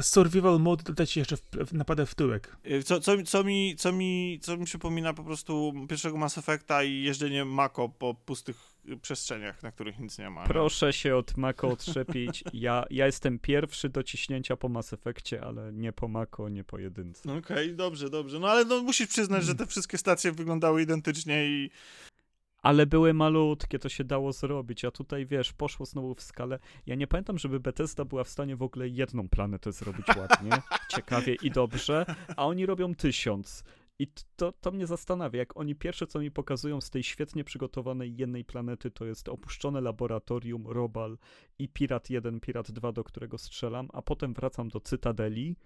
Survival 0.00 0.60
mode 0.60 0.82
doda 0.82 1.06
ci 1.06 1.18
jeszcze 1.18 1.36
w, 1.36 1.42
w, 1.42 1.72
napadę 1.72 2.06
w 2.06 2.14
tyłek. 2.14 2.56
y, 2.66 2.82
co, 2.82 3.00
co, 3.00 3.22
co, 3.22 3.44
mi, 3.44 3.76
co, 3.76 3.92
mi, 3.92 4.38
co 4.42 4.56
mi 4.56 4.64
przypomina 4.64 5.14
po 5.14 5.24
prostu 5.24 5.72
pierwszego 5.88 6.16
Mass 6.16 6.38
Effecta 6.38 6.84
i 6.84 7.02
jeżdżenie 7.02 7.44
Mako 7.44 7.88
po 7.88 8.14
pustych 8.14 8.56
y, 8.88 8.96
przestrzeniach, 8.96 9.62
na 9.62 9.72
których 9.72 9.98
nic 9.98 10.18
nie 10.18 10.30
ma. 10.30 10.40
nie? 10.40 10.46
Proszę 10.48 10.92
się 10.92 11.16
od 11.16 11.36
Mako 11.36 11.68
odczepić. 11.68 12.44
Ja, 12.52 12.84
ja 12.90 13.06
jestem 13.06 13.38
pierwszy 13.38 13.88
do 13.88 14.02
ciśnięcia 14.02 14.56
po 14.56 14.68
Mass 14.68 14.92
Effectie, 14.92 15.44
ale 15.44 15.72
nie 15.72 15.92
po 15.92 16.08
Mako, 16.08 16.48
nie 16.48 16.64
po 16.64 16.78
jedynce. 16.78 17.32
Okej, 17.38 17.74
dobrze, 17.76 18.10
dobrze. 18.10 18.38
No 18.38 18.48
ale 18.48 18.64
no, 18.64 18.82
musisz 18.82 19.08
przyznać, 19.08 19.44
że 19.44 19.54
te 19.54 19.66
wszystkie 19.66 19.98
stacje 19.98 20.32
wyglądały 20.32 20.82
identycznie 20.82 21.46
i 21.46 21.70
Ale 22.62 22.86
były 22.86 23.14
malutkie, 23.14 23.78
to 23.78 23.88
się 23.88 24.04
dało 24.04 24.32
zrobić, 24.32 24.84
a 24.84 24.90
tutaj 24.90 25.26
wiesz, 25.26 25.52
poszło 25.52 25.86
znowu 25.86 26.14
w 26.14 26.22
skalę. 26.22 26.58
Ja 26.86 26.94
nie 26.94 27.06
pamiętam, 27.06 27.38
żeby 27.38 27.60
Bethesda 27.60 28.04
była 28.04 28.24
w 28.24 28.28
stanie 28.28 28.56
w 28.56 28.62
ogóle 28.62 28.88
jedną 28.88 29.28
planetę 29.28 29.72
zrobić 29.72 30.06
ładnie, 30.20 30.50
ciekawie 30.88 31.34
i 31.42 31.50
dobrze, 31.50 32.06
a 32.36 32.46
oni 32.46 32.66
robią 32.66 32.94
tysiąc. 32.94 33.64
I 33.98 34.06
to, 34.36 34.52
to 34.52 34.70
mnie 34.70 34.86
zastanawia, 34.86 35.38
jak 35.38 35.56
oni 35.56 35.74
pierwsze, 35.74 36.06
co 36.06 36.18
mi 36.20 36.30
pokazują 36.30 36.80
z 36.80 36.90
tej 36.90 37.02
świetnie 37.02 37.44
przygotowanej 37.44 38.16
jednej 38.16 38.44
planety, 38.44 38.90
to 38.90 39.04
jest 39.04 39.28
opuszczone 39.28 39.80
laboratorium, 39.80 40.66
Robal 40.66 41.18
i 41.58 41.68
Pirat 41.68 42.10
1, 42.10 42.40
Pirat 42.40 42.70
2, 42.70 42.92
do 42.92 43.04
którego 43.04 43.38
strzelam, 43.38 43.88
a 43.92 44.02
potem 44.02 44.34
wracam 44.34 44.68
do 44.68 44.80
Cytadeli 44.80 45.56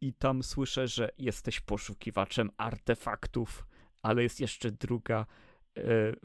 i 0.00 0.12
tam 0.12 0.42
słyszę, 0.42 0.88
że 0.88 1.10
jesteś 1.18 1.60
poszukiwaczem 1.60 2.50
artefaktów, 2.56 3.66
ale 4.02 4.22
jest 4.22 4.40
jeszcze 4.40 4.70
druga 4.70 5.26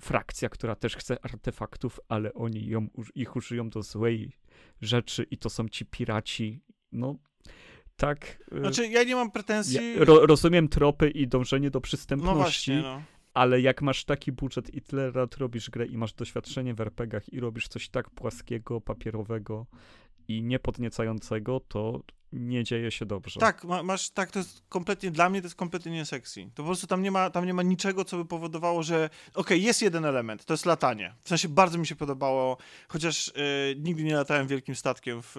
frakcja, 0.01 0.49
która 0.49 0.75
też 0.75 0.95
chce 0.95 1.25
artefaktów, 1.25 1.99
ale 2.07 2.33
oni 2.33 2.67
ją, 2.67 2.87
ich 3.15 3.35
użyją 3.35 3.69
do 3.69 3.81
złej 3.81 4.31
rzeczy 4.81 5.23
i 5.31 5.37
to 5.37 5.49
są 5.49 5.69
ci 5.69 5.85
piraci. 5.85 6.59
No, 6.91 7.15
tak. 7.95 8.37
e, 8.51 8.59
Znaczy, 8.59 8.87
ja 8.87 9.03
nie 9.03 9.15
mam 9.15 9.27
ja 9.27 9.31
pretensji. 9.31 9.95
ro, 9.97 10.25
rozumiem 10.25 10.69
tropy 10.69 11.09
i 11.09 11.27
dążenie 11.27 11.71
do 11.71 11.77
no 11.77 11.81
przystępności, 11.81 12.71
właśnie, 12.71 12.81
no. 12.81 13.01
ale 13.33 13.61
jak 13.61 13.81
masz 13.81 14.05
taki 14.05 14.31
budżet 14.31 14.73
i 14.73 14.81
tyle 14.81 15.11
lat 15.11 15.37
robisz 15.37 15.69
grę 15.69 15.85
i 15.85 15.97
masz 15.97 16.13
doświadczenie 16.13 16.73
w 16.73 16.81
RPGach 16.81 17.33
i 17.33 17.39
robisz 17.39 17.67
coś 17.67 17.89
tak 17.89 18.09
płaskiego, 18.09 18.81
papierowego 18.81 19.65
i 20.27 20.43
niepodniecającego, 20.43 21.59
to 21.59 22.01
nie 22.33 22.63
dzieje 22.63 22.91
się 22.91 23.05
dobrze. 23.05 23.39
Tak, 23.39 23.63
ma, 23.63 23.83
masz, 23.83 24.09
tak, 24.09 24.31
to 24.31 24.39
jest 24.39 24.63
kompletnie, 24.69 25.11
dla 25.11 25.29
mnie 25.29 25.41
to 25.41 25.45
jest 25.45 25.55
kompletnie 25.55 25.91
nie 25.91 26.05
sexy. 26.05 26.43
To 26.55 26.63
po 26.63 26.67
prostu 26.67 26.87
tam 26.87 27.01
nie 27.01 27.11
ma, 27.11 27.29
tam 27.29 27.45
nie 27.45 27.53
ma 27.53 27.63
niczego, 27.63 28.05
co 28.05 28.17
by 28.17 28.25
powodowało, 28.25 28.83
że 28.83 29.09
okej, 29.33 29.63
jest 29.63 29.81
jeden 29.81 30.05
element, 30.05 30.45
to 30.45 30.53
jest 30.53 30.65
latanie. 30.65 31.15
W 31.23 31.29
sensie 31.29 31.49
bardzo 31.49 31.77
mi 31.77 31.87
się 31.87 31.95
podobało, 31.95 32.57
chociaż 32.87 33.29
e, 33.29 33.31
nigdy 33.75 34.03
nie 34.03 34.15
latałem 34.15 34.47
wielkim 34.47 34.75
statkiem 34.75 35.21
w, 35.23 35.33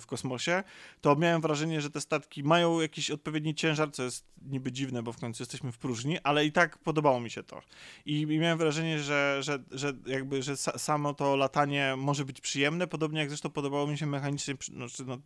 w 0.00 0.06
kosmosie, 0.06 0.62
to 1.00 1.16
miałem 1.16 1.40
wrażenie, 1.40 1.80
że 1.80 1.90
te 1.90 2.00
statki 2.00 2.44
mają 2.44 2.80
jakiś 2.80 3.10
odpowiedni 3.10 3.54
ciężar, 3.54 3.92
co 3.92 4.02
jest 4.02 4.26
niby 4.42 4.72
dziwne, 4.72 5.02
bo 5.02 5.12
w 5.12 5.18
końcu 5.18 5.42
jesteśmy 5.42 5.72
w 5.72 5.78
próżni, 5.78 6.18
ale 6.22 6.46
i 6.46 6.52
tak 6.52 6.78
podobało 6.78 7.20
mi 7.20 7.30
się 7.30 7.42
to. 7.42 7.60
I, 8.06 8.20
i 8.20 8.38
miałem 8.38 8.58
wrażenie, 8.58 8.98
że, 8.98 9.38
że, 9.40 9.58
że 9.70 9.92
jakby, 10.06 10.42
że 10.42 10.56
sa, 10.56 10.78
samo 10.78 11.14
to 11.14 11.36
latanie 11.36 11.94
może 11.96 12.24
być 12.24 12.40
przyjemne, 12.40 12.86
podobnie 12.86 13.20
jak 13.20 13.28
zresztą 13.28 13.50
podobało 13.50 13.86
mi 13.86 13.98
się 13.98 14.06
mechanicznie, 14.06 14.54
no, 14.72 14.86
no, 15.06 15.18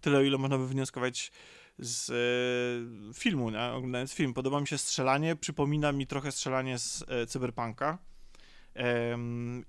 tyle, 0.00 0.26
ile 0.26 0.38
można 0.38 0.58
by 0.58 0.68
wywnioskować 0.72 1.32
z 1.78 2.10
e, 2.10 3.14
filmu, 3.14 3.50
nie? 3.50 3.64
oglądając 3.64 4.12
film. 4.12 4.34
Podoba 4.34 4.60
mi 4.60 4.66
się 4.66 4.78
strzelanie, 4.78 5.36
przypomina 5.36 5.92
mi 5.92 6.06
trochę 6.06 6.32
strzelanie 6.32 6.78
z 6.78 7.04
e, 7.08 7.26
Cyberpunka. 7.26 7.98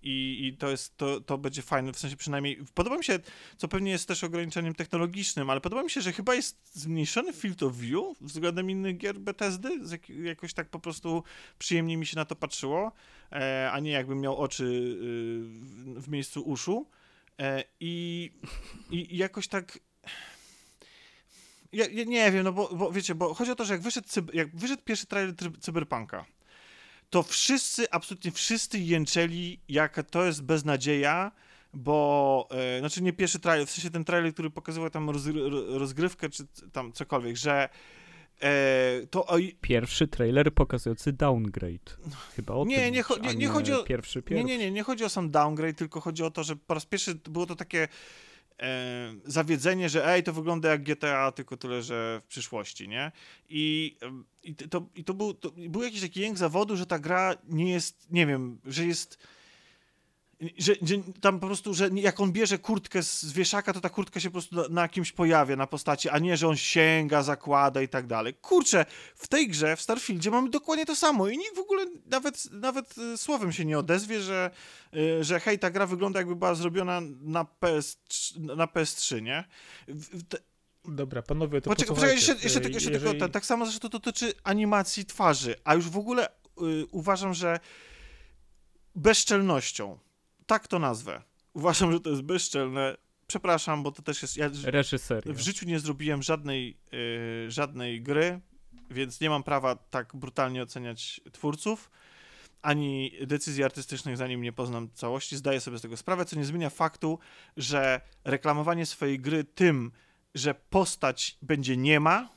I, 0.01 0.47
I 0.47 0.57
to 0.57 0.69
jest, 0.69 0.97
to, 0.97 1.21
to 1.21 1.38
będzie 1.38 1.61
fajne, 1.61 1.93
w 1.93 1.99
sensie 1.99 2.17
przynajmniej, 2.17 2.59
podoba 2.73 2.97
mi 2.97 3.03
się, 3.03 3.19
co 3.57 3.67
pewnie 3.67 3.91
jest 3.91 4.07
też 4.07 4.23
ograniczeniem 4.23 4.75
technologicznym, 4.75 5.49
ale 5.49 5.61
podoba 5.61 5.84
mi 5.84 5.89
się, 5.89 6.01
że 6.01 6.13
chyba 6.13 6.35
jest 6.35 6.75
zmniejszony 6.75 7.34
field 7.34 7.63
of 7.63 7.75
view 7.75 8.17
względem 8.21 8.69
innych 8.69 8.97
gier 8.97 9.19
Bethesdy, 9.19 9.69
jak, 9.91 10.09
jakoś 10.09 10.53
tak 10.53 10.69
po 10.69 10.80
prostu 10.80 11.23
przyjemnie 11.59 11.97
mi 11.97 12.05
się 12.05 12.15
na 12.15 12.25
to 12.25 12.35
patrzyło, 12.35 12.91
e, 13.31 13.69
a 13.71 13.80
nie 13.80 13.91
jakbym 13.91 14.21
miał 14.21 14.38
oczy 14.38 14.63
y, 14.63 16.01
w, 16.01 16.09
miejscu 16.09 16.41
uszu. 16.41 16.89
I, 17.80 18.31
I 18.91 19.17
jakoś 19.17 19.47
tak 19.47 19.80
ja, 21.74 21.86
ja 21.91 22.04
nie 22.04 22.32
wiem, 22.32 22.44
no 22.44 22.54
bo, 22.54 22.70
bo 22.76 22.91
wiecie, 22.91 23.16
bo 23.16 23.34
chodzi 23.34 23.52
o 23.52 23.56
to, 23.56 23.66
że 23.66 23.74
jak 23.74 23.82
wyszedł, 23.82 24.08
cyb- 24.08 24.34
jak 24.36 24.56
wyszedł 24.56 24.82
pierwszy 24.86 25.06
trailer 25.06 25.36
Cyberpunka, 25.60 26.26
to 27.10 27.24
wszyscy, 27.24 27.91
absolutnie 27.91 28.32
wszyscy 28.32 28.80
jęczeli, 28.80 29.60
jaka 29.70 30.04
to 30.04 30.26
jest 30.26 30.44
beznadzieja, 30.44 31.32
bo, 31.74 32.48
e, 32.76 32.80
znaczy 32.80 33.04
nie 33.04 33.14
pierwszy 33.14 33.40
trailer, 33.40 33.68
w 33.68 33.72
sensie 33.72 33.90
ten 33.90 34.04
trailer, 34.06 34.34
który 34.34 34.50
pokazywał 34.50 34.90
tam 34.90 35.10
rozgry- 35.10 35.50
ro- 35.50 35.78
rozgrywkę, 35.80 36.30
czy 36.30 36.44
tam 36.72 36.91
cokolwiek, 36.94 37.38
że 37.38 37.70
e, 38.41 39.08
to 39.10 39.26
o, 39.26 39.38
Pierwszy 39.62 40.08
trailer 40.08 40.54
pokazujący 40.54 41.14
downgrade. 41.14 41.98
Chyba 42.36 42.54
o 42.54 42.66
Nie, 42.66 42.78
tym 42.78 42.94
nie 42.94 43.04
cho- 43.04 43.22
nie- 43.22 43.36
nie 43.36 43.48
chodzi 43.48 43.74
o- 43.74 43.84
Pierwszy, 43.84 44.20
Nie, 44.20 44.24
pierwszy. 44.24 44.45
nie, 44.45 44.58
nie, 44.58 44.72
nie 44.72 44.84
chodzi 44.84 45.04
o 45.04 45.10
sam 45.10 45.32
downgrade, 45.32 45.74
tylko 45.78 46.02
chodzi 46.02 46.24
o 46.24 46.32
to, 46.32 46.44
że 46.44 46.56
po 46.56 46.74
raz 46.74 46.86
pierwszy 46.86 47.16
było 47.16 47.45
to 47.45 47.56
takie 47.56 47.88
e, 48.59 49.13
zawiedzenie, 49.25 49.89
że 49.89 50.07
ej, 50.07 50.23
to 50.23 50.34
wygląda 50.34 50.69
jak 50.69 50.84
GTA, 50.84 51.31
tylko 51.31 51.57
tyle, 51.57 51.81
że 51.81 52.21
w 52.25 52.27
przyszłości, 52.27 52.88
nie? 52.88 53.11
I, 53.49 53.95
i 54.43 54.55
to, 54.55 54.85
i 54.95 55.03
to, 55.03 55.13
był, 55.13 55.34
to 55.34 55.51
był 55.69 55.84
jakiś 55.84 56.01
taki 56.01 56.19
jęk 56.19 56.38
zawodu, 56.38 56.77
że 56.77 56.85
ta 56.85 56.99
gra 56.99 57.35
nie 57.49 57.71
jest, 57.71 58.11
nie 58.11 58.27
wiem, 58.27 58.59
że 58.65 58.85
jest 58.85 59.17
że, 60.57 60.74
że 60.82 60.95
tam 61.22 61.40
po 61.40 61.48
prostu, 61.48 61.74
że 61.74 61.90
jak 61.94 62.20
on 62.20 62.32
bierze 62.32 62.57
kurtkę 62.57 63.03
z 63.03 63.34
wieszaka, 63.34 63.74
to 63.74 63.82
ta 63.82 63.90
kurtka 63.90 64.20
się 64.20 64.30
po 64.30 64.34
prostu 64.34 64.56
na, 64.56 64.68
na 64.70 64.90
kimś 64.90 65.11
pojawia 65.11 65.56
na 65.56 65.68
postaci, 65.68 66.10
a 66.10 66.20
nie, 66.20 66.38
że 66.38 66.48
on 66.48 66.57
sięga, 66.57 67.24
zakłada 67.24 67.82
i 67.82 67.88
tak 67.88 68.07
dalej. 68.07 68.34
Kurczę, 68.34 68.86
w 69.15 69.28
tej 69.28 69.48
grze, 69.48 69.76
w 69.76 69.82
Starfieldzie 69.82 70.32
mamy 70.32 70.49
dokładnie 70.49 70.86
to 70.86 70.95
samo 70.95 71.28
i 71.30 71.38
nikt 71.38 71.56
w 71.56 71.60
ogóle 71.60 71.86
nawet, 72.06 72.52
nawet 72.52 72.98
y, 72.98 73.18
słowem 73.18 73.52
się 73.52 73.65
nie 73.65 73.80
odezwie, 73.80 74.22
że, 74.22 74.52
y, 74.95 75.24
że 75.24 75.40
hej, 75.40 75.60
ta 75.60 75.70
gra 75.70 75.86
wygląda 75.88 76.20
jakby 76.20 76.36
była 76.36 76.56
zrobiona 76.56 77.02
na, 77.22 77.45
PS, 77.45 77.98
na 78.40 78.65
PS3, 78.68 79.22
nie? 79.22 79.44
Dobra, 80.86 81.22
panowie, 81.22 81.61
to 81.61 81.70
Poczekaj, 81.70 81.95
poczekaj 81.95 82.15
jeszcze, 82.15 82.34
jeszcze, 82.34 82.60
E, 82.60 82.61
tylko- 82.61 82.74
jeszcze 82.76 82.91
jeżeli- 82.91 83.10
tylko, 83.10 83.26
tak, 83.26 83.32
tak 83.34 83.45
samo 83.45 83.65
zresztą 83.65 83.90
to 83.90 83.99
dotyczy 83.99 84.34
animacji 84.44 85.06
twarzy, 85.06 85.56
a 85.64 85.76
już 85.76 85.90
w 85.90 85.98
ogóle 85.98 86.28
y, 86.30 86.86
uważam, 86.91 87.34
że 87.34 87.60
bezczelnością, 88.95 89.98
tak 90.53 90.67
to 90.67 90.80
nazwę, 90.80 91.21
uważam, 91.53 91.91
że 91.91 91.99
to 91.99 92.09
jest 92.09 92.21
bezczelne, 92.21 92.97
przepraszam, 93.27 93.84
bo 93.84 93.91
to 93.91 94.01
też 94.01 94.21
jest, 94.21 94.38
ja 94.38 94.49
Reżyseria. 94.63 95.34
w 95.34 95.39
życiu 95.39 95.65
nie 95.65 95.80
zrobiłem 95.80 96.23
żadnej, 96.23 96.77
y, 96.93 97.51
żadnej 97.51 98.01
gry, 98.01 98.39
więc 98.89 99.21
nie 99.21 99.30
mam 99.30 99.43
prawa 99.43 99.75
tak 99.75 100.15
brutalnie 100.15 100.63
oceniać 100.63 101.21
twórców, 101.31 101.91
ani 102.61 103.11
decyzji 103.27 103.63
artystycznych, 103.63 104.17
zanim 104.17 104.41
nie 104.41 104.53
poznam 104.53 104.89
całości. 104.93 105.38
Zdaję 105.38 105.59
sobie 105.61 105.77
z 105.77 105.81
tego 105.81 105.97
sprawę, 105.97 106.25
co 106.25 106.35
nie 106.35 106.45
zmienia 106.45 106.69
faktu, 106.69 107.19
że 107.57 108.01
reklamowanie 108.23 108.85
swojej 108.85 109.19
gry 109.19 109.43
tym, 109.43 109.91
że 110.35 110.55
postać 110.55 111.38
będzie 111.41 111.77
nie 111.77 111.99
ma, 111.99 112.30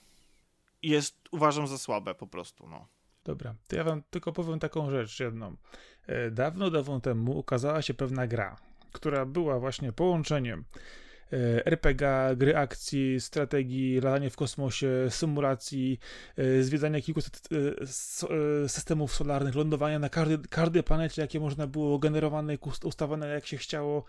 jest 0.83 1.29
uważam 1.31 1.67
za 1.67 1.79
słabe 1.79 2.15
po 2.15 2.27
prostu. 2.27 2.69
No. 2.69 2.87
Dobra, 3.25 3.55
to 3.69 3.77
ja 3.77 3.85
wam 3.85 4.03
tylko 4.11 4.33
powiem 4.33 4.59
taką 4.59 4.91
rzecz 4.91 5.21
jedną. 5.21 5.57
E, 6.07 6.31
Dawno, 6.31 6.71
dawno 6.71 7.01
temu 7.01 7.39
ukazała 7.39 7.83
się 7.83 7.95
pewna 7.95 8.27
gra, 8.27 8.57
która 8.93 9.27
była 9.27 9.59
właśnie 9.59 9.93
połączeniem 9.93 10.65
e, 11.33 11.67
RPG, 11.67 12.09
gry 12.37 12.57
akcji, 12.57 13.21
strategii, 13.21 14.01
latania 14.01 14.31
w 14.31 14.37
kosmosie, 14.37 14.89
symulacji, 15.11 15.99
e, 16.37 16.63
zwiedzania 16.63 17.01
kilku 17.01 17.21
systemów 18.67 19.15
solarnych, 19.15 19.55
lądowania 19.55 19.99
na 19.99 20.09
każdej, 20.09 20.39
każdej 20.51 20.83
planecie, 20.83 21.23
jakie 21.23 21.41
można 21.41 21.67
było, 21.67 21.99
generowane 21.99 22.55
i 22.55 22.59
ust- 22.59 22.87
ustawione 22.87 23.29
jak 23.29 23.47
się 23.47 23.57
chciało. 23.57 24.05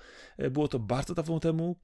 Było 0.52 0.68
to 0.68 0.80
bardzo 0.80 1.14
dawno 1.16 1.40
temu. 1.40 1.76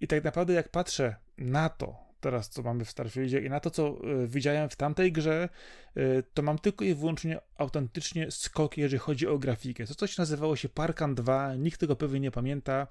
I 0.00 0.06
tak 0.06 0.24
naprawdę 0.24 0.52
jak 0.52 0.68
patrzę 0.68 1.16
na 1.38 1.68
to, 1.68 2.03
teraz 2.24 2.48
co 2.48 2.62
mamy 2.62 2.84
w 2.84 2.90
Starfieldzie 2.90 3.40
i 3.40 3.50
na 3.50 3.60
to, 3.60 3.70
co 3.70 3.98
y, 4.22 4.28
widziałem 4.28 4.68
w 4.68 4.76
tamtej 4.76 5.12
grze, 5.12 5.48
y, 5.96 6.22
to 6.34 6.42
mam 6.42 6.58
tylko 6.58 6.84
i 6.84 6.94
wyłącznie 6.94 7.40
autentycznie 7.58 8.30
skoki, 8.30 8.80
jeżeli 8.80 8.98
chodzi 8.98 9.26
o 9.26 9.38
grafikę. 9.38 9.86
To 9.86 9.94
coś 9.94 10.18
nazywało 10.18 10.56
się 10.56 10.68
Parkan 10.68 11.14
2, 11.14 11.54
nikt 11.54 11.80
tego 11.80 11.96
pewnie 11.96 12.20
nie 12.20 12.30
pamięta, 12.30 12.86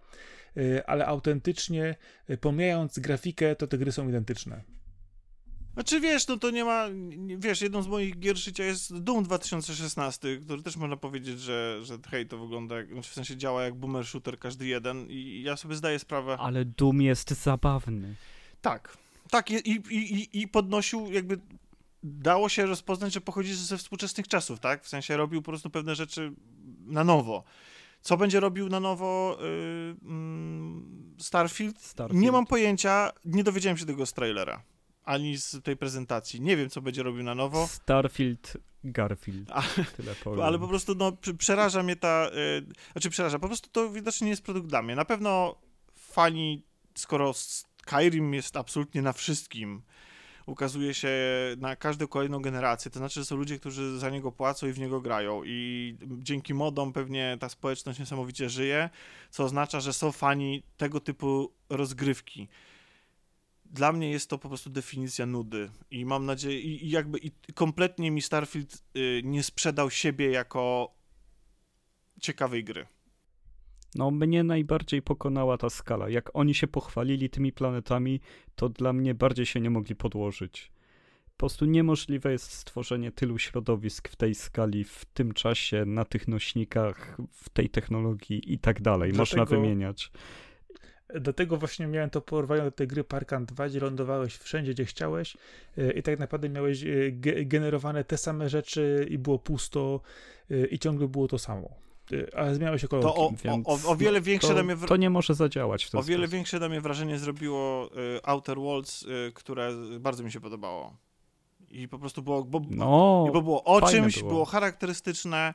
y, 0.57 0.85
ale 0.85 1.05
autentycznie, 1.05 1.95
pomijając 2.41 2.99
grafikę, 2.99 3.55
to 3.55 3.67
te 3.67 3.77
gry 3.77 3.91
są 3.91 4.09
identyczne. 4.09 4.63
Znaczy 5.73 5.99
wiesz, 5.99 6.27
no 6.27 6.37
to 6.37 6.51
nie 6.51 6.65
ma, 6.65 6.87
wiesz, 7.37 7.61
jedną 7.61 7.81
z 7.81 7.87
moich 7.87 8.19
gier 8.19 8.37
życia 8.37 8.63
jest 8.63 8.99
Doom 8.99 9.23
2016, 9.23 10.37
który 10.37 10.63
też 10.63 10.77
można 10.77 10.97
powiedzieć, 10.97 11.39
że, 11.39 11.79
że 11.83 11.97
hej, 12.09 12.27
to 12.27 12.37
wygląda, 12.37 12.77
jak, 12.77 12.87
znaczy 12.93 13.09
w 13.09 13.13
sensie 13.13 13.37
działa 13.37 13.63
jak 13.63 13.75
boomer 13.75 14.05
shooter 14.05 14.39
każdy 14.39 14.67
jeden 14.67 15.07
i 15.09 15.41
ja 15.45 15.57
sobie 15.57 15.75
zdaję 15.75 15.99
sprawę. 15.99 16.37
Ale 16.39 16.65
Doom 16.65 17.01
jest 17.01 17.31
zabawny. 17.31 18.15
Tak, 18.61 18.97
tak 19.33 19.51
i, 19.51 19.81
i, 19.89 20.41
i, 20.41 20.47
podnosił 20.47 21.11
jakby, 21.11 21.39
dało 22.03 22.49
się 22.49 22.65
rozpoznać, 22.65 23.13
że 23.13 23.21
pochodzi 23.21 23.55
ze 23.55 23.77
współczesnych 23.77 24.27
czasów, 24.27 24.59
tak, 24.59 24.83
w 24.83 24.87
sensie 24.87 25.17
robił 25.17 25.41
po 25.41 25.51
prostu 25.51 25.69
pewne 25.69 25.95
rzeczy 25.95 26.33
na 26.85 27.03
nowo. 27.03 27.43
Co 28.01 28.17
będzie 28.17 28.39
robił 28.39 28.69
na 28.69 28.79
nowo 28.79 29.37
yy, 29.41 29.95
Starfield? 31.17 31.81
Starfield? 31.81 32.21
Nie 32.21 32.31
mam 32.31 32.45
pojęcia, 32.45 33.11
nie 33.25 33.43
dowiedziałem 33.43 33.77
się 33.77 33.85
tego 33.85 34.05
z 34.05 34.13
trailera 34.13 34.63
ani 35.03 35.37
z 35.37 35.63
tej 35.63 35.77
prezentacji. 35.77 36.41
Nie 36.41 36.57
wiem, 36.57 36.69
co 36.69 36.81
będzie 36.81 37.03
robił 37.03 37.23
na 37.23 37.35
nowo. 37.35 37.67
Starfield 37.67 38.57
Garfield. 38.83 39.51
A, 39.51 39.61
Tyle 39.97 40.15
powiem. 40.23 40.45
Ale 40.45 40.59
po 40.59 40.67
prostu 40.67 40.95
no, 40.95 41.11
przeraża 41.37 41.83
mnie 41.83 41.95
ta. 41.95 42.29
Yy, 42.33 42.65
znaczy, 42.91 43.09
przeraża. 43.09 43.39
Po 43.39 43.47
prostu 43.47 43.69
to 43.69 43.89
widocznie 43.89 44.25
nie 44.25 44.31
jest 44.31 44.43
produkt 44.43 44.67
dla 44.67 44.81
mnie. 44.81 44.95
Na 44.95 45.05
pewno 45.05 45.55
fani, 45.95 46.63
skoro 46.95 47.33
Skyrim 47.87 48.33
jest 48.33 48.57
absolutnie 48.57 49.01
na 49.01 49.13
wszystkim, 49.13 49.81
ukazuje 50.45 50.93
się 50.93 51.09
na 51.57 51.75
każdą 51.75 52.07
kolejną 52.07 52.39
generację, 52.39 52.91
to 52.91 52.99
znaczy, 52.99 53.19
że 53.19 53.25
są 53.25 53.35
ludzie, 53.35 53.59
którzy 53.59 53.99
za 53.99 54.09
niego 54.09 54.31
płacą 54.31 54.67
i 54.67 54.71
w 54.71 54.79
niego 54.79 55.01
grają. 55.01 55.41
I 55.45 55.97
dzięki 56.01 56.53
modom 56.53 56.93
pewnie 56.93 57.37
ta 57.39 57.49
społeczność 57.49 57.99
niesamowicie 57.99 58.49
żyje, 58.49 58.89
co 59.29 59.43
oznacza, 59.43 59.79
że 59.79 59.93
są 59.93 60.11
fani 60.11 60.63
tego 60.77 60.99
typu 60.99 61.53
rozgrywki 61.69 62.47
dla 63.73 63.91
mnie 63.91 64.11
jest 64.11 64.29
to 64.29 64.37
po 64.37 64.47
prostu 64.47 64.69
definicja 64.69 65.25
nudy 65.25 65.69
i 65.91 66.05
mam 66.05 66.25
nadzieję, 66.25 66.59
i, 66.59 66.85
i 66.85 66.89
jakby 66.89 67.17
i 67.17 67.31
kompletnie 67.53 68.11
mi 68.11 68.21
Starfield 68.21 68.83
y, 68.97 69.21
nie 69.23 69.43
sprzedał 69.43 69.89
siebie 69.89 70.31
jako 70.31 70.93
ciekawej 72.21 72.63
gry. 72.63 72.87
No, 73.95 74.11
mnie 74.11 74.43
najbardziej 74.43 75.01
pokonała 75.01 75.57
ta 75.57 75.69
skala. 75.69 76.09
Jak 76.09 76.29
oni 76.33 76.53
się 76.53 76.67
pochwalili 76.67 77.29
tymi 77.29 77.51
planetami, 77.51 78.19
to 78.55 78.69
dla 78.69 78.93
mnie 78.93 79.15
bardziej 79.15 79.45
się 79.45 79.61
nie 79.61 79.69
mogli 79.69 79.95
podłożyć. 79.95 80.71
Po 81.25 81.37
prostu 81.37 81.65
niemożliwe 81.65 82.31
jest 82.31 82.51
stworzenie 82.51 83.11
tylu 83.11 83.37
środowisk 83.37 84.09
w 84.09 84.15
tej 84.15 84.35
skali, 84.35 84.83
w 84.83 85.05
tym 85.05 85.33
czasie, 85.33 85.85
na 85.85 86.05
tych 86.05 86.27
nośnikach, 86.27 87.17
w 87.31 87.49
tej 87.49 87.69
technologii 87.69 88.53
i 88.53 88.59
tak 88.59 88.81
dalej. 88.81 89.11
Dlatego... 89.11 89.41
Można 89.41 89.57
wymieniać. 89.57 90.11
Dlatego 91.19 91.57
właśnie 91.57 91.87
miałem 91.87 92.09
to 92.09 92.21
porwanie 92.21 92.61
do 92.61 92.71
tej 92.71 92.87
gry 92.87 93.03
Parkan 93.03 93.45
2, 93.45 93.69
gdzie 93.69 93.79
lądowałeś 93.79 94.37
wszędzie, 94.37 94.71
gdzie 94.71 94.85
chciałeś 94.85 95.37
e, 95.77 95.91
i 95.91 96.03
tak 96.03 96.19
naprawdę 96.19 96.49
miałeś 96.49 96.83
e, 96.83 97.11
generowane 97.45 98.03
te 98.03 98.17
same 98.17 98.49
rzeczy 98.49 99.07
i 99.09 99.17
było 99.17 99.39
pusto 99.39 100.01
e, 100.51 100.65
i 100.65 100.79
ciągle 100.79 101.07
było 101.07 101.27
to 101.27 101.39
samo. 101.39 101.69
Ale 102.35 102.55
zmieniały 102.55 102.79
się 102.79 102.87
kolorki. 102.87 103.13
To 103.13 103.27
o, 103.27 103.31
więc, 103.43 103.67
o, 103.67 103.91
o 103.91 103.95
wiele 103.95 104.21
większe 104.21 104.47
to, 104.47 104.53
dla 104.53 104.63
mnie... 104.63 104.75
To 104.87 104.97
nie 104.97 105.09
może 105.09 105.33
zadziałać 105.33 105.85
w 105.85 105.91
ten 105.91 105.99
O 105.99 106.03
wiele 106.03 106.23
sposób. 106.23 106.33
większe 106.33 106.59
dla 106.59 106.69
mnie 106.69 106.81
wrażenie 106.81 107.19
zrobiło 107.19 107.89
Outer 108.23 108.57
Worlds, 108.57 109.05
które 109.33 109.71
bardzo 109.99 110.23
mi 110.23 110.31
się 110.31 110.39
podobało. 110.39 110.93
I 111.71 111.87
po 111.87 111.99
prostu 111.99 112.21
było, 112.21 112.43
bo, 112.43 112.61
no, 112.69 113.29
bo 113.33 113.41
było 113.41 113.63
o 113.63 113.81
czymś, 113.81 114.19
było. 114.19 114.31
było 114.31 114.45
charakterystyczne, 114.45 115.53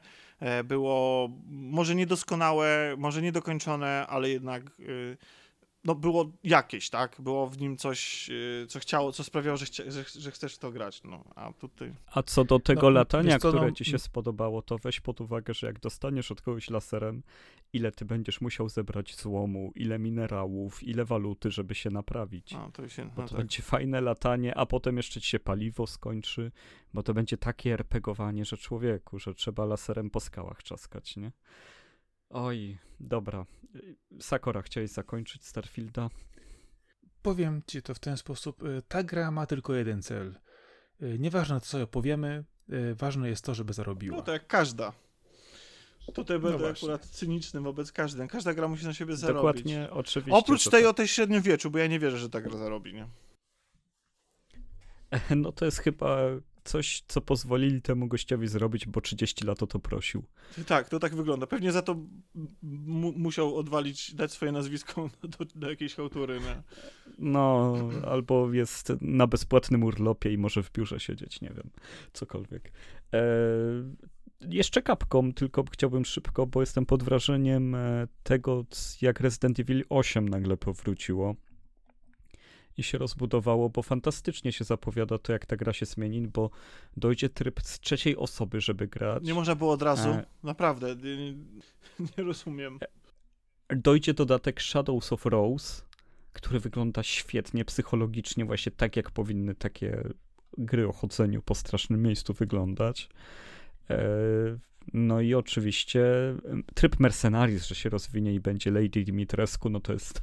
było 0.65 1.29
może 1.49 1.95
niedoskonałe, 1.95 2.95
może 2.99 3.23
niedokończone, 3.23 4.07
ale 4.07 4.31
jednak 4.31 4.63
no 5.85 5.95
było 5.95 6.33
jakieś, 6.45 6.91
tak? 6.91 7.17
Było 7.19 7.47
w 7.47 7.61
nim 7.61 7.77
coś, 7.77 8.31
y, 8.31 8.67
co 8.69 8.79
chciało, 8.79 9.13
co 9.13 9.25
sprawiało, 9.25 9.57
że, 9.57 9.67
chcia, 9.67 9.83
że, 9.91 10.05
że 10.19 10.31
chcesz 10.31 10.55
w 10.55 10.59
to 10.59 10.71
grać, 10.71 11.03
no, 11.05 11.25
a 11.37 11.53
tutaj... 11.53 11.95
A 12.07 12.23
co 12.23 12.45
do 12.45 12.59
tego 12.59 12.83
no, 12.83 12.91
latania, 12.91 13.39
co, 13.39 13.49
które 13.49 13.67
no... 13.67 13.73
ci 13.73 13.85
się 13.85 13.99
spodobało, 13.99 14.63
to 14.63 14.79
weź 14.79 15.01
pod 15.01 15.21
uwagę, 15.21 15.55
że 15.55 15.67
jak 15.67 15.81
dostaniesz 15.81 16.33
od 16.33 16.43
kogoś 16.43 16.71
laserem, 16.71 17.23
ile 17.73 17.93
ty 17.93 18.05
będziesz 18.05 18.41
musiał 18.41 18.69
zebrać 18.69 19.17
złomu, 19.17 19.73
ile 19.75 19.99
minerałów, 19.99 20.83
ile 20.83 21.05
waluty, 21.05 21.51
żeby 21.51 21.75
się 21.75 21.91
naprawić. 21.91 22.55
A, 22.55 22.71
to 22.71 22.89
się, 22.89 23.05
no 23.05 23.11
bo 23.17 23.23
to 23.23 23.29
tak. 23.29 23.39
będzie 23.39 23.63
fajne 23.63 24.01
latanie, 24.01 24.55
a 24.55 24.67
potem 24.67 24.97
jeszcze 24.97 25.21
ci 25.21 25.29
się 25.29 25.41
paliwo 25.41 25.87
skończy, 25.87 26.53
bo 26.95 27.03
to 27.03 27.15
będzie 27.15 27.37
takie 27.37 27.73
RPGowanie, 27.73 28.45
że 28.45 28.57
człowieku, 28.57 29.19
że 29.19 29.35
trzeba 29.35 29.65
laserem 29.65 30.11
po 30.11 30.21
skałach 30.21 30.63
czaskać, 30.63 31.17
nie? 31.17 31.33
Oj, 32.31 32.79
dobra. 33.01 33.47
Sakora, 34.21 34.63
chciałeś 34.63 34.91
zakończyć 34.91 35.47
Starfielda? 35.47 36.11
Powiem 37.23 37.63
ci 37.67 37.83
to 37.83 37.95
w 37.95 37.99
ten 37.99 38.17
sposób. 38.17 38.63
Y, 38.63 38.83
ta 38.89 39.03
gra 39.03 39.31
ma 39.31 39.47
tylko 39.47 39.75
jeden 39.75 40.03
cel. 40.03 40.39
Y, 41.03 41.19
nieważne 41.19 41.61
co 41.61 41.83
opowiemy, 41.83 42.45
y, 42.73 42.95
ważne 42.95 43.29
jest 43.29 43.45
to, 43.45 43.55
żeby 43.55 43.73
zarobiła. 43.73 44.17
No 44.17 44.23
to 44.23 44.33
jak 44.33 44.47
każda. 44.47 44.93
Tutaj 46.15 46.39
będę 46.39 46.59
no 46.59 46.69
akurat 46.69 47.07
cyniczny 47.07 47.61
wobec 47.61 47.93
każdej. 47.93 48.29
Każda 48.29 48.55
gra 48.55 48.69
musi 48.69 48.85
na 48.85 48.95
siebie 48.95 49.17
zarobić. 49.17 49.37
Dokładnie, 49.37 49.91
oczywiście. 49.91 50.39
Oprócz 50.39 50.65
tej 50.65 50.83
tak. 50.83 50.91
o 50.91 50.95
tej 50.95 51.09
średniowieczu, 51.09 51.71
bo 51.71 51.79
ja 51.79 51.87
nie 51.87 51.99
wierzę, 51.99 52.19
że 52.19 52.31
ta 52.31 52.41
gra 52.41 52.59
zarobi, 52.59 52.95
nie? 52.95 53.09
No 55.37 55.53
to 55.53 55.65
jest 55.65 55.79
chyba 55.79 56.19
coś, 56.69 57.03
co 57.09 57.21
pozwolili 57.21 57.83
temu 57.83 58.07
gościowi 58.09 58.49
zrobić, 58.49 58.87
bo 58.87 59.01
30 59.01 59.45
lat 59.45 59.63
o 59.63 59.67
to 59.67 59.79
prosił. 59.79 60.23
Tak, 60.67 60.89
to 60.89 60.99
tak 60.99 61.15
wygląda. 61.15 61.47
Pewnie 61.47 61.73
za 61.73 61.83
to 61.83 61.97
mu 62.63 63.13
musiał 63.13 63.57
odwalić, 63.57 64.15
dać 64.15 64.33
swoje 64.33 64.53
nazwisko 64.53 65.11
do, 65.39 65.45
do 65.55 65.71
jakiejś 65.71 65.95
hałtury. 65.95 66.41
Nie? 66.41 66.63
No, 67.19 67.75
albo 68.07 68.53
jest 68.53 68.93
na 69.01 69.27
bezpłatnym 69.27 69.85
urlopie 69.85 70.33
i 70.33 70.39
może 70.39 70.63
w 70.63 70.73
biurze 70.73 71.01
siedzieć, 71.01 71.41
nie 71.41 71.51
wiem, 71.51 71.71
cokolwiek. 72.13 72.73
E, 73.15 73.21
jeszcze 74.41 74.83
kapką, 74.83 75.33
tylko 75.33 75.65
chciałbym 75.73 76.05
szybko, 76.05 76.47
bo 76.47 76.61
jestem 76.61 76.87
pod 76.87 77.03
wrażeniem 77.03 77.75
e, 77.75 78.09
tego, 78.23 78.65
jak 79.03 79.21
Resident 79.21 79.61
Evil 79.61 79.85
8 79.89 80.29
nagle 80.29 80.57
powróciło 80.57 81.35
i 82.79 82.83
się 82.83 82.99
rozbudowało, 82.99 83.69
bo 83.69 83.83
fantastycznie 83.83 84.53
się 84.53 84.65
zapowiada 84.65 85.19
to, 85.19 85.33
jak 85.33 85.47
ta 85.47 85.57
gra 85.57 85.73
się 85.73 85.87
zmieni, 85.87 86.29
bo 86.29 86.51
dojdzie 86.97 87.29
tryb 87.29 87.61
z 87.63 87.81
trzeciej 87.81 88.17
osoby, 88.17 88.61
żeby 88.61 88.87
grać. 88.87 89.23
Nie 89.23 89.35
można 89.35 89.55
było 89.55 89.73
od 89.73 89.83
razu, 89.83 90.09
e... 90.09 90.27
naprawdę, 90.43 90.97
nie, 90.97 91.33
nie 92.19 92.25
rozumiem. 92.25 92.79
Dojdzie 93.69 94.15
dodatek 94.15 94.63
Shadows 94.63 95.13
of 95.13 95.27
Rose, 95.27 95.83
który 96.33 96.61
wygląda 96.61 97.03
świetnie 97.03 97.65
psychologicznie, 97.65 98.45
właśnie 98.45 98.73
tak 98.73 98.97
jak 98.97 99.11
powinny 99.11 99.55
takie 99.55 100.03
gry 100.59 100.89
o 100.89 100.93
chodzeniu 100.93 101.43
po 101.43 101.55
strasznym 101.55 102.03
miejscu 102.03 102.33
wyglądać. 102.33 103.09
E, 103.91 103.99
no 104.93 105.21
i 105.21 105.35
oczywiście 105.35 106.05
tryb 106.75 107.01
Mercenaries, 107.01 107.67
że 107.67 107.75
się 107.75 107.89
rozwinie 107.89 108.35
i 108.35 108.41
będzie 108.41 108.71
Lady 108.71 109.05
Dimitrescu, 109.05 109.71
no 109.71 109.81
to 109.81 109.93
jest, 109.93 110.23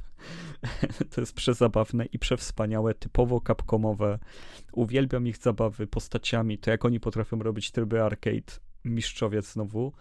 to 1.14 1.20
jest 1.20 1.34
przezabawne 1.34 2.04
i 2.04 2.18
przewspaniałe, 2.18 2.94
typowo 2.94 3.40
kapkomowe. 3.40 4.18
Uwielbiam 4.72 5.26
ich 5.26 5.36
zabawy 5.36 5.86
postaciami, 5.86 6.58
to 6.58 6.70
jak 6.70 6.84
oni 6.84 7.00
potrafią 7.00 7.38
robić 7.38 7.70
tryby 7.70 8.02
arcade, 8.02 8.52
mistrzowiec 8.84 9.52
znowu. 9.52 9.92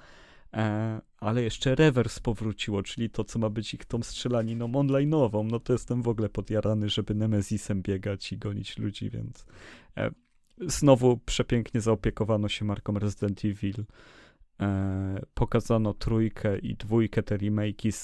E, 0.54 1.02
ale 1.20 1.44
jeszcze 1.44 1.76
Reverse 1.76 2.22
powróciło, 2.22 2.84
czyli 2.84 3.10
to, 3.10 3.24
co 3.24 3.40
ma 3.40 3.50
być 3.50 3.74
ich 3.74 3.86
tą 3.86 4.04
strzelaniną 4.04 4.68
online'ową. 4.68 5.52
No 5.52 5.60
to 5.60 5.74
jestem 5.74 6.02
w 6.02 6.08
ogóle 6.08 6.30
podjarany, 6.30 6.90
żeby 6.90 7.16
Nemezisem 7.16 7.82
biegać 7.82 8.32
i 8.32 8.38
gonić 8.38 8.78
ludzi, 8.78 9.10
więc 9.10 9.46
e, 9.98 10.12
znowu 10.62 11.18
przepięknie 11.18 11.82
zaopiekowano 11.82 12.50
się 12.50 12.66
marką 12.66 12.94
Resident 12.94 13.46
Evil. 13.46 13.86
E, 14.62 15.22
pokazano 15.34 15.94
trójkę 15.94 16.58
i 16.58 16.76
dwójkę 16.76 17.24
te 17.24 17.38
remake'i 17.38 17.92
z, 17.92 18.04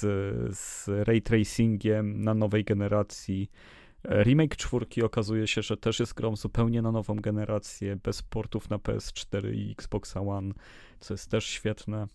z 0.58 0.88
ray 1.08 1.22
tracingiem 1.22 2.24
na 2.24 2.34
nowej 2.34 2.64
generacji. 2.64 3.52
E, 4.04 4.24
remake 4.24 4.56
czwórki 4.56 5.04
okazuje 5.04 5.48
się, 5.48 5.62
że 5.62 5.78
też 5.78 6.00
jest 6.00 6.14
grą 6.14 6.36
zupełnie 6.36 6.82
na 6.82 6.92
nową 6.92 7.16
generację, 7.16 7.96
bez 7.96 8.22
portów 8.22 8.70
na 8.70 8.78
PS4 8.78 9.54
i 9.54 9.72
Xbox 9.72 10.18
One, 10.18 10.54
co 11.00 11.14
jest 11.14 11.32
też 11.32 11.46
świetne. 11.46 12.08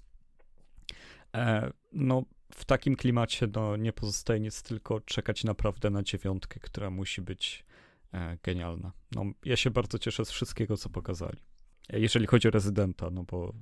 E, 1.35 1.71
no, 1.93 2.23
w 2.53 2.65
takim 2.65 2.97
klimacie 2.97 3.49
no, 3.55 3.77
nie 3.77 3.93
pozostaje 3.93 4.41
nic 4.41 4.63
tylko 4.63 5.01
czekać 5.01 5.45
naprawdę 5.45 5.91
na 5.91 6.03
dziewiątkę, 6.03 6.61
która 6.61 6.91
musi 6.91 7.23
być 7.23 7.65
e, 8.13 8.39
genialna. 8.43 8.93
No, 9.15 9.25
ja 9.45 9.57
się 9.57 9.71
bardzo 9.71 9.99
cieszę 9.99 10.25
z 10.25 10.31
wszystkiego, 10.31 10.77
co 10.77 10.89
pokazali. 10.89 11.39
E, 11.93 12.01
jeżeli 12.01 12.27
chodzi 12.27 12.49
o 12.49 12.51
Rezydenta, 12.51 13.11
no 13.11 13.25
bo 13.25 13.53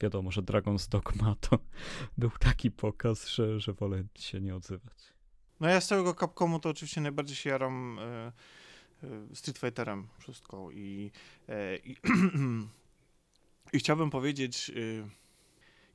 wiadomo, 0.00 0.30
że 0.30 0.42
Dragon's 0.42 0.88
Dogma 0.88 1.36
to 1.40 1.58
był 2.18 2.30
taki 2.30 2.70
pokaz, 2.70 3.28
że, 3.28 3.60
że 3.60 3.72
wolę 3.72 4.04
się 4.14 4.40
nie 4.40 4.54
odzywać. 4.54 5.12
No 5.60 5.68
ja 5.68 5.80
z 5.80 5.86
całego 5.86 6.14
Capcomu 6.14 6.60
to 6.60 6.68
oczywiście 6.68 7.00
najbardziej 7.00 7.36
się 7.36 7.50
jaram 7.50 7.98
e, 7.98 8.32
Street 9.34 9.58
Fighterem 9.58 10.08
wszystko 10.18 10.70
i, 10.70 11.10
i, 11.84 11.96
i 13.72 13.78
chciałbym 13.78 14.10
powiedzieć, 14.10 14.72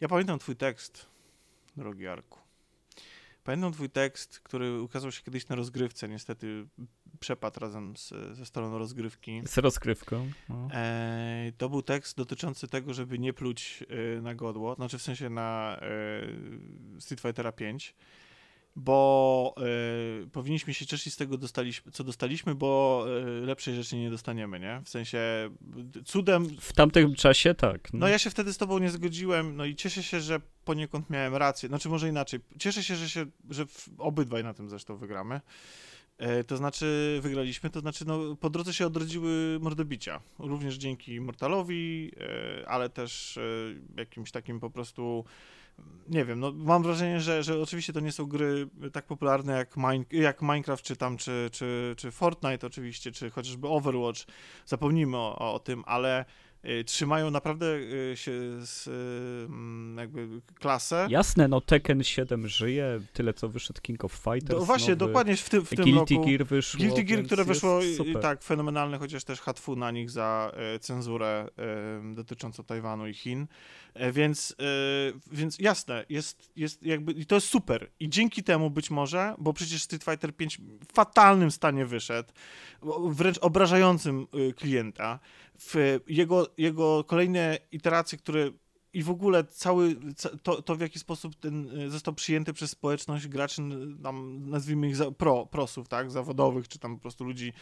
ja 0.02 0.08
pamiętam 0.08 0.40
twój 0.40 0.56
tekst, 0.56 1.06
drogi 1.78 2.08
Arku. 2.08 2.40
Pamiętam 3.44 3.74
twój 3.74 3.90
tekst, 3.90 4.40
który 4.40 4.82
ukazał 4.82 5.12
się 5.12 5.24
kiedyś 5.24 5.48
na 5.48 5.56
rozgrywce, 5.56 6.10
niestety 6.10 6.68
przepadł 7.22 7.60
razem 7.60 7.98
z, 7.98 8.14
ze 8.32 8.46
stroną 8.46 8.78
rozgrywki. 8.78 9.42
Z 9.46 9.58
rozgrywką. 9.58 10.32
No. 10.50 10.68
E, 10.74 11.52
to 11.58 11.70
był 11.70 11.82
tekst 11.82 12.18
dotyczący 12.18 12.68
tego, 12.68 12.94
żeby 12.94 13.20
nie 13.20 13.34
pluć 13.34 13.84
e, 14.18 14.22
na 14.22 14.36
godło, 14.36 14.76
znaczy 14.76 14.98
w 14.98 15.02
sensie 15.02 15.30
na 15.30 15.80
e, 15.82 17.00
Street 17.00 17.22
Fightera 17.22 17.52
5 17.52 17.96
bo 18.76 19.56
y, 20.24 20.28
powinniśmy 20.28 20.74
się 20.74 20.86
cieszyć 20.86 21.14
z 21.14 21.18
tego, 21.18 21.38
dostaliśmy, 21.38 21.92
co 21.92 22.04
dostaliśmy, 22.04 22.56
bo 22.56 23.06
y, 23.42 23.46
lepszej 23.46 23.76
rzeczy 23.76 23.98
nie 23.98 24.10
dostaniemy, 24.10 24.60
nie? 24.60 24.82
W 24.86 24.90
sensie 24.90 25.20
cudem... 26.06 26.48
W 26.60 26.74
tamtym 26.74 27.16
czasie 27.16 27.54
tak. 27.54 27.94
No. 27.94 28.00
no. 28.00 28.08
ja 28.08 28.20
się 28.20 28.30
wtedy 28.30 28.54
z 28.54 28.58
tobą 28.58 28.80
nie 28.80 28.90
zgodziłem, 28.90 29.56
no 29.56 29.66
i 29.66 29.76
cieszę 29.76 30.04
się, 30.04 30.20
że 30.22 30.42
poniekąd 30.66 31.10
miałem 31.10 31.36
rację. 31.36 31.70
Znaczy 31.70 31.90
może 31.90 32.10
inaczej. 32.10 32.40
Cieszę 32.60 32.84
się, 32.84 32.96
że, 32.96 33.10
się, 33.10 33.26
że 33.50 33.66
obydwaj 33.98 34.44
na 34.44 34.54
tym 34.54 34.70
zresztą 34.70 34.98
wygramy. 34.98 35.42
E, 36.22 36.44
to 36.44 36.58
znaczy, 36.58 37.20
wygraliśmy, 37.22 37.70
to 37.70 37.80
znaczy, 37.80 38.08
no, 38.08 38.36
po 38.36 38.50
drodze 38.50 38.74
się 38.74 38.88
odrodziły 38.88 39.60
mordobicia. 39.62 40.22
Również 40.40 40.76
dzięki 40.76 41.22
Mortalowi, 41.22 42.12
e, 42.20 42.70
ale 42.70 42.90
też 42.90 43.38
e, 43.38 43.42
jakimś 43.98 44.32
takim 44.32 44.60
po 44.60 44.70
prostu 44.70 45.26
nie 46.10 46.26
wiem, 46.26 46.40
no 46.40 46.52
mam 46.52 46.84
wrażenie, 46.84 47.20
że, 47.20 47.44
że 47.44 47.62
oczywiście 47.62 47.94
to 47.94 48.00
nie 48.00 48.12
są 48.12 48.26
gry 48.26 48.68
tak 48.94 49.06
popularne 49.06 49.54
jak, 49.54 49.78
Mine, 49.78 50.06
jak 50.12 50.42
Minecraft, 50.42 50.84
czy 50.84 50.96
tam, 50.96 51.18
czy, 51.18 51.50
czy, 51.52 51.94
czy 51.98 52.12
Fortnite 52.12 52.68
oczywiście, 52.68 53.12
czy 53.12 53.30
chociażby 53.30 53.68
Overwatch, 53.68 54.20
zapomnijmy 54.66 55.18
o, 55.18 55.54
o 55.54 55.60
tym, 55.60 55.84
ale 55.86 56.26
trzymają 56.86 57.32
naprawdę 57.32 57.66
y, 57.76 58.14
się 58.18 58.32
z, 58.66 58.88
y, 58.88 60.00
jakby 60.00 60.42
klasę. 60.56 61.08
Jasne, 61.10 61.48
no 61.48 61.62
Tekken 61.62 62.04
7 62.04 62.48
żyje, 62.48 63.02
tyle 63.14 63.34
co 63.34 63.50
wyszedł 63.50 63.82
King 63.82 64.06
of 64.06 64.12
Fighters. 64.12 64.60
No 64.60 64.66
właśnie, 64.66 64.90
nowy. 64.90 65.06
dokładnie 65.06 65.38
w, 65.38 65.50
tym 65.50 65.66
w 65.66 65.70
tym 65.70 65.84
Guilty 65.84 66.16
roku. 66.16 66.28
Gear 66.28 66.46
wyszło. 66.46 66.80
Guilty 66.80 67.04
Gear, 67.04 67.26
które 67.26 67.46
wyszło 67.46 67.80
tak 68.22 68.44
fenomenalne, 68.44 68.98
chociaż 68.98 69.24
też 69.24 69.42
hatfu 69.42 69.76
na 69.76 69.92
nich 69.92 70.10
za 70.10 70.52
cenzurę 70.82 71.48
dotyczącą 72.14 72.64
Tajwanu 72.64 73.08
i 73.08 73.14
Chin. 73.14 73.48
E, 73.94 74.12
więc, 74.12 74.56
więc 75.32 75.60
jasne, 75.60 76.06
jest, 76.10 76.52
jest 76.56 76.84
jakby, 76.84 77.12
i 77.12 77.26
to 77.26 77.36
jest 77.36 77.48
super. 77.48 77.90
I 78.00 78.10
dzięki 78.10 78.44
temu 78.44 78.70
być 78.70 78.92
może, 78.92 79.36
bo 79.38 79.54
przecież 79.54 79.84
Street 79.84 80.04
Fighter 80.04 80.36
5 80.36 80.58
w 80.58 80.94
fatalnym 80.94 81.52
stanie 81.52 81.86
wyszedł, 81.86 82.34
wręcz 83.10 83.38
obrażającym 83.38 84.28
klienta, 84.56 85.20
w 85.62 86.00
jego, 86.08 86.48
jego 86.58 87.04
kolejne 87.04 87.58
iteracje, 87.72 88.18
które 88.18 88.52
i 88.94 89.04
w 89.04 89.10
ogóle 89.10 89.44
cały, 89.44 89.96
to, 90.44 90.62
to 90.62 90.76
w 90.76 90.80
jaki 90.80 91.00
sposób 91.00 91.36
ten 91.36 91.70
został 91.90 92.14
przyjęty 92.14 92.54
przez 92.54 92.72
społeczność 92.72 93.28
graczy, 93.28 93.62
tam 94.04 94.50
nazwijmy 94.50 94.90
ich 94.90 94.98
pro, 95.18 95.46
prosów, 95.46 95.88
tak, 95.88 96.12
zawodowych, 96.12 96.68
czy 96.68 96.80
tam 96.80 96.96
po 96.96 97.02
prostu 97.02 97.24
ludzi 97.24 97.54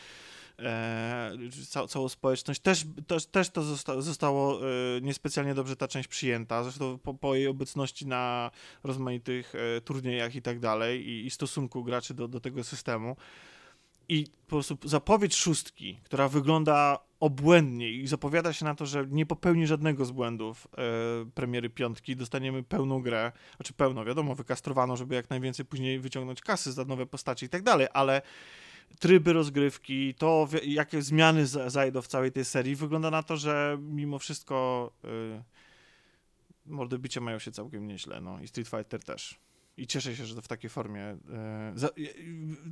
e, 0.59 1.31
ca, 1.69 1.87
całą 1.87 2.09
społeczność. 2.09 2.59
Też, 2.59 2.85
też, 3.07 3.25
też 3.25 3.49
to 3.49 3.63
zosta, 3.63 4.01
zostało 4.01 4.59
e, 4.61 5.01
niespecjalnie 5.01 5.53
dobrze 5.53 5.75
ta 5.75 5.87
część 5.87 6.07
przyjęta, 6.07 6.63
zresztą 6.63 6.97
po, 6.97 7.13
po 7.13 7.35
jej 7.35 7.47
obecności 7.47 8.07
na 8.07 8.51
rozmaitych 8.83 9.53
e, 9.55 9.81
turniejach 9.81 10.35
i 10.35 10.41
tak 10.41 10.59
dalej 10.59 11.07
i, 11.09 11.25
i 11.25 11.29
stosunku 11.29 11.83
graczy 11.83 12.13
do, 12.13 12.27
do 12.27 12.39
tego 12.39 12.63
systemu. 12.63 13.15
I 14.09 14.25
po 14.45 14.49
prostu 14.49 14.77
zapowiedź 14.85 15.35
szóstki, 15.35 15.99
która 16.03 16.27
wygląda 16.27 17.08
obłędnie 17.19 17.91
i 17.91 18.07
zapowiada 18.07 18.53
się 18.53 18.65
na 18.65 18.75
to, 18.75 18.85
że 18.85 19.07
nie 19.09 19.25
popełni 19.25 19.67
żadnego 19.67 20.05
z 20.05 20.11
błędów 20.11 20.67
e, 20.77 20.81
premiery 21.31 21.69
piątki, 21.69 22.15
dostaniemy 22.15 22.63
pełną 22.63 23.01
grę, 23.01 23.31
znaczy 23.55 23.73
pełno, 23.73 24.05
wiadomo, 24.05 24.35
wykastrowano, 24.35 24.97
żeby 24.97 25.15
jak 25.15 25.29
najwięcej 25.29 25.65
później 25.65 25.99
wyciągnąć 25.99 26.41
kasy 26.41 26.71
za 26.71 26.85
nowe 26.85 27.05
postacie 27.05 27.45
i 27.45 27.49
tak 27.49 27.63
dalej, 27.63 27.87
ale 27.93 28.21
tryby 28.99 29.33
rozgrywki, 29.33 30.13
to 30.13 30.47
jakie 30.63 31.01
zmiany 31.01 31.47
zajdą 31.47 32.01
w 32.01 32.07
całej 32.07 32.31
tej 32.31 32.45
serii, 32.45 32.75
wygląda 32.75 33.11
na 33.11 33.23
to, 33.23 33.37
że 33.37 33.77
mimo 33.81 34.19
wszystko 34.19 34.91
yy, 36.65 37.21
mają 37.21 37.39
się 37.39 37.51
całkiem 37.51 37.87
nieźle, 37.87 38.21
no 38.21 38.41
i 38.41 38.47
Street 38.47 38.67
Fighter 38.67 39.03
też. 39.03 39.39
I 39.79 39.87
cieszę 39.87 40.15
się, 40.15 40.25
że 40.25 40.35
to 40.35 40.41
w 40.41 40.47
takiej 40.47 40.69
formie. 40.69 41.17
Za, 41.75 41.89
yy, 41.97 42.13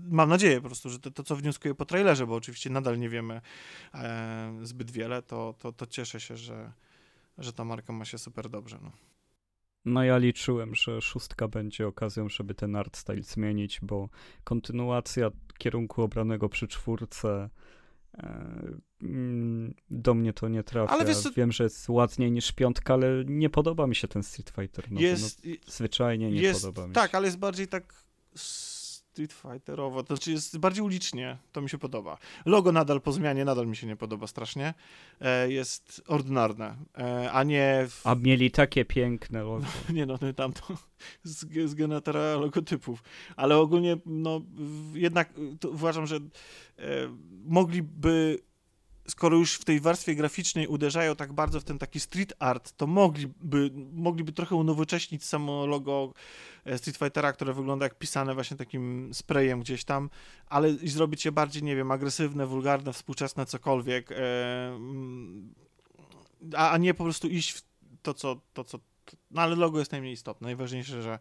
mam 0.10 0.30
nadzieję 0.30 0.62
po 0.62 0.68
prostu, 0.68 0.90
że 0.90 1.00
to, 1.00 1.12
to, 1.12 1.24
co 1.24 1.36
wnioskuję 1.36 1.76
po 1.76 1.86
trailerze, 1.86 2.28
bo 2.28 2.36
oczywiście 2.36 2.70
nadal 2.70 3.00
nie 3.00 3.10
wiemy 3.10 3.42
yy, 3.94 4.66
zbyt 4.66 4.92
wiele, 4.92 5.22
to, 5.22 5.56
to, 5.60 5.72
to 5.72 5.86
cieszę 5.86 6.20
się, 6.20 6.38
że, 6.38 6.72
że 7.38 7.54
ta 7.54 7.66
marka 7.66 7.94
ma 7.94 8.06
się 8.06 8.18
super 8.18 8.50
dobrze. 8.50 8.80
No. 8.82 8.92
No 9.88 10.04
ja 10.04 10.18
liczyłem, 10.18 10.76
że 10.76 11.02
szóstka 11.02 11.48
będzie 11.48 11.88
okazją, 11.88 12.30
żeby 12.30 12.56
ten 12.56 12.76
art 12.76 12.98
style 12.98 13.24
zmienić, 13.24 13.80
bo 13.82 14.10
kontynuacja 14.44 15.32
kierunku 15.58 16.02
obranego 16.02 16.50
przy 16.50 16.68
czwórce 16.68 17.30
e, 17.30 17.50
do 19.90 20.14
mnie 20.14 20.34
to 20.34 20.48
nie 20.48 20.64
trafia. 20.64 20.94
Ale 20.94 21.06
wiesz, 21.06 21.18
Wiem, 21.36 21.52
że 21.52 21.64
jest 21.64 21.90
ładniej 21.90 22.32
niż 22.32 22.52
piątka, 22.52 22.94
ale 22.94 23.26
nie 23.26 23.50
podoba 23.50 23.88
mi 23.88 23.96
się 23.96 24.08
ten 24.08 24.24
Street 24.24 24.50
Fighter. 24.50 24.92
No, 24.92 25.02
jest, 25.02 25.46
no, 25.46 25.52
zwyczajnie 25.68 26.32
nie 26.32 26.42
jest, 26.42 26.62
podoba 26.62 26.88
mi 26.88 26.92
się. 26.92 26.96
Tak, 26.96 27.16
ale 27.16 27.28
jest 27.28 27.38
bardziej 27.38 27.68
tak 27.68 27.94
Street 29.18 29.34
Fighterowo, 29.34 30.04
to 30.04 30.16
znaczy 30.16 30.32
jest 30.32 30.58
bardziej 30.58 30.84
ulicznie, 30.84 31.38
to 31.52 31.62
mi 31.62 31.70
się 31.70 31.78
podoba. 31.78 32.18
Logo 32.46 32.72
nadal 32.72 33.02
po 33.02 33.12
zmianie, 33.12 33.46
nadal 33.46 33.68
mi 33.68 33.76
się 33.76 33.88
nie 33.88 33.96
podoba 33.96 34.28
strasznie. 34.28 34.74
E, 35.22 35.52
jest 35.52 36.02
ordynarne, 36.08 36.76
e, 36.98 37.32
a 37.32 37.44
nie... 37.44 37.86
W... 37.90 38.08
A 38.08 38.16
mieli 38.16 38.52
takie 38.52 38.86
piękne 38.86 39.44
logo. 39.44 39.66
nie 39.94 40.06
no, 40.06 40.18
no 40.22 40.34
tam 40.34 40.54
to 40.54 40.78
z, 41.24 41.70
z 41.70 41.74
generatora 41.74 42.36
logotypów, 42.36 43.04
ale 43.36 43.58
ogólnie 43.58 43.98
no 44.06 44.42
jednak 44.94 45.34
uważam, 45.72 46.08
że 46.08 46.16
e, 46.16 46.22
mogliby 47.46 48.40
skoro 49.10 49.38
już 49.38 49.54
w 49.54 49.66
tej 49.66 49.80
warstwie 49.80 50.16
graficznej 50.16 50.68
uderzają 50.68 51.16
tak 51.16 51.34
bardzo 51.34 51.60
w 51.60 51.64
ten 51.64 51.80
taki 51.80 52.00
street 52.00 52.34
art, 52.40 52.74
to 52.78 52.88
mogliby, 52.88 53.72
mogliby 53.94 54.32
trochę 54.32 54.56
unowocześnić 54.56 55.26
samo 55.26 55.66
logo 55.66 56.14
e, 56.66 56.78
Street 56.78 56.98
Fightera, 56.98 57.34
które 57.34 57.54
wygląda 57.54 57.86
jak 57.86 57.98
pisane 57.98 58.34
właśnie 58.34 58.58
takim 58.58 59.14
sprayem 59.14 59.60
gdzieś 59.60 59.84
tam, 59.84 60.10
ale 60.48 60.70
i 60.70 60.90
zrobić 60.90 61.26
je 61.26 61.32
bardziej, 61.32 61.64
nie 61.64 61.76
wiem, 61.76 61.92
agresywne, 61.92 62.48
wulgarne, 62.48 62.94
współczesne, 62.94 63.46
cokolwiek, 63.46 64.12
e, 64.12 64.16
mm, 64.76 65.54
a, 66.56 66.72
a 66.72 66.78
nie 66.78 66.94
po 66.94 67.04
prostu 67.04 67.28
iść 67.28 67.52
w 67.52 67.62
to, 68.02 68.14
co, 68.14 68.42
to, 68.54 68.64
co, 68.64 68.80
no 69.32 69.42
ale 69.42 69.56
logo 69.56 69.80
jest 69.80 69.92
najmniej 69.92 70.14
istotne. 70.14 70.46
Najważniejsze, 70.46 71.02
że 71.02 71.20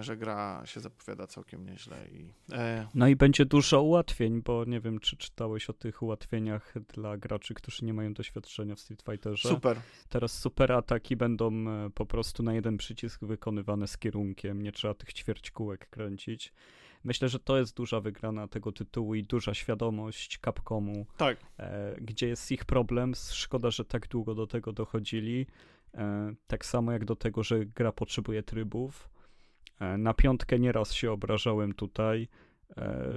że 0.00 0.16
gra 0.16 0.62
się 0.64 0.80
zapowiada 0.80 1.26
całkiem 1.26 1.66
nieźle. 1.66 1.96
I, 2.12 2.32
e... 2.52 2.88
No 2.94 3.08
i 3.08 3.16
będzie 3.16 3.44
dużo 3.44 3.82
ułatwień, 3.82 4.42
bo 4.42 4.64
nie 4.64 4.80
wiem, 4.80 4.98
czy 4.98 5.16
czytałeś 5.16 5.70
o 5.70 5.72
tych 5.72 6.02
ułatwieniach 6.02 6.74
dla 6.94 7.16
graczy, 7.16 7.54
którzy 7.54 7.84
nie 7.84 7.94
mają 7.94 8.14
doświadczenia 8.14 8.74
w 8.74 8.80
Street 8.80 9.02
Fighterze. 9.02 9.48
Super. 9.48 9.80
Teraz 10.08 10.38
super 10.38 10.72
ataki 10.72 11.16
będą 11.16 11.50
e, 11.50 11.90
po 11.90 12.06
prostu 12.06 12.42
na 12.42 12.54
jeden 12.54 12.76
przycisk 12.76 13.24
wykonywane 13.24 13.88
z 13.88 13.98
kierunkiem, 13.98 14.62
nie 14.62 14.72
trzeba 14.72 14.94
tych 14.94 15.12
ćwierć 15.12 15.50
kółek 15.50 15.90
kręcić. 15.90 16.52
Myślę, 17.04 17.28
że 17.28 17.38
to 17.38 17.58
jest 17.58 17.76
duża 17.76 18.00
wygrana 18.00 18.48
tego 18.48 18.72
tytułu 18.72 19.14
i 19.14 19.22
duża 19.22 19.54
świadomość 19.54 20.38
Capcomu, 20.44 21.06
tak. 21.16 21.38
e, 21.58 21.96
gdzie 22.00 22.28
jest 22.28 22.52
ich 22.52 22.64
problem. 22.64 23.12
Szkoda, 23.32 23.70
że 23.70 23.84
tak 23.84 24.08
długo 24.08 24.34
do 24.34 24.46
tego 24.46 24.72
dochodzili. 24.72 25.46
E, 25.94 26.34
tak 26.46 26.66
samo 26.66 26.92
jak 26.92 27.04
do 27.04 27.16
tego, 27.16 27.42
że 27.42 27.66
gra 27.66 27.92
potrzebuje 27.92 28.42
trybów. 28.42 29.08
E, 29.80 29.98
na 29.98 30.14
piątkę 30.14 30.58
nieraz 30.58 30.92
się 30.92 31.12
obrażałem 31.12 31.74
tutaj, 31.74 32.28
e, 32.76 33.12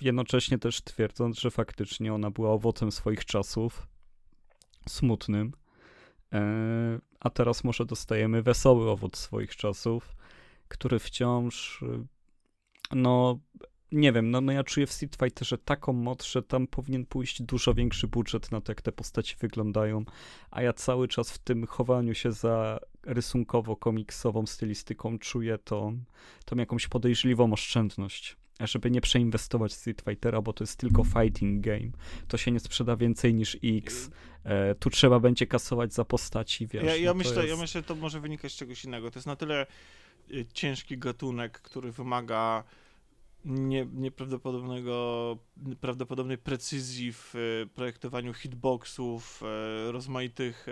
jednocześnie 0.00 0.58
też 0.58 0.82
twierdząc, 0.82 1.38
że 1.38 1.50
faktycznie 1.50 2.14
ona 2.14 2.30
była 2.30 2.50
owocem 2.50 2.92
swoich 2.92 3.24
czasów, 3.24 3.86
smutnym, 4.88 5.52
e, 6.32 6.40
a 7.20 7.30
teraz 7.30 7.64
może 7.64 7.84
dostajemy 7.84 8.42
wesoły 8.42 8.90
owoc 8.90 9.16
swoich 9.16 9.56
czasów, 9.56 10.16
który 10.68 10.98
wciąż, 10.98 11.84
no, 12.92 13.38
nie 13.92 14.12
wiem, 14.12 14.30
no, 14.30 14.40
no 14.40 14.52
ja 14.52 14.64
czuję 14.64 14.86
w 14.86 14.92
Street 14.92 15.16
Fighterze 15.16 15.58
taką 15.58 15.92
moc, 15.92 16.26
że 16.26 16.42
tam 16.42 16.66
powinien 16.66 17.06
pójść 17.06 17.42
dużo 17.42 17.74
większy 17.74 18.08
budżet 18.08 18.52
na 18.52 18.60
to, 18.60 18.72
jak 18.72 18.82
te 18.82 18.92
postaci 18.92 19.36
wyglądają, 19.40 20.04
a 20.50 20.62
ja 20.62 20.72
cały 20.72 21.08
czas 21.08 21.30
w 21.30 21.38
tym 21.38 21.66
chowaniu 21.66 22.14
się 22.14 22.32
za 22.32 22.80
rysunkowo-komiksową 23.02 24.46
stylistyką 24.46 25.18
czuję 25.18 25.58
to, 25.58 25.92
tą 26.44 26.56
jakąś 26.56 26.88
podejrzliwą 26.88 27.52
oszczędność 27.52 28.36
żeby 28.60 28.90
nie 28.90 29.00
przeinwestować 29.00 29.72
w 29.72 29.74
Street 29.74 30.02
Fightera, 30.08 30.42
bo 30.42 30.52
to 30.52 30.64
jest 30.64 30.78
tylko 30.78 31.04
fighting 31.04 31.64
game. 31.64 31.90
To 32.28 32.36
się 32.36 32.52
nie 32.52 32.60
sprzeda 32.60 32.96
więcej 32.96 33.34
niż 33.34 33.56
X. 33.64 34.10
E, 34.44 34.74
tu 34.74 34.90
trzeba 34.90 35.20
będzie 35.20 35.46
kasować 35.46 35.94
za 35.94 36.04
postaci, 36.04 36.66
wiesz. 36.66 36.84
Ja, 36.84 36.96
ja 36.96 37.10
no 37.10 37.14
myślę, 37.14 37.36
jest... 37.36 37.48
ja 37.48 37.56
myślę, 37.56 37.80
że 37.80 37.86
to 37.86 37.94
może 37.94 38.20
wynikać 38.20 38.52
z 38.52 38.56
czegoś 38.56 38.84
innego. 38.84 39.10
To 39.10 39.18
jest 39.18 39.26
na 39.26 39.36
tyle 39.36 39.66
y, 40.30 40.46
ciężki 40.52 40.98
gatunek, 40.98 41.60
który 41.60 41.92
wymaga 41.92 42.64
nie, 43.46 43.86
nieprawdopodobnego, 43.94 45.36
prawdopodobnej 45.80 46.38
precyzji 46.38 47.12
w 47.12 47.34
e, 47.34 47.66
projektowaniu 47.66 48.34
hitboxów, 48.34 49.42
e, 49.42 49.92
rozmaitych 49.92 50.66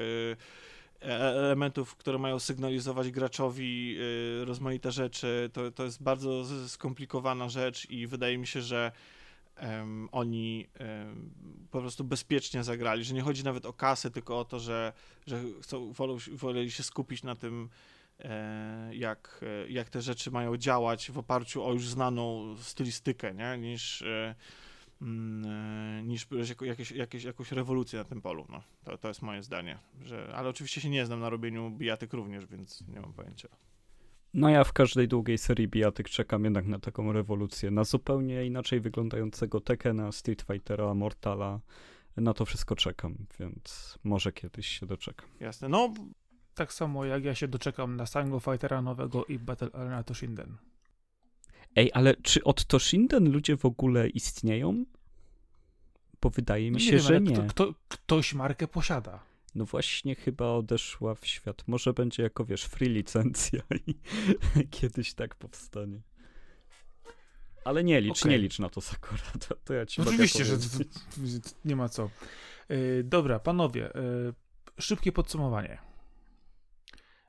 elementów, 1.00 1.96
które 1.96 2.18
mają 2.18 2.38
sygnalizować 2.38 3.10
graczowi 3.10 3.96
rozmaite 4.44 4.92
rzeczy. 4.92 5.50
To, 5.52 5.70
to 5.70 5.84
jest 5.84 6.02
bardzo 6.02 6.44
skomplikowana 6.68 7.48
rzecz 7.48 7.90
i 7.90 8.06
wydaje 8.06 8.38
mi 8.38 8.46
się, 8.46 8.62
że 8.62 8.92
um, 9.62 10.08
oni 10.12 10.66
um, 10.80 11.30
po 11.70 11.80
prostu 11.80 12.04
bezpiecznie 12.04 12.64
zagrali, 12.64 13.04
że 13.04 13.14
nie 13.14 13.22
chodzi 13.22 13.44
nawet 13.44 13.66
o 13.66 13.72
kasę, 13.72 14.10
tylko 14.10 14.38
o 14.38 14.44
to, 14.44 14.60
że, 14.60 14.92
że 15.26 15.42
chcą, 15.62 15.92
wolą, 15.92 16.16
woleli 16.32 16.70
się 16.70 16.82
skupić 16.82 17.22
na 17.22 17.34
tym, 17.34 17.68
e, 17.68 18.03
jak, 18.90 19.40
e, 19.42 19.68
jak 19.68 19.88
te 19.88 20.02
rzeczy 20.02 20.30
mają 20.30 20.56
działać 20.56 21.10
w 21.10 21.18
oparciu 21.18 21.64
o 21.64 21.72
już 21.72 21.88
znaną 21.88 22.56
stylistykę, 22.56 23.34
nie? 23.34 23.58
niż, 23.58 24.02
e, 24.02 24.34
mm, 25.02 25.44
e 25.98 26.02
niż 26.02 26.26
jakieś, 26.60 26.90
jakieś, 26.90 27.24
jakąś 27.24 27.52
rewolucję 27.52 27.98
na 27.98 28.04
tym 28.04 28.22
polu. 28.22 28.46
No, 28.48 28.62
to, 28.84 28.98
to 28.98 29.08
jest 29.08 29.22
moje 29.22 29.42
zdanie. 29.42 29.78
Że, 30.02 30.32
ale 30.34 30.48
oczywiście 30.48 30.80
się 30.80 30.90
nie 30.90 31.06
znam 31.06 31.20
na 31.20 31.30
robieniu 31.30 31.70
bijatyk 31.70 32.12
również, 32.12 32.46
więc 32.46 32.88
nie 32.88 33.00
mam 33.00 33.12
pojęcia. 33.12 33.48
No 34.34 34.48
ja 34.48 34.64
w 34.64 34.72
każdej 34.72 35.08
długiej 35.08 35.38
serii 35.38 35.68
bijatyk 35.68 36.08
czekam 36.08 36.44
jednak 36.44 36.66
na 36.66 36.78
taką 36.78 37.12
rewolucję, 37.12 37.70
na 37.70 37.84
zupełnie 37.84 38.46
inaczej 38.46 38.80
wyglądającego 38.80 39.60
Tekena, 39.60 40.12
Street 40.12 40.42
Fightera, 40.42 40.94
Mortala. 40.94 41.60
Na 42.16 42.34
to 42.34 42.44
wszystko 42.44 42.76
czekam, 42.76 43.16
więc 43.40 43.98
może 44.04 44.32
kiedyś 44.32 44.66
się 44.66 44.86
doczekam. 44.86 45.28
Jasne, 45.40 45.68
no... 45.68 45.94
Tak 46.54 46.72
samo 46.72 47.04
jak 47.04 47.24
ja 47.24 47.34
się 47.34 47.48
doczekam 47.48 47.96
na 47.96 48.06
Sango 48.06 48.40
Fightera 48.40 48.82
nowego 48.82 49.24
i 49.24 49.38
Battle 49.38 49.68
Arena 49.72 50.02
Toshinden. 50.02 50.56
Ej, 51.76 51.90
ale 51.94 52.14
czy 52.16 52.44
od 52.44 52.64
Toshinden 52.64 53.32
ludzie 53.32 53.56
w 53.56 53.64
ogóle 53.64 54.08
istnieją? 54.08 54.84
Bo 56.20 56.30
wydaje 56.30 56.64
mi 56.64 56.72
no 56.72 56.78
się, 56.78 56.90
wiem, 56.90 57.00
że 57.00 57.20
nie. 57.20 57.32
Kto, 57.32 57.42
kto, 57.48 57.74
ktoś 57.88 58.34
markę 58.34 58.68
posiada. 58.68 59.20
No 59.54 59.64
właśnie 59.64 60.14
chyba 60.14 60.46
odeszła 60.46 61.14
w 61.14 61.26
świat. 61.26 61.68
Może 61.68 61.92
będzie 61.92 62.22
jako, 62.22 62.44
wiesz, 62.44 62.64
free 62.64 62.88
licencja 62.88 63.62
i 63.88 63.94
kiedyś 64.70 65.14
tak 65.14 65.34
powstanie. 65.34 66.00
Ale 67.64 67.84
nie 67.84 68.00
licz, 68.00 68.20
okay. 68.20 68.32
nie 68.32 68.38
licz 68.38 68.58
na 68.58 68.68
to 68.68 68.80
Sakura. 68.80 69.22
To, 69.48 69.54
to 69.64 69.74
ja 69.74 69.86
ci 69.86 70.02
Oczywiście, 70.02 70.44
że 70.44 70.56
nie 71.64 71.76
ma 71.76 71.88
co. 71.88 72.10
Yy, 72.68 73.04
dobra, 73.04 73.38
panowie, 73.38 73.90
yy, 73.94 74.34
szybkie 74.78 75.12
podsumowanie. 75.12 75.93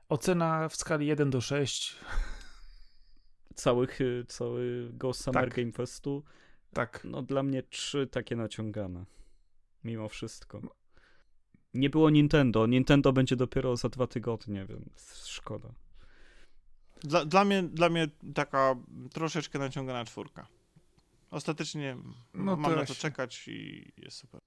Ocena 0.08 0.68
w 0.68 0.76
skali 0.76 1.06
1 1.06 1.30
do 1.30 1.40
6. 1.40 1.96
Całych, 3.54 3.98
całego 4.28 5.12
Summer 5.12 5.44
tak. 5.44 5.54
Game 5.54 5.72
Festu? 5.72 6.24
Tak. 6.72 7.00
No 7.04 7.22
dla 7.22 7.42
mnie 7.42 7.62
trzy 7.62 8.06
takie 8.06 8.36
naciągane. 8.36 9.04
Mimo 9.84 10.08
wszystko. 10.08 10.60
Nie 11.74 11.90
było 11.90 12.10
Nintendo. 12.10 12.66
Nintendo 12.66 13.12
będzie 13.12 13.36
dopiero 13.36 13.76
za 13.76 13.88
dwa 13.88 14.06
tygodnie, 14.06 14.66
więc 14.66 15.26
szkoda. 15.26 15.68
Dla, 17.00 17.24
dla, 17.24 17.44
mnie, 17.44 17.62
dla 17.62 17.88
mnie 17.88 18.08
taka 18.34 18.76
troszeczkę 19.12 19.58
naciągana 19.58 20.04
czwórka. 20.04 20.46
Ostatecznie 21.30 21.96
no 22.34 22.56
mam 22.56 22.76
na 22.76 22.84
to 22.84 22.94
czekać 22.94 23.48
i 23.48 23.92
jest 23.96 24.16
super. 24.16 24.40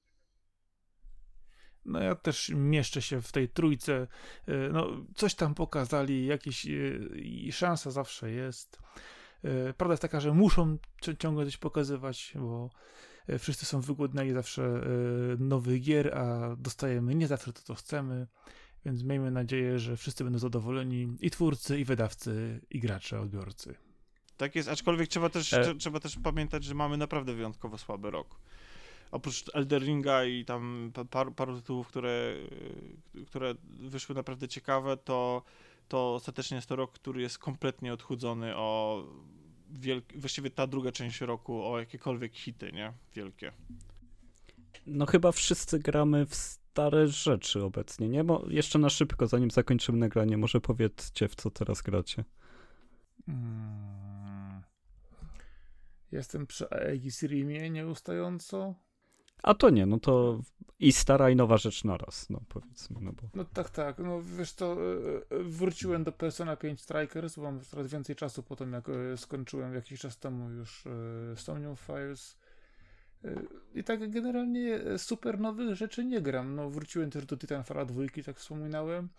No 1.90 2.00
ja 2.00 2.16
też 2.16 2.52
mieszczę 2.56 3.02
się 3.02 3.22
w 3.22 3.32
tej 3.32 3.50
trójce. 3.50 4.08
E, 4.48 4.70
no, 4.70 4.88
coś 5.16 5.36
tam 5.36 5.56
pokazali, 5.56 6.26
jakieś 6.26 6.66
e, 6.66 6.70
i 7.18 7.52
szansa 7.52 7.92
zawsze 7.92 8.32
jest. 8.32 8.80
E, 9.44 9.74
prawda 9.74 9.94
jest 9.94 10.02
taka, 10.02 10.20
że 10.20 10.34
muszą 10.34 10.78
ciągle 11.20 11.46
coś 11.46 11.58
pokazywać, 11.58 12.34
bo 12.36 12.70
wszyscy 13.40 13.66
są 13.66 13.82
wygłodniali 13.82 14.34
zawsze 14.34 14.82
nowych 15.40 15.82
gier, 15.82 16.18
a 16.18 16.56
dostajemy 16.56 17.16
nie 17.16 17.28
zawsze 17.28 17.54
to, 17.54 17.62
co 17.62 17.76
chcemy. 17.76 18.28
Więc 18.86 19.04
miejmy 19.04 19.32
nadzieję, 19.32 19.80
że 19.80 19.98
wszyscy 19.98 20.24
będą 20.24 20.40
zadowoleni 20.40 21.18
i 21.20 21.30
twórcy, 21.30 21.80
i 21.80 21.86
wydawcy, 21.86 22.62
i 22.70 22.80
gracze, 22.80 23.20
odbiorcy. 23.20 23.76
Tak 24.38 24.56
jest, 24.56 24.70
aczkolwiek 24.70 25.08
trzeba 25.08 25.30
też, 25.30 25.54
e... 25.54 25.76
trzeba 25.76 26.00
też 26.00 26.18
pamiętać, 26.24 26.64
że 26.64 26.76
mamy 26.76 26.98
naprawdę 26.98 27.34
wyjątkowo 27.34 27.78
słaby 27.78 28.12
rok. 28.12 28.40
Oprócz 29.12 29.44
Elderinga 29.54 30.26
i 30.26 30.46
tam 30.46 30.92
paru, 31.10 31.32
paru 31.32 31.56
tytułów, 31.56 31.88
które, 31.88 32.36
które 33.28 33.56
wyszły 33.64 34.16
naprawdę 34.16 34.48
ciekawe, 34.48 34.98
to, 34.98 35.44
to 35.88 36.16
ostatecznie 36.16 36.56
jest 36.56 36.70
to 36.70 36.76
rok, 36.76 36.92
który 36.92 37.22
jest 37.22 37.38
kompletnie 37.38 37.94
odchudzony 37.94 38.56
o 38.56 39.04
wielki, 39.72 40.18
właściwie 40.18 40.50
ta 40.50 40.68
druga 40.68 40.92
część 40.92 41.22
roku 41.22 41.66
o 41.66 41.80
jakiekolwiek 41.80 42.36
hity, 42.36 42.72
nie? 42.72 42.94
Wielkie. 43.16 43.52
No 44.86 45.06
chyba 45.06 45.32
wszyscy 45.32 45.80
gramy 45.80 46.26
w 46.26 46.36
stare 46.36 47.08
rzeczy 47.08 47.64
obecnie, 47.64 48.10
nie? 48.10 48.24
Bo 48.24 48.46
jeszcze 48.50 48.80
na 48.80 48.90
szybko, 48.90 49.28
zanim 49.28 49.52
zakończymy 49.52 49.98
nagranie, 49.98 50.38
może 50.38 50.62
powiedzcie, 50.62 51.28
w 51.28 51.36
co 51.36 51.52
teraz 51.52 51.82
gracie. 51.82 52.24
Hmm. 53.26 54.62
Jestem 56.12 56.48
przy 56.48 56.70
Aegis 56.70 57.24
Rimie 57.24 57.70
nieustająco. 57.70 58.76
A 59.44 59.54
to 59.54 59.70
nie, 59.70 59.86
no 59.86 60.00
to 60.00 60.40
i 60.80 60.92
stara 60.92 61.30
i 61.30 61.36
nowa 61.36 61.58
rzecz 61.58 61.84
naraz, 61.84 62.30
no 62.30 62.42
powiedzmy. 62.50 62.98
No, 63.02 63.12
bo... 63.14 63.24
no 63.36 63.46
tak, 63.46 63.70
tak, 63.70 64.00
no 64.00 64.22
wiesz 64.22 64.54
to, 64.54 64.78
e, 65.32 65.36
e, 65.36 65.44
wróciłem 65.44 66.04
do 66.04 66.12
Persona 66.12 66.56
5 66.56 66.82
Strikers, 66.82 67.36
bo 67.36 67.42
mam 67.42 67.62
coraz 67.62 67.88
więcej 67.88 68.16
czasu 68.16 68.44
po 68.44 68.56
tym, 68.56 68.74
jak 68.74 68.90
e, 68.90 69.18
skończyłem 69.18 69.74
jakiś 69.74 70.00
czas 70.00 70.18
temu 70.18 70.50
już 70.50 70.84
Stonium 71.36 71.76
Files. 71.76 72.38
I 73.76 73.84
tak 73.84 74.12
generalnie 74.12 74.80
super 74.98 75.40
nowych 75.40 75.76
rzeczy 75.76 76.06
nie 76.06 76.22
gram. 76.22 76.56
No 76.56 76.70
wróciłem 76.70 77.10
też 77.10 77.26
do 77.26 77.38
Titanfalla 77.38 77.86
2, 77.86 78.04
tak 78.26 78.38
wspominałem. 78.38 79.10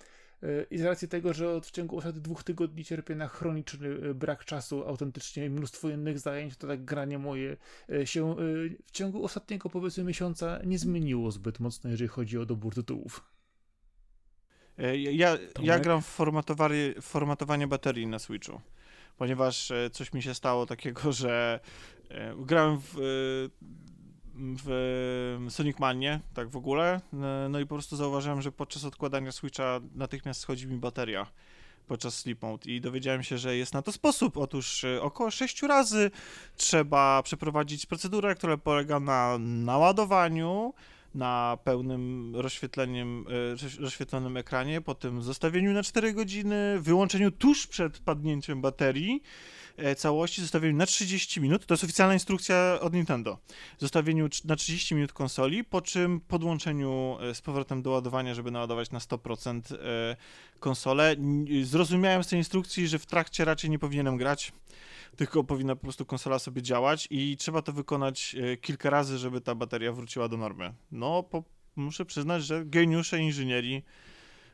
I 0.71 0.79
z 0.79 0.83
racji 0.83 1.09
tego, 1.09 1.33
że 1.33 1.51
od, 1.51 1.67
w 1.67 1.71
ciągu 1.71 1.99
ostatnich 1.99 2.23
dwóch 2.23 2.45
tygodni 2.45 2.85
cierpię 2.85 3.15
na 3.15 3.29
chroniczny 3.29 3.89
e, 3.89 4.15
brak 4.15 4.45
czasu, 4.45 4.89
autentycznie 4.89 5.51
mnóstwo 5.51 5.89
innych 5.89 6.19
zajęć, 6.19 6.57
to 6.57 6.67
tak 6.67 6.85
granie 6.85 7.19
moje 7.19 7.57
e, 7.93 8.07
się 8.07 8.33
e, 8.33 8.37
w 8.87 8.91
ciągu 8.93 9.25
ostatniego 9.25 9.71
powiedzmy 9.71 10.05
miesiąca 10.05 10.61
nie 10.65 10.79
zmieniło 10.79 11.31
zbyt 11.31 11.61
mocno, 11.61 11.91
jeżeli 11.91 12.09
chodzi 12.09 12.39
o 12.39 12.47
dobór 12.47 12.75
tytułów. 12.75 13.25
Ja, 15.12 15.39
ja 15.62 15.79
gram 15.79 16.03
w 16.03 16.07
formatowanie, 16.07 16.95
formatowanie 17.01 17.67
baterii 17.67 18.07
na 18.07 18.19
Switchu, 18.19 18.61
ponieważ 19.17 19.73
coś 19.93 20.12
mi 20.12 20.23
się 20.23 20.35
stało 20.35 20.67
takiego, 20.67 21.12
że 21.12 21.61
grałem 22.37 22.81
w 22.81 22.97
w 24.41 25.47
Sonic 25.49 25.79
Manie, 25.79 26.21
tak 26.35 26.49
w 26.49 26.57
ogóle. 26.57 27.01
No 27.51 27.61
i 27.61 27.67
po 27.67 27.75
prostu 27.75 27.97
zauważyłem, 27.97 28.43
że 28.43 28.53
podczas 28.53 28.85
odkładania 28.85 29.33
Switcha 29.33 29.81
natychmiast 29.95 30.41
schodzi 30.41 30.67
mi 30.67 30.77
bateria 30.77 31.27
podczas 31.91 32.19
sleep 32.19 32.43
mode 32.43 32.71
i 32.71 32.81
dowiedziałem 32.81 33.23
się, 33.23 33.39
że 33.39 33.57
jest 33.57 33.75
na 33.75 33.83
to 33.83 33.93
sposób. 33.93 34.37
Otóż 34.37 34.85
e, 34.85 35.03
około 35.03 35.31
6 35.31 35.62
razy 35.62 36.11
trzeba 36.57 37.23
przeprowadzić 37.23 37.87
procedurę, 37.87 38.35
która 38.35 38.57
polega 38.57 39.01
na 39.01 39.39
naładowaniu, 39.39 40.75
na 41.15 41.59
pełnym 41.65 42.33
rozświetleniem, 42.37 43.27
e, 43.79 43.83
rozświetlonym 43.83 44.37
ekranie, 44.37 44.81
potem 44.81 45.23
zostawieniu 45.23 45.73
na 45.73 45.83
4 45.83 46.12
godziny, 46.12 46.81
wyłączeniu 46.81 47.31
tuż 47.31 47.67
przed 47.67 47.99
padnięciem 47.99 48.61
baterii, 48.61 49.23
całości, 49.97 50.40
zostawieniu 50.40 50.77
na 50.77 50.86
30 50.86 51.40
minut, 51.40 51.66
to 51.66 51.74
jest 51.74 51.85
oficjalna 51.85 52.15
instrukcja 52.15 52.78
od 52.81 52.94
Nintendo, 52.94 53.39
zostawieniu 53.78 54.28
na 54.44 54.57
30 54.57 54.94
minut 54.94 55.12
konsoli, 55.12 55.65
po 55.65 55.81
czym 55.81 56.20
podłączeniu 56.20 57.16
e, 57.20 57.35
z 57.35 57.40
powrotem 57.40 57.82
do 57.82 57.90
ładowania, 57.90 58.35
żeby 58.35 58.51
naładować 58.51 58.90
na 58.90 58.98
100% 58.98 59.74
e, 59.74 60.16
konsolę. 60.61 61.16
Zrozumiałem 61.62 62.24
z 62.24 62.28
tej 62.28 62.39
instrukcji, 62.39 62.89
że 62.89 62.98
w 62.98 63.07
trakcie 63.07 63.44
raczej 63.44 63.70
nie 63.70 63.78
powinienem 63.78 64.16
grać, 64.16 64.52
tylko 65.16 65.44
powinna 65.44 65.77
po 65.77 65.82
prostu 65.82 66.07
konsola 66.07 66.39
sobie 66.39 66.62
działać 66.62 67.09
i 67.11 67.36
trzeba 67.36 67.62
to 67.62 67.73
wykonać 67.73 68.36
kilka 68.61 68.90
razy, 68.90 69.19
żeby 69.19 69.40
ta 69.40 69.55
bateria 69.55 69.93
wróciła 69.93 70.28
do 70.28 70.36
normy. 70.36 70.74
No, 70.93 71.23
po, 71.23 71.44
muszę 71.77 72.05
przyznać, 72.05 72.44
że 72.44 72.65
geniusze 72.65 73.19
inżynierii 73.19 73.85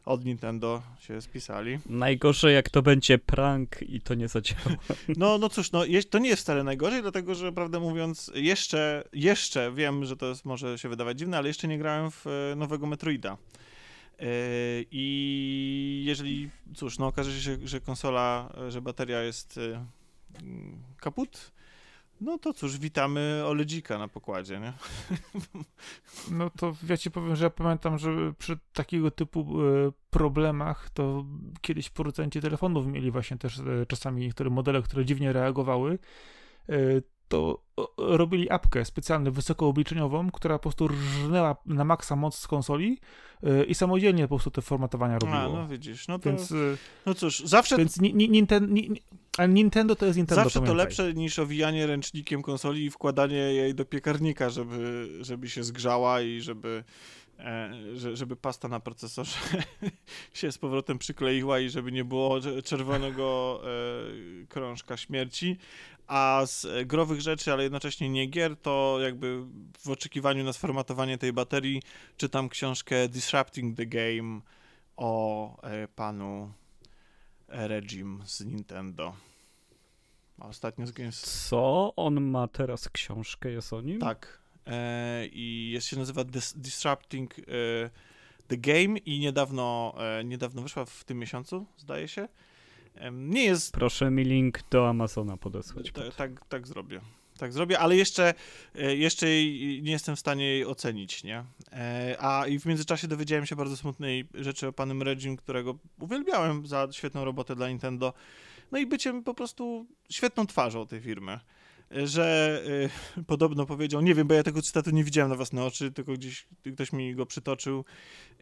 od 0.07 0.24
Nintendo 0.24 0.83
się 0.99 1.20
spisali. 1.20 1.78
Najgorzej 1.87 2.55
jak 2.55 2.70
to 2.70 2.83
będzie 2.83 3.19
prank 3.19 3.83
i 3.83 4.01
to 4.01 4.15
nie 4.15 4.28
zadziała. 4.28 4.61
No, 5.16 5.39
no 5.39 5.49
cóż, 5.49 5.73
no, 5.73 5.83
to 6.11 6.19
nie 6.19 6.28
jest 6.28 6.43
wcale 6.43 6.65
najgorzej, 6.65 7.03
dlatego 7.03 7.35
że 7.35 7.53
prawdę 7.53 7.81
mówiąc, 7.81 8.31
jeszcze, 8.35 9.09
jeszcze 9.12 9.73
wiem, 9.73 10.05
że 10.05 10.16
to 10.16 10.27
jest, 10.27 10.45
może 10.45 10.78
się 10.78 10.89
wydawać 10.89 11.19
dziwne, 11.19 11.39
ale 11.39 11.49
jeszcze 11.49 11.69
nie 11.69 11.78
grałem 11.78 12.11
w 12.11 12.27
e, 12.27 12.57
nowego 12.57 12.87
Metroida. 12.87 13.37
E, 14.19 14.27
I 14.91 16.03
jeżeli, 16.07 16.51
cóż, 16.74 16.99
no 16.99 17.07
okaże 17.07 17.41
się, 17.41 17.59
że 17.65 17.81
konsola, 17.81 18.53
że 18.69 18.83
bateria 18.83 19.23
jest 19.23 19.59
e, 19.59 19.87
kaput, 21.01 21.53
no 22.20 22.38
to 22.38 22.52
cóż, 22.52 22.78
witamy 22.78 23.43
Oledzika 23.47 23.98
na 23.98 24.09
pokładzie, 24.09 24.60
nie? 24.60 24.72
No 26.30 26.51
to 26.51 26.76
ja 26.88 26.97
ci 26.97 27.10
powiem, 27.10 27.36
że 27.36 27.44
ja 27.44 27.51
pamiętam, 27.51 27.98
że 27.98 28.32
przy 28.38 28.59
takiego 28.72 29.10
typu 29.10 29.40
e, 29.40 29.93
problemach 30.10 30.90
to 30.90 31.24
kiedyś 31.60 31.90
producenci 31.90 32.40
telefonów 32.40 32.86
mieli 32.86 33.10
właśnie 33.10 33.36
też 33.36 33.59
e, 33.59 33.86
czasami 33.86 34.22
niektóre 34.22 34.51
modele, 34.51 34.82
które 34.82 35.05
dziwnie 35.05 35.32
reagowały. 35.32 35.98
To 37.28 37.62
robili 37.98 38.51
apkę 38.51 38.85
specjalnie 38.85 39.31
wysokoobliczeniową, 39.31 40.31
która 40.31 40.59
po 40.59 40.62
prostu 40.62 40.89
rżnęła 40.89 41.57
na 41.66 41.85
maksa 41.85 42.16
moc 42.16 42.39
z 42.39 42.47
konsoli 42.47 42.98
yy, 43.43 43.65
i 43.65 43.74
samodzielnie 43.74 44.23
po 44.23 44.28
prostu 44.28 44.51
te 44.51 44.62
formatowania 44.62 45.19
robiło. 45.19 45.39
A, 45.39 45.48
no 45.48 45.69
widzisz, 45.69 46.09
no 46.09 46.19
to, 46.19 46.31
Więc, 46.31 46.51
yy, 46.51 46.77
no 47.07 47.15
cóż, 47.15 47.40
zawsze, 47.40 47.77
więc 47.77 48.01
ni, 48.01 48.15
ni, 48.15 48.28
Ninten, 48.31 48.74
ni, 48.74 48.90
Nintendo 49.48 49.97
to 49.97 50.07
jest 50.07 50.16
Nintendo, 50.19 50.44
zawsze 50.44 50.61
to 50.61 50.65
pamiętaj. 50.66 50.86
lepsze 50.86 51.15
niż 51.15 51.39
owijanie 51.39 51.86
ręcznikiem 51.86 52.43
konsoli 52.43 52.85
i 52.85 52.90
wkładanie 52.90 53.36
jej 53.36 53.74
do 53.74 53.85
piekarnika, 53.85 54.51
żeby, 54.51 55.09
żeby 55.20 55.48
się 55.48 55.65
zgrzała 55.65 56.20
i 56.20 56.40
żeby, 56.40 56.85
e, 57.39 57.70
że- 57.94 58.16
żeby 58.16 58.36
pasta 58.36 58.69
na 58.69 58.81
procesorze 58.81 59.36
się 60.35 60.53
z 60.53 60.59
powrotem 60.59 60.98
przykleiła 60.98 61.61
i 61.61 61.69
żeby 61.70 61.93
nie 61.93 62.05
było 62.05 62.40
cze- 62.40 62.62
czerwonego 62.62 63.61
e, 63.65 64.47
krążka 64.47 64.97
śmierci. 64.97 65.57
A 66.07 66.43
z 66.47 66.65
e, 66.65 66.85
growych 66.85 67.20
rzeczy, 67.20 67.53
ale 67.53 67.62
jednocześnie 67.62 68.09
nie 68.09 68.27
gier, 68.27 68.57
to 68.57 68.99
jakby 69.03 69.45
w 69.78 69.91
oczekiwaniu 69.91 70.45
na 70.45 70.53
sformatowanie 70.53 71.19
tej 71.19 71.33
baterii 71.33 71.83
czytam 72.16 72.49
książkę 72.49 73.09
Disrupting 73.09 73.77
the 73.77 73.87
Game 73.87 74.41
o 74.97 75.62
e, 75.62 75.89
panu 75.89 76.53
Regim 77.49 78.23
z 78.27 78.41
Nintendo. 78.41 79.16
A 80.41 80.47
ostatnio 80.47 80.87
z 80.87 80.93
Games... 80.93 81.20
Co? 81.49 81.93
On 81.97 82.20
ma 82.20 82.49
teraz 82.49 82.89
książkę, 82.89 83.51
jest 83.51 83.73
o 83.73 83.81
nim? 83.81 84.01
Tak. 84.01 84.41
E, 84.66 85.27
I 85.27 85.70
jest, 85.70 85.87
się 85.87 85.99
nazywa 85.99 86.24
Dis 86.24 86.55
Disrupting 86.57 87.39
e, 87.39 87.43
the 88.49 88.57
Game 88.57 88.99
i 88.99 89.19
niedawno, 89.19 89.95
e, 89.99 90.24
niedawno 90.24 90.62
wyszła 90.62 90.85
w 90.85 91.05
tym 91.05 91.19
miesiącu, 91.19 91.66
zdaje 91.77 92.09
się. 92.09 92.28
Nie 93.12 93.44
jest 93.44 93.73
Proszę 93.73 94.10
mi 94.10 94.24
link 94.24 94.59
do 94.70 94.89
Amazona 94.89 95.36
podesłać. 95.36 95.86
Ta, 95.86 95.93
potem. 95.93 96.12
tak, 96.12 96.47
tak 96.48 96.66
zrobię. 96.66 97.01
Tak 97.39 97.52
zrobię, 97.52 97.78
ale 97.78 97.97
jeszcze, 97.97 98.35
e, 98.74 98.97
jeszcze 98.97 99.27
nie 99.82 99.93
jestem 99.93 100.16
w 100.16 100.20
stanie 100.20 100.44
jej 100.44 100.66
ocenić, 100.66 101.24
nie? 101.24 101.44
E, 101.73 102.16
A 102.20 102.47
i 102.47 102.59
w 102.59 102.66
międzyczasie 102.66 103.09
dowiedziałem 103.09 103.47
się 103.47 103.56
bardzo 103.56 103.77
smutnej 103.77 104.28
rzeczy 104.35 104.68
o 104.68 104.73
panem 104.73 105.02
Regim, 105.02 105.36
którego 105.36 105.78
uwielbiałem 106.01 106.66
za 106.66 106.89
świetną 106.93 107.24
robotę 107.24 107.56
dla 107.56 107.68
Nintendo. 107.68 108.12
No 108.73 108.78
i 108.78 108.86
byciem 108.86 109.23
po 109.23 109.35
prostu 109.35 109.86
świetną 110.10 110.47
twarzą 110.47 110.86
tej 110.86 111.01
firmy. 111.01 111.40
Że 111.91 112.61
e, 113.19 113.25
podobno 113.25 113.67
powiedział, 113.67 114.01
nie 114.01 114.15
wiem, 114.15 114.27
bo 114.29 114.35
ja 114.35 114.43
tego 114.43 114.63
cytatu 114.63 114.91
nie 114.91 115.05
widziałem 115.05 115.31
na 115.31 115.37
własne 115.37 115.65
oczy, 115.65 115.93
tylko 115.93 116.13
gdzieś 116.13 116.47
ktoś 116.75 116.93
mi 116.93 117.15
go 117.15 117.27
przytoczył, 117.27 117.85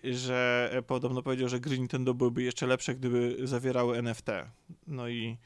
że 0.05 0.71
podobno 0.87 1.23
powiedział, 1.23 1.49
że 1.49 1.61
gry 1.61 1.79
Nintendo 1.79 2.15
byłyby 2.15 2.43
jeszcze 2.43 2.67
lepsze, 2.67 2.95
gdyby 2.95 3.37
zawierały 3.47 3.99
NFT. 3.99 4.27
No 4.87 5.09
i 5.09 5.37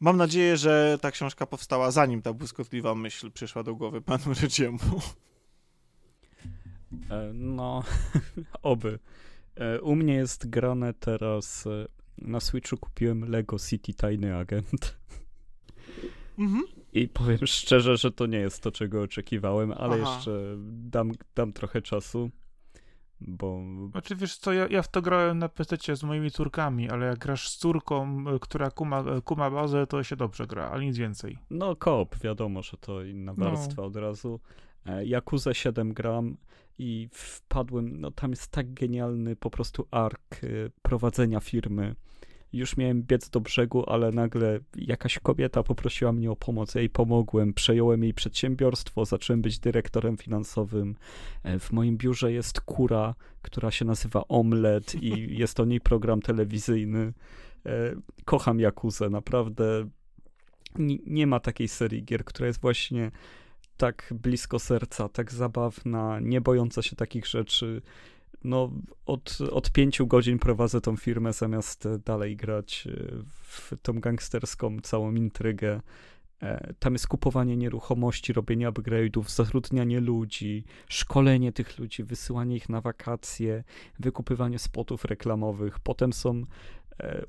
Mam 0.00 0.16
nadzieję, 0.16 0.56
że 0.56 0.98
ta 1.00 1.10
książka 1.10 1.46
powstała 1.46 1.90
zanim 1.90 2.22
ta 2.22 2.32
błyskotliwa 2.32 2.94
myśl 2.94 3.30
przyszła 3.30 3.62
do 3.62 3.74
głowy 3.74 4.00
panu 4.00 4.24
Regiemu. 4.42 4.78
E, 7.10 7.30
No, 7.34 7.84
oby. 8.62 8.98
E, 9.56 9.80
U 9.80 9.96
mnie 9.96 10.14
jest 10.14 10.50
grane 10.50 10.94
teraz. 10.94 11.66
e, 11.66 11.86
Na 12.18 12.40
Switchu 12.40 12.76
kupiłem 12.76 13.30
Lego 13.30 13.58
City 13.58 13.94
Tiny 13.94 14.36
Agent. 14.36 14.96
Mhm. 16.38 16.62
I 16.92 17.08
powiem 17.08 17.38
szczerze, 17.46 17.96
że 17.96 18.10
to 18.10 18.26
nie 18.26 18.38
jest 18.38 18.62
to, 18.62 18.72
czego 18.72 19.02
oczekiwałem, 19.02 19.72
ale 19.72 19.96
Aha. 20.02 20.14
jeszcze 20.14 20.56
dam, 20.68 21.12
dam 21.34 21.52
trochę 21.52 21.82
czasu, 21.82 22.30
bo 23.20 23.60
Znaczy 23.90 24.16
wiesz 24.16 24.36
co, 24.36 24.52
ja, 24.52 24.66
ja 24.70 24.82
w 24.82 24.88
to 24.88 25.02
grałem 25.02 25.38
na 25.38 25.48
PC 25.48 25.96
z 25.96 26.02
moimi 26.02 26.30
córkami, 26.30 26.90
ale 26.90 27.06
jak 27.06 27.18
grasz 27.18 27.48
z 27.48 27.56
córką, 27.56 28.24
y, 28.36 28.38
która 28.40 28.70
kuma, 28.70 29.04
kuma 29.24 29.50
bazę, 29.50 29.86
to 29.86 30.02
się 30.02 30.16
dobrze 30.16 30.46
gra, 30.46 30.70
ale 30.70 30.84
nic 30.84 30.96
więcej. 30.98 31.38
no 31.50 31.76
koop, 31.76 32.18
wiadomo, 32.18 32.62
że 32.62 32.76
to 32.76 33.04
inna 33.04 33.34
No. 33.36 33.44
warstwa 33.44 33.82
od 33.82 33.96
razu. 33.96 34.40
E, 34.86 35.04
Yakuza 35.06 35.54
7 35.54 35.92
gram 35.94 36.36
i 36.78 37.08
wpadłem, 37.12 38.00
no 38.00 38.10
tam 38.10 38.30
jest 38.30 38.48
tak 38.48 38.74
genialny 38.74 39.36
po 39.36 39.50
prostu 39.50 39.86
ark 39.90 40.40
e, 40.42 40.46
prowadzenia 40.82 41.40
firmy. 41.40 41.94
Już 42.52 42.76
miałem 42.76 43.02
biec 43.02 43.30
do 43.30 43.40
brzegu, 43.40 43.90
ale 43.90 44.12
nagle 44.12 44.60
jakaś 44.76 45.18
kobieta 45.18 45.62
poprosiła 45.62 46.12
mnie 46.12 46.30
o 46.30 46.36
pomoc. 46.36 46.74
Ja 46.74 46.80
jej 46.80 46.90
pomogłem, 46.90 47.54
przejąłem 47.54 48.02
jej 48.02 48.14
przedsiębiorstwo, 48.14 49.04
zacząłem 49.04 49.42
być 49.42 49.58
dyrektorem 49.58 50.16
finansowym. 50.16 50.96
E, 51.42 51.58
W 51.58 51.72
moim 51.72 51.96
biurze 51.96 52.32
jest 52.32 52.60
kura, 52.60 53.14
która 53.42 53.70
się 53.70 53.84
nazywa 53.84 54.28
Omlet 54.28 54.94
i 54.94 55.10
jest 55.40 55.60
o 55.60 55.64
niej 55.64 55.80
program 55.80 56.22
telewizyjny. 56.22 57.12
E, 57.66 57.94
Kocham 58.24 58.60
Jakuzę, 58.60 59.10
naprawdę. 59.10 59.88
Nie, 60.78 60.98
nie 61.06 61.26
ma 61.26 61.40
takiej 61.40 61.68
serii 61.68 62.04
gier, 62.04 62.24
która 62.24 62.46
jest 62.46 62.60
właśnie 62.60 63.10
tak 63.76 64.14
blisko 64.22 64.58
serca, 64.58 65.08
tak 65.08 65.32
zabawna, 65.32 66.20
nie 66.20 66.40
bojąca 66.40 66.82
się 66.82 66.96
takich 66.96 67.26
rzeczy. 67.26 67.82
No, 68.44 68.70
od, 69.06 69.38
od 69.52 69.70
pięciu 69.70 70.06
godzin 70.06 70.38
prowadzę 70.38 70.80
tą 70.80 70.96
firmę, 70.96 71.32
zamiast 71.32 71.86
e, 71.86 71.98
dalej 71.98 72.36
grać 72.36 72.86
e, 72.86 72.92
w 73.42 73.72
tą 73.82 74.00
gangsterską 74.00 74.80
całą 74.82 75.14
intrygę. 75.14 75.80
E, 76.42 76.74
Tam 76.78 76.92
jest 76.92 77.08
kupowanie 77.08 77.56
nieruchomości, 77.56 78.32
robienie 78.32 78.68
upgrade'ów, 78.68 79.28
zatrudnianie 79.28 80.00
ludzi, 80.00 80.64
szkolenie 80.88 81.52
tych 81.52 81.78
ludzi, 81.78 82.04
wysyłanie 82.04 82.56
ich 82.56 82.68
na 82.68 82.80
wakacje, 82.80 83.64
wykupywanie 83.98 84.58
spotów 84.58 85.04
reklamowych. 85.04 85.80
Potem 85.80 86.12
są 86.12 86.44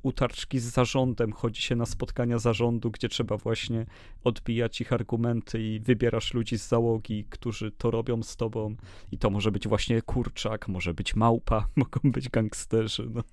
utarczki 0.04 0.60
z 0.60 0.64
zarządem, 0.64 1.32
chodzi 1.34 1.62
się 1.62 1.76
na 1.76 1.86
spotkania 1.86 2.40
zarządu, 2.40 2.92
gdzie 2.92 3.10
trzeba 3.10 3.38
właśnie 3.38 3.86
odbijać 4.24 4.82
ich 4.82 4.94
argumenty 4.94 5.64
i 5.64 5.80
wybierasz 5.80 6.34
ludzi 6.34 6.58
z 6.58 6.68
załogi, 6.68 7.26
którzy 7.30 7.72
to 7.72 7.92
robią 7.92 8.24
z 8.24 8.36
tobą. 8.36 8.76
I 9.12 9.18
to 9.18 9.30
może 9.30 9.52
być 9.52 9.68
właśnie 9.68 10.02
kurczak, 10.02 10.68
może 10.68 10.94
być 10.94 11.16
małpa, 11.16 11.68
mogą 11.76 12.12
być 12.12 12.30
gangsterzy. 12.30 13.10
No. 13.14 13.24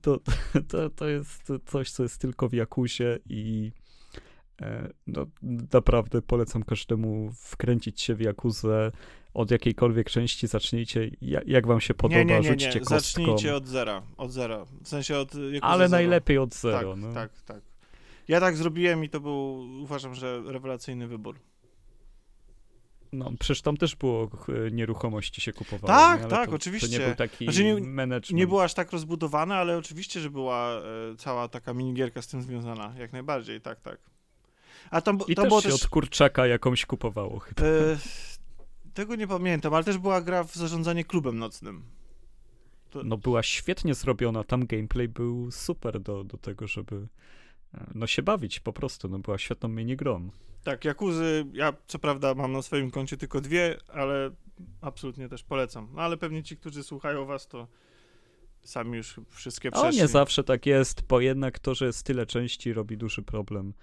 To, 0.00 0.20
to, 0.68 0.90
to 0.90 1.08
jest 1.08 1.52
coś, 1.66 1.90
co 1.90 2.02
jest 2.02 2.20
tylko 2.20 2.48
w 2.48 2.52
Jakuzie 2.52 3.18
i 3.28 3.72
e, 4.60 4.88
no, 5.06 5.26
naprawdę 5.72 6.22
polecam 6.22 6.62
każdemu 6.62 7.30
wkręcić 7.34 8.00
się 8.00 8.14
w 8.14 8.20
Jakuzę 8.20 8.92
od 9.36 9.50
jakiejkolwiek 9.50 10.10
części 10.10 10.46
zacznijcie. 10.46 11.10
Ja, 11.20 11.40
jak 11.46 11.66
wam 11.66 11.80
się 11.80 11.94
podoba, 11.94 12.18
nie, 12.18 12.24
nie, 12.24 12.40
nie, 12.40 12.48
rzućcie 12.48 12.68
nie. 12.68 12.80
kostką. 12.80 12.96
Zacznijcie 12.98 13.56
od 13.56 13.66
zera. 13.66 14.02
Od 14.16 14.32
zera. 14.32 14.64
W 14.82 14.88
sensie 14.88 15.18
od 15.18 15.32
Ale 15.60 15.88
najlepiej 15.88 16.38
od 16.38 16.50
Tak, 16.50 16.58
zero. 16.58 16.96
no. 16.96 17.14
tak, 17.14 17.30
tak. 17.42 17.60
Ja 18.28 18.40
tak 18.40 18.56
zrobiłem 18.56 19.04
i 19.04 19.08
to 19.08 19.20
był, 19.20 19.66
uważam, 19.82 20.14
że 20.14 20.42
rewelacyjny 20.46 21.06
wybór. 21.06 21.36
No, 23.12 23.32
przecież 23.38 23.62
tam 23.62 23.76
też 23.76 23.96
było 23.96 24.30
e, 24.48 24.70
nieruchomości 24.70 25.40
się 25.40 25.52
kupowało. 25.52 25.86
Tak, 26.00 26.22
nie? 26.22 26.28
Tak, 26.28 26.44
to, 26.44 26.50
To 26.50 26.56
oczywiście. 26.56 26.98
nie 26.98 27.06
był 27.06 27.14
taki 27.14 27.44
Znaczy 27.44 27.64
nie- 27.64 27.74
management. 27.80 28.30
Nie 28.38 28.46
było 28.46 28.64
aż 28.64 28.74
tak 28.74 28.92
rozbudowane, 28.92 29.54
ale 29.54 29.78
oczywiście, 29.78 30.20
że 30.20 30.30
była 30.30 30.70
e, 30.72 30.82
cała 31.18 31.48
taka 31.48 31.74
minigierka 31.74 32.22
z 32.22 32.26
tym 32.26 32.42
związana. 32.42 32.94
Jak 32.98 33.12
najbardziej, 33.12 33.60
tak, 33.60 33.80
tak. 33.80 33.98
A 34.90 35.00
tam, 35.00 35.18
I 35.28 35.34
tam 35.34 35.44
też 35.44 35.48
było 35.48 35.60
się 35.62 35.68
też... 35.68 35.82
od 35.82 35.88
kurczaka 35.88 36.46
jakąś 36.46 36.86
kupowało 36.86 37.38
chyba. 37.38 37.62
E, 37.62 37.96
tego 38.96 39.16
nie 39.16 39.26
pamiętam, 39.26 39.74
ale 39.74 39.84
też 39.84 39.98
była 39.98 40.20
gra 40.20 40.44
w 40.44 40.54
zarządzanie 40.54 41.04
klubem 41.04 41.38
nocnym. 41.38 41.82
To, 42.90 43.02
No 43.04 43.16
była 43.16 43.42
świetnie 43.42 43.94
zrobiona, 43.94 44.44
tam 44.44 44.66
gameplay 44.66 45.08
był 45.08 45.50
super 45.50 46.00
do, 46.00 46.24
do 46.24 46.36
tego, 46.36 46.68
żeby 46.68 47.08
e, 47.74 47.86
no 47.94 48.06
się 48.06 48.22
bawić 48.22 48.60
po 48.60 48.72
prostu, 48.72 49.08
no 49.08 49.18
była 49.18 49.38
świetną 49.38 49.68
minigrą. 49.68 50.30
Tak, 50.64 50.84
Jakuzy, 50.84 51.46
ja 51.52 51.72
co 51.86 51.98
prawda 51.98 52.34
mam 52.34 52.52
na 52.52 52.62
swoim 52.62 52.90
koncie 52.90 53.16
tylko 53.16 53.40
dwie, 53.40 53.76
ale 53.88 54.30
absolutnie 54.80 55.28
też 55.28 55.42
polecam. 55.44 55.88
No 55.94 56.02
ale 56.02 56.16
pewnie 56.16 56.42
ci, 56.42 56.56
którzy 56.56 56.82
słuchają 56.82 57.24
was, 57.24 57.48
to 57.48 57.66
sami 58.62 58.96
już 58.96 59.20
wszystkie 59.30 59.68
O 59.70 59.72
przeszli. 59.72 60.00
nie 60.00 60.08
zawsze 60.08 60.44
tak 60.44 60.66
jest, 60.66 61.02
bo 61.08 61.20
jednak 61.20 61.58
to, 61.58 61.74
że 61.74 61.86
jest 61.86 62.02
tyle 62.06 62.26
części 62.26 62.72
robi 62.72 62.96
duży 62.96 63.22
problem. 63.22 63.74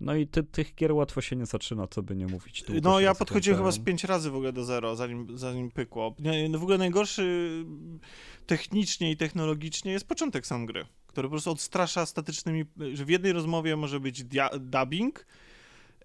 No 0.00 0.14
i 0.14 0.26
ty, 0.26 0.42
tych 0.42 0.74
gier 0.74 0.92
łatwo 0.92 1.20
się 1.20 1.36
nie 1.36 1.46
zaczyna, 1.46 1.86
co 1.86 2.02
by 2.02 2.16
nie 2.16 2.26
mówić. 2.26 2.64
No 2.82 3.00
ja 3.00 3.14
podchodziłem 3.14 3.58
chyba 3.58 3.70
z 3.70 3.78
pięć 3.78 4.04
razy 4.04 4.30
w 4.30 4.34
ogóle 4.34 4.52
do 4.52 4.64
zero, 4.64 4.96
zanim, 4.96 5.38
zanim 5.38 5.70
pykło. 5.70 6.14
No 6.50 6.58
w 6.58 6.62
ogóle 6.62 6.78
najgorszy 6.78 7.50
technicznie 8.46 9.10
i 9.10 9.16
technologicznie 9.16 9.92
jest 9.92 10.08
początek 10.08 10.46
sam 10.46 10.66
gry, 10.66 10.84
który 11.06 11.28
po 11.28 11.30
prostu 11.30 11.50
odstrasza 11.50 12.06
statycznymi, 12.06 12.64
że 12.94 13.04
w 13.04 13.08
jednej 13.08 13.32
rozmowie 13.32 13.76
może 13.76 14.00
być 14.00 14.24
dia- 14.24 14.58
dubbing, 14.58 15.26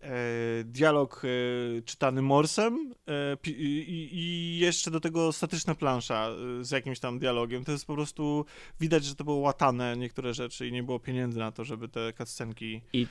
e, 0.02 0.64
dialog 0.64 1.22
e, 1.26 1.82
czytany 1.82 2.22
morsem 2.22 2.94
e, 3.08 3.38
i, 3.48 4.58
jeszcze 4.62 4.92
do 4.92 5.00
tego 5.00 5.32
statyczna 5.32 5.76
plansza 5.76 6.30
z 6.62 6.72
jakimś 6.72 7.00
tam 7.00 7.20
dialogiem. 7.20 7.64
To 7.64 7.72
jest 7.72 7.86
po 7.86 7.94
prostu, 7.94 8.46
widać, 8.80 9.06
że 9.06 9.16
to 9.16 9.24
było 9.24 9.38
łatane 9.38 9.98
niektóre 9.98 10.34
rzeczy 10.34 10.68
i 10.68 10.72
nie 10.72 10.84
było 10.84 11.00
pieniędzy 11.00 11.40
na 11.40 11.52
to, 11.52 11.64
żeby 11.64 11.88
te 11.88 12.14
cutscenki... 12.14 12.82
I 12.94 13.08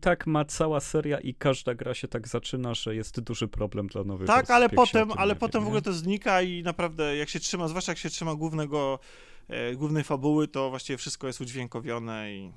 tak 0.00 0.26
ma 0.26 0.44
cała 0.44 0.80
seria 0.80 1.20
i 1.20 1.34
każda 1.34 1.74
gra 1.74 1.94
się 1.94 2.08
tak 2.08 2.28
zaczyna, 2.28 2.74
że 2.74 2.94
jest 2.94 3.20
duży 3.20 3.48
problem 3.48 3.86
dla 3.86 4.04
nowych 4.04 4.26
Tak, 4.26 4.44
osób, 4.44 4.50
ale 4.50 4.68
potem, 4.68 5.12
ale 5.16 5.36
potem 5.36 5.60
wie, 5.60 5.64
w 5.64 5.66
ogóle 5.66 5.82
to 5.82 5.92
znika 5.92 6.42
i 6.42 6.62
naprawdę 6.62 7.16
jak 7.16 7.28
się 7.28 7.40
trzyma, 7.40 7.68
zwłaszcza 7.68 7.92
jak 7.92 7.98
się 7.98 8.10
trzyma 8.10 8.34
głównego, 8.34 8.98
e, 9.48 9.74
głównej 9.76 10.04
fabuły, 10.04 10.48
to 10.48 10.70
właściwie 10.70 10.96
wszystko 10.96 11.26
jest 11.26 11.40
udźwiękowione 11.40 12.32
i, 12.34 12.52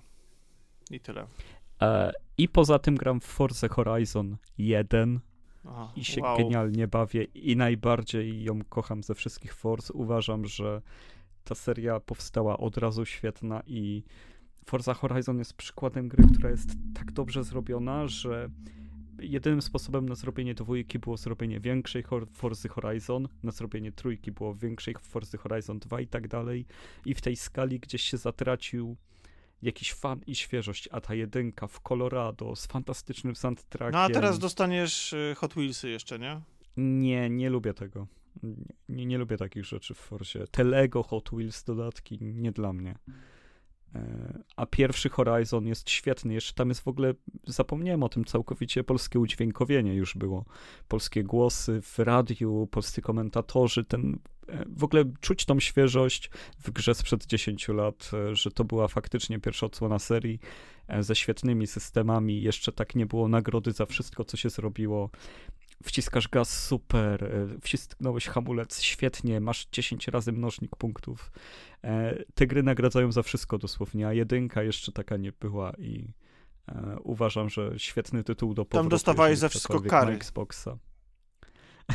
i 0.91 0.99
tyle. 0.99 1.27
E, 1.82 2.11
I 2.38 2.49
poza 2.49 2.80
tym 2.80 2.95
gram 2.95 3.19
w 3.19 3.26
Forza 3.26 3.68
Horizon 3.68 4.38
1 4.57 5.19
Aha, 5.68 5.91
i 5.95 6.03
się 6.03 6.22
wow. 6.22 6.38
genialnie 6.38 6.88
bawię 6.88 7.23
i 7.23 7.56
najbardziej 7.56 8.44
ją 8.44 8.60
kocham 8.69 9.03
ze 9.03 9.15
wszystkich 9.15 9.53
Forz. 9.53 9.91
Uważam, 9.91 10.45
że 10.45 10.82
ta 11.44 11.56
seria 11.56 11.99
powstała 11.99 12.57
od 12.57 12.77
razu 12.77 13.06
świetna 13.06 13.61
i 13.68 14.03
Forza 14.65 14.93
Horizon 14.93 15.37
jest 15.37 15.53
przykładem 15.53 16.07
gry, 16.07 16.23
która 16.33 16.49
jest 16.49 16.69
tak 16.93 17.11
dobrze 17.11 17.43
zrobiona, 17.43 18.07
że 18.07 18.49
jedynym 19.19 19.61
sposobem 19.61 20.09
na 20.09 20.15
zrobienie 20.15 20.53
dwójki 20.53 20.99
było 20.99 21.17
zrobienie 21.17 21.59
większej 21.59 22.03
Forzy 22.31 22.67
Horizon, 22.67 23.27
na 23.43 23.51
zrobienie 23.51 23.91
trójki 23.91 24.31
było 24.31 24.55
większej 24.55 24.95
Forzy 25.01 25.37
Horizon 25.37 25.79
2 25.79 26.01
i 26.01 26.07
tak 26.07 26.27
dalej. 26.27 26.65
I 27.05 27.13
w 27.13 27.21
tej 27.21 27.35
skali 27.35 27.79
gdzieś 27.79 28.01
się 28.01 28.17
zatracił 28.17 28.95
jakiś 29.61 29.93
fan 29.93 30.21
i 30.27 30.35
świeżość, 30.35 30.89
a 30.91 31.01
ta 31.01 31.15
jedynka 31.15 31.67
w 31.67 31.81
Colorado 31.81 32.55
z 32.55 32.65
fantastycznym 32.65 33.35
soundtrackiem. 33.35 33.91
No 33.91 33.99
a 33.99 34.09
teraz 34.09 34.39
dostaniesz 34.39 35.13
y, 35.13 35.35
Hot 35.37 35.53
Wheelsy 35.53 35.89
jeszcze, 35.89 36.19
nie? 36.19 36.41
Nie, 36.77 37.29
nie 37.29 37.49
lubię 37.49 37.73
tego. 37.73 38.07
Nie, 38.89 39.05
nie 39.05 39.17
lubię 39.17 39.37
takich 39.37 39.65
rzeczy 39.65 39.93
w 39.93 39.97
Forzie. 39.97 40.47
Te 40.47 40.63
Lego 40.63 41.03
Hot 41.03 41.29
Wheels 41.29 41.63
dodatki 41.63 42.17
nie 42.21 42.51
dla 42.51 42.73
mnie. 42.73 42.95
A 44.55 44.65
pierwszy 44.65 45.09
Horizon 45.09 45.67
jest 45.67 45.89
świetny. 45.89 46.34
Jeszcze 46.34 46.53
tam 46.53 46.69
jest 46.69 46.81
w 46.81 46.88
ogóle, 46.88 47.13
zapomniałem 47.47 48.03
o 48.03 48.09
tym 48.09 48.26
całkowicie, 48.26 48.84
polskie 48.84 49.19
udźwiękowienie 49.19 49.93
już 49.93 50.15
było. 50.15 50.45
Polskie 50.88 51.23
głosy 51.23 51.81
w 51.81 51.99
radiu, 51.99 52.67
polscy 52.72 53.01
komentatorzy, 53.01 53.85
ten 53.85 54.19
e, 54.49 54.65
w 54.69 54.84
ogóle 54.84 55.03
czuć 55.22 55.45
tą 55.45 55.59
świeżość 55.59 56.30
w 56.59 56.72
grze 56.72 56.95
sprzed 56.95 57.26
10 57.26 57.67
lat, 57.67 58.11
e, 58.13 58.35
że 58.35 58.51
to 58.51 58.63
była 58.63 58.88
faktycznie 58.88 59.39
pierwsza 59.39 59.65
odsłona 59.65 59.99
serii 59.99 60.39
e, 60.88 61.03
ze 61.03 61.15
świetnymi 61.15 61.67
systemami. 61.67 62.41
Jeszcze 62.41 62.72
tak 62.72 62.95
nie 62.95 63.05
było 63.05 63.27
nagrody 63.27 63.72
za 63.72 63.85
wszystko, 63.85 64.26
co 64.26 64.38
się 64.38 64.49
zrobiło. 64.49 65.09
Wciskasz 65.84 66.27
gaz, 66.27 66.64
super, 66.64 67.23
e, 67.23 67.47
wcisnąłeś 67.61 68.27
hamulec, 68.27 68.81
świetnie, 68.81 69.41
masz 69.41 69.68
10 69.72 70.07
razy 70.07 70.31
mnożnik 70.31 70.76
punktów. 70.76 71.31
E, 71.84 72.23
Te 72.35 72.47
gry 72.47 72.64
nagradzają 72.64 73.11
za 73.11 73.23
wszystko 73.23 73.57
dosłownie, 73.57 74.07
a 74.07 74.14
jedynka 74.14 74.64
jeszcze 74.64 74.91
taka 74.91 75.18
nie 75.18 75.31
była 75.31 75.72
i 75.77 76.14
e, 76.68 76.97
uważam, 77.03 77.49
że 77.49 77.73
świetny 77.77 78.23
tytuł 78.23 78.53
do 78.53 78.65
powrotu. 78.65 78.89
dostawałeś 78.89 79.31
jeżeli 79.31 79.41
za 79.41 79.49
wszystko 79.49 79.81
kary. 79.81 80.14
Xboxa. 80.14 80.77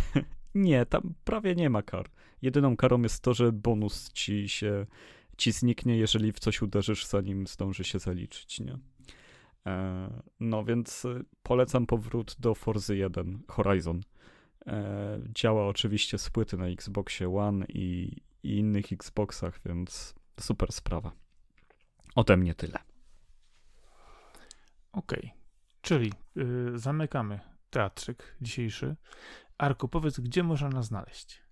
nie, 0.55 0.87
tam 0.87 1.15
prawie 1.25 1.55
nie 1.55 1.71
ma 1.71 1.83
kar. 1.83 2.11
Jedyną 2.43 2.77
karą 2.77 3.03
jest 3.03 3.23
to, 3.23 3.35
że 3.35 3.53
bonus 3.53 4.13
ci 4.13 4.49
się 4.49 4.87
ci 5.41 5.53
zniknie, 5.53 5.97
jeżeli 5.97 6.33
w 6.33 6.39
coś 6.39 6.63
uderzysz, 6.63 7.07
zanim 7.07 7.47
zdąży 7.47 7.85
się 7.85 7.99
zaliczyć, 7.99 8.61
nie? 8.61 8.79
E, 9.67 10.23
No 10.41 10.65
więc 10.65 11.05
y, 11.05 11.25
polecam 11.43 11.87
powrót 11.87 12.37
do 12.39 12.55
Forzy 12.55 12.97
1 12.97 13.43
Horizon. 13.49 14.01
E, 14.67 15.21
Działa 15.35 15.67
oczywiście 15.69 16.19
z 16.19 16.31
płyty 16.31 16.57
na 16.57 16.67
Xboxie 16.67 17.37
One 17.37 17.67
i, 17.69 18.17
i 18.43 18.59
innych 18.59 18.93
Xboxach, 18.93 19.61
więc 19.67 20.15
super 20.41 20.73
sprawa. 20.73 21.13
Ode 22.15 22.37
mnie 22.37 22.55
tyle. 22.55 22.79
Okej, 24.93 25.33
czyli 25.83 26.13
y, 26.37 26.79
zamykamy 26.79 27.41
teatrzyk 27.71 28.37
dzisiejszy. 28.41 28.97
Arku, 29.59 29.89
powiedz, 29.89 30.21
gdzie 30.21 30.43
można 30.43 30.69
nas 30.69 30.87
znaleźć? 30.87 31.43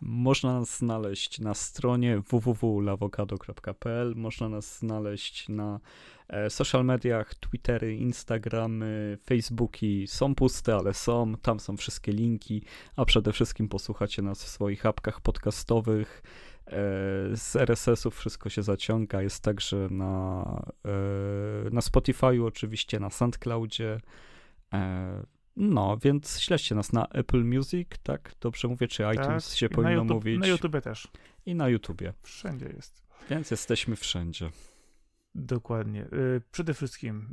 Można 0.00 0.52
nas 0.58 0.78
znaleźć 0.78 1.40
na 1.40 1.54
stronie 1.54 2.22
www.lawokado.pl, 2.30 4.14
można 4.16 4.48
nas 4.48 4.78
znaleźć 4.78 5.48
na 5.48 5.80
e, 6.28 6.50
social 6.50 6.84
mediach, 6.84 7.34
Twittery, 7.34 7.96
Instagramy, 7.96 9.18
Facebooki. 9.26 10.06
Są 10.06 10.34
puste, 10.34 10.74
ale 10.76 10.94
są, 10.94 11.34
tam 11.42 11.60
są 11.60 11.76
wszystkie 11.76 12.12
linki, 12.12 12.62
a 12.96 13.04
przede 13.04 13.32
wszystkim 13.32 13.68
posłuchacie 13.68 14.22
nas 14.22 14.44
w 14.44 14.48
swoich 14.48 14.86
apkach 14.86 15.20
podcastowych. 15.20 16.22
E, 16.66 16.70
z 17.36 17.56
RSS-ów 17.56 18.16
wszystko 18.16 18.48
się 18.48 18.62
zaciąga, 18.62 19.22
jest 19.22 19.42
także 19.42 19.88
na, 19.90 20.42
e, 20.84 21.70
na 21.70 21.80
Spotify'u 21.80 22.46
oczywiście, 22.46 23.00
na 23.00 23.10
SoundCloudzie. 23.10 24.00
No, 25.60 25.96
więc 26.02 26.40
śledźcie 26.40 26.74
nas 26.74 26.92
na 26.92 27.06
Apple 27.08 27.44
Music, 27.44 27.88
tak? 28.02 28.34
Dobrze 28.40 28.68
mówię, 28.68 28.88
czy 28.88 29.04
iTunes 29.14 29.54
się 29.54 29.66
i 29.66 29.70
na 29.70 29.74
powinno 29.76 29.92
YouTube, 30.02 30.14
mówić? 30.14 30.40
Na 30.40 30.46
YouTube 30.46 30.80
też. 30.82 31.08
I 31.46 31.54
na 31.54 31.68
YouTubie. 31.68 32.12
Wszędzie 32.22 32.66
jest. 32.76 33.02
Więc 33.30 33.50
jesteśmy 33.50 33.96
wszędzie. 33.96 34.50
Dokładnie. 35.34 36.04
Y, 36.04 36.42
Przede 36.50 36.74
wszystkim 36.74 37.28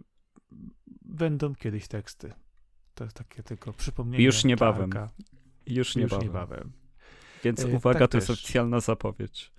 y, 0.00 0.56
będą 1.02 1.54
kiedyś 1.54 1.88
teksty. 1.88 2.32
To 2.94 3.04
jest 3.04 3.16
takie 3.16 3.42
tylko 3.42 3.72
przypomnienie. 3.72 4.24
Już 4.24 4.44
niebawem. 4.44 4.90
Już 5.66 5.76
Już 5.76 5.96
niebawem. 5.96 6.26
niebawem. 6.26 6.72
Więc 7.44 7.64
Y, 7.64 7.66
uwaga, 7.76 7.98
tak 7.98 8.10
to 8.10 8.16
jest 8.18 8.26
też. 8.26 8.38
oficjalna 8.38 8.80
zapowiedź. 8.80 9.52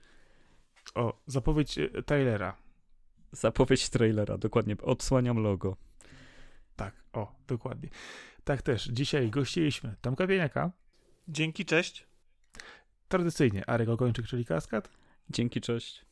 O, 0.95 1.21
zapowiedź 1.27 1.79
Tylera. 2.05 2.57
Zapowiedź 3.31 3.89
trailera, 3.89 4.37
dokładnie. 4.37 4.75
Odsłaniam 4.81 5.37
logo. 5.37 5.77
Tak, 6.79 6.93
o, 7.13 7.35
dokładnie. 7.47 7.89
Tak 8.43 8.61
też. 8.61 8.87
Dzisiaj 8.87 9.29
gościliśmy 9.29 9.95
Tomka 10.01 10.27
Bieniaka, 10.27 10.71
Dzięki, 11.27 11.65
cześć. 11.65 12.07
tradycyjnie 13.07 13.69
Arek 13.69 13.89
Ogończyk, 13.89 14.27
czyli 14.27 14.45
Kaskad, 14.45 14.89
Dzięki, 15.29 15.61
cześć. 15.61 16.05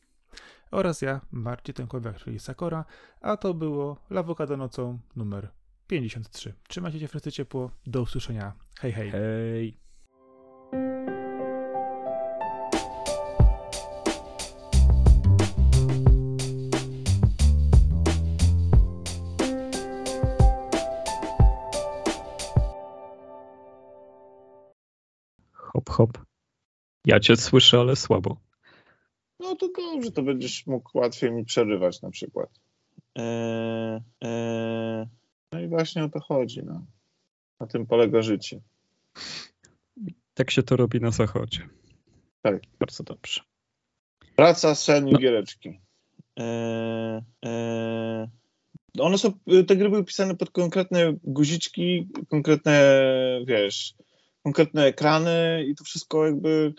oraz 0.70 1.02
ja, 1.02 1.20
Marcin 1.30 1.74
Tomkowiak, 1.74 2.18
czyli 2.18 2.38
Sakora, 2.38 2.84
a 3.20 3.36
to 3.36 3.54
było 3.54 3.96
Lawokado 4.10 4.56
nocą 4.56 4.98
numer 5.16 5.48
53. 5.86 6.54
Trzymajcie 6.68 7.00
się 7.00 7.08
wszyscy 7.08 7.32
ciepło. 7.32 7.70
Do 7.86 8.02
usłyszenia. 8.02 8.52
Hej, 8.80 8.92
hej. 8.92 9.10
Hej. 9.10 9.87
Hop. 25.98 26.18
Ja 27.06 27.20
cię 27.20 27.36
słyszę, 27.36 27.80
ale 27.80 27.96
słabo. 27.96 28.36
No 29.40 29.56
to 29.56 29.68
dobrze, 29.76 30.10
to 30.12 30.22
będziesz 30.22 30.66
mógł 30.66 30.98
łatwiej 30.98 31.32
mi 31.32 31.44
przerywać 31.44 32.02
na 32.02 32.10
przykład. 32.10 32.50
Eee, 33.14 34.00
eee, 34.20 35.06
no 35.52 35.60
i 35.60 35.68
właśnie 35.68 36.04
o 36.04 36.08
to 36.08 36.20
chodzi. 36.20 36.60
No. 36.64 36.86
Na 37.60 37.66
tym 37.66 37.86
polega 37.86 38.22
życie. 38.22 38.60
Tak 40.34 40.50
się 40.50 40.62
to 40.62 40.76
robi 40.76 41.00
na 41.00 41.10
zachodzie. 41.10 41.68
Tak. 42.42 42.62
Bardzo 42.78 43.04
dobrze. 43.04 43.40
Praca, 44.36 44.74
sen 44.74 45.08
i 45.08 45.12
No. 45.12 45.18
giereczki. 45.18 45.80
Eee, 46.36 47.22
eee, 47.42 48.26
one 49.00 49.18
są, 49.18 49.32
te 49.66 49.76
gry 49.76 49.88
były 49.90 50.04
pisane 50.04 50.36
pod 50.36 50.50
konkretne 50.50 51.12
guziczki, 51.24 52.08
konkretne, 52.30 53.00
wiesz, 53.46 53.94
konkretne 54.48 54.84
ekrany 54.84 55.64
i 55.68 55.74
to 55.74 55.84
wszystko 55.84 56.26
jakby, 56.26 56.74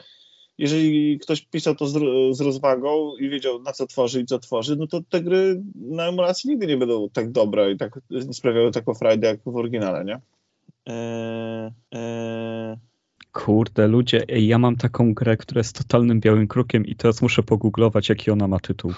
jeżeli 0.57 1.19
ktoś 1.19 1.41
pisał 1.41 1.75
to 1.75 1.87
z, 1.87 1.93
z 2.37 2.41
rozwagą 2.41 3.17
i 3.17 3.29
wiedział 3.29 3.61
na 3.61 3.73
co 3.73 3.87
tworzy 3.87 4.21
i 4.21 4.25
co 4.25 4.39
tworzy, 4.39 4.75
no 4.75 4.87
to 4.87 5.01
te 5.09 5.21
gry 5.21 5.61
na 5.75 6.07
emulacji 6.07 6.49
nigdy 6.49 6.67
nie 6.67 6.77
będą 6.77 7.09
tak 7.13 7.31
dobre 7.31 7.71
i 7.71 7.77
tak 7.77 7.99
sprawiały 8.31 8.71
taką 8.71 8.93
frajdę 8.93 9.27
jak 9.27 9.39
w 9.45 9.55
oryginale, 9.55 10.05
nie? 10.05 10.19
Eee, 10.85 11.71
eee, 11.91 12.77
Kurde, 13.31 13.87
ludzie, 13.87 14.23
ej, 14.29 14.47
ja 14.47 14.57
mam 14.57 14.75
taką 14.75 15.13
grę, 15.13 15.37
która 15.37 15.59
jest 15.59 15.77
totalnym 15.77 16.19
białym 16.19 16.47
krukiem 16.47 16.85
i 16.85 16.95
teraz 16.95 17.21
muszę 17.21 17.43
pogooglować, 17.43 18.09
jaki 18.09 18.31
ona 18.31 18.47
ma 18.47 18.59
tytuł. 18.59 18.93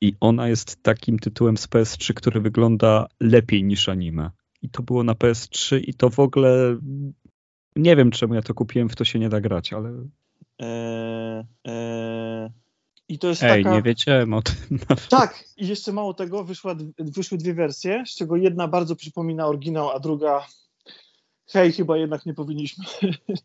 I 0.00 0.14
ona 0.20 0.48
jest 0.48 0.82
takim 0.82 1.18
tytułem 1.18 1.56
z 1.56 1.68
PS3, 1.68 2.14
który 2.14 2.40
wygląda 2.40 3.06
lepiej 3.20 3.64
niż 3.64 3.88
anime. 3.88 4.30
I 4.62 4.68
to 4.68 4.82
było 4.82 5.04
na 5.04 5.12
PS3 5.12 5.80
i 5.86 5.94
to 5.94 6.10
w 6.10 6.18
ogóle... 6.18 6.76
Nie 7.78 7.96
wiem, 7.96 8.10
czemu 8.10 8.34
ja 8.34 8.42
to 8.42 8.54
kupiłem, 8.54 8.88
w 8.88 8.96
to 8.96 9.04
się 9.04 9.18
nie 9.18 9.28
da 9.28 9.40
grać, 9.40 9.72
ale... 9.72 9.90
eee, 10.58 11.44
eee, 11.64 12.50
I 13.08 13.18
to 13.18 13.28
jest 13.28 13.42
Ej, 13.42 13.64
taka... 13.64 13.76
nie 13.76 13.82
wiedziałem 13.82 14.34
o 14.34 14.42
tym. 14.42 14.78
Tak, 15.10 15.44
i 15.56 15.68
jeszcze 15.68 15.92
mało 15.92 16.14
tego, 16.14 16.44
wyszła, 16.44 16.74
wyszły 16.98 17.38
dwie 17.38 17.54
wersje, 17.54 18.04
z 18.06 18.16
czego 18.16 18.36
jedna 18.36 18.68
bardzo 18.68 18.96
przypomina 18.96 19.46
oryginał, 19.46 19.90
a 19.90 20.00
druga 20.00 20.46
hej, 21.52 21.72
chyba 21.72 21.96
jednak 21.96 22.26
nie 22.26 22.34
powinniśmy 22.34 22.84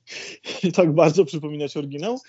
tak 0.75 0.93
bardzo 0.93 1.25
przypominać 1.25 1.77
oryginał. 1.77 2.19